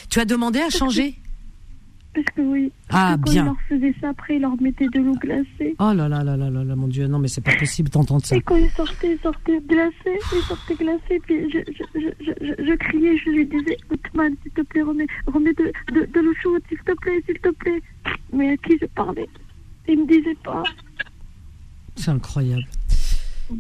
Tu 0.09 0.21
as 0.21 0.25
demandé 0.25 0.61
à 0.61 0.71
changer 0.71 1.17
parce 2.17 2.35
que 2.35 2.41
oui. 2.41 2.73
Ah, 2.91 3.17
quand 3.23 3.31
bien. 3.31 3.43
il 3.43 3.45
leur 3.45 3.61
faisait 3.69 3.95
ça, 4.01 4.09
après, 4.09 4.37
il 4.37 4.43
leur 4.43 4.61
mettait 4.61 4.89
de 4.89 5.01
l'eau 5.01 5.15
glacée. 5.17 5.77
Oh 5.79 5.93
là 5.93 6.09
là 6.09 6.25
là 6.25 6.37
là 6.37 6.49
là 6.49 6.65
là, 6.65 6.77
mon 6.77 6.89
Dieu, 6.89 7.07
non, 7.07 7.19
mais 7.19 7.29
c'est 7.29 7.43
pas 7.43 7.55
possible 7.57 7.91
d'entendre 7.91 8.25
ça. 8.25 8.37
Et 8.37 8.41
quand 8.41 8.57
il 8.57 8.71
sortait, 8.71 9.13
il 9.13 9.19
sortait 9.21 9.61
glacé, 9.69 10.19
il 10.35 10.43
sortait 10.43 10.75
glacé, 10.75 11.21
puis 11.23 11.51
je, 11.51 11.59
je, 11.69 12.01
je, 12.01 12.33
je, 12.41 12.65
je 12.65 12.75
criais, 12.77 13.19
je 13.19 13.31
lui 13.31 13.47
disais, 13.47 13.77
Othman, 13.91 14.35
s'il 14.43 14.53
te 14.53 14.63
plaît, 14.63 14.83
remets, 14.83 15.07
remets 15.27 15.53
de, 15.53 15.71
de, 15.93 16.07
de 16.07 16.21
l'eau 16.21 16.35
chaude, 16.43 16.63
s'il 16.69 16.79
te 16.79 16.93
plaît, 16.93 17.23
s'il 17.27 17.39
te 17.39 17.51
plaît. 17.51 17.83
Mais 18.33 18.53
à 18.53 18.57
qui 18.57 18.79
je 18.81 18.87
parlais? 18.87 19.29
Il 19.87 20.01
me 20.01 20.07
disait 20.07 20.37
pas. 20.43 20.63
C'est 21.97 22.11
incroyable. 22.11 22.65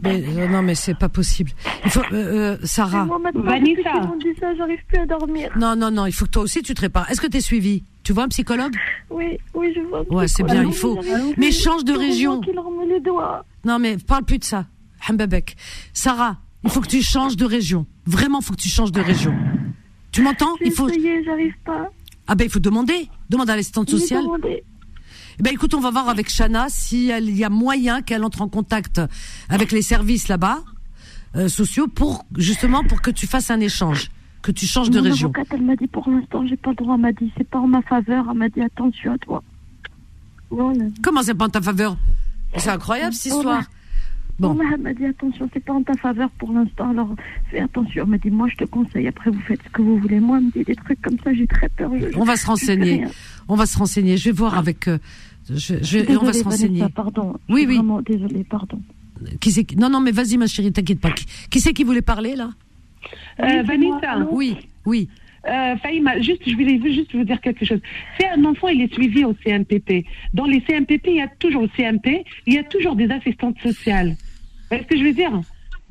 Mais, 0.03 0.23
euh, 0.23 0.49
non, 0.49 0.63
mais 0.63 0.75
c'est 0.75 0.95
pas 0.95 1.09
possible. 1.09 1.53
Il 1.85 1.91
faut, 1.91 2.01
euh, 2.13 2.15
euh 2.15 2.57
Sarah. 2.65 3.05
Moi, 3.05 3.21
Vanessa. 3.35 4.01
dit 4.19 4.35
ça, 4.41 4.55
j'arrive 4.57 4.81
plus 4.89 4.99
à 4.99 5.07
dormir. 5.07 5.51
Non, 5.57 5.77
non, 5.77 5.91
non, 5.91 6.07
il 6.07 6.13
faut 6.13 6.25
que 6.27 6.31
toi 6.31 6.43
aussi 6.43 6.63
tu 6.63 6.75
te 6.75 6.81
répares. 6.81 7.11
Est-ce 7.11 7.21
que 7.21 7.27
tu 7.27 7.37
es 7.37 7.41
suivi 7.41 7.85
Tu 8.03 8.13
vois 8.13 8.25
un 8.25 8.29
psychologue? 8.29 8.75
Oui, 9.11 9.39
oui, 9.55 9.73
je 9.75 9.81
vois. 9.81 10.03
Ouais, 10.13 10.29
c'est 10.29 10.43
bien, 10.43 10.65
il 10.65 10.73
faut. 10.73 10.99
Mais 11.37 11.53
change 11.53 11.85
de 11.85 11.93
région. 11.93 12.41
Les 12.89 13.01
doigts. 13.01 13.45
Non, 13.65 13.79
mais 13.79 13.97
parle 13.97 14.25
plus 14.25 14.39
de 14.39 14.45
ça. 14.45 14.67
Hambabek. 15.09 15.57
Sarah, 15.93 16.37
il 16.65 16.71
faut 16.71 16.81
que 16.81 16.89
tu 16.89 17.03
changes 17.03 17.37
de 17.37 17.45
région. 17.45 17.87
Vraiment, 18.07 18.41
il 18.41 18.45
faut 18.45 18.55
que 18.55 18.61
tu 18.61 18.69
changes 18.69 18.93
de 18.93 19.01
région. 19.01 19.35
Tu 20.13 20.23
m'entends? 20.23 20.55
Il 20.61 20.73
faut. 20.73 20.89
j'arrive 20.89 21.55
pas. 21.65 21.91
Ah 22.27 22.35
ben, 22.35 22.45
il 22.45 22.51
faut 22.51 22.59
demander. 22.59 23.09
Demande 23.31 23.51
à 23.51 23.57
l'assistante 23.57 23.91
sociale. 23.91 24.25
Eh 24.49 24.65
ben 25.43 25.53
écoute, 25.53 25.75
on 25.75 25.81
va 25.81 25.91
voir 25.91 26.09
avec 26.09 26.31
Shana 26.31 26.67
s'il 26.69 27.37
y 27.37 27.45
a 27.45 27.51
moyen 27.51 28.03
qu'elle 28.03 28.25
entre 28.25 28.43
en 28.43 28.49
contact 28.49 29.01
avec 29.49 29.73
les 29.73 29.83
services 29.83 30.29
là-bas 30.29 30.61
euh, 31.37 31.49
sociaux 31.49 31.89
pour 31.89 32.25
justement 32.37 32.83
pour 32.85 33.03
que 33.03 33.11
tu 33.11 33.27
fasses 33.27 33.51
un 33.51 33.61
échange, 33.61 34.11
que 34.43 34.53
tu 34.53 34.67
changes 34.67 34.91
de 34.91 34.99
région. 34.99 35.29
Avocate, 35.29 35.49
elle 35.51 35.63
m'a 35.63 35.77
dit 35.77 35.87
pour 35.87 36.09
l'instant, 36.09 36.47
j'ai 36.47 36.57
pas 36.57 36.71
le 36.71 36.77
droit. 36.77 36.95
Elle 36.95 37.03
m'a 37.03 37.13
dit 37.13 37.31
c'est 37.37 37.49
pas 37.49 37.59
en 37.59 37.67
ma 37.67 37.83
faveur. 37.83 38.27
Elle 38.31 38.39
m'a 38.39 38.49
dit 38.49 38.63
attention 38.63 39.13
à 39.13 39.19
toi. 39.19 39.43
Comment 41.03 41.23
c'est 41.23 41.35
pas 41.35 41.47
en 41.47 41.51
ta 41.51 41.61
faveur? 41.61 41.97
C'est 42.57 42.71
incroyable 42.71 43.13
cette 43.13 43.33
histoire. 43.33 43.65
Bon. 44.39 44.59
elle 44.71 44.81
m'a 44.81 44.93
dit 44.93 45.07
attention, 45.07 45.49
c'est 45.53 45.65
pas 45.65 45.73
en 45.73 45.83
ta 45.83 45.95
faveur 45.95 46.29
pour 46.39 46.53
l'instant, 46.53 46.91
alors 46.91 47.09
fais 47.51 47.61
attention. 47.61 48.03
Elle 48.05 48.11
m'a 48.11 48.19
dit 48.19 48.31
moi 48.31 48.49
je 48.49 48.57
te 48.57 48.65
conseille, 48.65 49.09
après 49.09 49.31
vous 49.31 49.41
faites 49.41 49.61
ce 49.65 49.71
que 49.71 49.81
vous 49.81 49.99
voulez. 49.99 50.21
Moi, 50.21 50.39
elle 50.39 50.45
me 50.45 50.51
dit 50.51 50.63
des 50.63 50.77
trucs 50.77 51.01
comme 51.01 51.17
ça, 51.25 51.33
j'ai 51.33 51.47
très 51.47 51.69
peur. 51.71 51.91
on 52.17 52.25
va 52.25 52.37
se 52.37 52.47
renseigner. 52.47 53.05
On 53.49 53.57
va 53.57 53.67
se 53.67 53.79
renseigner. 53.79 54.17
Je 54.17 54.25
vais 54.25 54.37
voir 54.37 54.57
avec. 54.59 54.89
Euh, 54.89 54.99
je, 55.51 55.75
je, 55.83 56.19
on 56.19 56.25
va 56.25 56.33
se 56.33 56.45
renseigner. 56.45 56.85
pardon. 56.95 57.35
Oui, 57.49 57.67
oui. 57.69 57.77
Vraiment 57.77 58.01
désolée, 58.03 58.45
pardon. 58.45 58.81
Qui 59.41 59.53
c'est 59.53 59.77
Non, 59.77 59.89
non, 59.89 60.01
mais 60.01 60.11
vas-y, 60.11 60.37
ma 60.37 60.47
chérie, 60.47 60.73
t'inquiète 60.73 61.01
pas. 61.01 61.13
Qui, 61.51 61.61
c'est 61.61 61.73
qui 61.73 61.85
voulait 61.85 62.03
parler 62.03 62.37
là? 62.37 62.51
Euh, 63.41 63.63
Vanessa. 63.63 64.27
Oui, 64.31 64.57
oui. 64.85 65.09
Euh, 65.49 65.77
Faïma, 65.77 66.21
juste, 66.21 66.43
je 66.45 66.55
voulais 66.55 66.81
juste 66.93 67.15
vous 67.15 67.23
dire 67.23 67.41
quelque 67.41 67.65
chose. 67.65 67.79
C'est 68.19 68.29
un 68.29 68.45
enfant, 68.45 68.69
il 68.69 68.83
est 68.83 68.93
suivi 68.93 69.25
au 69.25 69.33
CMPP. 69.45 70.05
Dans 70.35 70.45
les 70.45 70.61
CMPP, 70.63 71.07
il 71.07 71.17
y 71.17 71.21
a 71.21 71.29
toujours 71.39 71.63
au 71.63 71.69
CMP, 71.69 72.25
il 72.47 72.55
y 72.55 72.59
a 72.59 72.65
toujours 72.65 72.97
des 72.97 73.09
assistantes 73.11 73.57
sociales. 73.61 74.17
Est-ce 74.73 74.83
que 74.89 74.99
je 74.99 75.05
veux 75.05 75.13
dire? 75.13 75.41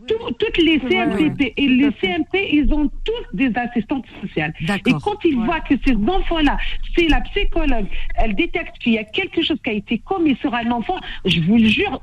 Toutes 0.07 0.57
les 0.57 0.79
CMPP 0.79 1.53
et 1.57 1.67
les 1.67 1.91
CMP, 2.01 2.49
ils 2.51 2.73
ont 2.73 2.89
tous 3.03 3.37
des 3.37 3.51
assistantes 3.55 4.05
sociales. 4.21 4.53
Et 4.85 4.93
quand 5.03 5.23
ils 5.23 5.35
voient 5.35 5.61
que 5.61 5.75
ces 5.85 5.95
enfants-là, 5.95 6.57
c'est 6.95 7.07
la 7.07 7.21
psychologue, 7.21 7.87
elle 8.15 8.35
détecte 8.35 8.77
qu'il 8.79 8.93
y 8.93 8.97
a 8.97 9.03
quelque 9.03 9.41
chose 9.41 9.57
qui 9.63 9.69
a 9.69 9.73
été 9.73 9.99
commis 9.99 10.35
sur 10.41 10.53
un 10.53 10.69
enfant, 10.71 10.97
je 11.25 11.41
vous 11.41 11.57
le 11.57 11.67
jure, 11.67 11.99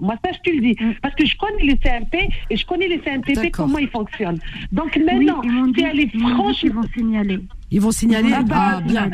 Moi, 0.00 0.14
ça, 0.24 0.30
je 0.32 0.38
te 0.40 0.54
le 0.54 0.60
dis. 0.60 0.76
Mm. 0.80 0.94
Parce 1.02 1.14
que 1.14 1.26
je 1.26 1.36
connais 1.36 1.64
les 1.64 1.76
CMP 1.76 2.28
et 2.50 2.56
je 2.56 2.66
connais 2.66 2.88
les 2.88 2.98
CMPP, 3.00 3.50
comment 3.52 3.78
ils 3.78 3.88
fonctionnent. 3.88 4.40
Donc 4.72 4.96
maintenant, 4.96 5.42
si 5.42 5.82
elle 5.82 6.00
est 6.00 6.18
franchement. 6.18 6.82
signaler. 6.96 7.38
Ils 7.74 7.80
vont 7.80 7.90
signaler. 7.90 8.30
Ah 8.32 8.42
bah, 8.42 8.74
ah, 8.76 8.80
bien. 8.80 9.08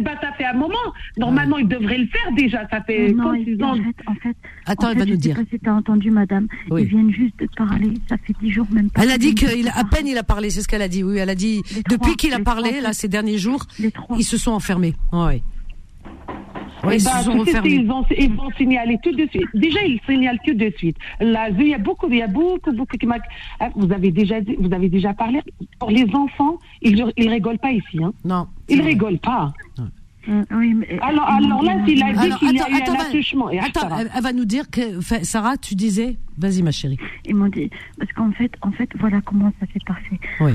bah, 0.00 0.10
ça 0.20 0.32
fait 0.32 0.44
un 0.44 0.54
moment. 0.54 0.74
Normalement, 1.16 1.56
ils 1.58 1.68
devraient 1.68 1.98
le 1.98 2.06
faire 2.08 2.32
déjà. 2.36 2.68
Ça 2.68 2.82
fait 2.82 3.12
Non, 3.12 3.24
quand 3.26 3.34
ils- 3.34 3.62
en 3.62 3.76
fait, 3.76 3.82
en 4.08 4.14
fait, 4.16 4.36
Attends, 4.66 4.88
en 4.88 4.90
elle 4.90 4.98
va 4.98 5.04
nous 5.04 5.10
je 5.10 5.12
sais 5.14 5.18
dire. 5.20 5.36
pas 5.36 5.42
si 5.48 5.58
t'as 5.60 5.72
entendu, 5.72 6.10
madame. 6.10 6.48
Oui. 6.68 6.82
Ils 6.82 6.88
viennent 6.88 7.12
juste 7.12 7.38
de 7.38 7.48
parler. 7.56 7.92
Ça 8.08 8.16
fait 8.26 8.34
dix 8.42 8.50
jours 8.50 8.66
même 8.72 8.90
pas. 8.90 9.04
Elle 9.04 9.10
a 9.12 9.18
dit 9.18 9.36
qu'il 9.36 9.68
à 9.68 9.84
peine 9.84 10.08
il 10.08 10.18
a 10.18 10.24
parlé, 10.24 10.50
c'est 10.50 10.62
ce 10.62 10.68
qu'elle 10.68 10.82
a 10.82 10.88
dit. 10.88 11.04
Oui, 11.04 11.18
elle 11.18 11.30
a 11.30 11.36
dit 11.36 11.62
depuis 11.88 12.16
qu'il 12.16 12.34
a 12.34 12.40
parlé 12.40 12.70
trois, 12.70 12.82
là 12.82 12.92
ces 12.92 13.06
derniers 13.06 13.38
jours, 13.38 13.66
Les 13.78 13.92
trois. 13.92 14.16
ils 14.18 14.24
se 14.24 14.36
sont 14.36 14.50
enfermés. 14.50 14.94
Ouais. 15.12 15.40
Eh 16.84 16.96
ils 16.96 17.04
ben, 17.04 17.10
se 17.10 17.24
sont 17.24 17.44
ils, 17.64 17.86
vont, 17.86 18.04
ils 18.16 18.32
vont 18.34 18.50
signaler 18.56 18.98
tout 19.02 19.12
de 19.12 19.26
suite. 19.28 19.46
Déjà, 19.54 19.80
ils 19.84 20.00
signalent 20.08 20.38
tout 20.44 20.54
de 20.54 20.70
suite. 20.76 20.96
Là, 21.20 21.48
il 21.50 21.68
y 21.68 21.74
a 21.74 21.78
beaucoup, 21.78 22.08
il 22.10 22.16
y 22.16 22.22
a 22.22 22.26
beaucoup, 22.26 22.72
beaucoup 22.72 22.96
qui 22.96 23.06
m'a- 23.06 23.18
Ah, 23.60 23.68
Vous 23.76 23.92
avez 23.92 24.10
déjà, 24.10 24.40
dit- 24.40 24.56
vous 24.58 24.72
avez 24.72 24.88
déjà 24.88 25.14
parlé. 25.14 25.40
Pour 25.78 25.90
les 25.90 26.06
enfants, 26.14 26.58
ils, 26.80 27.04
ils 27.16 27.28
rigolent 27.28 27.58
pas 27.58 27.70
ici. 27.72 28.02
Hein. 28.02 28.12
Non. 28.24 28.46
Ils 28.68 28.80
rigolent 28.82 29.18
pas. 29.18 29.52
Euh, 30.28 30.42
oui, 30.52 30.74
mais- 30.74 30.98
Alors, 31.00 31.28
alors 31.28 31.62
là, 31.64 31.84
s'il 31.84 32.00
a 32.02 32.12
dit 32.12 32.18
Alors, 32.18 32.38
qu'il 32.38 32.54
y 32.54 32.60
a 32.60 32.62
attends, 32.64 32.72
eu 32.72 32.76
attends, 32.76 32.92
un 32.94 33.04
attouchement. 33.08 33.50
et 33.50 33.58
attends, 33.58 33.88
elle, 33.98 34.10
elle 34.14 34.22
va 34.22 34.32
nous 34.32 34.44
dire 34.44 34.70
que 34.70 35.00
fait, 35.00 35.24
Sarah, 35.24 35.56
tu 35.56 35.74
disais, 35.74 36.16
vas-y 36.38 36.62
ma 36.62 36.70
chérie. 36.70 36.96
Ils 37.26 37.34
m'ont 37.34 37.48
dit 37.48 37.68
parce 37.98 38.12
qu'en 38.12 38.30
fait, 38.30 38.52
en 38.62 38.70
fait, 38.70 38.88
voilà 39.00 39.20
comment 39.22 39.52
ça 39.58 39.66
s'est 39.72 39.80
passé. 39.84 40.20
Oui. 40.40 40.52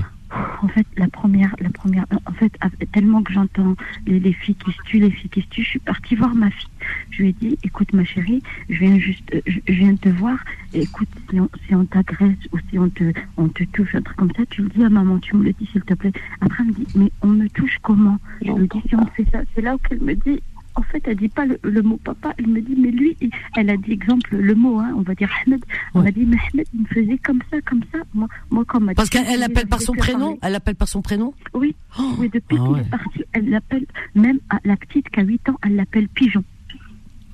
En 0.61 0.67
fait, 0.67 0.85
la 0.97 1.07
première, 1.07 1.55
la 1.59 1.69
première, 1.69 2.05
en 2.25 2.33
fait, 2.33 2.51
tellement 2.91 3.23
que 3.23 3.31
j'entends 3.31 3.75
les, 4.05 4.19
les 4.19 4.33
filles 4.33 4.55
qui 4.55 4.71
se 4.71 4.81
tuent, 4.83 4.99
les 4.99 5.11
filles 5.11 5.29
qui 5.29 5.41
se 5.41 5.47
tuent, 5.47 5.63
je 5.63 5.69
suis 5.69 5.79
partie 5.79 6.15
voir 6.15 6.35
ma 6.35 6.49
fille. 6.51 6.69
Je 7.11 7.21
lui 7.21 7.29
ai 7.29 7.33
dit, 7.33 7.59
écoute 7.63 7.93
ma 7.93 8.03
chérie, 8.03 8.41
je 8.69 8.79
viens 8.79 8.99
juste, 8.99 9.23
euh, 9.33 9.41
je, 9.45 9.59
viens 9.67 9.95
te 9.95 10.09
voir. 10.09 10.37
Écoute, 10.73 11.09
si 11.29 11.39
on, 11.39 11.49
si 11.67 11.75
on 11.75 11.85
t'agresse 11.85 12.37
ou 12.51 12.57
si 12.69 12.77
on 12.77 12.89
te, 12.89 13.13
on 13.37 13.47
te 13.49 13.63
touche, 13.65 13.95
un 13.95 14.01
truc 14.01 14.17
comme 14.17 14.31
ça, 14.35 14.45
tu 14.49 14.63
le 14.63 14.69
dis 14.69 14.83
à 14.83 14.89
maman, 14.89 15.19
tu 15.19 15.35
me 15.35 15.43
le 15.43 15.53
dis 15.53 15.67
s'il 15.71 15.81
te 15.81 15.93
plaît. 15.93 16.11
Après, 16.41 16.63
elle 16.63 16.71
me 16.71 16.73
dit, 16.73 16.87
mais 16.95 17.11
on 17.21 17.27
me 17.27 17.47
touche 17.49 17.77
comment? 17.81 18.17
Je 18.43 18.51
lui 18.51 18.67
dis, 18.67 18.81
si 18.87 18.95
on 18.95 19.05
fait 19.07 19.25
ça, 19.31 19.39
c'est 19.55 19.61
là 19.61 19.75
où 19.75 19.79
elle 19.89 20.01
me 20.01 20.15
dit. 20.15 20.41
En 20.79 20.83
fait, 20.83 21.01
elle 21.05 21.15
dit 21.17 21.27
pas 21.27 21.45
le, 21.45 21.59
le 21.63 21.81
mot 21.81 21.97
papa, 21.97 22.33
elle 22.37 22.47
me 22.47 22.61
dit, 22.61 22.75
mais 22.77 22.91
lui, 22.91 23.17
elle 23.55 23.69
a 23.71 23.77
dit 23.77 23.91
exemple 23.91 24.35
le 24.37 24.53
mot, 24.53 24.77
hein, 24.79 24.93
on 24.95 25.01
va 25.01 25.15
dire 25.15 25.29
Ahmed. 25.45 25.59
Elle 25.95 26.01
m'a 26.03 26.11
dit, 26.11 26.23
mais 26.25 26.37
Ahmed, 26.53 26.67
il 26.73 26.81
me 26.81 26.85
faisait 26.85 27.17
comme 27.17 27.39
ça, 27.51 27.59
comme 27.61 27.81
ça. 27.91 27.97
Moi, 28.13 28.27
moi 28.51 28.63
quand 28.67 28.79
ma 28.79 28.93
Parce 28.93 29.09
qu'elle 29.09 29.41
appelle 29.41 29.67
par 29.67 29.81
son 29.81 29.93
prénom. 29.93 30.19
parler. 30.35 30.39
Elle 30.43 30.55
appelle 30.55 30.75
par 30.75 30.87
son 30.87 31.01
prénom. 31.01 31.33
Oui, 31.55 31.75
oui 32.19 32.29
depuis 32.31 32.57
Ah 32.59 32.63
qu'il 32.63 32.71
ouais. 32.73 32.81
est 32.81 32.89
parti, 32.91 33.23
elle 33.33 33.49
l'appelle, 33.49 33.85
même 34.13 34.37
à 34.51 34.59
la 34.65 34.77
petite 34.77 35.09
qui 35.09 35.19
a 35.19 35.23
8 35.23 35.49
ans, 35.49 35.57
elle 35.63 35.75
l'appelle 35.75 36.07
Pigeon. 36.09 36.43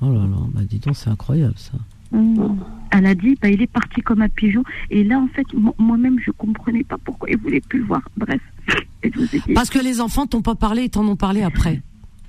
Oh 0.01 0.05
là 0.11 0.21
là, 0.21 0.37
bah 0.53 0.61
dis 0.69 0.79
donc, 0.79 0.95
c'est 0.95 1.09
incroyable 1.09 1.55
ça. 1.57 1.73
Elle 2.91 3.05
a 3.07 3.15
dit, 3.15 3.37
bah, 3.41 3.49
il 3.49 3.61
est 3.61 3.67
parti 3.67 4.01
comme 4.01 4.21
un 4.21 4.29
pigeon. 4.29 4.63
Et 4.91 5.03
là, 5.03 5.19
en 5.19 5.27
fait, 5.27 5.51
mo- 5.53 5.75
moi-même, 5.79 6.19
je 6.19 6.31
comprenais 6.31 6.83
pas 6.83 6.97
pourquoi 7.03 7.29
il 7.29 7.37
voulait 7.37 7.61
plus 7.61 7.79
le 7.79 7.85
voir. 7.85 8.01
Bref. 8.17 8.39
Et 9.01 9.11
je 9.13 9.19
vous 9.19 9.35
ai 9.35 9.39
dit- 9.39 9.53
Parce 9.53 9.69
que 9.69 9.79
les 9.79 9.99
enfants 9.99 10.27
t'ont 10.27 10.41
pas 10.43 10.55
parlé, 10.55 10.83
ils 10.83 10.89
t'en 10.89 11.05
ont 11.07 11.15
parlé 11.15 11.41
après. 11.41 11.81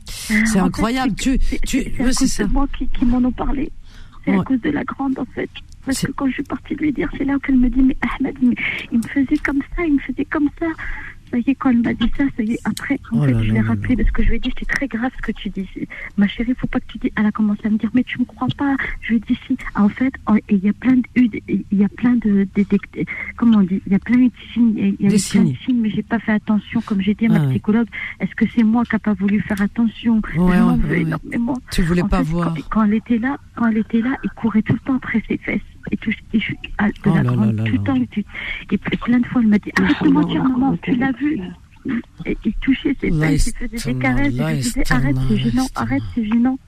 C'est 0.07 0.59
incroyable. 0.59 1.15
fait, 1.17 1.39
Tu, 1.67 1.83
tu, 1.85 1.93
C'est 2.13 2.27
ça. 2.27 2.47
moi 2.47 2.67
qui, 2.77 2.87
qui 2.89 3.05
m'en 3.05 3.19
ont 3.19 3.33
parlé. 3.33 3.71
C'est 4.25 4.31
Ouais. 4.33 4.39
à 4.41 4.45
cause 4.45 4.61
de 4.63 4.71
la 4.71 4.85
grande, 4.85 5.19
en 5.19 5.25
fait. 5.35 5.51
Parce 5.85 6.01
que 6.01 6.11
quand 6.13 6.27
je 6.29 6.33
suis 6.35 6.43
partie 6.45 6.75
lui 6.77 6.93
dire, 6.93 7.11
c'est 7.19 7.25
là 7.25 7.37
qu'elle 7.45 7.57
me 7.59 7.69
dit, 7.69 7.83
mais 7.83 7.97
Ahmed, 8.19 8.37
mais 8.43 8.55
il 8.91 8.99
me 8.99 9.03
faisait 9.03 9.37
comme 9.45 9.61
ça, 9.77 9.85
il 9.85 9.95
me 9.95 9.99
faisait 9.99 10.25
comme 10.25 10.49
ça. 10.59 10.67
Ça 11.31 11.39
y 11.39 11.45
est, 11.51 11.55
quand 11.55 11.71
elle 11.71 11.83
m'a 11.83 11.95
dit 11.95 12.11
ça, 12.17 12.25
ça 12.37 12.43
y 12.43 12.53
est, 12.53 12.59
après, 12.65 13.01
en 13.11 13.19
Oh 13.19 13.25
fait, 13.25 13.33
là 13.33 13.43
je 13.43 13.51
l'ai 13.53 13.61
rappelé 13.61 13.97
parce 13.97 14.11
que 14.13 14.23
je 14.23 14.29
lui 14.29 14.37
ai 14.37 14.39
dit, 14.39 14.53
c'est 14.59 14.69
très 14.69 14.87
grave 14.87 15.11
ce 15.17 15.23
que 15.23 15.33
tu 15.33 15.49
dis. 15.51 15.69
Ma 16.17 16.29
chérie, 16.29 16.55
faut 16.57 16.67
pas 16.69 16.79
que 16.81 16.87
tu 16.87 16.99
dis. 16.99 17.11
Elle 17.17 17.27
a 17.27 17.33
commencé 17.33 17.61
à 17.65 17.71
me 17.71 17.79
dire, 17.79 17.91
mais 17.95 18.05
tu 18.05 18.21
me 18.21 18.25
crois 18.25 18.47
pas. 18.57 18.77
Je 19.01 19.09
lui 19.11 19.17
ai 19.17 19.21
dit, 19.21 19.39
si. 19.47 19.57
En 19.75 19.89
fait, 19.89 20.13
il 20.49 20.59
y 20.65 20.69
a 20.69 20.73
plein 20.73 20.95
de, 20.95 21.03
il 21.17 21.65
y 21.73 21.85
a 21.85 21.89
plein 21.89 22.15
de, 22.17 22.47
de- 22.55 22.63
de- 22.63 23.05
comment 23.37 23.59
on 23.59 23.63
dit, 23.63 23.83
il 23.87 23.93
y 23.93 23.97
a 23.97 23.99
plein 23.99 24.19
de 24.19 24.31
signes, 24.53 24.75
il 24.77 24.85
y 24.91 24.93
a 24.93 24.97
plein 24.97 25.09
de 25.09 25.17
signes. 25.17 25.57
signes, 25.65 25.81
mais 25.81 25.91
j'ai 25.91 26.03
pas 26.03 26.19
fait 26.21 26.33
attention. 26.33 26.81
Comme 26.83 27.01
j'ai 27.01 27.15
dit 27.15 27.27
à 27.27 27.31
ma 27.31 27.37
Ah 27.37 27.47
ouais. 27.47 27.51
psychologue, 27.51 27.89
est-ce 28.21 28.35
que 28.37 28.45
c'est 28.55 28.63
moi 28.63 28.85
qui 28.85 28.95
n'ai 28.95 28.99
pas 29.01 29.15
voulu 29.15 29.41
faire 29.41 29.61
attention? 29.61 30.21
Ouais, 30.37 30.61
ouais, 30.61 30.77
veux 30.79 30.97
énormément. 30.99 31.59
Tu 31.73 31.83
voulais 31.83 32.03
En 32.03 32.09
pas 32.09 32.19
fait, 32.19 32.31
voir. 32.31 32.55
Quand, 32.55 32.63
quand 32.71 32.85
elle 32.85 32.95
était 32.95 33.19
là, 33.19 33.39
quand 33.57 33.67
elle 33.67 33.79
était 33.79 34.01
là, 34.03 34.17
il 34.23 34.31
courait 34.31 34.63
tout 34.63 34.75
le 34.75 34.79
temps 34.81 34.97
après 34.97 35.23
ses 35.27 35.39
fesses. 35.39 35.61
Et, 35.91 35.97
tout, 35.99 36.11
et 36.33 36.41
je, 36.41 36.53
à- 36.79 36.89
de 36.89 36.93
Oh 37.07 37.09
la 37.15 37.23
là 37.23 37.33
grande, 37.33 37.57
là 37.57 37.65
tout 37.65 37.73
le 37.73 37.79
temps. 37.85 37.97
Et, 38.71 38.79
plein 38.79 39.19
de 39.21 39.27
fois, 39.27 39.41
elle 39.43 39.49
m'a 39.49 39.59
dit 39.59 39.71
Arrête 39.79 40.03
de 40.03 40.09
mentir, 40.09 40.43
maman, 40.45 40.77
tu 40.83 40.95
l'as 40.97 41.13
vu. 41.13 41.41
Et 42.25 42.37
il 42.45 42.53
touchait 42.55 42.97
ses 43.01 43.11
fesses, 43.11 43.53
il 43.63 43.69
faisait 43.69 43.93
des 43.93 43.99
caresses. 43.99 44.33
Et 44.33 44.39
je 44.39 44.53
il 44.55 44.63
disais 44.63 44.85
Arrête, 44.91 45.17
c'est 45.29 45.37
gênant, 45.37 45.67
arrête, 45.75 46.03
c'est 46.15 46.25
gênant. 46.25 46.59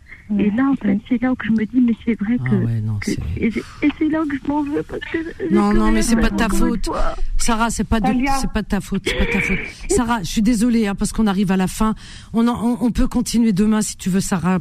Et 0.41 0.51
là, 0.51 0.65
en 0.73 0.75
fait, 0.75 0.99
c'est 1.09 1.23
là 1.23 1.31
où 1.33 1.37
je 1.43 1.51
me 1.53 1.65
dis 1.65 1.81
Mais 1.81 1.95
c'est 2.05 2.19
vrai 2.21 2.37
Ah 2.45 2.49
que. 2.51 2.55
ouais, 2.57 2.81
non, 2.81 2.99
que- 2.99 3.13
et 3.41 3.51
c'est- 3.53 4.09
là 4.11 4.23
où 4.23 4.27
je 4.31 4.49
m'en 4.49 4.63
veux. 4.65 4.83
Parce 4.83 5.01
que 5.05 5.55
Non, 5.55 5.73
non, 5.73 5.93
mais 5.93 6.03
c'est 6.03 6.17
pas 6.17 6.31
de 6.31 6.37
ta 6.37 6.49
faute. 6.49 6.91
Sarah, 7.39 7.71
c'est 7.71 7.85
pas 7.85 8.01
de, 8.01 8.07
Talia. 8.07 8.35
c'est 8.41 8.51
pas 8.51 8.63
de 8.63 8.67
ta 8.67 8.81
faute, 8.81 9.03
c'est 9.07 9.17
pas 9.17 9.25
de 9.25 9.31
ta 9.31 9.41
faute. 9.41 9.59
Sarah, 9.89 10.19
je 10.23 10.29
suis 10.29 10.43
désolée, 10.43 10.89
hein, 10.89 10.97
parce 10.97 11.13
qu'on 11.13 11.29
arrive 11.29 11.53
à 11.53 11.57
la 11.57 11.69
fin. 11.69 11.95
On, 12.33 12.47
en- 12.49 12.61
on, 12.61 12.77
on 12.87 12.91
peut 12.91 13.07
continuer 13.07 13.53
demain 13.53 13.81
si 13.83 13.97
tu 13.97 14.11
veux, 14.11 14.21
Sarah. 14.21 14.59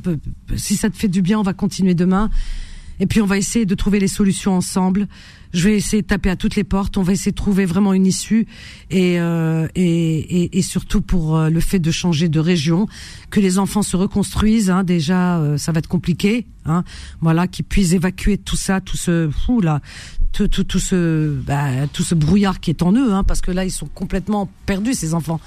Si 0.55 0.75
ça 0.77 0.89
te 0.91 0.95
fait 0.95 1.07
du 1.07 1.21
bien, 1.23 1.39
on 1.39 1.43
va 1.43 1.53
continuer 1.53 1.95
demain. 1.95 2.29
Et 2.99 3.05
puis 3.07 3.21
on 3.21 3.25
va 3.25 3.37
essayer 3.37 3.65
de 3.65 3.75
trouver 3.75 3.99
les 3.99 4.07
solutions 4.07 4.55
ensemble. 4.55 5.07
Je 5.53 5.69
vais 5.69 5.77
essayer 5.77 6.01
de 6.01 6.07
taper 6.07 6.29
à 6.29 6.35
toutes 6.35 6.55
les 6.55 6.65
portes. 6.65 6.97
On 6.97 7.01
va 7.01 7.13
essayer 7.13 7.31
de 7.31 7.37
trouver 7.37 7.65
vraiment 7.65 7.93
une 7.93 8.05
issue 8.05 8.45
et 8.91 9.19
euh, 9.19 9.67
et, 9.73 10.43
et, 10.43 10.57
et 10.57 10.61
surtout 10.61 11.01
pour 11.01 11.37
euh, 11.37 11.49
le 11.49 11.59
fait 11.61 11.79
de 11.79 11.91
changer 11.91 12.27
de 12.27 12.39
région, 12.39 12.87
que 13.29 13.39
les 13.39 13.57
enfants 13.57 13.81
se 13.81 13.95
reconstruisent. 13.95 14.69
Hein, 14.69 14.83
déjà, 14.83 15.39
euh, 15.39 15.57
ça 15.57 15.71
va 15.71 15.79
être 15.79 15.87
compliqué. 15.87 16.45
Hein, 16.65 16.83
voilà, 17.21 17.47
qu'ils 17.47 17.63
puissent 17.63 17.93
évacuer 17.93 18.37
tout 18.37 18.57
ça, 18.57 18.81
tout 18.81 18.97
ce 18.97 19.29
fou 19.29 19.61
là, 19.61 19.81
tout, 20.33 20.47
tout, 20.47 20.63
tout 20.63 20.79
ce 20.79 21.33
bah, 21.45 21.87
tout 21.93 22.03
ce 22.03 22.15
brouillard 22.15 22.59
qui 22.59 22.71
est 22.71 22.81
en 22.81 22.91
eux, 22.91 23.13
hein, 23.13 23.23
parce 23.23 23.39
que 23.39 23.51
là 23.51 23.63
ils 23.63 23.71
sont 23.71 23.87
complètement 23.87 24.49
perdus 24.65 24.95
ces 24.95 25.13
enfants. 25.13 25.39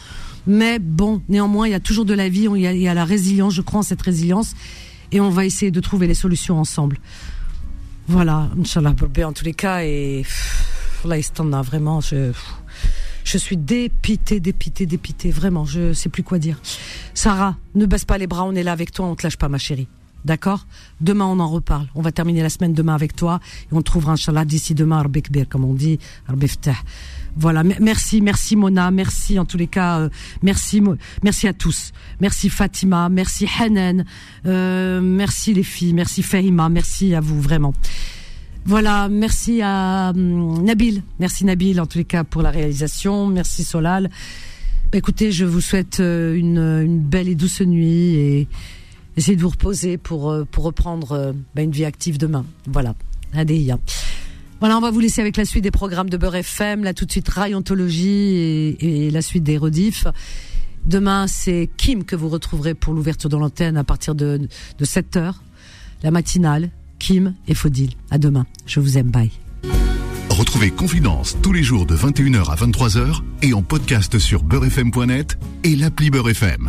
Mais 0.47 0.79
bon, 0.79 1.21
néanmoins, 1.29 1.69
il 1.69 1.73
y 1.73 1.75
a 1.75 1.81
toujours 1.81 2.07
de 2.07 2.15
la 2.15 2.31
vie, 2.31 2.49
il 2.55 2.63
y 2.63 2.67
a, 2.67 2.73
il 2.73 2.81
y 2.81 2.89
a 2.89 2.95
la 2.95 3.05
résilience. 3.05 3.53
Je 3.53 3.61
crois 3.61 3.81
en 3.81 3.83
cette 3.83 4.01
résilience 4.01 4.55
et 5.13 5.21
on 5.21 5.29
va 5.29 5.45
essayer 5.45 5.71
de 5.71 5.81
trouver 5.81 6.07
les 6.07 6.15
solutions 6.15 6.59
ensemble. 6.59 6.99
Voilà, 8.09 8.49
Inch'Allah, 8.59 8.95
en 9.25 9.33
tous 9.35 9.45
les 9.45 9.53
cas, 9.53 9.83
et 9.83 10.25
là, 11.05 11.17
a 11.17 11.63
vraiment, 11.63 12.01
je, 12.01 12.33
je 13.23 13.37
suis 13.37 13.59
dépitée, 13.59 14.41
dépitée, 14.41 14.87
dépitée, 14.87 15.31
vraiment, 15.31 15.67
je 15.67 15.93
sais 15.93 16.09
plus 16.09 16.23
quoi 16.23 16.39
dire. 16.39 16.59
Sarah, 17.13 17.57
ne 17.75 17.85
baisse 17.85 18.07
pas 18.07 18.17
les 18.17 18.27
bras, 18.27 18.45
on 18.45 18.55
est 18.55 18.63
là 18.63 18.73
avec 18.73 18.93
toi, 18.93 19.05
on 19.05 19.15
te 19.15 19.25
lâche 19.25 19.37
pas, 19.37 19.51
ma 19.51 19.59
chérie. 19.59 19.89
D'accord? 20.25 20.67
Demain, 21.03 21.27
on 21.27 21.39
en 21.39 21.49
reparle. 21.49 21.87
On 21.95 22.01
va 22.01 22.11
terminer 22.11 22.43
la 22.43 22.49
semaine 22.49 22.73
demain 22.73 22.95
avec 22.95 23.15
toi 23.15 23.41
et 23.71 23.75
on 23.75 23.83
trouvera, 23.83 24.13
Inch'Allah, 24.13 24.47
d'ici 24.47 24.75
demain, 24.75 25.03
Rabbi 25.03 25.21
Kbir, 25.21 25.47
comme 25.47 25.67
on 25.67 25.75
dit, 25.75 25.99
Rabbi 26.29 26.49
Ftah. 26.49 26.77
Voilà, 27.41 27.63
me- 27.63 27.75
merci, 27.81 28.21
merci 28.21 28.57
Mona, 28.57 28.91
merci 28.91 29.39
en 29.39 29.45
tous 29.45 29.57
les 29.59 29.69
cas, 29.69 30.01
euh, 30.01 30.09
merci, 30.43 30.83
merci 31.23 31.47
à 31.47 31.53
tous, 31.53 31.93
merci 32.21 32.51
Fatima, 32.51 33.09
merci 33.09 33.47
Hanan, 33.61 34.05
euh, 34.47 35.01
merci 35.01 35.55
les 35.55 35.63
filles, 35.63 35.93
merci 35.93 36.25
Fahima, 36.25 36.69
merci 36.69 37.15
à 37.15 37.21
vous 37.21 37.41
vraiment. 37.41 37.73
Voilà, 38.65 39.09
merci 39.09 39.63
à 39.63 40.11
hum, 40.17 40.65
Nabil, 40.65 41.03
merci 41.21 41.45
Nabil 41.45 41.81
en 41.81 41.87
tous 41.87 41.99
les 41.99 42.05
cas 42.05 42.25
pour 42.25 42.43
la 42.43 42.51
réalisation, 42.51 43.29
merci 43.29 43.63
Solal. 43.63 44.11
Bah, 44.91 44.99
écoutez, 44.99 45.31
je 45.31 45.45
vous 45.45 45.61
souhaite 45.61 46.01
euh, 46.01 46.35
une, 46.35 46.99
belle 47.01 47.29
et 47.29 47.35
douce 47.37 47.61
nuit 47.61 48.15
et 48.17 48.49
essayez 49.17 49.37
de 49.37 49.43
vous 49.43 49.51
reposer 49.51 49.97
pour 49.97 50.35
pour 50.51 50.65
reprendre 50.65 51.35
bah, 51.55 51.63
une 51.63 51.71
vie 51.71 51.85
active 51.85 52.19
demain. 52.19 52.45
Voilà, 52.67 52.95
Adéia. 53.33 53.79
Voilà, 54.61 54.77
on 54.77 54.81
va 54.81 54.91
vous 54.91 55.01
laisser 55.01 55.21
avec 55.21 55.37
la 55.37 55.45
suite 55.45 55.63
des 55.63 55.71
programmes 55.71 56.11
de 56.11 56.17
Beurre 56.17 56.37
FM, 56.37 56.83
là 56.83 56.93
tout 56.93 57.05
de 57.05 57.11
suite 57.13 57.29
Rayontologie 57.29 58.09
et, 58.09 59.07
et 59.07 59.11
la 59.11 59.23
suite 59.23 59.45
des 59.45 59.57
rediffs. 59.57 60.07
Demain, 60.85 61.27
c'est 61.27 61.69
Kim 61.77 62.05
que 62.05 62.17
vous 62.17 62.29
retrouverez 62.29 62.75
pour 62.75 62.95
l'ouverture 62.95 63.29
de 63.29 63.37
l'antenne 63.37 63.77
à 63.77 63.85
partir 63.85 64.15
de, 64.15 64.49
de 64.79 64.85
7h, 64.85 65.35
la 66.03 66.11
matinale. 66.11 66.71
Kim 66.99 67.35
et 67.47 67.55
Faudil. 67.55 67.91
À 68.11 68.19
demain. 68.19 68.45
Je 68.67 68.81
vous 68.81 68.99
aime. 68.99 69.11
Bye. 69.11 69.31
Retrouvez 70.31 70.71
Confidence 70.71 71.37
tous 71.43 71.53
les 71.53 71.63
jours 71.63 71.87
de 71.87 71.97
21h 71.97 72.51
à 72.51 72.57
23h 72.57 73.23
et 73.43 73.55
en 73.55 73.63
podcast 73.63 74.19
sur 74.19 74.43
beurrefm.net 74.43 75.39
et 75.65 75.77
l'appli 75.77 76.11
Beurre 76.11 76.31
FM. 76.31 76.67